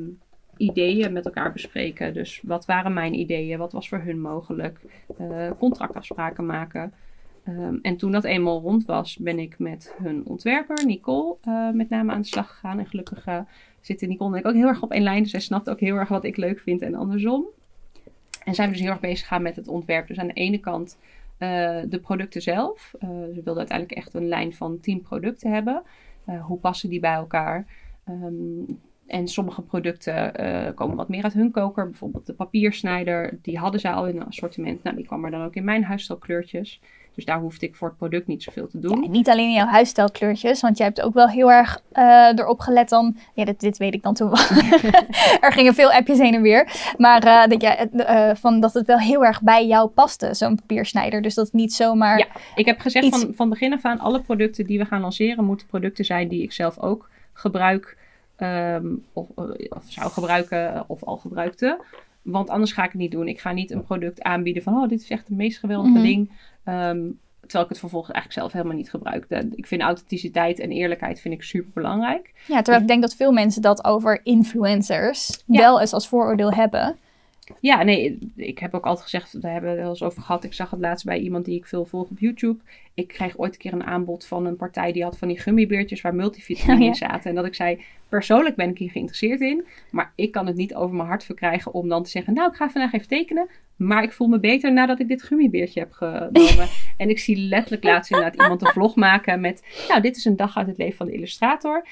ideeën 0.56 1.12
met 1.12 1.24
elkaar 1.24 1.52
bespreken. 1.52 2.14
Dus 2.14 2.40
wat 2.42 2.66
waren 2.66 2.92
mijn 2.92 3.14
ideeën? 3.14 3.58
Wat 3.58 3.72
was 3.72 3.88
voor 3.88 4.00
hun 4.00 4.20
mogelijk? 4.20 4.80
Eh, 5.18 5.50
contractafspraken 5.58 6.46
maken. 6.46 6.92
Ehm, 7.46 7.76
en 7.82 7.96
toen 7.96 8.12
dat 8.12 8.24
eenmaal 8.24 8.60
rond 8.60 8.84
was, 8.84 9.16
ben 9.16 9.38
ik 9.38 9.58
met 9.58 9.94
hun 10.02 10.26
ontwerper, 10.26 10.86
Nicole, 10.86 11.36
eh, 11.40 11.70
met 11.70 11.88
name 11.88 12.12
aan 12.12 12.20
de 12.20 12.26
slag 12.26 12.50
gegaan. 12.50 12.78
En 12.78 12.86
gelukkig 12.86 13.26
eh, 13.26 13.38
zitten 13.80 14.08
Nicole 14.08 14.32
en 14.32 14.38
ik 14.38 14.46
ook 14.46 14.54
heel 14.54 14.66
erg 14.66 14.82
op 14.82 14.92
één 14.92 15.02
lijn. 15.02 15.22
Dus 15.22 15.30
zij 15.30 15.40
snapt 15.40 15.70
ook 15.70 15.80
heel 15.80 15.96
erg 15.96 16.08
wat 16.08 16.24
ik 16.24 16.36
leuk 16.36 16.60
vind 16.60 16.82
en 16.82 16.94
andersom. 16.94 17.44
En 18.44 18.54
zijn 18.54 18.68
we 18.68 18.74
dus 18.74 18.82
heel 18.82 18.92
erg 18.92 19.00
bezig 19.00 19.20
gegaan 19.20 19.42
met 19.42 19.56
het 19.56 19.68
ontwerp. 19.68 20.06
Dus 20.06 20.18
aan 20.18 20.26
de 20.26 20.32
ene 20.32 20.58
kant 20.58 20.98
eh, 21.38 21.78
de 21.88 21.98
producten 21.98 22.42
zelf. 22.42 22.94
Ze 23.00 23.40
wilden 23.44 23.56
uiteindelijk 23.56 23.98
echt 23.98 24.14
een 24.14 24.28
lijn 24.28 24.54
van 24.54 24.80
10 24.80 25.02
producten 25.02 25.52
hebben. 25.52 25.82
Hoe 26.24 26.58
passen 26.58 26.88
die 26.88 27.00
bij 27.00 27.14
elkaar? 27.14 27.66
Ehm, 28.04 28.62
en 29.06 29.28
sommige 29.28 29.62
producten 29.62 30.34
eh, 30.34 30.74
komen 30.74 30.96
wat 30.96 31.08
meer 31.08 31.22
uit 31.22 31.32
hun 31.32 31.50
koker. 31.50 31.84
Bijvoorbeeld 31.90 32.26
de 32.26 32.32
papiersnijder, 32.32 33.38
die 33.42 33.58
hadden 33.58 33.80
ze 33.80 33.90
al 33.90 34.06
in 34.06 34.16
een 34.16 34.26
assortiment. 34.26 34.82
Nou, 34.82 34.96
die 34.96 35.06
kwam 35.06 35.24
er 35.24 35.30
dan 35.30 35.44
ook 35.44 35.54
in 35.54 35.64
mijn 35.64 35.84
huisstijlkleurtjes. 35.84 36.80
Dus 37.14 37.24
daar 37.24 37.40
hoefde 37.40 37.66
ik 37.66 37.76
voor 37.76 37.88
het 37.88 37.96
product 37.96 38.26
niet 38.26 38.42
zoveel 38.42 38.68
te 38.68 38.78
doen. 38.78 39.02
Ja, 39.02 39.08
niet 39.08 39.28
alleen 39.28 39.48
in 39.48 39.54
jouw 39.54 39.66
huisstijlkleurtjes, 39.66 40.60
want 40.60 40.76
jij 40.76 40.86
hebt 40.86 41.00
ook 41.00 41.14
wel 41.14 41.28
heel 41.28 41.52
erg 41.52 41.82
eh, 41.92 42.32
erop 42.34 42.60
gelet 42.60 42.88
dan. 42.88 43.16
Ja, 43.34 43.44
dit, 43.44 43.60
dit 43.60 43.76
weet 43.76 43.94
ik 43.94 44.02
dan 44.02 44.14
toen. 44.14 44.30
er 45.40 45.52
gingen 45.52 45.74
veel 45.74 45.92
appjes 45.92 46.18
heen 46.18 46.34
en 46.34 46.42
weer. 46.42 46.94
Maar 46.98 47.22
eh, 47.22 47.46
dat, 47.46 47.62
jij, 47.62 47.88
van 48.36 48.60
dat 48.60 48.74
het 48.74 48.86
wel 48.86 48.98
heel 48.98 49.24
erg 49.24 49.42
bij 49.42 49.66
jou 49.66 49.88
paste, 49.88 50.34
zo'n 50.34 50.56
papiersnijder. 50.56 51.22
Dus 51.22 51.34
dat 51.34 51.44
het 51.44 51.54
niet 51.54 51.72
zomaar. 51.72 52.18
Ja. 52.18 52.26
Ik 52.54 52.66
heb 52.66 52.80
gezegd 52.80 53.04
Iets- 53.04 53.20
van, 53.20 53.34
van 53.34 53.48
begin 53.48 53.72
af 53.72 53.84
aan, 53.84 53.98
alle 53.98 54.20
producten 54.20 54.66
die 54.66 54.78
we 54.78 54.84
gaan 54.84 55.00
lanceren, 55.00 55.44
moeten 55.44 55.66
producten 55.66 56.04
zijn 56.04 56.28
die 56.28 56.42
ik 56.42 56.52
zelf 56.52 56.78
ook 56.78 57.08
gebruik. 57.32 57.96
Ehm, 58.36 58.86
of, 59.12 59.28
eh, 59.36 59.44
of 59.68 59.84
zou 59.86 60.10
gebruiken 60.10 60.74
eh, 60.74 60.80
of 60.86 61.04
al 61.04 61.16
gebruikte. 61.16 61.80
Want 62.22 62.48
anders 62.50 62.72
ga 62.72 62.84
ik 62.84 62.90
het 62.92 63.00
niet 63.00 63.10
doen. 63.10 63.28
Ik 63.28 63.40
ga 63.40 63.52
niet 63.52 63.70
een 63.70 63.84
product 63.84 64.22
aanbieden 64.22 64.62
van, 64.62 64.74
oh, 64.82 64.88
dit 64.88 65.00
is 65.00 65.10
echt 65.10 65.28
het 65.28 65.36
meest 65.36 65.58
geweldige 65.58 65.90
Mhm. 65.92 66.02
ding. 66.02 66.30
Ehm, 66.64 67.00
terwijl 67.40 67.64
ik 67.64 67.68
het 67.70 67.78
vervolgens 67.78 68.12
eigenlijk 68.12 68.32
zelf 68.32 68.52
helemaal 68.52 68.76
niet 68.76 68.90
gebruik. 68.90 69.28
De- 69.28 69.48
ik 69.54 69.66
vind 69.66 69.82
authenticiteit 69.82 70.58
en 70.60 70.70
eerlijkheid 70.70 71.20
vind 71.20 71.34
ik 71.34 71.42
super 71.42 71.70
belangrijk. 71.74 72.32
Ja, 72.46 72.56
terwijl 72.56 72.80
ik 72.82 72.88
denk 72.88 73.00
dat 73.02 73.14
veel 73.14 73.32
mensen 73.32 73.62
dat 73.62 73.84
over 73.84 74.20
influencers 74.22 75.42
Ja. 75.46 75.58
wel 75.60 75.80
eens 75.80 75.92
als 75.92 76.08
vooroordeel 76.08 76.52
hebben. 76.52 76.96
Ja, 77.60 77.82
nee, 77.82 78.18
ik 78.36 78.58
heb 78.58 78.74
ook 78.74 78.84
altijd 78.84 79.04
gezegd, 79.04 79.40
daar 79.42 79.52
hebben 79.52 79.70
we 79.70 79.74
het 79.76 79.84
wel 79.84 79.92
eens 79.94 80.02
over 80.02 80.22
gehad. 80.22 80.44
Ik 80.44 80.52
zag 80.52 80.70
het 80.70 80.80
laatst 80.80 81.04
bij 81.04 81.18
iemand 81.18 81.44
die 81.44 81.56
ik 81.56 81.66
veel 81.66 81.84
volg 81.84 82.10
op 82.10 82.18
YouTube. 82.18 82.58
Ik 82.96 83.08
kreeg 83.08 83.38
ooit 83.38 83.52
een 83.52 83.58
keer 83.58 83.72
een 83.72 83.84
aanbod 83.84 84.26
van 84.26 84.46
een 84.46 84.56
partij 84.56 84.92
die 84.92 85.02
had 85.02 85.18
van 85.18 85.28
die 85.28 85.38
gummibeertjes 85.40 86.00
waar 86.00 86.14
multivitamine 86.14 86.74
Oh, 86.74 86.80
ja. 86.80 86.86
in 86.88 86.94
zaten. 86.94 87.30
En 87.30 87.36
dat 87.36 87.44
ik 87.46 87.54
zei, 87.54 87.84
persoonlijk 88.08 88.56
ben 88.56 88.70
ik 88.70 88.78
hier 88.78 88.90
geïnteresseerd 88.90 89.40
in. 89.40 89.64
Maar 89.90 90.12
ik 90.14 90.32
kan 90.32 90.46
het 90.46 90.56
niet 90.56 90.74
over 90.74 90.96
mijn 90.96 91.08
hart 91.08 91.24
verkrijgen 91.24 91.72
om 91.74 91.88
dan 91.88 92.02
te 92.02 92.10
zeggen, 92.10 92.34
nou 92.34 92.50
ik 92.50 92.56
ga 92.56 92.70
vandaag 92.70 92.92
even 92.92 93.08
tekenen. 93.08 93.48
Maar 93.76 94.02
ik 94.02 94.12
voel 94.12 94.26
me 94.28 94.40
beter 94.40 94.72
nadat 94.72 95.00
ik 95.00 95.08
dit 95.08 95.22
gummibeertje 95.22 95.80
heb 95.80 95.92
genomen. 95.92 96.68
en 96.96 97.08
ik 97.08 97.18
zie 97.18 97.36
letterlijk 97.36 97.84
laatst 97.84 98.10
inderdaad 98.10 98.40
iemand 98.40 98.62
een 98.62 98.72
vlog 98.72 98.94
maken 98.94 99.40
met, 99.40 99.62
nou 99.88 100.00
dit 100.00 100.16
is 100.16 100.24
een 100.24 100.36
dag 100.36 100.56
uit 100.56 100.66
het 100.66 100.78
leven 100.78 100.96
van 100.96 101.06
de 101.06 101.12
illustrator. 101.12 101.86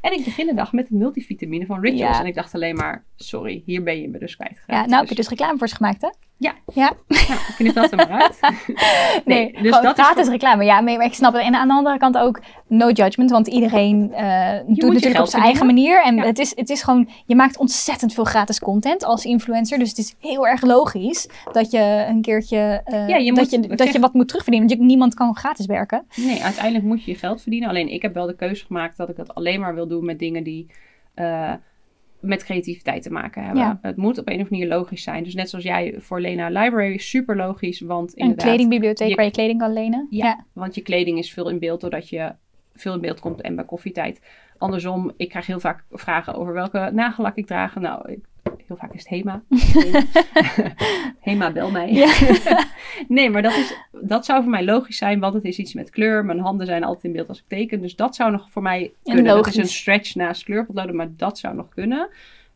En 0.00 0.12
ik 0.12 0.24
begin 0.24 0.46
de 0.46 0.54
dag 0.54 0.72
met 0.72 0.90
een 0.90 0.98
multivitamine 0.98 1.66
van 1.66 1.80
Rituals. 1.80 2.16
Ja. 2.16 2.20
En 2.22 2.26
ik 2.26 2.34
dacht 2.34 2.54
alleen 2.54 2.76
maar, 2.76 3.04
sorry, 3.16 3.62
hier 3.66 3.82
ben 3.82 4.00
je 4.00 4.08
me 4.08 4.18
dus 4.18 4.30
Ja, 4.30 4.36
kwijtgeraakt. 4.44 4.88
nou 4.88 5.00
heb 5.00 5.08
je 5.08 5.14
dus 5.14 5.28
reclame 5.28 5.58
voor 5.58 5.68
ze 5.68 5.74
gemaakt, 5.74 6.02
hè? 6.02 6.08
Ja. 6.40 6.54
Ja. 6.74 6.92
Nou, 7.08 7.40
knip 7.56 7.74
dat 7.74 7.90
er 7.90 7.96
maar 7.96 8.08
uit. 8.22 8.38
Nee, 9.24 9.52
dus 9.62 9.70
dat 9.70 9.84
is 9.84 9.90
gratis 10.04 10.22
voor- 10.22 10.32
reclame. 10.32 10.64
Ja, 10.64 10.80
maar 10.80 11.04
ik 11.04 11.14
snap 11.14 11.32
het. 11.32 11.42
En 11.42 11.54
aan 11.54 11.68
de 11.68 11.74
andere 11.74 11.98
kant 11.98 12.16
ook 12.18 12.40
no 12.66 12.90
judgment. 12.90 13.30
Want 13.30 13.46
iedereen 13.46 14.12
eh, 14.14 14.52
doet 14.66 14.92
natuurlijk 14.92 15.20
op 15.20 15.26
zijn 15.26 15.42
eigen 15.42 15.66
manier. 15.66 16.02
En 16.02 16.16
Ja. 16.16 16.22
het, 16.24 16.38
is, 16.38 16.52
het 16.56 16.70
is 16.70 16.82
gewoon, 16.82 17.08
je 17.26 17.34
maakt 17.34 17.58
ontzettend 17.58 18.14
veel 18.14 18.24
gratis 18.24 18.58
content 18.60 19.04
als 19.04 19.24
influencer. 19.24 19.78
Dus 19.78 19.88
het 19.88 19.98
is 19.98 20.14
heel 20.20 20.46
erg 20.46 20.62
logisch 20.62 21.28
dat 21.52 21.70
je 21.70 22.04
een 22.08 22.22
keertje, 22.22 22.80
eh, 22.84 23.08
Ja, 23.08 23.16
je 23.16 23.32
dat, 23.32 23.36
moet- 23.50 23.50
je, 23.50 23.68
dat 23.68 23.80
zeg- 23.80 23.92
je 23.92 24.00
wat 24.00 24.12
moet 24.14 24.28
terugverdienen. 24.28 24.68
Want 24.68 24.80
je, 24.80 24.86
niemand 24.86 25.14
kan 25.14 25.36
gratis 25.36 25.66
werken. 25.66 26.06
Nee, 26.16 26.42
uiteindelijk 26.42 26.84
moet 26.84 27.04
je 27.04 27.10
je 27.10 27.16
geld 27.18 27.42
verdienen. 27.42 27.68
Alleen 27.68 27.88
ik 27.92 28.02
heb 28.02 28.14
wel 28.14 28.26
de 28.26 28.36
keuze 28.36 28.64
gemaakt 28.66 28.96
dat 28.96 29.08
ik 29.08 29.16
dat 29.16 29.34
alleen 29.34 29.60
maar 29.60 29.74
wil 29.74 29.88
doen 29.88 30.04
met 30.04 30.18
dingen 30.18 30.42
die 30.44 30.66
eh, 31.14 31.52
met 32.20 32.44
creativiteit 32.44 33.02
te 33.02 33.10
maken 33.10 33.42
hebben. 33.44 33.62
Ja. 33.62 33.78
Het 33.82 33.96
moet 33.96 34.18
op 34.18 34.26
een 34.28 34.34
of 34.34 34.40
andere 34.40 34.56
manier 34.60 34.76
logisch 34.78 35.02
zijn. 35.02 35.24
Dus 35.24 35.34
net 35.34 35.48
zoals 35.50 35.64
jij 35.64 35.94
voor 35.98 36.20
Lena 36.20 36.48
Library, 36.48 36.98
super 36.98 37.36
logisch. 37.36 37.80
Want 37.80 38.20
Een 38.20 38.34
kledingbibliotheek 38.34 39.08
je- 39.08 39.14
waar 39.14 39.24
je 39.24 39.30
kleding 39.30 39.58
kan 39.58 39.72
lenen. 39.72 40.06
Ja. 40.10 40.44
want 40.52 40.74
je 40.74 40.80
kleding 40.80 41.18
is 41.18 41.32
veel 41.32 41.48
in 41.50 41.58
beeld 41.58 41.80
doordat 41.80 42.08
je 42.08 42.34
veel 42.74 42.94
in 42.94 43.00
beeld 43.00 43.20
komt 43.20 43.40
en 43.40 43.54
bij 43.54 43.64
koffietijd. 43.64 44.20
Andersom, 44.58 45.12
ik 45.16 45.28
krijg 45.28 45.46
heel 45.46 45.60
vaak 45.60 45.84
vragen 45.90 46.34
over 46.34 46.52
welke 46.52 46.90
nagellak 46.92 47.36
ik 47.36 47.46
draag. 47.46 47.74
Nou, 47.74 48.10
ik, 48.12 48.18
heel 48.68 48.76
vaak 48.76 48.92
is 48.92 48.98
het 48.98 49.08
Hema. 49.08 49.42
Hema, 51.28 51.52
bel 51.52 51.70
mij. 51.70 51.92
Ja. 51.92 52.12
nee, 53.08 53.30
maar 53.30 53.42
dat, 53.42 53.52
is, 53.52 53.74
dat 54.00 54.24
zou 54.24 54.42
voor 54.42 54.50
mij 54.50 54.64
logisch 54.64 54.96
zijn, 54.96 55.20
want 55.20 55.34
het 55.34 55.44
is 55.44 55.58
iets 55.58 55.74
met 55.74 55.90
kleur. 55.90 56.24
Mijn 56.24 56.38
handen 56.38 56.66
zijn 56.66 56.84
altijd 56.84 57.04
in 57.04 57.12
beeld 57.12 57.28
als 57.28 57.38
ik 57.38 57.44
teken. 57.48 57.80
Dus 57.80 57.96
dat 57.96 58.14
zou 58.14 58.30
nog 58.30 58.50
voor 58.50 58.62
mij 58.62 58.92
kunnen. 59.02 59.24
Dat 59.24 59.46
is 59.46 59.56
een 59.56 59.66
stretch 59.66 60.14
naast 60.14 60.44
kleurpotloden, 60.44 60.96
maar 60.96 61.08
dat 61.16 61.38
zou 61.38 61.54
nog 61.54 61.68
kunnen. 61.68 62.08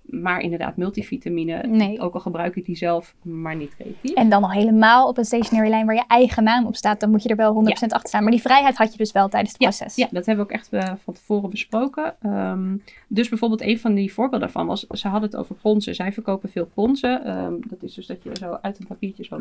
Maar 0.02 0.40
inderdaad, 0.40 0.76
multivitamine, 0.76 1.62
Nee. 1.66 2.00
ook 2.00 2.14
al 2.14 2.20
gebruik 2.20 2.56
ik 2.56 2.64
die 2.64 2.76
zelf, 2.76 3.14
maar 3.22 3.56
niet 3.56 3.74
creatief. 3.76 4.12
En 4.14 4.28
dan 4.28 4.40
nog 4.40 4.52
helemaal 4.52 5.08
op 5.08 5.18
een 5.18 5.24
stationary 5.24 5.68
lijn 5.68 5.86
waar 5.86 5.94
je 5.94 6.04
eigen 6.06 6.44
naam 6.44 6.66
op 6.66 6.76
staat. 6.76 7.00
Dan 7.00 7.10
moet 7.10 7.22
je 7.22 7.28
er 7.28 7.36
wel 7.36 7.52
100% 7.52 7.92
achter 7.92 8.08
staan. 8.08 8.22
Maar 8.22 8.32
die 8.32 8.40
vrijheid 8.40 8.76
had 8.76 8.92
je 8.92 8.98
dus 8.98 9.12
wel 9.12 9.28
tijdens 9.28 9.52
het 9.52 9.62
Ja, 9.62 9.68
proces. 9.68 9.94
Ja, 9.96 10.08
dat 10.10 10.26
hebben 10.26 10.46
we 10.46 10.52
ook 10.52 10.58
echt 10.58 10.72
eh, 10.72 10.92
van 11.04 11.14
tevoren 11.14 11.50
besproken. 11.50 12.14
Ehm, 12.22 12.76
dus 13.08 13.28
bijvoorbeeld 13.28 13.60
een 13.62 13.78
van 13.78 13.94
die 13.94 14.12
voorbeelden 14.12 14.40
daarvan 14.40 14.66
was, 14.66 14.86
ze 14.86 15.08
hadden 15.08 15.30
het 15.30 15.38
over 15.38 15.54
ponsen. 15.54 15.94
Zij 15.94 16.12
verkopen 16.12 16.50
veel 16.50 16.66
ponsen. 16.74 17.24
Ehm, 17.24 17.54
dat 17.68 17.82
is 17.82 17.94
dus 17.94 18.06
dat 18.06 18.22
je 18.22 18.30
zo 18.40 18.58
uit 18.62 18.78
een 18.80 18.86
papiertje 18.86 19.24
zo 19.24 19.40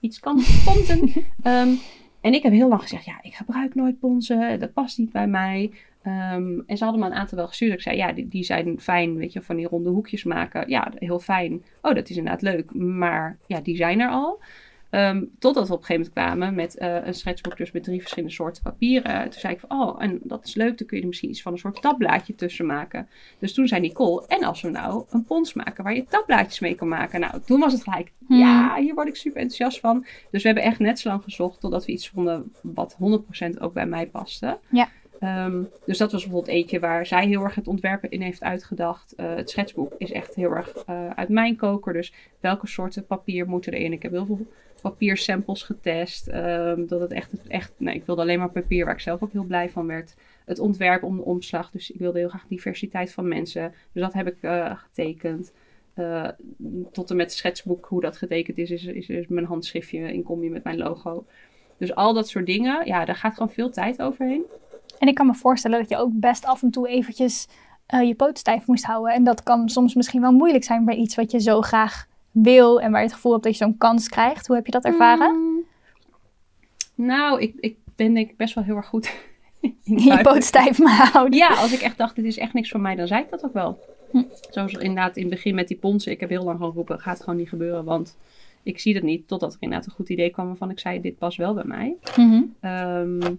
iets 0.00 0.20
kan 0.20 0.34
ponsen. 0.64 1.12
Ehm, 1.42 1.68
en 2.20 2.34
ik 2.34 2.42
heb 2.42 2.52
heel 2.52 2.68
lang 2.68 2.80
gezegd, 2.82 3.04
ja, 3.04 3.18
ik 3.22 3.34
gebruik 3.34 3.74
nooit 3.74 3.98
ponsen. 3.98 4.60
Dat 4.60 4.72
past 4.72 4.98
niet 4.98 5.12
bij 5.12 5.26
mij. 5.26 5.70
Ehm, 6.02 6.60
en 6.66 6.76
ze 6.76 6.84
hadden 6.84 7.02
me 7.02 7.06
een 7.06 7.14
aantal 7.14 7.38
wel 7.38 7.48
gestuurd. 7.48 7.72
Ik 7.72 7.80
zei, 7.80 7.96
ja, 7.96 8.12
die, 8.12 8.28
die 8.28 8.44
zijn 8.44 8.80
fijn, 8.80 9.16
weet 9.16 9.32
je, 9.32 9.42
van 9.42 9.56
die 9.56 9.66
ronde 9.66 9.90
hoekjes 9.90 10.24
maken. 10.24 10.68
Ja, 10.68 10.92
heel 10.94 11.20
fijn. 11.20 11.64
Oh, 11.82 11.94
dat 11.94 12.08
is 12.08 12.16
inderdaad 12.16 12.42
leuk. 12.42 12.74
Maar 12.74 13.38
ja, 13.46 13.60
die 13.60 13.76
zijn 13.76 14.00
er 14.00 14.10
al. 14.10 14.40
Ehm, 14.92 15.24
totdat 15.38 15.68
we 15.68 15.74
op 15.74 15.80
een 15.80 15.84
gegeven 15.84 16.12
moment 16.14 16.34
kwamen 16.34 16.54
met 16.54 16.76
eh, 16.76 17.06
een 17.06 17.14
schetsboek 17.14 17.56
dus 17.56 17.72
met 17.72 17.84
drie 17.84 18.00
verschillende 18.00 18.34
soorten 18.34 18.62
papieren. 18.62 19.30
Toen 19.30 19.40
zei 19.40 19.52
ik 19.52 19.60
van, 19.60 19.80
oh, 19.80 20.02
en 20.02 20.20
dat 20.22 20.44
is 20.44 20.54
leuk, 20.54 20.78
dan 20.78 20.86
kun 20.86 20.96
je 20.96 21.02
er 21.02 21.08
misschien 21.08 21.30
iets 21.30 21.42
van 21.42 21.52
een 21.52 21.58
soort 21.58 21.82
tabblaadje 21.82 22.34
tussen 22.34 22.66
maken. 22.66 23.08
Dus 23.38 23.54
toen 23.54 23.66
zei 23.66 23.80
Nicole, 23.80 24.24
en 24.26 24.44
als 24.44 24.62
we 24.62 24.70
nou 24.70 25.04
een 25.10 25.24
pons 25.24 25.52
maken 25.52 25.84
waar 25.84 25.94
je 25.94 26.04
tabblaadjes 26.04 26.60
mee 26.60 26.74
kan 26.74 26.88
maken. 26.88 27.20
Nou, 27.20 27.40
toen 27.40 27.60
was 27.60 27.72
het 27.72 27.82
gelijk, 27.82 28.12
Hmm. 28.26 28.38
ja, 28.38 28.76
hier 28.76 28.94
word 28.94 29.08
ik 29.08 29.16
super 29.16 29.40
enthousiast 29.40 29.80
van. 29.80 30.06
Dus 30.30 30.42
we 30.42 30.48
hebben 30.48 30.64
echt 30.64 30.78
net 30.78 30.98
zo 30.98 31.08
lang 31.08 31.22
gezocht 31.22 31.60
totdat 31.60 31.84
we 31.84 31.92
iets 31.92 32.08
vonden 32.08 32.52
wat 32.62 32.96
100% 32.98 33.58
ook 33.58 33.72
bij 33.72 33.86
mij 33.86 34.06
paste. 34.06 34.58
Ja. 34.70 34.88
Ehm, 35.22 35.62
dus 35.84 35.98
dat 35.98 36.12
was 36.12 36.22
bijvoorbeeld 36.22 36.54
eentje 36.54 36.80
waar 36.80 37.06
zij 37.06 37.26
heel 37.26 37.42
erg 37.42 37.54
het 37.54 37.68
ontwerpen 37.68 38.10
in 38.10 38.20
heeft 38.20 38.42
uitgedacht. 38.42 39.14
Eh, 39.14 39.34
het 39.34 39.50
schetsboek 39.50 39.94
is 39.98 40.12
echt 40.12 40.34
heel 40.34 40.50
erg 40.50 40.72
eh, 40.86 41.10
uit 41.10 41.28
mijn 41.28 41.56
koker. 41.56 41.92
Dus 41.92 42.12
welke 42.40 42.66
soorten 42.66 43.06
papier 43.06 43.48
moeten 43.48 43.72
erin? 43.72 43.92
Ik 43.92 44.02
heb 44.02 44.12
heel 44.12 44.26
veel 44.26 44.46
papiersamples 44.80 45.62
getest. 45.62 46.28
ehm, 46.28 46.86
dat 46.86 47.00
het 47.00 47.12
echt, 47.12 47.32
echt, 47.48 47.72
nee, 47.76 47.94
ik 47.94 48.06
wilde 48.06 48.20
alleen 48.20 48.38
maar 48.38 48.50
papier 48.50 48.84
waar 48.84 48.94
ik 48.94 49.00
zelf 49.00 49.22
ook 49.22 49.32
heel 49.32 49.44
blij 49.44 49.70
van 49.70 49.86
werd. 49.86 50.14
Het 50.44 50.58
ontwerp 50.58 51.02
om 51.02 51.16
de 51.16 51.24
omslag. 51.24 51.70
Dus 51.70 51.90
ik 51.90 51.98
wilde 51.98 52.18
heel 52.18 52.28
graag 52.28 52.46
diversiteit 52.48 53.12
van 53.12 53.28
mensen. 53.28 53.74
Dus 53.92 54.02
dat 54.02 54.12
heb 54.12 54.26
ik 54.26 54.36
eh, 54.40 54.76
getekend. 54.76 55.52
Tot 56.92 57.10
en 57.10 57.16
met 57.16 57.26
het 57.26 57.34
schetsboek, 57.34 57.86
hoe 57.86 58.00
dat 58.00 58.16
getekend 58.16 58.58
is, 58.58 58.70
is, 58.70 58.84
is, 58.84 59.08
is 59.08 59.26
mijn 59.28 59.46
handschriftje 59.46 60.12
in 60.12 60.22
combi 60.22 60.50
met 60.50 60.64
mijn 60.64 60.78
logo. 60.78 61.24
Dus 61.76 61.94
al 61.94 62.14
dat 62.14 62.28
soort 62.28 62.46
dingen, 62.46 62.86
ja, 62.86 63.04
daar 63.04 63.16
gaat 63.16 63.32
gewoon 63.32 63.50
veel 63.50 63.70
tijd 63.70 64.02
overheen. 64.02 64.44
En 65.02 65.08
ik 65.08 65.14
kan 65.14 65.26
me 65.26 65.34
voorstellen 65.34 65.78
dat 65.78 65.88
je 65.88 65.96
ook 65.96 66.10
best 66.12 66.44
af 66.44 66.62
en 66.62 66.70
toe 66.70 66.88
eventjes 66.88 67.48
eh, 67.86 68.02
je 68.02 68.14
poot 68.14 68.38
stijf 68.38 68.66
moest 68.66 68.84
houden. 68.84 69.14
En 69.14 69.24
dat 69.24 69.42
kan 69.42 69.68
soms 69.68 69.94
misschien 69.94 70.20
wel 70.20 70.32
moeilijk 70.32 70.64
zijn 70.64 70.84
bij 70.84 70.94
iets 70.94 71.14
wat 71.14 71.30
je 71.30 71.40
zo 71.40 71.60
graag 71.60 72.06
wil 72.30 72.80
en 72.80 72.90
waar 72.90 73.00
je 73.00 73.06
het 73.06 73.14
gevoel 73.14 73.32
hebt 73.32 73.44
dat 73.44 73.52
je 73.58 73.64
zo'n 73.64 73.78
kans 73.78 74.08
krijgt. 74.08 74.46
Hoe 74.46 74.56
heb 74.56 74.66
je 74.66 74.72
dat 74.72 74.84
ervaren? 74.84 75.34
Mm. 75.34 75.64
Nou, 76.94 77.40
ik, 77.40 77.54
ik 77.60 77.76
ben 77.96 78.14
denk 78.14 78.30
ik 78.30 78.36
best 78.36 78.54
wel 78.54 78.64
heel 78.64 78.76
erg 78.76 78.86
goed 78.86 79.12
in 79.60 79.74
Je 79.84 80.20
poot 80.22 80.44
stijf 80.44 80.78
maar 80.78 81.10
houden. 81.12 81.38
Ja, 81.38 81.48
als 81.48 81.72
ik 81.72 81.80
echt 81.80 81.98
dacht, 81.98 82.16
dit 82.16 82.24
is 82.24 82.38
echt 82.38 82.52
niks 82.52 82.70
voor 82.70 82.80
mij, 82.80 82.94
dan 82.94 83.06
zei 83.06 83.22
ik 83.22 83.30
dat 83.30 83.44
ook 83.44 83.52
wel. 83.52 83.78
Hm. 84.10 84.22
Zoals 84.50 84.72
inderdaad 84.72 85.16
in 85.16 85.22
het 85.22 85.30
begin 85.30 85.54
met 85.54 85.68
die 85.68 85.76
ponsen. 85.76 86.12
Ik 86.12 86.20
heb 86.20 86.28
heel 86.28 86.44
lang 86.44 86.58
geroepen, 86.58 87.00
gaat 87.00 87.20
gewoon 87.20 87.36
niet 87.36 87.48
gebeuren, 87.48 87.84
want 87.84 88.16
ik 88.62 88.78
zie 88.78 88.94
het 88.94 89.02
niet. 89.02 89.28
Totdat 89.28 89.52
er 89.52 89.58
inderdaad 89.60 89.86
een 89.86 89.94
goed 89.94 90.08
idee 90.08 90.30
kwam 90.30 90.46
waarvan 90.46 90.70
ik 90.70 90.78
zei, 90.78 91.00
dit 91.00 91.18
past 91.18 91.36
wel 91.36 91.54
bij 91.54 91.64
mij. 91.64 91.96
Ehm, 92.60 93.34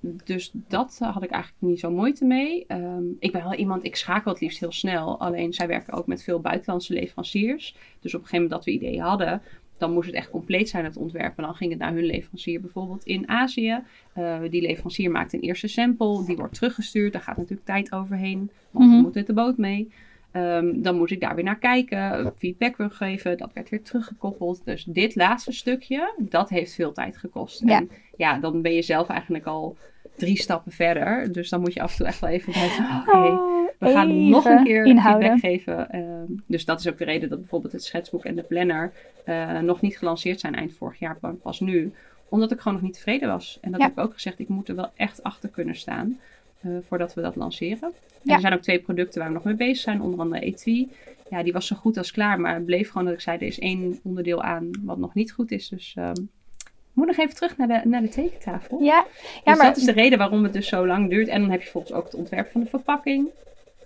dus 0.00 0.50
dat 0.52 0.98
eh, 1.02 1.12
had 1.14 1.22
ik 1.22 1.30
eigenlijk 1.30 1.62
niet 1.62 1.80
zo 1.80 1.90
moeite 1.90 2.24
mee. 2.24 2.64
Ehm, 2.66 3.02
ik 3.18 3.32
ben 3.32 3.42
wel 3.42 3.54
iemand, 3.54 3.84
ik 3.84 3.96
schakel 3.96 4.32
het 4.32 4.40
liefst 4.40 4.60
heel 4.60 4.72
snel. 4.72 5.20
Alleen 5.20 5.52
zij 5.52 5.66
werken 5.66 5.92
ook 5.92 6.06
met 6.06 6.22
veel 6.22 6.40
buitenlandse 6.40 6.92
leveranciers. 6.92 7.76
Dus 8.00 8.14
op 8.14 8.20
een 8.20 8.26
gegeven 8.26 8.42
moment 8.42 8.50
dat 8.50 8.64
we 8.64 8.70
ideeën 8.70 9.00
hadden, 9.02 9.42
dan 9.78 9.92
moest 9.92 10.06
het 10.06 10.16
echt 10.16 10.30
compleet 10.30 10.68
zijn, 10.68 10.84
het 10.84 10.96
ontwerp. 10.96 11.36
En 11.38 11.44
dan 11.44 11.54
ging 11.54 11.70
het 11.70 11.80
naar 11.80 11.92
hun 11.94 12.04
leverancier 12.04 12.60
bijvoorbeeld 12.60 13.04
in 13.04 13.28
Azië. 13.28 13.82
Eh, 14.12 14.38
die 14.50 14.62
leverancier 14.62 15.10
maakt 15.10 15.32
een 15.32 15.40
eerste 15.40 15.68
sample, 15.68 16.24
die 16.24 16.36
wordt 16.36 16.54
teruggestuurd. 16.54 17.12
Daar 17.12 17.22
gaat 17.22 17.36
natuurlijk 17.36 17.66
tijd 17.66 17.92
overheen, 17.92 18.50
want 18.70 18.86
Mhm. 18.86 18.96
we 18.96 19.02
moeten 19.02 19.20
met 19.20 19.26
de 19.26 19.42
boot 19.42 19.56
mee. 19.56 19.90
Ehm, 20.32 20.82
dan 20.82 20.96
moest 20.96 21.12
ik 21.12 21.20
daar 21.20 21.34
weer 21.34 21.44
naar 21.44 21.58
kijken, 21.58 22.32
feedback 22.38 22.76
weer 22.76 22.90
geven. 22.90 23.38
Dat 23.38 23.50
werd 23.52 23.68
weer 23.68 23.82
teruggekoppeld. 23.82 24.60
Dus 24.64 24.84
dit 24.84 25.14
laatste 25.14 25.52
stukje, 25.52 26.14
dat 26.18 26.48
heeft 26.48 26.74
veel 26.74 26.92
tijd 26.92 27.16
gekost. 27.16 27.62
Ja. 27.64 27.76
En 27.76 27.90
ja, 28.16 28.38
dan 28.38 28.62
ben 28.62 28.72
je 28.74 28.82
zelf 28.82 29.08
eigenlijk 29.08 29.46
al 29.46 29.76
drie 30.16 30.36
stappen 30.40 30.72
verder. 30.72 31.32
Dus 31.32 31.48
dan 31.48 31.60
moet 31.60 31.74
je 31.74 31.80
af 31.82 31.90
en 31.90 31.96
toe 31.96 32.06
echt 32.06 32.20
wel 32.20 32.30
even 32.30 32.52
denken, 32.52 32.84
oké, 33.00 33.16
Oh, 33.16 33.68
we 33.78 33.88
gaan 33.90 34.08
even 34.10 34.28
nog 34.28 34.44
een 34.44 34.64
keer 34.64 34.84
inhouden. 34.84 35.38
feedback 35.38 35.50
geven. 35.52 35.90
Ehm, 35.90 36.32
dus 36.46 36.64
dat 36.64 36.80
is 36.80 36.88
ook 36.88 36.98
de 36.98 37.04
reden 37.04 37.28
dat 37.28 37.38
bijvoorbeeld 37.38 37.72
het 37.72 37.84
schetsboek 37.84 38.24
en 38.24 38.34
de 38.34 38.42
planner 38.42 38.92
eh, 39.24 39.58
nog 39.58 39.80
niet 39.80 39.98
gelanceerd 39.98 40.40
zijn 40.40 40.54
eind 40.54 40.72
vorig 40.72 40.98
jaar, 40.98 41.16
maar 41.20 41.34
pas 41.34 41.60
nu. 41.60 41.92
Omdat 42.28 42.50
ik 42.52 42.58
gewoon 42.60 42.74
nog 42.78 42.86
niet 42.86 42.94
tevreden 42.94 43.28
was. 43.28 43.58
En 43.60 43.70
dat 43.70 43.80
Ja. 43.80 43.86
heb 43.86 43.96
ik 43.98 44.04
ook 44.04 44.12
gezegd, 44.12 44.38
ik 44.38 44.48
moet 44.48 44.68
er 44.68 44.74
wel 44.74 44.90
echt 44.96 45.22
achter 45.22 45.48
kunnen 45.48 45.74
staan 45.74 46.18
eh, 46.60 46.70
voordat 46.88 47.14
we 47.14 47.20
dat 47.20 47.36
lanceren. 47.36 47.82
En 47.82 47.92
Ja. 48.22 48.34
er 48.34 48.40
zijn 48.40 48.52
ook 48.52 48.62
twee 48.62 48.78
producten 48.80 49.18
waar 49.20 49.28
we 49.28 49.34
nog 49.34 49.44
mee 49.44 49.54
bezig 49.54 49.76
zijn, 49.76 50.02
onder 50.02 50.20
andere 50.20 50.42
Etui. 50.42 50.90
Ja, 51.30 51.42
die 51.42 51.52
was 51.52 51.66
zo 51.66 51.76
goed 51.76 51.96
als 51.96 52.10
klaar, 52.12 52.40
maar 52.40 52.54
het 52.54 52.64
bleef 52.64 52.90
gewoon 52.90 53.04
dat 53.04 53.14
ik 53.14 53.20
zei, 53.20 53.36
er 53.38 53.46
is 53.46 53.58
één 53.58 53.98
onderdeel 54.02 54.42
aan 54.42 54.70
wat 54.82 54.98
nog 54.98 55.14
niet 55.14 55.32
goed 55.32 55.50
is. 55.50 55.68
Dus 55.68 55.94
ehm, 55.96 56.20
ik 56.64 56.96
moet 56.96 57.06
nog 57.06 57.16
even 57.16 57.34
terug 57.34 57.56
naar 57.56 57.68
de, 57.68 57.80
naar 57.88 58.00
de 58.00 58.08
tekentafel. 58.08 58.80
Ja, 58.80 58.84
ja 58.84 59.04
dus 59.44 59.56
maar 59.56 59.66
dat 59.66 59.76
is 59.76 59.84
de 59.84 59.92
reden 59.92 60.18
waarom 60.18 60.42
het 60.42 60.52
dus 60.52 60.68
zo 60.68 60.86
lang 60.86 61.10
duurt. 61.10 61.28
En 61.28 61.40
dan 61.40 61.50
heb 61.50 61.62
je 61.62 61.70
volgens 61.70 61.92
ook 61.92 62.04
het 62.04 62.14
ontwerp 62.14 62.50
van 62.50 62.60
de 62.60 62.66
verpakking. 62.66 63.28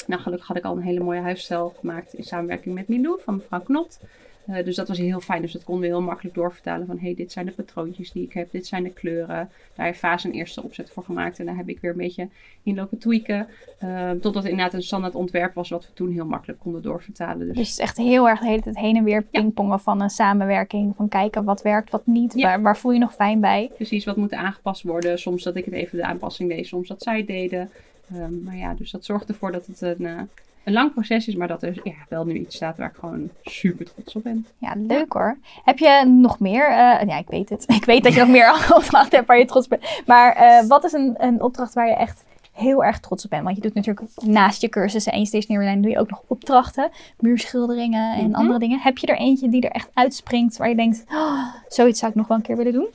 Nou, 0.07 0.21
gelukkig 0.23 0.47
had 0.49 0.57
ik 0.57 0.65
al 0.65 0.77
een 0.77 0.83
hele 0.83 1.01
mooie 1.01 1.21
huisstijl 1.21 1.75
gemaakt 1.81 2.15
in 2.15 2.25
samenwerking 2.25 2.75
met 2.75 2.89
Milou 2.89 3.21
van 3.25 3.35
mevrouw 3.37 3.61
Knot. 3.61 3.99
Eh, 4.47 4.65
dus 4.65 4.77
dat 4.77 4.89
was 4.89 4.99
heel 4.99 5.21
fijn. 5.21 5.43
Dus 5.43 5.53
dat 5.53 5.65
konden 5.65 5.83
we 5.83 5.89
heel 5.97 6.03
makkelijk 6.03 6.35
doorvertalen 6.35 6.87
van... 6.87 6.99
hey, 6.99 7.15
dit 7.15 7.33
zijn 7.33 7.47
de 7.47 7.53
patroontjes 7.53 8.13
die 8.13 8.23
ik 8.23 8.33
heb. 8.33 8.51
Dit 8.51 8.67
zijn 8.67 8.83
de 8.83 8.91
kleuren. 8.93 9.51
Daar 9.75 9.87
heeft 9.87 9.99
Vaas 9.99 10.25
een 10.25 10.33
eerste 10.33 10.63
opzet 10.63 10.91
voor 10.91 11.03
gemaakt. 11.03 11.39
En 11.39 11.47
daar 11.47 11.57
heb 11.57 11.69
ik 11.69 11.81
weer 11.81 11.91
een 11.91 11.97
beetje 11.97 12.29
in 12.63 12.75
lopen 12.75 12.99
tweaken. 12.99 13.47
Eh, 13.79 14.11
totdat 14.11 14.35
het 14.35 14.45
inderdaad 14.45 14.75
een 14.75 14.83
standaard 14.83 15.15
ontwerp 15.15 15.55
was... 15.55 15.69
wat 15.69 15.87
we 15.87 15.93
toen 15.93 16.13
heel 16.13 16.27
makkelijk 16.27 16.59
konden 16.61 16.83
doorvertalen. 16.83 17.39
Dus, 17.39 17.47
Dus 17.47 17.57
het 17.59 17.67
is 17.69 17.79
echt 17.79 17.97
heel 17.97 18.29
erg 18.29 18.41
de 18.41 18.47
hele 18.47 18.63
tijd 18.63 18.79
heen 18.79 18.97
en 18.97 19.05
weer 19.05 19.27
Ja. 19.31 19.41
pingpongen 19.41 19.81
van 19.81 20.01
een 20.01 20.11
samenwerking. 20.11 20.97
Van 20.97 21.09
kijken 21.09 21.45
wat 21.45 21.63
werkt, 21.63 21.91
wat 21.91 22.07
niet. 22.07 22.33
Ja. 22.35 22.43
Waar, 22.43 22.63
waar 22.63 22.77
voel 22.77 22.93
je 22.93 22.99
nog 22.99 23.15
fijn 23.15 23.41
bij? 23.41 23.71
precies 23.75 24.05
wat 24.05 24.17
moet 24.17 24.33
aangepast 24.33 24.83
worden. 24.83 25.19
Soms 25.19 25.43
dat 25.43 25.57
ik 25.57 25.65
het 25.65 25.75
even 25.75 25.99
de 25.99 26.05
aanpassing 26.05 26.49
deed. 26.49 26.67
Soms 26.67 26.89
dat 26.89 27.03
zij 27.03 27.17
het 27.17 27.27
deden. 27.27 27.71
Ehm, 28.13 28.43
maar 28.43 28.57
ja, 28.57 28.75
dus 28.75 28.91
dat 28.91 29.05
zorgt 29.05 29.29
ervoor 29.29 29.53
dat 29.53 29.67
het 29.67 29.81
een... 29.81 30.29
een 30.65 30.73
lang 30.73 30.93
proces 30.93 31.29
is, 31.29 31.35
maar 31.37 31.49
dat 31.49 31.63
er 31.63 31.81
ja, 31.85 31.93
wel 32.09 32.25
nu 32.25 32.33
iets 32.35 32.57
staat 32.57 32.77
waar 32.77 32.89
ik 32.89 32.97
gewoon 33.01 33.31
super 33.43 33.93
trots 33.95 34.15
op 34.15 34.23
ben. 34.23 34.47
Ja, 34.59 34.75
leuk 34.77 35.13
hoor. 35.13 35.37
Heb 35.65 35.79
je 35.79 36.05
nog 36.07 36.41
meer? 36.41 36.69
eh, 36.69 37.07
ja, 37.09 37.19
ik 37.19 37.29
weet 37.29 37.49
het. 37.49 37.65
Ik 37.81 37.85
weet 37.85 38.05
dat 38.05 38.13
je 38.15 38.21
nog 38.21 38.29
meer 38.29 38.51
opdrachten 38.77 39.17
hebt 39.17 39.27
waar 39.29 39.39
je 39.39 39.45
trots 39.45 39.65
op 39.69 39.71
bent. 39.71 40.03
Maar 40.07 40.33
eh, 40.37 40.67
wat 40.67 40.85
is 40.85 40.93
een, 40.93 41.15
een 41.19 41.43
opdracht 41.43 41.75
waar 41.75 41.89
je 41.89 41.95
echt 41.95 42.25
heel 42.53 42.85
erg 42.85 43.01
trots 43.01 43.25
op 43.25 43.31
bent? 43.31 43.43
Want 43.45 43.57
je 43.57 43.63
doet 43.63 43.75
natuurlijk 43.75 44.07
naast 44.23 44.61
je 44.61 44.69
cursussen 44.69 45.13
en 45.13 45.19
je 45.21 45.27
stationery 45.27 45.81
doe 45.81 45.91
je 45.91 45.99
ook 45.99 46.11
nog 46.11 46.23
opdrachten. 46.27 46.91
Muurschilderingen 47.19 48.15
en 48.17 48.27
Mhm. 48.29 48.35
andere 48.35 48.59
dingen. 48.59 48.79
Heb 48.81 48.99
je 48.99 49.07
er 49.07 49.17
eentje 49.19 49.49
die 49.49 49.63
er 49.63 49.71
echt 49.71 49.89
uitspringt 49.95 50.57
waar 50.57 50.69
je 50.69 50.75
denkt... 50.77 51.05
"Oh, 51.09 51.45
zoiets 51.69 51.99
zou 51.99 52.11
ik 52.11 52.17
nog 52.17 52.27
wel 52.27 52.37
een 52.37 52.43
keer 52.43 52.57
willen 52.57 52.73
doen? 52.73 52.87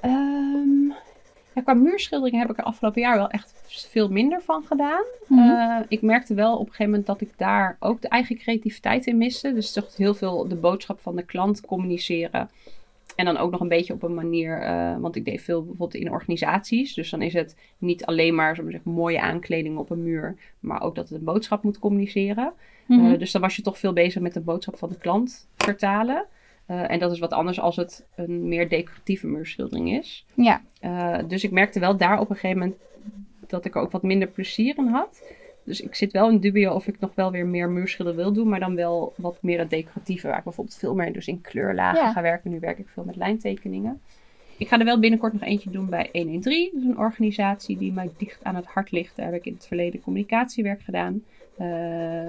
Ehm, 0.00 0.92
ja, 1.54 1.62
qua 1.62 1.74
muurschilderingen 1.74 2.40
heb 2.40 2.50
ik 2.50 2.58
er 2.58 2.64
afgelopen 2.64 3.00
jaar 3.00 3.16
wel 3.16 3.30
echt 3.30 3.54
veel 3.90 4.08
minder 4.08 4.42
van 4.42 4.64
gedaan. 4.64 5.04
Mhm. 5.26 5.40
Eh, 5.40 5.78
ik 5.88 6.02
merkte 6.02 6.34
wel 6.34 6.52
op 6.52 6.60
een 6.60 6.66
gegeven 6.66 6.90
moment 6.90 7.06
dat 7.06 7.20
ik 7.20 7.32
daar 7.36 7.76
ook 7.80 8.00
de 8.00 8.08
eigen 8.08 8.36
creativiteit 8.36 9.06
in 9.06 9.16
miste. 9.16 9.52
Dus 9.52 9.72
toch 9.72 9.96
heel 9.96 10.14
veel 10.14 10.48
de 10.48 10.56
boodschap 10.56 11.00
van 11.00 11.16
de 11.16 11.22
klant 11.22 11.60
communiceren. 11.60 12.50
En 13.16 13.24
dan 13.24 13.36
ook 13.36 13.50
nog 13.50 13.60
een 13.60 13.68
beetje 13.68 13.92
op 13.92 14.02
een 14.02 14.14
manier, 14.14 14.60
eh, 14.60 14.96
want 14.98 15.16
ik 15.16 15.24
deed 15.24 15.42
veel 15.42 15.64
bijvoorbeeld 15.64 16.02
in 16.02 16.10
organisaties. 16.10 16.94
Dus 16.94 17.10
dan 17.10 17.22
is 17.22 17.32
het 17.32 17.56
niet 17.78 18.06
alleen 18.06 18.34
maar, 18.34 18.54
zeggen, 18.54 18.80
mooie 18.84 19.20
aankleding 19.20 19.78
op 19.78 19.90
een 19.90 20.02
muur, 20.02 20.36
maar 20.60 20.82
ook 20.82 20.94
dat 20.94 21.08
het 21.08 21.18
een 21.18 21.24
boodschap 21.24 21.62
moet 21.62 21.78
communiceren. 21.78 22.52
Mhm. 22.86 23.12
Eh, 23.12 23.18
dus 23.18 23.32
dan 23.32 23.40
was 23.40 23.56
je 23.56 23.62
toch 23.62 23.78
veel 23.78 23.92
bezig 23.92 24.22
met 24.22 24.34
de 24.34 24.40
boodschap 24.40 24.76
van 24.78 24.88
de 24.88 24.98
klant 24.98 25.48
vertalen. 25.56 26.24
Eh, 26.66 26.90
en 26.90 26.98
dat 26.98 27.12
is 27.12 27.18
wat 27.18 27.32
anders 27.32 27.60
als 27.60 27.76
het 27.76 28.04
een 28.16 28.48
meer 28.48 28.68
decoratieve 28.68 29.26
muurschildering 29.26 29.90
is. 29.92 30.24
ja, 30.34 30.62
Eh, 30.80 31.18
dus 31.28 31.44
ik 31.44 31.50
merkte 31.50 31.80
wel 31.80 31.96
daar 31.96 32.20
op 32.20 32.30
een 32.30 32.36
gegeven 32.36 32.58
moment 32.58 32.78
dat 33.46 33.64
ik 33.64 33.74
er 33.74 33.80
ook 33.80 33.90
wat 33.90 34.02
minder 34.02 34.28
plezier 34.28 34.76
in 34.78 34.86
had. 34.86 35.22
Dus 35.64 35.80
ik 35.80 35.94
zit 35.94 36.12
wel 36.12 36.30
in 36.30 36.38
dubio 36.38 36.72
of 36.74 36.86
ik 36.86 37.00
nog 37.00 37.14
wel 37.14 37.30
weer 37.30 37.46
meer 37.46 37.68
muurschilder 37.70 38.14
wil 38.16 38.32
doen, 38.32 38.48
maar 38.48 38.60
dan 38.60 38.74
wel 38.74 39.12
wat 39.16 39.38
meer 39.42 39.58
het 39.58 39.70
decoratieve, 39.70 40.26
waar 40.28 40.38
ik 40.38 40.44
bijvoorbeeld 40.44 40.76
veel 40.76 40.94
meer 40.94 41.12
dus 41.12 41.26
in 41.26 41.40
kleurlagen 41.40 42.00
Ja. 42.04 42.12
ga 42.12 42.22
werken. 42.22 42.50
Nu 42.50 42.58
werk 42.60 42.78
ik 42.78 42.88
veel 42.88 43.04
met 43.04 43.16
lijntekeningen. 43.16 44.00
Ik 44.56 44.68
ga 44.68 44.78
er 44.78 44.84
wel 44.84 44.98
binnenkort 45.00 45.32
nog 45.32 45.42
eentje 45.42 45.70
doen 45.70 45.88
bij 45.88 46.08
113. 46.12 46.70
Dat 46.72 46.82
is 46.82 46.88
een 46.88 46.98
organisatie 46.98 47.78
die 47.78 47.92
mij 47.92 48.10
dicht 48.16 48.44
aan 48.44 48.54
het 48.56 48.66
hart 48.66 48.90
ligt. 48.90 49.16
Daar 49.16 49.26
heb 49.26 49.34
ik 49.34 49.46
in 49.46 49.52
het 49.54 49.66
verleden 49.66 50.00
communicatiewerk 50.00 50.82
gedaan. 50.82 51.22
Eh 51.56 51.66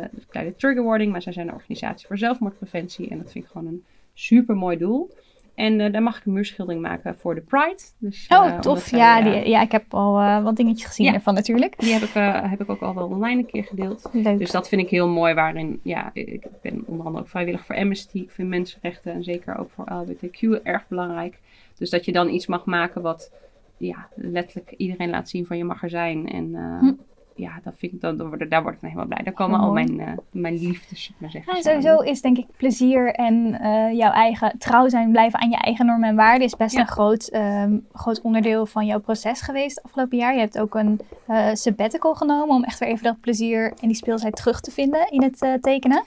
een 0.02 0.24
kleine 0.30 0.56
trigger 0.56 0.84
warning, 0.84 1.12
maar 1.12 1.22
zij 1.22 1.34
zijn 1.34 1.48
een 1.48 1.54
organisatie 1.54 2.08
voor 2.08 2.18
zelfmoordpreventie. 2.18 3.10
En 3.10 3.18
dat 3.18 3.32
vind 3.32 3.44
ik 3.46 3.50
gewoon 3.52 3.68
een 3.68 3.84
super 4.16 4.56
mooi 4.56 4.78
doel. 4.78 5.14
En 5.56 5.80
eh, 5.80 5.92
daar 5.92 6.04
mag 6.04 6.18
ik 6.18 6.26
een 6.26 6.34
muurschildering 6.34 6.82
maken 6.82 7.16
voor 7.18 7.36
de 7.36 7.42
Pride. 7.42 7.78
Dus, 7.98 8.28
eh, 8.28 8.38
Oh, 8.40 8.60
tof. 8.60 8.82
zij, 8.84 9.00
Ja, 9.00 9.18
eh, 9.20 9.24
die, 9.44 9.50
ja, 9.50 9.62
ik 9.62 9.72
heb 9.72 9.94
al 9.94 10.42
wat 10.44 10.56
dingetjes 10.56 10.86
gezien 10.88 11.06
Ja. 11.06 11.14
ervan 11.14 11.34
natuurlijk. 11.34 11.80
die 11.80 11.94
heb 11.94 12.02
ik, 12.02 12.12
heb 12.50 12.62
ik 12.62 12.70
ook 12.70 12.82
al 12.82 12.96
wel 12.96 13.08
online 13.08 13.40
een 13.42 13.46
keer 13.46 13.64
gedeeld. 13.64 14.10
Leuk. 14.12 14.38
Dus 14.40 14.52
dat 14.52 14.68
vind 14.68 14.82
ik 14.82 14.90
heel 14.90 15.08
mooi. 15.10 15.34
Waarin, 15.34 15.80
ja, 15.84 16.10
ik 16.14 16.48
ben 16.62 16.84
onder 16.86 17.06
andere 17.06 17.24
ook 17.24 17.30
vrijwillig 17.30 17.66
voor 17.66 17.76
Amnesty. 17.76 18.18
Ik 18.18 18.32
vind 18.32 18.50
mensenrechten 18.50 19.14
en 19.14 19.24
zeker 19.24 19.58
ook 19.58 19.70
voor 19.76 19.86
LHBTQ 19.92 20.42
erg 20.64 20.88
belangrijk. 20.88 21.38
Dus 21.78 21.90
dat 21.90 22.06
je 22.06 22.12
dan 22.12 22.30
iets 22.30 22.48
mag 22.48 22.66
maken 22.66 23.02
wat 23.02 23.32
ja, 23.78 24.08
letterlijk 24.16 24.72
iedereen 24.78 25.10
laat 25.10 25.30
zien 25.30 25.46
van 25.46 25.58
je 25.58 25.64
mag 25.64 25.84
er 25.84 25.90
zijn. 25.90 26.30
En 26.30 26.56
Hm. 26.80 26.92
Ja, 27.36 27.60
dat 27.64 27.74
vind 27.78 27.94
ik, 27.94 28.02
daar 28.02 28.16
word 28.28 28.42
ik 28.42 28.50
dan 28.52 28.90
helemaal 28.90 29.06
blij. 29.06 29.24
Daar 29.24 29.34
komen 29.34 29.60
al 29.60 29.72
mijn, 29.72 30.00
eh, 30.00 30.12
mijn 30.32 30.58
liefdes, 30.58 31.12
maar 31.18 31.30
zeggen. 31.30 31.56
Ja, 31.56 31.62
sowieso 31.62 31.98
is 32.00 32.22
denk 32.22 32.38
ik 32.38 32.46
plezier 32.58 33.14
en 33.14 33.60
eh, 33.62 33.98
jouw 33.98 34.12
eigen 34.12 34.58
trouw 34.58 34.90
zijn, 34.90 35.12
blijven 35.12 35.40
aan 35.40 35.50
je 35.50 35.58
eigen 35.58 35.86
normen 35.86 36.10
en 36.10 36.16
waarden 36.16 36.48
is 36.48 36.56
best 36.56 36.76
Ja. 36.76 36.82
een 36.82 36.88
groot, 36.88 37.28
ehm, 37.28 37.78
groot 37.94 38.22
onderdeel 38.22 38.66
van 38.66 38.86
jouw 38.86 39.00
proces 39.00 39.42
geweest 39.42 39.84
afgelopen 39.84 40.18
jaar. 40.18 40.34
Je 40.34 40.40
hebt 40.40 40.60
ook 40.60 40.76
een 40.76 41.00
eh, 41.26 41.48
sabbatical 41.54 42.16
genomen 42.16 42.56
om 42.56 42.64
echt 42.64 42.80
weer 42.80 42.90
even 42.90 43.04
dat 43.04 43.20
plezier 43.20 43.74
en 43.82 43.88
die 43.88 43.96
speelsheid 43.96 44.36
terug 44.36 44.62
te 44.62 44.72
vinden 44.72 45.12
in 45.12 45.24
het 45.24 45.62
tekenen. 45.62 46.04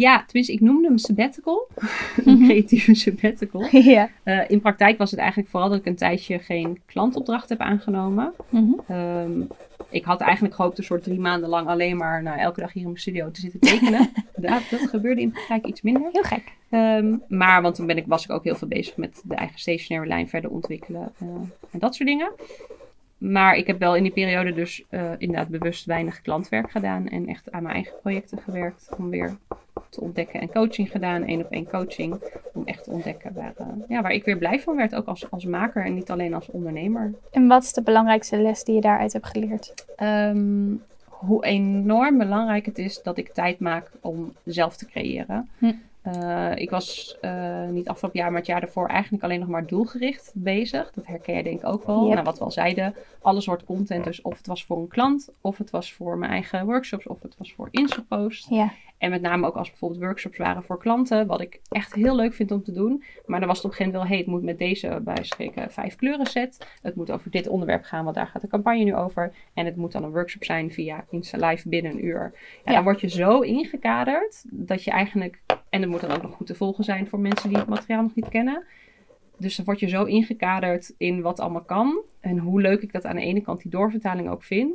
Ja, 0.00 0.24
tenminste, 0.24 0.52
ik 0.52 0.60
noemde 0.60 0.88
hem 0.88 0.98
sabbatical. 0.98 1.68
Een 2.24 2.44
creatieve 2.44 2.94
sabbatical. 2.94 3.66
ja. 3.96 4.08
Eh, 4.22 4.50
in 4.50 4.60
praktijk 4.60 4.98
was 4.98 5.10
het 5.10 5.20
eigenlijk 5.20 5.50
vooral 5.50 5.68
dat 5.68 5.78
ik 5.78 5.86
een 5.86 5.96
tijdje 5.96 6.38
geen 6.38 6.80
klantopdracht 6.86 7.48
heb 7.48 7.58
aangenomen. 7.58 8.32
Mhm. 8.48 8.72
Ehm, 8.88 9.40
ik 9.90 10.04
had 10.04 10.20
eigenlijk 10.20 10.54
gehoopt 10.54 10.78
een 10.78 10.84
soort 10.84 11.02
drie 11.02 11.20
maanden 11.20 11.48
lang 11.48 11.68
alleen 11.68 11.96
maar 11.96 12.22
nou, 12.22 12.38
elke 12.38 12.60
dag 12.60 12.72
hier 12.72 12.82
in 12.82 12.88
mijn 12.88 13.00
studio 13.00 13.30
te 13.30 13.40
zitten 13.40 13.60
tekenen. 13.60 14.10
dat, 14.36 14.62
dat 14.70 14.80
gebeurde 14.80 15.20
in 15.20 15.30
praktijk 15.30 15.66
iets 15.66 15.82
minder. 15.82 16.08
Heel 16.12 16.22
gek. 16.22 16.52
Ehm, 16.70 17.16
maar, 17.28 17.62
want 17.62 17.74
toen 17.74 17.86
ben 17.86 17.96
ik, 17.96 18.04
was 18.06 18.24
ik 18.24 18.30
ook 18.30 18.44
heel 18.44 18.54
veel 18.54 18.68
bezig 18.68 18.96
met 18.96 19.22
de 19.24 19.34
eigen 19.34 19.58
stationary 19.58 20.08
lijn 20.08 20.28
verder 20.28 20.50
ontwikkelen 20.50 21.12
eh, 21.18 21.26
en 21.70 21.78
dat 21.78 21.94
soort 21.94 22.08
dingen. 22.08 22.32
Maar 23.20 23.56
ik 23.56 23.66
heb 23.66 23.78
wel 23.78 23.96
in 23.96 24.02
die 24.02 24.12
periode 24.12 24.52
dus 24.52 24.84
eh, 24.88 25.10
inderdaad 25.18 25.48
bewust 25.48 25.84
weinig 25.84 26.20
klantwerk 26.20 26.70
gedaan 26.70 27.08
en 27.08 27.26
echt 27.26 27.52
aan 27.52 27.62
mijn 27.62 27.74
eigen 27.74 27.94
projecten 28.02 28.38
gewerkt 28.38 28.88
om 28.98 29.10
weer 29.10 29.36
te 29.88 30.00
ontdekken 30.00 30.40
en 30.40 30.50
coaching 30.50 30.90
gedaan, 30.90 31.24
één 31.24 31.40
op 31.40 31.50
één 31.50 31.68
coaching, 31.68 32.22
om 32.52 32.62
echt 32.66 32.84
te 32.84 32.90
ontdekken 32.90 33.32
waar, 33.34 33.52
eh, 33.56 33.66
ja, 33.88 34.02
waar 34.02 34.12
ik 34.12 34.24
weer 34.24 34.38
blij 34.38 34.60
van 34.60 34.76
werd, 34.76 34.94
ook 34.94 35.06
als, 35.06 35.30
als 35.30 35.44
maker 35.44 35.84
en 35.84 35.94
niet 35.94 36.10
alleen 36.10 36.34
als 36.34 36.50
ondernemer. 36.50 37.14
En 37.30 37.46
wat 37.46 37.62
is 37.62 37.72
de 37.72 37.82
belangrijkste 37.82 38.36
les 38.36 38.64
die 38.64 38.74
je 38.74 38.80
daaruit 38.80 39.12
hebt 39.12 39.26
geleerd? 39.26 39.86
Ehm, 39.96 40.74
hoe 41.04 41.44
enorm 41.44 42.18
belangrijk 42.18 42.66
het 42.66 42.78
is 42.78 43.02
dat 43.02 43.18
ik 43.18 43.28
tijd 43.28 43.58
maak 43.58 43.90
om 44.00 44.32
zelf 44.44 44.76
te 44.76 44.86
creëren. 44.86 45.48
Hm. 45.58 45.72
Eh, 46.02 46.50
ik 46.54 46.70
was 46.70 47.16
eh, 47.20 47.66
niet 47.68 47.88
afgelopen 47.88 48.20
jaar, 48.20 48.30
maar 48.30 48.38
het 48.38 48.48
jaar 48.48 48.60
daarvoor 48.60 48.88
eigenlijk 48.88 49.24
alleen 49.24 49.40
nog 49.40 49.48
maar 49.48 49.66
doelgericht 49.66 50.32
bezig. 50.34 50.90
Dat 50.90 51.06
herken 51.06 51.36
je 51.36 51.42
denk 51.42 51.58
ik 51.58 51.66
ook 51.66 51.86
wel. 51.86 52.04
Yep. 52.04 52.12
Nou, 52.12 52.24
wat 52.24 52.38
we 52.38 52.44
al 52.44 52.50
zeiden, 52.50 52.94
alle 53.22 53.40
soort 53.40 53.64
content. 53.64 54.04
Dus 54.04 54.22
of 54.22 54.36
het 54.36 54.46
was 54.46 54.64
voor 54.64 54.78
een 54.78 54.88
klant, 54.88 55.28
of 55.40 55.58
het 55.58 55.70
was 55.70 55.92
voor 55.92 56.18
mijn 56.18 56.30
eigen 56.30 56.66
workshops, 56.66 57.06
of 57.06 57.22
het 57.22 57.36
was 57.38 57.52
voor 57.52 57.68
Instapost. 57.70 58.48
Ja. 58.50 58.72
En 58.98 59.10
met 59.10 59.22
name 59.22 59.46
ook 59.46 59.56
als 59.56 59.68
bijvoorbeeld 59.68 60.00
workshops 60.00 60.38
waren 60.38 60.62
voor 60.62 60.78
klanten, 60.78 61.26
wat 61.26 61.40
ik 61.40 61.60
echt 61.68 61.94
heel 61.94 62.16
leuk 62.16 62.34
vind 62.34 62.50
om 62.50 62.62
te 62.62 62.72
doen. 62.72 63.02
Maar 63.26 63.38
dan 63.38 63.48
was 63.48 63.56
het 63.56 63.66
op 63.66 63.70
een 63.70 63.76
gegeven 63.76 63.92
moment 63.92 63.92
wel, 63.92 64.06
hey, 64.06 64.16
het 64.16 64.26
moet 64.26 64.42
met 64.42 64.58
deze 64.58 65.00
bij 65.04 65.24
spreken 65.24 65.70
vijf 65.70 65.96
kleuren 65.96 66.26
set. 66.26 66.66
Het 66.82 66.94
moet 66.94 67.10
over 67.10 67.30
dit 67.30 67.48
onderwerp 67.48 67.84
gaan, 67.84 68.04
want 68.04 68.16
daar 68.16 68.26
gaat 68.26 68.42
de 68.42 68.48
campagne 68.48 68.84
nu 68.84 68.94
over. 68.94 69.32
En 69.54 69.64
het 69.64 69.76
moet 69.76 69.92
dan 69.92 70.04
een 70.04 70.12
workshop 70.12 70.44
zijn 70.44 70.72
via 70.72 71.04
Insta 71.10 71.48
Live 71.48 71.68
binnen 71.68 71.92
een 71.92 72.04
uur. 72.04 72.32
Ja, 72.32 72.60
Ja. 72.64 72.72
Dan 72.72 72.84
word 72.84 73.00
je 73.00 73.08
zo 73.08 73.40
ingekaderd 73.40 74.44
dat 74.50 74.84
je 74.84 74.90
eigenlijk, 74.90 75.40
en 75.70 75.80
het 75.80 75.90
moet 75.90 76.00
dan 76.00 76.10
ook 76.10 76.22
nog 76.22 76.34
goed 76.34 76.46
te 76.46 76.54
volgen 76.54 76.84
zijn 76.84 77.06
voor 77.06 77.20
mensen 77.20 77.48
die 77.48 77.58
het 77.58 77.68
materiaal 77.68 78.02
nog 78.02 78.14
niet 78.14 78.28
kennen. 78.28 78.64
Dus 79.38 79.56
dan 79.56 79.64
word 79.64 79.80
je 79.80 79.88
zo 79.88 80.04
ingekaderd 80.04 80.94
in 80.96 81.20
wat 81.20 81.40
allemaal 81.40 81.64
kan. 81.64 82.00
En 82.20 82.38
hoe 82.38 82.60
leuk 82.60 82.82
ik 82.82 82.92
dat 82.92 83.04
aan 83.04 83.16
de 83.16 83.22
ene 83.22 83.40
kant 83.40 83.62
die 83.62 83.70
doorvertaling 83.70 84.28
ook 84.28 84.42
vind. 84.42 84.74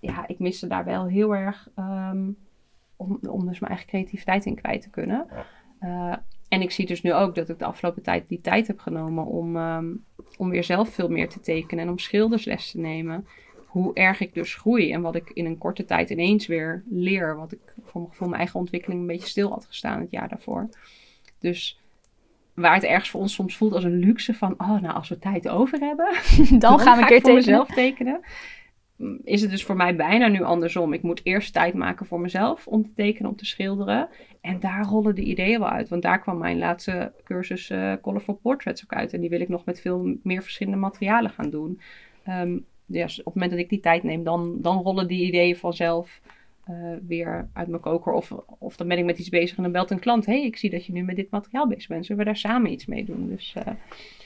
Ja, 0.00 0.28
ik 0.28 0.38
miste 0.38 0.66
daar 0.66 0.84
wel 0.84 1.06
heel 1.06 1.34
erg 1.34 1.68
ehm, 1.74 2.30
om, 2.96 3.18
om 3.28 3.46
dus 3.46 3.58
mijn 3.58 3.72
eigen 3.72 3.88
creativiteit 3.88 4.44
in 4.44 4.54
kwijt 4.54 4.82
te 4.82 4.90
kunnen. 4.90 5.26
Eh, 5.78 6.16
en 6.48 6.62
ik 6.62 6.70
zie 6.70 6.86
dus 6.86 7.02
nu 7.02 7.14
ook 7.14 7.34
dat 7.34 7.48
ik 7.48 7.58
de 7.58 7.64
afgelopen 7.64 8.02
tijd 8.02 8.28
die 8.28 8.40
tijd 8.40 8.66
heb 8.66 8.78
genomen 8.78 9.24
om, 9.24 9.56
ehm, 9.56 9.94
om 10.36 10.50
weer 10.50 10.64
zelf 10.64 10.88
veel 10.88 11.08
meer 11.08 11.28
te 11.28 11.40
tekenen 11.40 11.84
en 11.84 11.90
om 11.90 11.98
schildersles 11.98 12.70
te 12.70 12.78
nemen. 12.78 13.26
Hoe 13.76 13.94
erg 13.94 14.20
ik 14.20 14.34
dus 14.34 14.54
groei 14.54 14.92
en 14.92 15.00
wat 15.00 15.14
ik 15.14 15.30
in 15.30 15.46
een 15.46 15.58
korte 15.58 15.84
tijd 15.84 16.10
ineens 16.10 16.46
weer 16.46 16.82
leer. 16.90 17.36
Wat 17.36 17.52
ik 17.52 17.60
voor 17.84 18.00
mijn 18.00 18.10
gevoel 18.10 18.28
mijn 18.28 18.40
eigen 18.40 18.60
ontwikkeling 18.60 19.00
een 19.00 19.06
beetje 19.06 19.28
stil 19.28 19.50
had 19.50 19.66
gestaan 19.66 20.00
het 20.00 20.10
jaar 20.10 20.28
daarvoor. 20.28 20.68
Dus 21.38 21.80
waar 22.54 22.74
het 22.74 22.84
ergens 22.84 23.10
voor 23.10 23.20
ons 23.20 23.34
soms 23.34 23.56
voelt 23.56 23.72
als 23.72 23.84
een 23.84 23.98
luxe 23.98 24.34
van, 24.34 24.54
oh 24.58 24.80
nou 24.80 24.94
als 24.94 25.08
we 25.08 25.18
tijd 25.18 25.48
over 25.48 25.78
hebben, 25.78 26.08
Dan, 26.58 26.78
gaan 26.78 26.96
we 26.96 27.02
een 27.02 27.08
keer 27.08 27.16
ik 27.16 27.22
voor 27.22 27.34
tekenen. 27.34 27.34
mezelf 27.34 27.68
tekenen. 27.68 28.20
Mm, 28.96 29.20
Is 29.24 29.40
het 29.40 29.50
dus 29.50 29.64
voor 29.64 29.76
mij 29.76 29.96
bijna 29.96 30.28
nu 30.28 30.42
andersom. 30.42 30.92
Ik 30.92 31.02
moet 31.02 31.20
eerst 31.24 31.52
tijd 31.52 31.74
maken 31.74 32.06
voor 32.06 32.20
mezelf 32.20 32.66
om 32.66 32.82
te 32.82 32.92
tekenen, 32.94 33.30
om 33.30 33.36
te 33.36 33.44
schilderen. 33.44 34.08
En 34.40 34.60
daar 34.60 34.84
rollen 34.84 35.14
de 35.14 35.22
ideeën 35.22 35.58
wel 35.58 35.68
uit. 35.68 35.88
Want 35.88 36.02
daar 36.02 36.20
kwam 36.20 36.38
mijn 36.38 36.58
laatste 36.58 37.12
cursus 37.24 37.70
eh, 37.70 37.92
Colorful 38.02 38.34
Portraits 38.42 38.84
ook 38.84 38.92
uit. 38.92 39.12
En 39.12 39.20
die 39.20 39.30
wil 39.30 39.40
ik 39.40 39.48
nog 39.48 39.64
met 39.64 39.80
veel 39.80 40.16
meer 40.22 40.42
verschillende 40.42 40.78
materialen 40.78 41.30
gaan 41.30 41.50
doen. 41.50 41.80
Ehm, 42.24 42.58
dus 42.86 43.18
op 43.18 43.24
het 43.24 43.34
moment 43.34 43.52
dat 43.52 43.60
ik 43.60 43.68
die 43.68 43.80
tijd 43.80 44.02
neem, 44.02 44.24
dan, 44.24 44.56
dan 44.60 44.82
rollen 44.82 45.06
die 45.06 45.26
ideeën 45.26 45.56
vanzelf 45.56 46.20
eh, 46.64 46.74
weer 47.06 47.48
uit 47.52 47.68
mijn 47.68 47.82
koker. 47.82 48.12
Of, 48.12 48.32
of 48.58 48.76
dan 48.76 48.88
ben 48.88 48.98
ik 48.98 49.04
met 49.04 49.18
iets 49.18 49.28
bezig 49.28 49.56
en 49.56 49.62
dan 49.62 49.72
belt 49.72 49.90
een 49.90 49.98
klant. 49.98 50.26
hey, 50.26 50.44
ik 50.44 50.56
zie 50.56 50.70
dat 50.70 50.86
je 50.86 50.92
nu 50.92 51.02
met 51.02 51.16
dit 51.16 51.30
materiaal 51.30 51.66
bezig 51.66 51.88
bent. 51.88 52.06
Zullen 52.06 52.24
we 52.24 52.28
daar 52.28 52.36
samen 52.36 52.72
iets 52.72 52.86
mee 52.86 53.04
doen? 53.04 53.28
Dus 53.28 53.52
eh, 53.56 53.72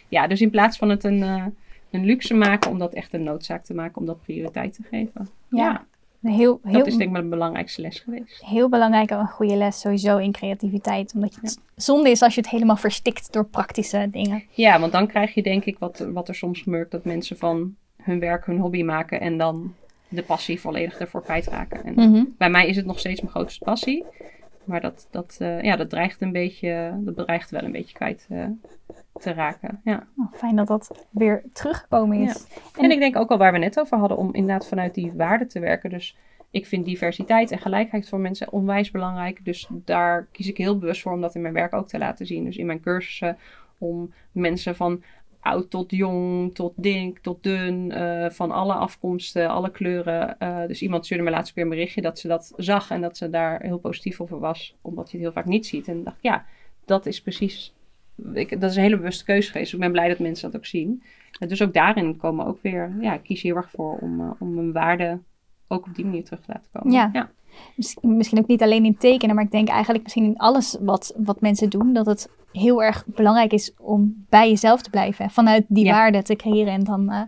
ja, 0.09 0.27
dus 0.27 0.41
in 0.41 0.51
plaats 0.51 0.77
van 0.77 0.89
het 0.89 1.05
een, 1.05 1.23
eh, 1.23 1.47
een 1.91 2.05
luxe 2.05 2.35
maken, 2.35 2.71
om 2.71 2.79
dat 2.79 2.95
echt 2.95 3.15
een 3.15 3.23
noodzaak 3.23 3.65
te 3.65 3.75
maken, 3.75 4.01
om 4.01 4.07
dat 4.07 4.23
prioriteit 4.23 4.73
te 4.73 4.83
geven. 4.83 5.29
Ja. 5.49 5.87
Ja, 6.23 6.31
Heel, 6.31 6.61
heel, 6.63 6.73
dat 6.73 6.87
is 6.87 6.97
denk 6.97 7.03
ik 7.03 7.11
mijn 7.11 7.29
belangrijkste 7.29 7.81
les 7.81 8.01
geweest. 8.01 8.45
heel 8.45 8.69
belangrijk 8.69 9.11
en 9.11 9.19
een 9.19 9.29
goede 9.29 9.57
les 9.57 9.81
sowieso 9.81 10.17
in 10.17 10.33
creativiteit. 10.33 11.15
Omdat 11.15 11.35
je 11.35 11.41
het 11.41 11.59
zonde 11.77 12.11
is 12.11 12.23
als 12.23 12.35
je 12.35 12.41
het 12.41 12.51
helemaal 12.51 12.77
verstikt 12.77 13.33
door 13.33 13.45
praktische 13.45 14.09
dingen. 14.11 14.45
Ja, 14.51 14.81
want 14.81 14.93
dan 14.93 15.07
krijg 15.07 15.35
je 15.35 15.43
denk 15.43 15.65
ik 15.65 15.79
wat, 15.79 15.99
wat 15.99 16.29
er 16.29 16.35
soms 16.35 16.61
gebeurt, 16.61 16.91
dat 16.91 17.05
mensen 17.05 17.37
van 17.37 17.75
hun 18.03 18.19
werk 18.21 18.47
hun 18.47 18.59
hobby 18.59 18.83
maken 18.83 19.21
en 19.21 19.39
dan 19.39 19.75
de 20.09 20.23
passie 20.23 20.61
volledig 20.61 20.99
ervoor 20.99 21.23
kwijtraken. 21.23 21.85
En 21.85 21.95
Mhm. 21.95 22.25
bij 22.39 22.51
mij 22.51 22.69
is 22.69 22.77
het 22.77 22.87
nog 22.87 22.99
steeds 22.99 23.21
mijn 23.21 23.33
grootste 23.33 23.65
passie. 23.65 24.05
Maar 24.65 24.81
dat, 24.81 25.09
dat, 25.11 25.37
eh, 25.39 25.63
ja, 25.63 25.77
dat 25.77 25.91
dreigt 25.91 26.21
een 26.21 26.33
beetje, 26.33 26.99
dat 27.01 27.15
bedreigt 27.15 27.51
wel 27.51 27.63
een 27.63 27.73
beetje 27.73 27.95
kwijt 27.95 28.27
eh, 28.29 28.45
te 29.13 29.33
raken. 29.33 29.81
Ja. 29.85 30.07
Oh, 30.17 30.33
fijn 30.33 30.57
dat 30.57 30.67
dat 30.67 31.07
weer 31.11 31.43
teruggekomen 31.53 32.19
is. 32.21 32.47
En 32.79 32.91
ik 32.91 32.99
denk 32.99 33.17
ook 33.17 33.31
al 33.31 33.39
waar 33.39 33.53
we 33.53 33.59
net 33.59 33.81
over 33.81 33.99
hadden, 33.99 34.17
om 34.19 34.35
inderdaad 34.35 34.69
vanuit 34.69 34.95
die 34.95 35.13
waarde 35.13 35.47
te 35.47 35.61
werken. 35.61 35.91
Dus 35.91 36.17
ik 36.51 36.67
vind 36.67 36.85
diversiteit 36.85 37.51
en 37.51 37.59
gelijkheid 37.59 38.09
voor 38.09 38.19
mensen 38.19 38.53
onwijs 38.53 38.91
belangrijk. 38.91 39.45
Dus 39.45 39.69
daar 39.71 40.27
kies 40.33 40.49
ik 40.49 40.57
heel 40.57 40.79
bewust 40.79 41.03
voor 41.03 41.13
om 41.13 41.21
dat 41.21 41.35
in 41.35 41.41
mijn 41.43 41.55
werk 41.55 41.75
ook 41.75 41.89
te 41.89 41.99
laten 41.99 42.27
zien. 42.27 42.45
Dus 42.45 42.57
in 42.57 42.67
mijn 42.67 42.81
cursussen 42.81 43.39
om 43.79 44.13
mensen 44.33 44.77
van 44.77 45.03
oud 45.41 45.71
tot 45.71 45.91
jong, 45.91 46.55
tot 46.55 46.73
dik, 46.77 47.19
tot 47.19 47.43
dun, 47.43 47.93
eh, 47.93 48.31
van 48.31 48.51
alle 48.51 48.75
afkomsten, 48.75 49.49
alle 49.49 49.71
kleuren. 49.71 50.39
Eh, 50.39 50.67
dus 50.67 50.83
iemand 50.83 51.05
stuurde 51.05 51.25
me 51.25 51.31
laatst 51.31 51.55
weer 51.55 51.65
een 51.65 51.71
berichtje 51.71 52.01
dat 52.01 52.19
ze 52.19 52.29
dat 52.29 52.53
zag 52.57 52.91
en 52.91 53.01
dat 53.01 53.17
ze 53.17 53.31
daar 53.31 53.63
heel 53.63 53.79
positief 53.79 54.21
over 54.21 54.39
was, 54.39 54.77
omdat 54.81 55.11
je 55.11 55.17
het 55.17 55.27
heel 55.27 55.35
vaak 55.35 55.45
niet 55.47 55.67
ziet. 55.67 55.89
En 55.89 56.05
dacht, 56.05 56.19
ja, 56.21 56.45
dat 56.85 57.07
is 57.07 57.23
precies, 57.23 57.75
ik, 58.35 58.61
dat 58.61 58.71
is 58.71 58.77
een 58.77 58.83
hele 58.83 58.97
bewuste 58.97 59.25
keuze 59.25 59.51
geweest. 59.51 59.73
Ik 59.73 59.79
ben 59.79 59.93
blij 59.93 60.09
dat 60.09 60.19
mensen 60.19 60.51
dat 60.51 60.61
ook 60.61 60.67
zien. 60.67 61.03
En 61.39 61.49
dus 61.49 61.63
ook 61.63 61.75
daarin 61.75 62.17
komen 62.17 62.47
ook 62.47 62.59
weer, 62.63 62.97
ja, 63.01 63.15
ik 63.15 63.23
kies 63.23 63.43
hier 63.43 63.53
heel 63.53 63.63
erg 63.63 63.71
voor 63.71 63.99
om, 63.99 64.21
eh, 64.21 64.31
om 64.39 64.55
mijn 64.55 64.73
waarde 64.73 65.19
ook 65.69 65.87
op 65.87 65.95
die 65.95 66.05
manier 66.05 66.25
terug 66.25 66.41
te 66.41 66.53
laten 66.53 66.71
komen. 66.73 66.93
Ja. 66.93 67.11
ja. 67.13 67.31
Misschien, 68.03 68.39
ook 68.39 68.47
niet 68.47 68.63
alleen 68.63 68.85
in 68.85 68.97
tekenen, 68.97 69.35
maar 69.35 69.45
ik 69.45 69.51
denk 69.51 69.69
eigenlijk 69.69 70.03
misschien 70.03 70.25
in 70.25 70.37
alles 70.39 70.77
wat, 70.81 71.15
wat 71.17 71.41
mensen 71.41 71.71
doen, 71.71 71.93
dat 71.93 72.07
het 72.07 72.29
heel 72.53 72.83
erg 72.83 73.05
belangrijk 73.07 73.53
is 73.53 73.75
om 73.79 74.25
bij 74.29 74.49
jezelf 74.49 74.83
te 74.83 74.91
blijven. 74.91 75.31
Vanuit 75.31 75.65
die 75.69 75.85
Ja. 75.85 75.93
waarde 75.93 76.23
te 76.23 76.37
creëren 76.37 76.73
en 76.73 76.85
dan, 76.85 77.11
eh, 77.11 77.21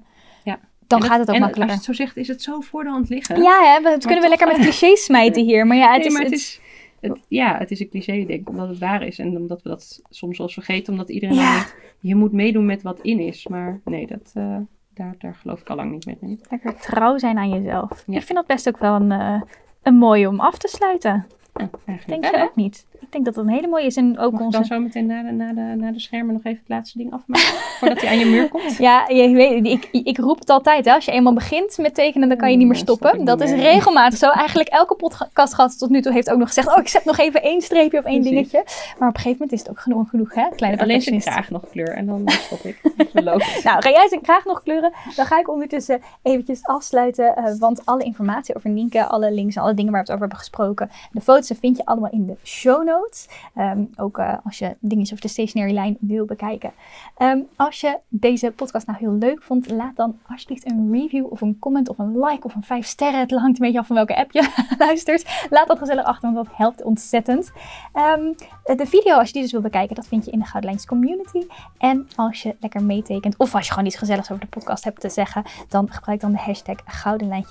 Ja. 0.45 0.59
dan 0.87 1.01
En 1.03 1.07
gaat 1.07 1.19
het 1.19 1.29
ook 1.29 1.35
en 1.35 1.41
makkelijker. 1.41 1.77
Als 1.77 1.85
je 1.87 1.91
het 1.91 1.97
zo 1.99 2.05
zegt, 2.05 2.17
is 2.17 2.29
het 2.29 2.43
zo 2.43 2.61
voor 2.61 2.83
de 2.83 2.91
hand 2.91 3.09
liggen. 3.09 3.43
Ja, 3.43 3.61
hè, 3.75 3.83
we, 3.83 3.91
het 3.91 4.05
kunnen 4.05 4.23
we 4.23 4.29
lekker 4.29 4.47
met 4.47 4.57
clichés 4.57 5.05
smijten 5.05 5.45
hier. 5.45 5.67
Maar 5.67 5.77
ja, 5.77 5.93
het 5.93 5.99
Nee, 5.99 6.07
is... 6.07 6.13
maar 6.13 6.23
het 6.23 6.31
het- 6.31 6.41
is 6.41 6.61
het, 7.01 7.19
ja, 7.29 7.59
het 7.59 7.71
is 7.71 7.81
een 7.81 7.89
cliché, 7.89 8.13
denk 8.13 8.29
ik, 8.41 8.49
omdat 8.49 8.69
het 8.69 8.79
waar 8.79 9.03
is. 9.07 9.19
En 9.19 9.37
omdat 9.37 9.63
we 9.63 9.69
dat 9.69 10.01
soms 10.11 10.39
wel 10.39 10.47
eens 10.47 10.55
vergeten, 10.57 10.93
omdat 10.93 11.09
iedereen 11.11 11.37
Ja. 11.37 11.53
denkt, 11.55 11.75
je 12.01 12.15
moet 12.15 12.33
meedoen 12.33 12.67
met 12.67 12.83
wat 12.83 13.01
in 13.01 13.19
is. 13.19 13.47
Maar 13.47 13.81
nee, 13.85 14.07
dat, 14.07 14.31
eh, 14.35 14.57
daar, 14.95 15.15
daar 15.19 15.35
geloof 15.35 15.61
ik 15.61 15.71
al 15.71 15.77
lang 15.77 15.91
niet 15.91 16.07
meer 16.07 16.17
in. 16.21 16.41
Lekker 16.51 16.75
trouw 16.77 17.19
zijn 17.19 17.39
aan 17.39 17.51
jezelf. 17.51 18.05
Ja. 18.07 18.17
Ik 18.17 18.23
vind 18.23 18.39
dat 18.39 18.47
best 18.47 18.69
ook 18.69 18.79
wel 18.79 18.95
een, 18.95 19.13
eh, 19.13 19.41
een 19.83 19.95
mooie 19.95 20.29
om 20.29 20.41
af 20.41 20.59
te 20.59 20.69
sluiten. 20.69 21.27
Ja, 21.55 21.69
eigenlijk 21.87 22.23
Denk 22.23 22.33
wel, 22.35 22.43
je 22.43 22.49
ook 22.49 22.57
niet? 22.57 22.87
Ik 23.01 23.13
denk 23.13 23.25
dat 23.25 23.35
het 23.35 23.45
een 23.47 23.53
hele 23.53 23.67
mooie 23.67 23.85
is. 23.87 23.97
En 23.97 24.19
ook 24.19 24.31
Mag 24.33 24.41
ik 24.41 24.47
onze... 24.47 24.59
dan 24.59 24.67
zo 24.67 24.79
meteen 24.81 25.07
na 25.07 25.23
de, 25.23 25.31
na, 25.31 25.53
de, 25.53 25.61
na 25.61 25.91
de 25.93 26.01
schermen 26.01 26.33
nog 26.35 26.45
even 26.45 26.59
het 26.59 26.69
laatste 26.69 26.99
ding 26.99 27.13
afmaken? 27.13 27.45
voordat 27.79 28.01
hij 28.01 28.11
aan 28.11 28.19
je 28.19 28.25
muur 28.27 28.49
komt? 28.49 28.77
Ja, 28.77 29.09
je 29.09 29.31
weet, 29.35 29.67
ik, 29.67 29.89
ik 30.05 30.19
roep 30.19 30.39
het 30.39 30.51
altijd. 30.51 30.85
Hè. 30.85 30.93
Als 30.93 31.05
je 31.05 31.11
eenmaal 31.11 31.33
begint 31.33 31.79
met 31.79 31.95
tekenen, 31.95 32.29
dan 32.29 32.37
kan 32.39 32.51
je 32.51 32.57
niet 32.57 32.67
meer 32.67 32.77
Oh, 32.77 32.83
stop 32.83 32.97
stoppen. 32.99 33.21
ik 33.21 33.27
Dat 33.27 33.41
is 33.41 33.51
regelmatig 33.51 34.19
zo. 34.19 34.31
Eigenlijk 34.31 34.69
elke 34.69 34.95
podcastgast 34.95 35.79
tot 35.79 35.91
nu 35.91 36.01
toe 36.03 36.13
heeft 36.13 36.31
ook 36.31 36.39
nog 36.39 36.49
gezegd... 36.49 36.69
oh, 36.69 36.79
ik 36.79 36.89
zet 36.89 37.05
nog 37.05 37.19
even 37.19 37.43
één 37.43 37.61
streepje 37.61 37.99
of 37.99 38.05
één 38.05 38.21
Precies. 38.21 38.51
dingetje. 38.51 38.63
Maar 38.99 39.09
op 39.09 39.15
een 39.15 39.21
gegeven 39.21 39.31
moment 39.41 39.53
is 39.53 39.59
het 39.59 39.71
ook 39.71 39.81
genoeg, 39.81 40.11
genoeg 40.11 40.35
hè? 40.35 40.49
Kleine 40.57 40.81
Alleen 40.83 41.01
zijn 41.01 41.15
perfectionist. 41.15 41.27
kraag 41.27 41.51
nog 41.51 41.71
kleur 41.71 41.89
en 41.97 42.07
dan 42.07 42.29
stop 42.29 42.61
ik. 42.61 42.81
Nou, 43.23 43.41
ga 43.63 43.91
jij 43.91 44.09
zijn 44.09 44.21
graag 44.23 44.45
nog 44.45 44.63
kleuren? 44.63 44.93
Dan 45.17 45.27
ga 45.27 45.39
ik 45.39 45.49
ondertussen 45.51 46.01
eventjes 46.23 46.65
afsluiten. 46.65 47.37
eh, 47.37 47.59
want 47.59 47.87
alle 47.87 48.03
informatie 48.05 48.57
over 48.57 48.71
Nienke, 48.71 49.05
alle 49.07 49.33
links 49.33 49.57
en 49.57 49.63
alle 49.63 49.75
dingen 49.75 49.93
waar 49.93 50.01
we 50.05 50.13
het 50.13 50.17
over 50.17 50.21
hebben 50.21 50.39
gesproken. 50.39 50.91
De 51.13 51.21
foto's 51.21 51.42
die 51.47 51.57
vind 51.57 51.77
je 51.77 51.85
allemaal 51.85 52.11
in 52.11 52.27
de 52.27 52.37
show 52.43 52.85
notes. 52.85 53.29
Ehm, 53.55 53.85
ook 53.97 54.19
eh, 54.19 54.35
als 54.45 54.59
je 54.59 54.77
dingetjes 54.81 55.13
over 55.13 55.27
de 55.27 55.33
stationary 55.33 55.73
lijn 55.73 55.97
wil 56.01 56.25
bekijken. 56.25 56.73
Ehm, 57.17 57.39
als 57.57 57.81
je 57.81 57.99
deze 58.09 58.51
podcast 58.51 58.87
nou 58.87 58.99
heel 58.99 59.13
leuk 59.13 59.43
vond, 59.43 59.71
laat 59.71 59.97
dan 59.97 60.19
alsjeblieft 60.29 60.71
een 60.71 60.93
review 60.93 61.27
of 61.33 61.41
een 61.41 61.59
comment 61.59 61.89
of 61.89 61.99
een 61.99 62.19
like 62.19 62.47
of 62.47 62.55
een 62.55 62.63
5 62.63 62.87
sterren. 62.87 63.21
Het 63.21 63.31
hangt 63.31 63.61
een 63.61 63.65
beetje 63.65 63.79
af 63.79 63.87
van 63.87 63.97
welke 63.97 64.17
app 64.17 64.33
je 64.33 64.65
luistert. 64.79 65.47
Laat 65.51 65.67
dat 65.69 65.79
gezellig 65.79 66.05
achter, 66.05 66.33
want 66.33 66.47
dat 66.47 66.57
helpt 66.57 66.83
ontzettend. 66.83 67.53
Ehm, 67.93 68.33
de 68.77 68.87
video, 68.87 69.17
als 69.17 69.27
je 69.27 69.33
die 69.33 69.43
dus 69.43 69.53
wil 69.53 69.61
bekijken, 69.61 69.95
dat 69.95 70.07
vind 70.07 70.25
je 70.25 70.31
in 70.31 70.39
de 70.39 70.45
Gouden 70.45 70.71
Lijns 70.71 70.87
community. 70.87 71.47
En 71.79 72.09
als 72.17 72.43
je 72.43 72.57
lekker 72.61 72.85
meetekent, 72.85 73.37
of 73.37 73.55
als 73.55 73.67
je 73.67 73.73
gewoon 73.73 73.87
iets 73.87 73.97
gezelligs 73.97 74.31
over 74.31 74.45
de 74.45 74.59
podcast 74.59 74.85
hebt 74.85 75.01
te 75.01 75.09
zeggen, 75.09 75.43
dan 75.69 75.91
gebruik 75.91 76.21
dan 76.21 76.33
de 76.33 76.39
hashtag 76.39 76.77
Gouden 76.85 77.45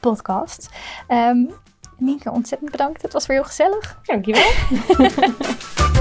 Podcast. 0.00 0.70
Nienke, 1.98 2.30
ontzettend 2.30 2.70
bedankt. 2.70 3.02
Het 3.02 3.12
was 3.12 3.26
weer 3.26 3.36
heel 3.36 3.46
gezellig. 3.46 4.00
Dankjewel. 4.02 4.50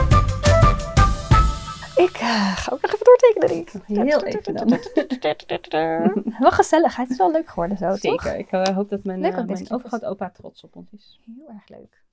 Ik 1.96 2.22
uh, 2.22 2.58
ga 2.58 2.72
ook 2.72 2.82
nog 2.82 2.94
even 2.94 3.06
doortekenen, 3.06 3.58
ik. 3.58 3.72
Heel 3.86 4.24
even 4.24 4.56
dan. 4.56 6.34
Wel 6.40 6.52
gezellig. 6.52 6.96
Het 6.96 7.10
is 7.10 7.18
wel 7.18 7.32
leuk 7.32 7.50
geworden 7.50 7.78
zo, 7.78 7.96
Zeker. 7.96 8.18
toch? 8.18 8.34
Ik 8.34 8.52
uh, 8.52 8.76
hoop 8.76 8.90
dat 8.90 9.04
mijn, 9.04 9.24
uh, 9.24 9.34
mijn 9.36 9.48
dit 9.48 9.66
te 9.66 9.74
overgrootopa 9.74 10.30
trots 10.30 10.64
op 10.64 10.76
ons 10.76 10.88
is. 10.92 11.20
Heel 11.26 11.50
erg 11.50 11.68
leuk. 11.68 12.04